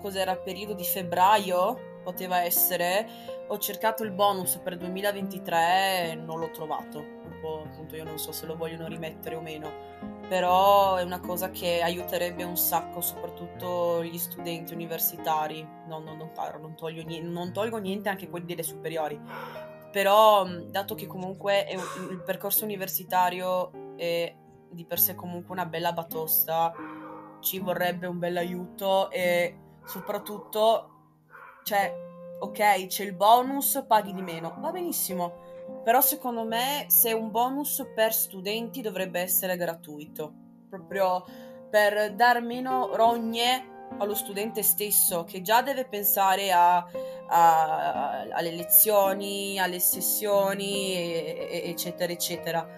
cos'era 0.00 0.32
il 0.32 0.40
periodo 0.42 0.74
di 0.74 0.84
febbraio, 0.84 1.94
poteva 2.06 2.42
essere. 2.42 3.08
Ho 3.48 3.58
cercato 3.58 4.04
il 4.04 4.12
bonus 4.12 4.60
per 4.62 4.76
2023 4.76 6.10
e 6.12 6.14
non 6.14 6.38
l'ho 6.38 6.50
trovato. 6.52 7.04
appunto, 7.64 7.96
io 7.96 8.04
non 8.04 8.16
so 8.16 8.30
se 8.30 8.46
lo 8.46 8.54
vogliono 8.54 8.86
rimettere 8.86 9.34
o 9.34 9.40
meno. 9.40 9.72
Però 10.28 10.94
è 10.94 11.02
una 11.02 11.18
cosa 11.18 11.50
che 11.50 11.80
aiuterebbe 11.82 12.44
un 12.44 12.56
sacco, 12.56 13.00
soprattutto 13.00 14.04
gli 14.04 14.18
studenti 14.18 14.72
universitari. 14.72 15.66
No, 15.88 15.98
no, 15.98 16.14
non, 16.14 16.30
parlo, 16.32 16.60
non, 16.60 16.76
toglio 16.76 17.02
niente, 17.02 17.28
non 17.28 17.52
tolgo 17.52 17.78
niente 17.78 18.08
anche 18.08 18.30
quelli 18.30 18.46
delle 18.46 18.62
superiori. 18.62 19.20
Però, 19.90 20.46
dato 20.70 20.94
che 20.94 21.08
comunque 21.08 21.66
un, 21.72 22.12
il 22.12 22.22
percorso 22.22 22.64
universitario 22.64 23.94
è 23.96 24.32
di 24.70 24.84
per 24.84 25.00
sé 25.00 25.16
comunque 25.16 25.54
una 25.54 25.66
bella 25.66 25.92
batosta, 25.92 26.72
ci 27.40 27.58
vorrebbe 27.58 28.06
un 28.06 28.18
bel 28.18 28.36
aiuto 28.36 29.10
e 29.10 29.56
soprattutto 29.84 30.95
cioè, 31.66 31.92
ok, 32.38 32.86
c'è 32.86 33.02
il 33.02 33.12
bonus, 33.12 33.82
paghi 33.88 34.14
di 34.14 34.22
meno, 34.22 34.54
va 34.60 34.70
benissimo. 34.70 35.54
Però 35.82 36.00
secondo 36.00 36.44
me 36.44 36.84
se 36.86 37.12
un 37.12 37.32
bonus 37.32 37.84
per 37.92 38.14
studenti 38.14 38.80
dovrebbe 38.80 39.20
essere 39.20 39.56
gratuito, 39.56 40.32
proprio 40.68 41.24
per 41.68 42.14
dar 42.14 42.40
meno 42.40 42.94
rogne 42.94 43.88
allo 43.98 44.14
studente 44.14 44.62
stesso 44.62 45.24
che 45.24 45.42
già 45.42 45.60
deve 45.62 45.86
pensare 45.88 46.52
a, 46.52 46.86
a, 47.26 48.20
alle 48.30 48.52
lezioni, 48.52 49.58
alle 49.58 49.80
sessioni, 49.80 50.94
e, 50.94 51.62
eccetera, 51.64 52.12
eccetera. 52.12 52.68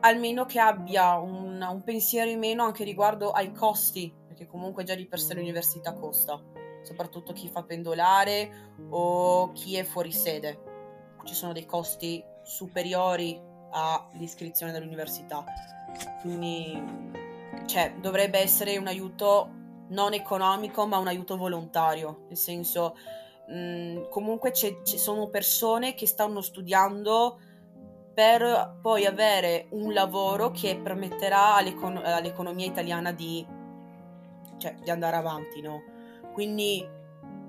Almeno 0.00 0.46
che 0.46 0.58
abbia 0.58 1.18
un, 1.18 1.60
un 1.60 1.82
pensiero 1.84 2.30
in 2.30 2.38
meno 2.38 2.64
anche 2.64 2.82
riguardo 2.82 3.30
ai 3.30 3.52
costi, 3.52 4.10
perché 4.26 4.46
comunque 4.46 4.84
già 4.84 4.94
di 4.94 5.06
per 5.06 5.20
sé 5.20 5.34
l'università 5.34 5.92
costa 5.92 6.42
soprattutto 6.82 7.32
chi 7.32 7.48
fa 7.48 7.62
pendolare 7.62 8.74
o 8.90 9.52
chi 9.52 9.76
è 9.76 9.84
fuori 9.84 10.12
sede. 10.12 10.70
Ci 11.24 11.34
sono 11.34 11.52
dei 11.52 11.66
costi 11.66 12.22
superiori 12.42 13.40
all'iscrizione 13.70 14.72
dell'università. 14.72 15.44
Quindi 16.20 17.10
cioè, 17.66 17.94
dovrebbe 18.00 18.38
essere 18.38 18.76
un 18.76 18.86
aiuto 18.86 19.60
non 19.88 20.14
economico, 20.14 20.86
ma 20.86 20.98
un 20.98 21.06
aiuto 21.06 21.36
volontario, 21.36 22.24
nel 22.28 22.36
senso 22.36 22.96
mh, 23.48 23.54
mm, 23.54 24.02
comunque 24.10 24.52
ci 24.52 24.74
sono 24.84 25.28
persone 25.28 25.94
che 25.94 26.06
stanno 26.06 26.40
studiando 26.40 27.38
per 28.14 28.78
poi 28.80 29.06
avere 29.06 29.66
un 29.70 29.92
lavoro 29.92 30.50
che 30.50 30.78
permetterà 30.82 31.54
all'econ- 31.54 32.02
all'economia 32.04 32.66
italiana 32.66 33.12
di, 33.12 33.44
cioè, 34.58 34.74
di 34.74 34.90
andare 34.90 35.16
avanti, 35.16 35.60
no? 35.60 35.91
Quindi 36.32 36.86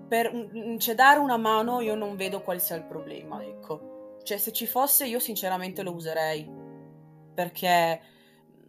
per 0.07 0.31
cioè, 0.77 0.95
dare 0.95 1.19
una 1.19 1.37
mano 1.37 1.81
io 1.81 1.95
non 1.95 2.15
vedo 2.15 2.41
quale 2.41 2.59
sia 2.59 2.75
il 2.75 2.83
problema, 2.83 3.43
ecco. 3.43 4.17
Cioè 4.23 4.37
se 4.37 4.51
ci 4.51 4.65
fosse 4.65 5.05
io 5.05 5.19
sinceramente 5.19 5.83
lo 5.83 5.93
userei 5.93 6.49
perché 7.33 8.01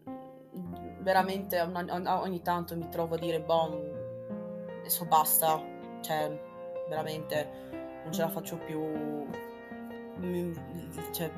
mm, 0.08 1.02
veramente 1.02 1.60
ogni 1.60 2.42
tanto 2.42 2.76
mi 2.76 2.88
trovo 2.88 3.14
a 3.14 3.18
dire 3.18 3.40
boh 3.40 3.92
adesso 4.80 5.04
basta, 5.04 5.62
cioè 6.00 6.30
veramente 6.88 7.72
non 8.02 8.12
ce 8.12 8.22
la 8.22 8.28
faccio 8.28 8.58
più. 8.58 8.80
Mm, 10.20 10.52
cioè, 11.12 11.30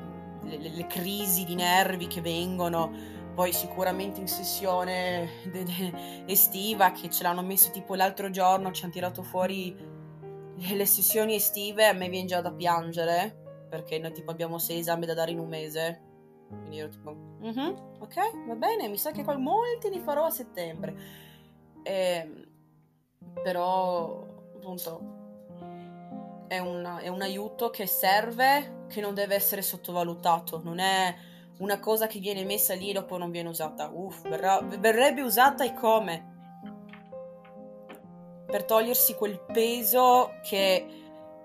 le- 0.43 0.57
le 0.57 0.87
crisi 0.87 1.45
di 1.45 1.55
nervi 1.55 2.07
che 2.07 2.21
vengono. 2.21 3.15
Poi 3.37 3.53
sicuramente 3.53 4.19
in 4.19 4.27
sessione 4.27 5.29
de- 5.51 5.63
de- 5.63 6.23
estiva 6.25 6.89
che 6.91 7.07
ce 7.07 7.21
l'hanno 7.21 7.43
messo 7.43 7.69
tipo 7.69 7.93
l'altro 7.93 8.31
giorno, 8.31 8.71
ci 8.71 8.83
hanno 8.83 8.91
tirato 8.93 9.21
fuori 9.21 9.77
le 10.55 10.85
sessioni 10.87 11.35
estive, 11.35 11.85
a 11.85 11.93
me 11.93 12.09
viene 12.09 12.25
già 12.25 12.41
da 12.41 12.51
piangere, 12.51 13.67
perché 13.69 13.99
noi 13.99 14.11
tipo 14.11 14.31
abbiamo 14.31 14.57
sei 14.57 14.79
esami 14.79 15.05
da 15.05 15.13
dare 15.13 15.29
in 15.29 15.37
un 15.37 15.49
mese. 15.49 16.01
Quindi 16.49 16.79
ero 16.79 16.89
tipo, 16.89 17.11
"Mhm, 17.13 17.97
ok, 17.99 18.47
va 18.47 18.55
bene, 18.55 18.87
mi 18.87 18.97
sa 18.97 19.11
che 19.11 19.23
qual- 19.23 19.39
molti 19.39 19.91
li 19.91 19.99
farò 19.99 20.25
a 20.25 20.31
settembre. 20.31 20.95
Ehm, 21.83 22.43
però, 23.43 24.25
appunto, 24.55 25.15
è, 26.47 26.57
un- 26.57 26.97
è 27.01 27.07
un 27.07 27.21
aiuto 27.21 27.69
che 27.69 27.85
serve, 27.85 28.85
che 28.87 28.99
non 28.99 29.13
deve 29.13 29.35
essere 29.35 29.61
sottovalutato. 29.61 30.59
Non 30.63 30.79
è 30.79 31.13
una 31.59 31.79
cosa 31.79 32.07
che 32.07 32.19
viene 32.19 32.43
messa 32.43 32.73
lì 32.75 32.89
e 32.89 32.93
dopo 32.93 33.17
non 33.17 33.31
viene 33.31 33.49
usata. 33.49 33.89
Uff, 33.91 34.27
verrà- 34.27 34.61
verrebbe 34.61 35.21
usata 35.21 35.63
e 35.63 35.73
come? 35.73 36.35
Per 38.45 38.63
togliersi 38.63 39.15
quel 39.15 39.39
peso 39.39 40.35
che, 40.41 40.85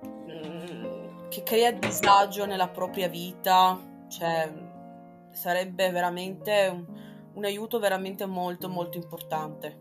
mm, 0.04 1.28
che 1.28 1.42
crea 1.42 1.72
disagio 1.72 2.46
nella 2.46 2.68
propria 2.68 3.08
vita. 3.08 3.78
Cioè, 4.08 4.52
sarebbe 5.32 5.90
veramente 5.90 6.68
un, 6.70 6.84
un 7.34 7.44
aiuto 7.44 7.78
veramente 7.78 8.26
molto 8.26 8.68
molto 8.68 8.98
importante. 8.98 9.80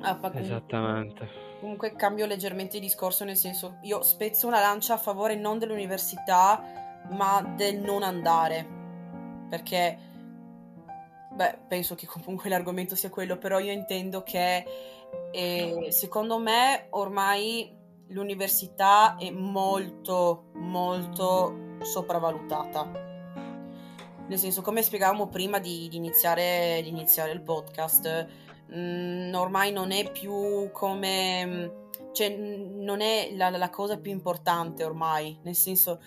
Ah, 0.00 0.16
comunque- 0.16 0.40
Esattamente. 0.40 1.46
Comunque 1.60 1.94
cambio 1.96 2.26
leggermente 2.26 2.76
il 2.76 2.82
discorso, 2.82 3.24
nel 3.24 3.36
senso, 3.36 3.78
io 3.82 4.02
spezzo 4.02 4.46
una 4.46 4.60
lancia 4.60 4.94
a 4.94 4.98
favore 4.98 5.34
non 5.34 5.58
dell'università, 5.58 6.62
ma 7.10 7.42
del 7.56 7.78
non 7.80 8.02
andare. 8.02 8.76
Perché, 9.48 9.98
beh, 11.32 11.58
penso 11.68 11.94
che 11.94 12.06
comunque 12.06 12.50
l'argomento 12.50 12.94
sia 12.94 13.10
quello, 13.10 13.38
però 13.38 13.58
io 13.58 13.72
intendo 13.72 14.22
che, 14.22 14.64
eh, 15.32 15.86
secondo 15.90 16.38
me, 16.38 16.86
ormai 16.90 17.76
l'università 18.08 19.16
è 19.16 19.30
molto, 19.30 20.50
molto 20.54 21.76
sopravvalutata. 21.82 23.06
Nel 24.26 24.38
senso, 24.38 24.60
come 24.60 24.82
spiegavamo 24.82 25.28
prima 25.28 25.58
di, 25.58 25.88
di 25.88 25.96
iniziare, 25.96 26.80
di 26.82 26.88
iniziare 26.90 27.32
il 27.32 27.40
podcast, 27.40 28.26
mm, 28.74 29.34
ormai 29.34 29.72
non 29.72 29.90
è 29.90 30.10
più 30.10 30.70
come... 30.70 31.86
cioè, 32.12 32.28
non 32.36 33.00
è 33.00 33.30
la, 33.34 33.48
la 33.48 33.70
cosa 33.70 33.98
più 33.98 34.12
importante 34.12 34.84
ormai, 34.84 35.38
nel 35.42 35.54
senso, 35.54 36.00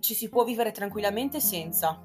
ci 0.00 0.14
si 0.14 0.28
può 0.28 0.44
vivere 0.44 0.72
tranquillamente 0.72 1.40
senza. 1.40 2.00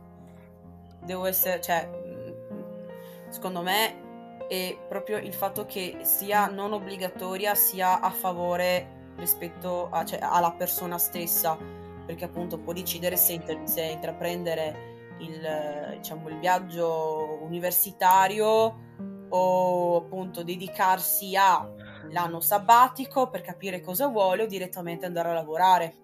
Devo 1.04 1.26
essere, 1.26 1.62
cioè, 1.62 1.90
mm, 1.90 3.30
secondo 3.30 3.62
me 3.62 4.48
è 4.48 4.78
proprio 4.88 5.18
il 5.18 5.34
fatto 5.34 5.66
che 5.66 6.00
sia 6.02 6.48
non 6.48 6.74
obbligatoria 6.74 7.56
sia 7.56 8.02
a 8.02 8.10
favore 8.12 9.14
rispetto 9.16 9.90
a- 9.90 10.04
cioè, 10.06 10.20
alla 10.22 10.52
persona 10.52 10.98
stessa, 10.98 11.58
perché 12.06 12.26
appunto 12.26 12.60
può 12.60 12.74
decidere 12.74 13.16
se, 13.16 13.34
inter- 13.34 13.64
se 13.64 13.84
intraprendere 13.84 14.90
il, 15.20 15.96
diciamo, 15.98 16.30
il 16.30 16.40
viaggio 16.40 17.40
universitario 17.42 18.90
o 19.30 19.96
appunto 19.98 20.44
dedicarsi 20.44 21.36
all'anno 21.38 22.42
sabbatico 22.42 23.30
per 23.30 23.42
capire 23.42 23.80
cosa 23.80 24.08
vuole 24.08 24.44
o 24.44 24.48
direttamente 24.48 25.06
andare 25.06 25.30
a 25.30 25.34
lavorare. 25.34 25.96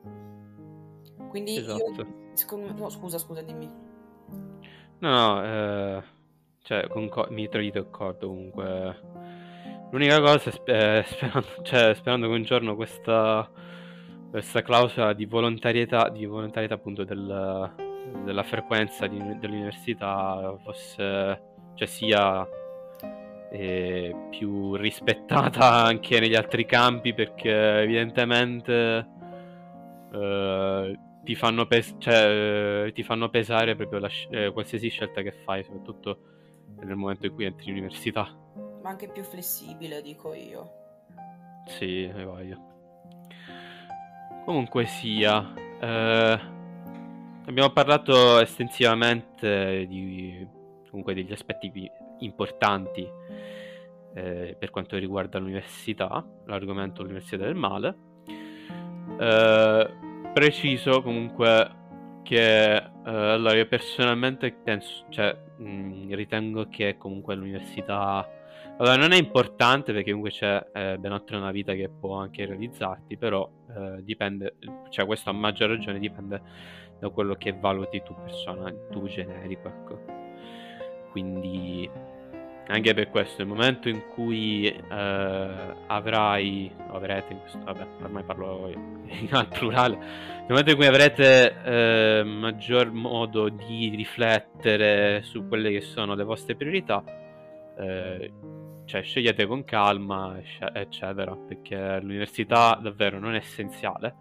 Quindi 1.29 1.53
io, 1.53 1.59
Esatto. 1.59 2.07
secondo 2.33 2.67
me, 2.67 2.79
no, 2.79 2.89
scusa, 2.89 3.17
scusa, 3.17 3.41
dimmi. 3.41 3.69
No, 4.99 5.09
no, 5.09 5.43
eh, 5.43 6.03
cioè, 6.63 6.87
concor- 6.87 7.29
mi 7.31 7.47
trovi 7.49 7.71
d'accordo 7.71 8.27
comunque. 8.27 8.99
L'unica 9.91 10.19
cosa 10.19 10.49
è 10.49 10.51
spe- 10.51 10.97
eh, 10.99 11.03
sperando, 11.03 11.47
cioè, 11.63 11.93
sperando 11.95 12.27
che 12.27 12.33
un 12.33 12.43
giorno 12.43 12.75
questa, 12.75 13.49
questa 14.29 14.61
clausola 14.61 15.13
di 15.13 15.25
volontarietà, 15.25 16.09
di 16.09 16.25
volontarietà 16.25 16.73
appunto 16.75 17.03
del- 17.03 17.71
della 18.23 18.43
frequenza 18.43 19.05
di- 19.07 19.37
dell'università 19.39 20.55
fosse, 20.63 21.41
cioè 21.75 21.87
sia 21.87 22.47
eh, 23.51 24.15
più 24.29 24.75
rispettata 24.75 25.71
anche 25.85 26.19
negli 26.19 26.35
altri 26.35 26.65
campi 26.65 27.13
perché 27.13 27.81
evidentemente 27.81 29.07
eh, 30.13 30.99
ti 31.27 31.35
fanno, 31.35 31.65
pes- 31.65 31.95
cioè, 31.97 32.85
eh, 32.85 32.91
ti 32.93 33.03
fanno 33.03 33.27
pesare 33.27 33.75
proprio 33.75 33.99
la 33.99 34.07
sc- 34.07 34.31
eh, 34.31 34.49
qualsiasi 34.53 34.87
scelta 34.87 35.21
che 35.21 35.33
fai, 35.43 35.61
soprattutto 35.61 36.19
nel 36.79 36.95
momento 36.95 37.25
in 37.25 37.33
cui 37.33 37.43
entri 37.43 37.65
in 37.67 37.73
università. 37.73 38.33
Ma 38.81 38.89
anche 38.89 39.09
più 39.09 39.23
flessibile, 39.23 40.01
dico 40.01 40.33
io. 40.33 40.71
Sì, 41.65 42.09
hai 42.15 42.23
voglia. 42.23 42.57
Comunque 44.45 44.85
sia, 44.85 45.53
eh, 45.81 46.39
abbiamo 47.45 47.71
parlato 47.71 48.39
estensivamente 48.39 49.85
di 49.85 50.47
comunque 50.89 51.13
degli 51.13 51.33
aspetti 51.33 51.91
importanti 52.19 53.05
eh, 54.13 54.55
per 54.57 54.69
quanto 54.69 54.95
riguarda 54.95 55.39
l'università, 55.39 56.25
l'argomento 56.45 57.03
Università 57.03 57.43
del 57.43 57.55
Male. 57.55 57.97
Eh, 59.19 60.06
preciso 60.37 61.01
comunque 61.01 62.21
che 62.21 62.75
eh, 62.75 62.83
allora 63.03 63.55
io 63.55 63.67
personalmente 63.67 64.51
penso, 64.51 65.05
cioè, 65.09 65.35
mh, 65.57 66.13
ritengo 66.13 66.67
che 66.69 66.95
comunque 66.95 67.33
l'università 67.33 68.29
allora, 68.77 68.95
non 68.97 69.13
è 69.13 69.17
importante 69.17 69.93
perché 69.93 70.11
comunque 70.11 70.29
c'è 70.29 70.63
eh, 70.73 70.97
ben 70.99 71.11
oltre 71.11 71.37
una 71.37 71.49
vita 71.49 71.73
che 71.73 71.89
può 71.89 72.17
anche 72.17 72.45
realizzarti, 72.45 73.17
però 73.17 73.49
eh, 73.75 74.03
dipende, 74.03 74.57
cioè 74.89 75.07
questo 75.07 75.31
a 75.31 75.33
maggior 75.33 75.69
ragione 75.69 75.97
dipende 75.97 76.41
da 76.99 77.09
quello 77.09 77.33
che 77.33 77.57
valuti 77.59 78.03
tu 78.03 78.13
persona, 78.13 78.71
tu 78.91 79.07
generico, 79.07 79.67
ecco. 79.67 79.99
Quindi 81.09 81.89
anche 82.67 82.93
per 82.93 83.09
questo, 83.09 83.43
nel 83.43 83.47
momento 83.47 83.87
in 83.87 84.03
cui 84.13 84.65
eh, 84.67 85.75
avrai, 85.87 86.71
avrete 86.89 87.33
in 87.33 87.39
questo, 87.39 87.59
vabbè, 87.63 87.87
ormai 88.01 88.23
parlo 88.23 88.69
al 89.31 89.47
plurale, 89.47 89.95
nel 89.95 90.45
momento 90.49 90.71
in 90.71 90.75
cui 90.75 90.85
avrete 90.85 91.61
eh, 91.63 92.23
maggior 92.23 92.91
modo 92.91 93.49
di 93.49 93.93
riflettere 93.95 95.21
su 95.23 95.47
quelle 95.47 95.71
che 95.71 95.81
sono 95.81 96.13
le 96.13 96.23
vostre 96.23 96.55
priorità, 96.55 97.03
eh, 97.77 98.31
cioè 98.85 99.01
scegliete 99.01 99.45
con 99.45 99.63
calma, 99.63 100.37
ecce- 100.37 100.71
eccetera, 100.73 101.35
perché 101.35 101.99
l'università 102.01 102.77
davvero 102.81 103.19
non 103.19 103.33
è 103.35 103.37
essenziale 103.37 104.15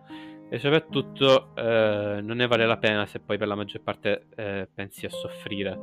e 0.48 0.59
soprattutto 0.59 1.51
eh, 1.56 2.20
non 2.23 2.36
ne 2.36 2.47
vale 2.47 2.66
la 2.66 2.77
pena 2.77 3.05
se 3.06 3.18
poi 3.18 3.36
per 3.36 3.48
la 3.48 3.56
maggior 3.56 3.82
parte 3.82 4.27
eh, 4.36 4.68
pensi 4.73 5.05
a 5.06 5.10
soffrire. 5.10 5.78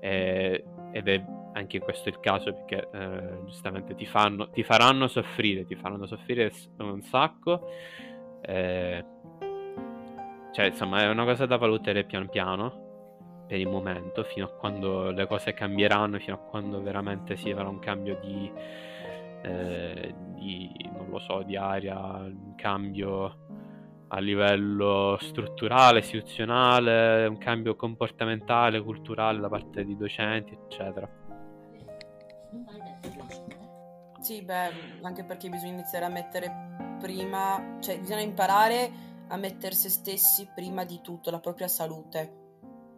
E- 0.00 0.64
ed 0.96 1.08
è 1.08 1.22
anche 1.52 1.78
questo 1.78 2.08
il 2.08 2.20
caso 2.20 2.52
perché 2.52 2.88
eh, 2.92 3.44
giustamente 3.44 3.94
ti, 3.94 4.06
fanno, 4.06 4.48
ti 4.50 4.62
faranno 4.62 5.08
soffrire, 5.08 5.66
ti 5.66 5.74
faranno 5.74 6.06
soffrire 6.06 6.50
un 6.78 7.02
sacco. 7.02 7.68
eh, 8.40 9.04
cioè, 10.52 10.66
insomma, 10.66 11.02
è 11.02 11.08
una 11.08 11.24
cosa 11.24 11.44
da 11.44 11.58
valutare 11.58 12.04
pian 12.04 12.28
piano 12.30 13.44
per 13.46 13.58
il 13.58 13.68
momento, 13.68 14.24
fino 14.24 14.46
a 14.46 14.48
quando 14.48 15.10
le 15.10 15.26
cose 15.26 15.52
cambieranno, 15.52 16.18
fino 16.18 16.36
a 16.36 16.38
quando 16.38 16.82
veramente 16.82 17.36
si 17.36 17.50
avrà 17.50 17.68
un 17.68 17.78
cambio 17.78 18.18
di, 18.22 18.50
eh, 19.42 20.14
di 20.34 20.90
non 20.92 21.08
lo 21.10 21.18
so, 21.18 21.42
di 21.42 21.56
aria, 21.56 21.98
un 21.98 22.54
cambio 22.56 23.36
a 24.08 24.18
livello 24.20 25.16
strutturale, 25.20 25.98
istituzionale, 25.98 27.26
un 27.26 27.38
cambio 27.38 27.74
comportamentale, 27.74 28.82
culturale 28.82 29.40
da 29.40 29.48
parte 29.48 29.84
di 29.84 29.96
docenti, 29.96 30.52
eccetera. 30.52 31.08
Sì, 34.20 34.42
beh, 34.42 34.72
anche 35.02 35.24
perché 35.24 35.48
bisogna 35.48 35.72
iniziare 35.72 36.04
a 36.04 36.08
mettere 36.08 36.96
prima, 37.00 37.78
cioè 37.80 38.00
bisogna 38.00 38.20
imparare 38.20 38.90
a 39.28 39.36
mettere 39.36 39.74
se 39.74 39.88
stessi 39.88 40.48
prima 40.54 40.84
di 40.84 41.00
tutto, 41.00 41.30
la 41.30 41.40
propria 41.40 41.68
salute 41.68 42.44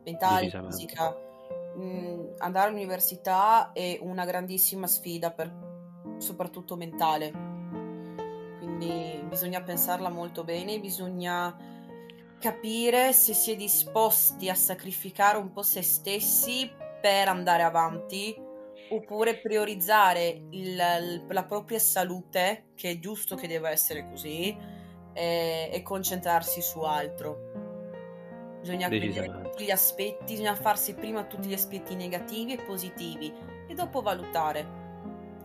mentale, 0.04 0.50
fisica. 0.50 1.14
Mm, 1.78 2.32
andare 2.38 2.68
all'università 2.68 3.72
è 3.72 3.98
una 4.00 4.24
grandissima 4.24 4.86
sfida, 4.86 5.30
per, 5.30 6.16
soprattutto 6.18 6.76
mentale. 6.76 7.57
Quindi 8.78 9.24
bisogna 9.26 9.60
pensarla 9.60 10.08
molto 10.08 10.44
bene, 10.44 10.78
bisogna 10.78 11.52
capire 12.38 13.12
se 13.12 13.34
si 13.34 13.50
è 13.50 13.56
disposti 13.56 14.48
a 14.48 14.54
sacrificare 14.54 15.36
un 15.36 15.50
po' 15.50 15.64
se 15.64 15.82
stessi 15.82 16.70
per 17.00 17.26
andare 17.26 17.64
avanti 17.64 18.40
oppure 18.90 19.38
priorizzare 19.38 20.44
il- 20.50 21.24
la 21.26 21.44
propria 21.44 21.80
salute, 21.80 22.66
che 22.76 22.90
è 22.90 22.98
giusto 23.00 23.34
che 23.34 23.48
deva 23.48 23.68
essere 23.70 24.08
così, 24.08 24.56
e, 25.12 25.70
e 25.72 25.82
concentrarsi 25.82 26.62
su 26.62 26.78
altro. 26.82 28.60
Bisogna 28.60 28.88
vedere 28.88 29.42
tutti 29.42 29.64
gli 29.64 29.70
aspetti, 29.72 30.34
bisogna 30.34 30.54
farsi 30.54 30.94
prima 30.94 31.24
tutti 31.24 31.48
gli 31.48 31.52
aspetti 31.52 31.96
negativi 31.96 32.52
e 32.52 32.62
positivi 32.62 33.32
e 33.66 33.74
dopo 33.74 34.02
valutare. 34.02 34.87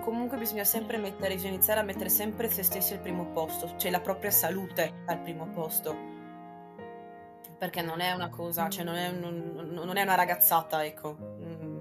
Comunque 0.04 0.38
bisogna 0.38 0.66
sempre 0.66 0.98
mettere, 0.98 1.34
bisogna 1.36 1.54
iniziare 1.54 1.80
a 1.80 1.84
mettere 1.84 2.10
sempre 2.10 2.50
se 2.50 2.62
stessi 2.62 2.94
al 2.94 3.00
primo 3.00 3.28
posto, 3.28 3.74
cioè 3.78 3.90
la 3.90 4.02
propria 4.02 4.32
salute 4.32 5.04
al 5.06 5.20
primo 5.22 5.48
posto. 5.48 5.96
Perché 7.58 7.82
non 7.82 8.02
è 8.02 8.12
una 8.12 8.30
cosa, 8.30 8.68
cioè 8.68 8.84
non 8.84 8.96
è, 8.96 9.08
un- 9.08 9.70
non 9.72 9.96
è 9.96 10.02
una 10.02 10.16
ragazzata, 10.16 10.84
ecco. 10.84 11.16
Mm, 11.18 11.72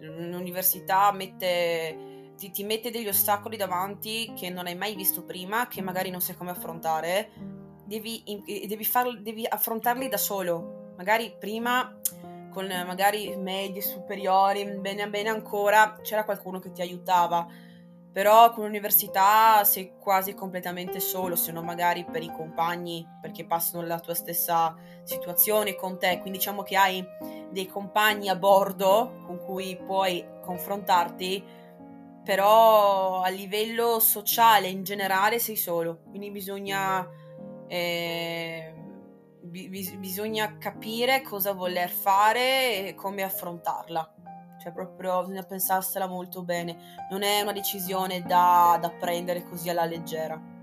L'università 0.00 1.10
mette, 1.12 2.32
ti, 2.36 2.50
ti 2.50 2.62
mette 2.64 2.90
degli 2.90 3.08
ostacoli 3.08 3.56
davanti 3.56 4.32
che 4.36 4.50
non 4.50 4.66
hai 4.66 4.76
mai 4.76 4.94
visto 4.94 5.24
prima, 5.24 5.66
che 5.68 5.80
magari 5.80 6.10
non 6.10 6.20
sai 6.20 6.36
come 6.36 6.50
affrontare. 6.50 7.30
Devi, 7.84 8.22
devi, 8.66 8.84
farli- 8.84 9.22
devi 9.22 9.46
affrontarli 9.48 10.08
da 10.08 10.18
solo. 10.18 10.92
Magari 10.98 11.34
prima 11.38 11.97
con 12.58 12.68
eh, 12.72 12.82
magari 12.82 13.36
medie 13.36 13.80
superiori, 13.80 14.64
bene 14.64 15.08
bene 15.08 15.28
ancora, 15.28 15.96
c'era 16.02 16.24
qualcuno 16.24 16.58
che 16.58 16.72
ti 16.72 16.80
aiutava. 16.80 17.46
Però 18.10 18.50
con 18.50 18.64
l'università 18.64 19.62
sei 19.62 19.92
quasi 19.96 20.34
completamente 20.34 20.98
solo, 20.98 21.36
se 21.36 21.52
non 21.52 21.64
magari 21.64 22.04
per 22.04 22.20
i 22.20 22.32
compagni, 22.32 23.06
perché 23.20 23.44
passano 23.44 23.86
la 23.86 24.00
tua 24.00 24.14
stessa 24.14 24.74
situazione 25.04 25.76
con 25.76 26.00
te. 26.00 26.18
Quindi 26.18 26.38
diciamo 26.38 26.64
che 26.64 26.76
hai 26.76 27.04
dei 27.48 27.66
compagni 27.68 28.28
a 28.28 28.34
bordo 28.34 29.22
con 29.24 29.38
cui 29.38 29.76
puoi 29.76 30.26
confrontarti, 30.42 31.44
però 32.24 33.20
a 33.22 33.28
livello 33.28 34.00
sociale 34.00 34.66
in 34.66 34.82
generale 34.82 35.38
sei 35.38 35.56
solo. 35.56 36.00
Quindi 36.08 36.32
bisogna, 36.32 37.08
eh, 37.68 38.77
bi- 39.42 39.68
bis- 39.68 39.94
bisogna 39.96 40.58
capire 40.58 41.22
cosa 41.22 41.52
voler 41.52 41.88
fare 41.88 42.88
e 42.88 42.94
come 42.94 43.22
affrontarla. 43.22 44.14
Cioè, 44.60 44.72
proprio 44.72 45.20
bisogna 45.20 45.44
pensarsela 45.44 46.06
molto 46.06 46.42
bene. 46.42 46.76
Non 47.10 47.22
è 47.22 47.40
una 47.42 47.52
decisione 47.52 48.22
da, 48.22 48.76
da 48.80 48.90
prendere 48.90 49.44
così 49.44 49.70
alla 49.70 49.84
leggera. 49.84 50.56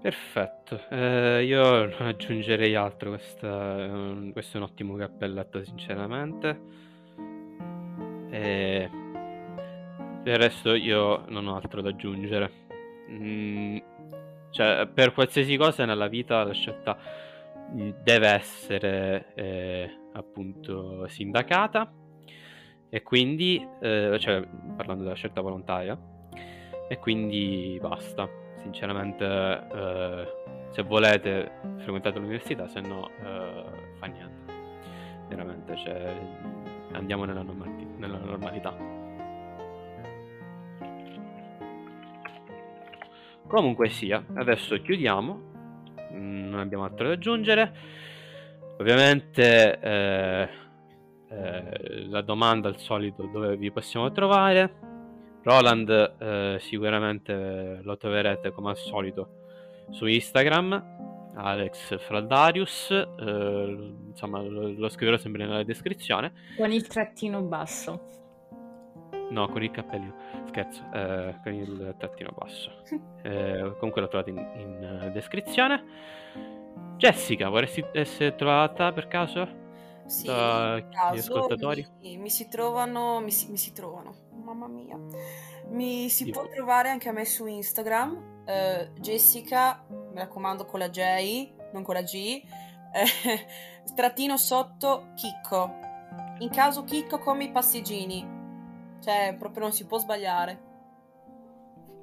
Perfetto, 0.00 0.80
Eh, 0.88 1.44
io 1.44 1.84
non 1.84 2.06
aggiungerei 2.06 2.74
altro, 2.74 3.10
questa 3.10 3.48
un- 3.48 4.30
questo 4.32 4.56
è 4.56 4.60
un 4.60 4.66
ottimo 4.66 4.96
cappelletto 4.96 5.62
sinceramente. 5.62 6.58
E 8.30 8.90
il 10.24 10.36
resto 10.36 10.74
io 10.74 11.24
non 11.28 11.46
ho 11.48 11.56
altro 11.56 11.82
da 11.82 11.90
aggiungere. 11.90 12.50
Mm, 13.10 13.76
cioè, 14.50 14.88
per 14.92 15.12
qualsiasi 15.12 15.56
cosa 15.56 15.84
nella 15.84 16.08
vita 16.08 16.44
la 16.44 16.52
scelta 16.52 16.96
mm, 17.72 17.90
deve 18.02 18.28
essere 18.28 19.32
eh, 19.34 19.98
appunto 20.12 21.06
sindacata 21.08 21.92
e 22.88 23.02
quindi, 23.02 23.64
eh, 23.80 24.16
cioè 24.18 24.44
parlando 24.76 25.04
della 25.04 25.14
scelta 25.14 25.40
volontaria, 25.40 25.96
e 26.88 26.98
quindi 26.98 27.78
basta. 27.80 28.28
Sinceramente, 28.56 29.24
eh, 29.24 30.26
se 30.70 30.82
volete 30.82 31.52
frequentate 31.78 32.18
l'università, 32.18 32.66
se 32.66 32.80
no 32.80 33.08
eh, 33.22 33.64
fa 33.96 34.06
niente. 34.06 34.52
Veramente, 35.28 35.76
cioè, 35.76 36.20
andiamo 36.92 37.24
nella, 37.24 37.42
normali- 37.42 37.86
nella 37.96 38.18
normalità. 38.18 38.99
Comunque 43.50 43.88
sia, 43.90 44.24
adesso 44.34 44.80
chiudiamo, 44.80 45.48
Mm, 46.12 46.48
non 46.48 46.60
abbiamo 46.60 46.84
altro 46.84 47.06
da 47.06 47.14
aggiungere. 47.14 47.72
Ovviamente 48.78 49.78
eh, 49.78 50.48
eh, 51.28 52.06
la 52.08 52.22
domanda 52.22 52.68
al 52.68 52.78
solito 52.78 53.26
dove 53.26 53.56
vi 53.56 53.70
possiamo 53.70 54.10
trovare. 54.10 54.88
Roland 55.42 55.88
eh, 55.88 56.56
sicuramente 56.60 57.80
lo 57.82 57.96
troverete 57.96 58.52
come 58.52 58.70
al 58.70 58.76
solito 58.76 59.38
su 59.90 60.06
Instagram, 60.06 61.32
Alex 61.34 61.98
Fraldarius, 61.98 62.90
eh, 62.90 63.94
insomma 64.08 64.40
lo, 64.42 64.72
lo 64.76 64.88
scriverò 64.88 65.16
sempre 65.16 65.46
nella 65.46 65.62
descrizione. 65.62 66.32
Con 66.56 66.70
il 66.70 66.86
trattino 66.86 67.40
basso. 67.42 68.18
No, 69.30 69.48
con 69.48 69.62
il 69.62 69.70
cappellino, 69.70 70.14
scherzo, 70.50 70.82
eh, 70.92 71.38
con 71.42 71.52
il 71.54 71.94
trattino 71.98 72.30
basso. 72.36 72.70
Eh, 73.22 73.74
comunque 73.78 74.00
lo 74.00 74.08
trovate 74.08 74.30
in, 74.30 74.38
in, 74.38 75.00
eh, 75.02 75.10
descrizione. 75.10 75.84
Jessica, 76.96 77.50
vorresti 77.50 77.84
essere 77.92 78.34
trovata 78.34 78.92
per 78.92 79.08
caso? 79.08 79.46
Sì, 80.06 80.26
Da 80.26 80.78
in 80.78 80.88
gli 80.88 80.92
caso 80.94 81.18
ascoltatori? 81.18 81.86
Mi, 82.00 82.16
mi 82.16 82.30
si 82.30 82.48
trovano, 82.48 83.20
mi 83.20 83.30
si, 83.30 83.50
mi 83.50 83.58
si 83.58 83.72
trovano, 83.72 84.14
mamma 84.42 84.68
mia. 84.68 84.98
Mi 85.68 86.08
si 86.08 86.24
Sì. 86.24 86.30
può 86.30 86.46
trovare 86.48 86.88
anche 86.88 87.10
a 87.10 87.12
me 87.12 87.24
su 87.26 87.46
Instagram, 87.46 88.42
eh, 88.46 88.90
Jessica, 89.00 89.84
mi 89.88 90.18
raccomando 90.18 90.64
con 90.64 90.78
la 90.80 90.88
J, 90.88 91.52
non 91.72 91.82
con 91.82 91.94
la 91.94 92.02
G, 92.02 92.14
eh, 92.14 92.42
trattino 93.94 94.36
sotto 94.38 95.08
Chicco. 95.14 95.74
In 96.38 96.48
caso 96.48 96.84
Chicco 96.84 97.18
come 97.18 97.44
i 97.44 97.50
passeggini, 97.50 98.39
cioè 99.00 99.34
proprio 99.38 99.62
non 99.62 99.72
si 99.72 99.86
può 99.86 99.98
sbagliare. 99.98 100.68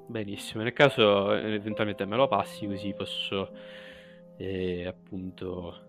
Benissimo, 0.06 0.62
nel 0.62 0.72
caso 0.72 1.34
eh, 1.34 1.54
eventualmente 1.54 2.06
me 2.06 2.16
lo 2.16 2.28
passi 2.28 2.66
così 2.66 2.94
posso 2.94 3.50
eh, 4.38 4.86
appunto 4.86 5.80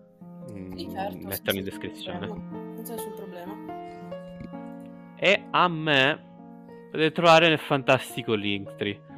mm, 0.52 0.76
Sì, 0.76 0.90
certo, 0.90 1.26
metterlo 1.26 1.58
in 1.58 1.64
descrizione. 1.64 2.26
Senza 2.74 2.94
nessun 2.94 3.14
problema. 3.14 3.78
E 5.16 5.44
a 5.50 5.68
me 5.68 6.28
potete 6.90 7.12
trovare 7.12 7.48
nel 7.48 7.58
fantastico 7.58 8.34
Linktree. 8.34 9.08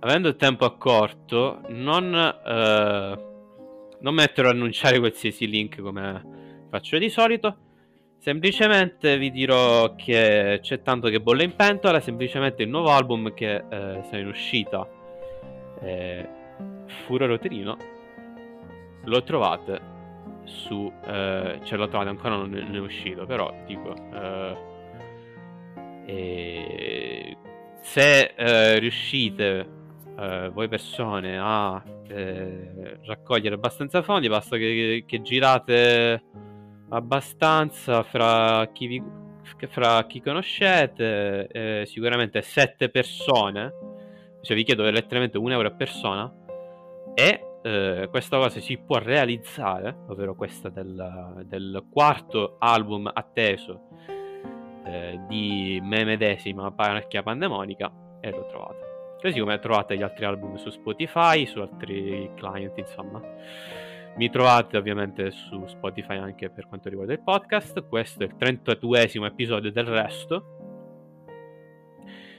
Avendo 0.00 0.28
il 0.28 0.36
tempo 0.36 0.64
accorto, 0.64 1.60
non, 1.68 2.14
eh, 2.14 3.18
non 4.00 4.14
metterò 4.14 4.48
a 4.48 4.52
annunciare 4.52 4.98
qualsiasi 4.98 5.48
link 5.48 5.80
come 5.80 6.66
faccio 6.68 6.98
di 6.98 7.08
solito. 7.08 7.61
Semplicemente 8.22 9.18
vi 9.18 9.32
dirò 9.32 9.96
che 9.96 10.60
c'è 10.62 10.80
tanto 10.80 11.08
che 11.08 11.20
bolle 11.20 11.42
in 11.42 11.56
pentola. 11.56 11.98
Semplicemente 11.98 12.62
il 12.62 12.68
nuovo 12.68 12.90
album 12.90 13.34
che 13.34 13.64
eh, 13.68 14.00
sta 14.04 14.16
in 14.16 14.28
uscita, 14.28 14.88
eh, 15.80 16.28
Furore 17.04 17.32
Uterino, 17.32 17.76
lo 19.06 19.24
trovate 19.24 19.80
su. 20.44 20.88
eh, 21.04 21.58
cioè, 21.64 21.76
lo 21.76 21.88
trovate 21.88 22.10
ancora 22.10 22.36
non 22.36 22.54
è, 22.54 22.60
non 22.60 22.76
è 22.76 22.78
uscito, 22.78 23.26
però 23.26 23.52
dico. 23.66 23.92
eh, 26.06 27.36
se 27.80 28.34
eh, 28.36 28.78
riuscite 28.78 29.68
eh, 30.16 30.48
voi 30.52 30.68
persone 30.68 31.38
a 31.40 31.82
eh, 32.06 32.98
raccogliere 33.04 33.56
abbastanza 33.56 34.00
fondi, 34.02 34.28
basta 34.28 34.56
che, 34.56 35.02
che 35.08 35.22
girate 35.22 36.22
abbastanza 36.92 38.02
fra 38.02 38.68
chi, 38.72 38.86
vi, 38.86 39.02
fra 39.68 40.04
chi 40.06 40.20
conoscete, 40.20 41.46
eh, 41.48 41.86
sicuramente 41.86 42.42
sette 42.42 42.90
persone, 42.90 43.72
cioè 44.42 44.56
vi 44.56 44.64
chiedo 44.64 44.88
letteralmente 44.90 45.38
un 45.38 45.52
euro 45.52 45.68
a 45.68 45.72
persona, 45.72 46.32
e 47.14 47.58
eh, 47.62 48.08
questa 48.10 48.36
cosa 48.36 48.60
si 48.60 48.76
può 48.78 48.98
realizzare, 48.98 49.96
ovvero 50.08 50.34
questa 50.34 50.68
del, 50.68 51.44
del 51.46 51.86
quarto 51.90 52.56
album 52.58 53.10
atteso 53.12 53.88
eh, 54.84 55.20
di 55.28 55.80
me 55.82 56.04
medesima 56.04 56.70
Paracchia 56.72 57.22
Pandemonica 57.22 57.90
e 58.20 58.30
lo 58.30 58.46
trovate. 58.46 58.90
Così 59.20 59.38
come 59.38 59.58
trovate 59.60 59.96
gli 59.96 60.02
altri 60.02 60.24
album 60.24 60.56
su 60.56 60.68
Spotify, 60.70 61.46
su 61.46 61.60
altri 61.60 62.28
client, 62.34 62.76
insomma. 62.76 63.20
Mi 64.14 64.28
trovate 64.28 64.76
ovviamente 64.76 65.30
su 65.30 65.66
Spotify 65.66 66.18
anche 66.18 66.50
per 66.50 66.68
quanto 66.68 66.90
riguarda 66.90 67.14
il 67.14 67.22
podcast. 67.22 67.86
Questo 67.88 68.22
è 68.22 68.26
il 68.26 68.34
32esimo 68.38 69.24
episodio 69.24 69.72
del 69.72 69.86
resto. 69.86 70.58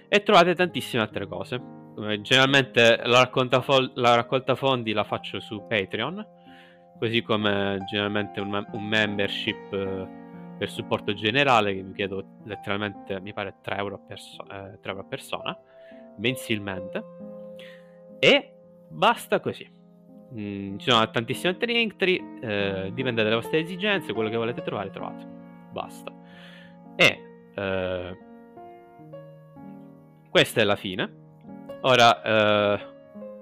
E 0.08 0.22
trovate 0.22 0.54
tantissime 0.54 1.02
altre 1.02 1.26
cose. 1.26 1.60
Generalmente 2.22 2.98
la 3.04 3.20
raccolta, 3.20 3.62
fo- 3.62 3.92
la 3.96 4.14
raccolta 4.14 4.56
fondi 4.56 4.94
la 4.94 5.04
faccio 5.04 5.40
su 5.40 5.66
Patreon, 5.68 6.26
così 7.00 7.22
come 7.24 7.80
generalmente 7.88 8.40
un, 8.40 8.50
mem- 8.50 8.70
un 8.74 8.84
membership 8.84 9.74
eh, 9.74 10.08
per 10.58 10.70
supporto 10.70 11.14
generale 11.14 11.74
che 11.74 11.82
mi 11.82 11.94
chiedo 11.94 12.38
letteralmente, 12.46 13.20
mi 13.20 13.34
pare 13.34 13.56
3 13.62 13.76
euro 13.78 13.96
a, 13.96 14.00
perso- 14.00 14.44
eh, 14.44 14.80
3 14.80 14.92
euro 14.92 15.02
a 15.02 15.06
persona, 15.06 15.58
mensilmente. 16.18 17.04
E 18.20 18.54
basta 18.90 19.40
così. 19.40 19.82
Mm, 20.36 20.78
ci 20.78 20.90
sono 20.90 21.10
tantissimi 21.12 21.54
altri 21.54 21.74
linktree, 21.74 22.40
eh, 22.42 22.92
dipende 22.94 23.24
dalle 23.24 23.36
vostre 23.36 23.60
esigenze, 23.60 24.14
quello 24.14 24.30
che 24.30 24.38
volete 24.38 24.62
trovare 24.64 24.90
trovate. 24.90 25.26
Basta. 25.72 26.12
E 26.96 27.20
eh, 27.54 28.18
questa 30.30 30.62
è 30.62 30.64
la 30.64 30.76
fine. 30.76 31.22
Ora, 31.82 32.22
eh, 32.22 32.80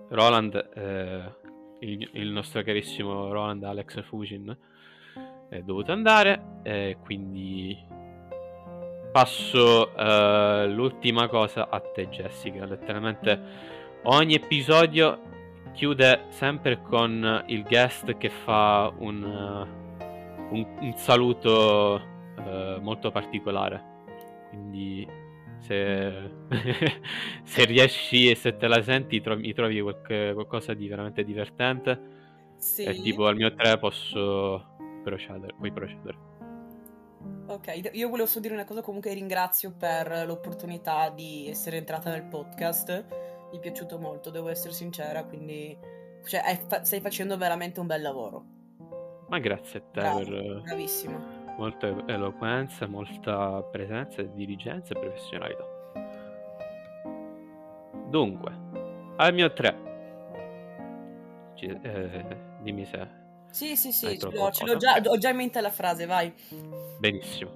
Roland, 0.09 0.69
eh, 0.76 1.35
il, 1.80 2.09
il, 2.13 2.30
nostro 2.30 2.61
carissimo 2.63 3.31
Roland 3.31 3.63
Alex 3.63 4.01
Fujin, 4.03 4.55
è 5.49 5.61
dovuto 5.61 5.91
andare, 5.91 6.95
quindi 7.03 7.77
passo 9.11 9.91
uh, 9.93 10.65
l'ultima 10.68 11.27
cosa 11.27 11.69
a 11.69 11.80
te 11.80 12.07
Jessica. 12.07 12.65
Letteralmente 12.65 13.39
ogni 14.03 14.35
episodio 14.35 15.19
chiude 15.72 16.26
sempre 16.30 16.81
con 16.81 17.43
il 17.48 17.64
guest 17.64 18.18
che 18.18 18.30
fa 18.30 18.93
un, 18.98 19.23
uh, 19.23 20.53
un, 20.56 20.77
un 20.80 20.93
saluto 20.95 22.02
uh, 22.38 22.81
molto 22.81 23.11
particolare. 23.11 23.89
Quindi 24.49 25.07
se, 25.60 26.31
se, 27.43 27.65
riesci 27.65 28.30
e 28.30 28.35
se 28.35 28.57
te 28.57 28.68
la 28.68 28.81
senti 28.81 29.22
trovi, 29.22 29.53
trovi 29.53 29.81
qualche, 29.81 30.31
qualcosa 30.34 30.73
di 30.73 30.88
veramente 30.88 31.23
divertente. 31.23 32.19
Sì. 32.57 32.84
E 32.84 32.93
tipo 33.02 33.26
al 33.26 33.35
mio 33.35 33.53
3 33.53 33.80
posso 33.80 34.76
procedere, 35.03 35.53
puoi 35.57 35.72
procedere. 35.72 36.30
Ok, 37.48 37.91
io 37.93 38.07
volevo 38.07 38.27
solo 38.27 38.41
dire 38.41 38.53
una 38.53 38.64
cosa, 38.64 38.81
comunque 38.81 39.14
ringrazio 39.14 39.73
per 39.77 40.23
l'opportunità 40.26 41.10
di 41.10 41.49
essere 41.49 41.77
entrata 41.77 42.10
nel 42.10 42.23
podcast, 42.23 43.31
mi 43.52 43.57
è 43.57 43.60
piaciuto 43.60 43.99
molto, 43.99 44.30
devo 44.30 44.49
essere 44.49 44.73
sincera, 44.73 45.23
quindi 45.26 45.78
cioè, 46.26 46.60
fa- 46.68 46.84
stai 46.84 47.02
facendo 47.02 47.38
veramente 47.38 47.80
un 47.80 47.88
bel 47.88 48.02
lavoro. 48.02 48.45
Ma 49.28 49.40
grazie 49.40 49.80
a 49.80 49.82
te 49.84 49.99
Bravo, 50.02 50.19
per 50.19 50.61
bravissimo. 50.61 51.19
molta 51.57 51.88
eloquenza, 52.07 52.88
molta 52.88 53.61
presenza, 53.64 54.22
diligenza 54.22 54.94
e 54.94 54.99
professionalità. 54.99 55.65
Dunque, 58.07 58.52
al 59.18 59.34
mio 59.34 59.53
3, 59.53 59.78
eh, 61.56 62.38
dimmi 62.61 62.86
se 62.86 63.19
sì, 63.52 63.76
sì, 63.76 63.91
sì, 63.91 64.18
ce 64.18 64.30
l'ho, 64.32 64.49
ce 64.49 64.65
l'ho 64.65 64.78
già, 64.78 64.99
ho 65.03 65.18
già 65.18 65.30
in 65.30 65.36
mente 65.36 65.60
la 65.60 65.69
frase, 65.69 66.06
vai. 66.06 66.34
Benissimo. 66.98 67.52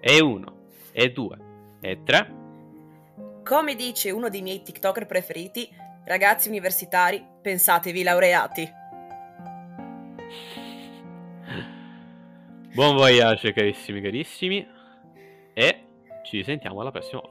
E 0.00 0.20
uno, 0.20 0.68
e 0.92 1.12
due, 1.12 1.38
e 1.80 2.02
tre. 2.02 2.39
Come 3.44 3.74
dice 3.74 4.10
uno 4.10 4.28
dei 4.28 4.42
miei 4.42 4.62
TikToker 4.62 5.06
preferiti, 5.06 5.68
ragazzi 6.04 6.48
universitari, 6.48 7.24
pensatevi 7.40 8.02
laureati. 8.02 8.72
Buon 12.72 12.94
voyage 12.94 13.52
carissimi 13.52 14.00
carissimi 14.00 14.66
e 15.52 15.84
ci 16.22 16.44
sentiamo 16.44 16.80
alla 16.80 16.90
prossima 16.90 17.20
volta. 17.20 17.29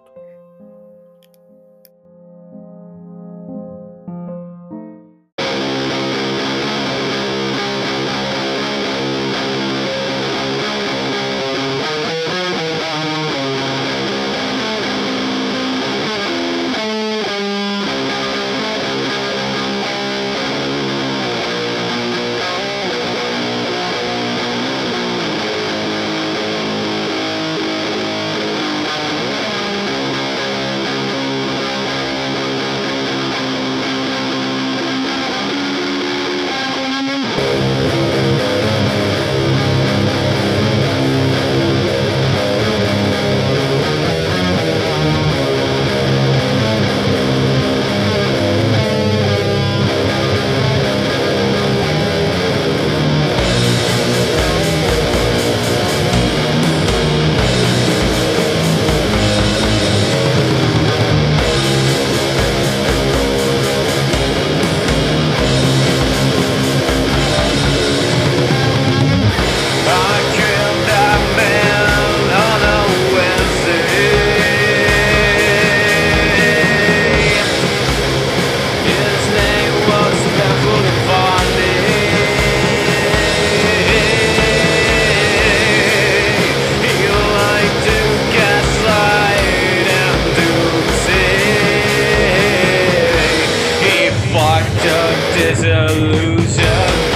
of 95.00 95.16
disillusion. 95.38 97.09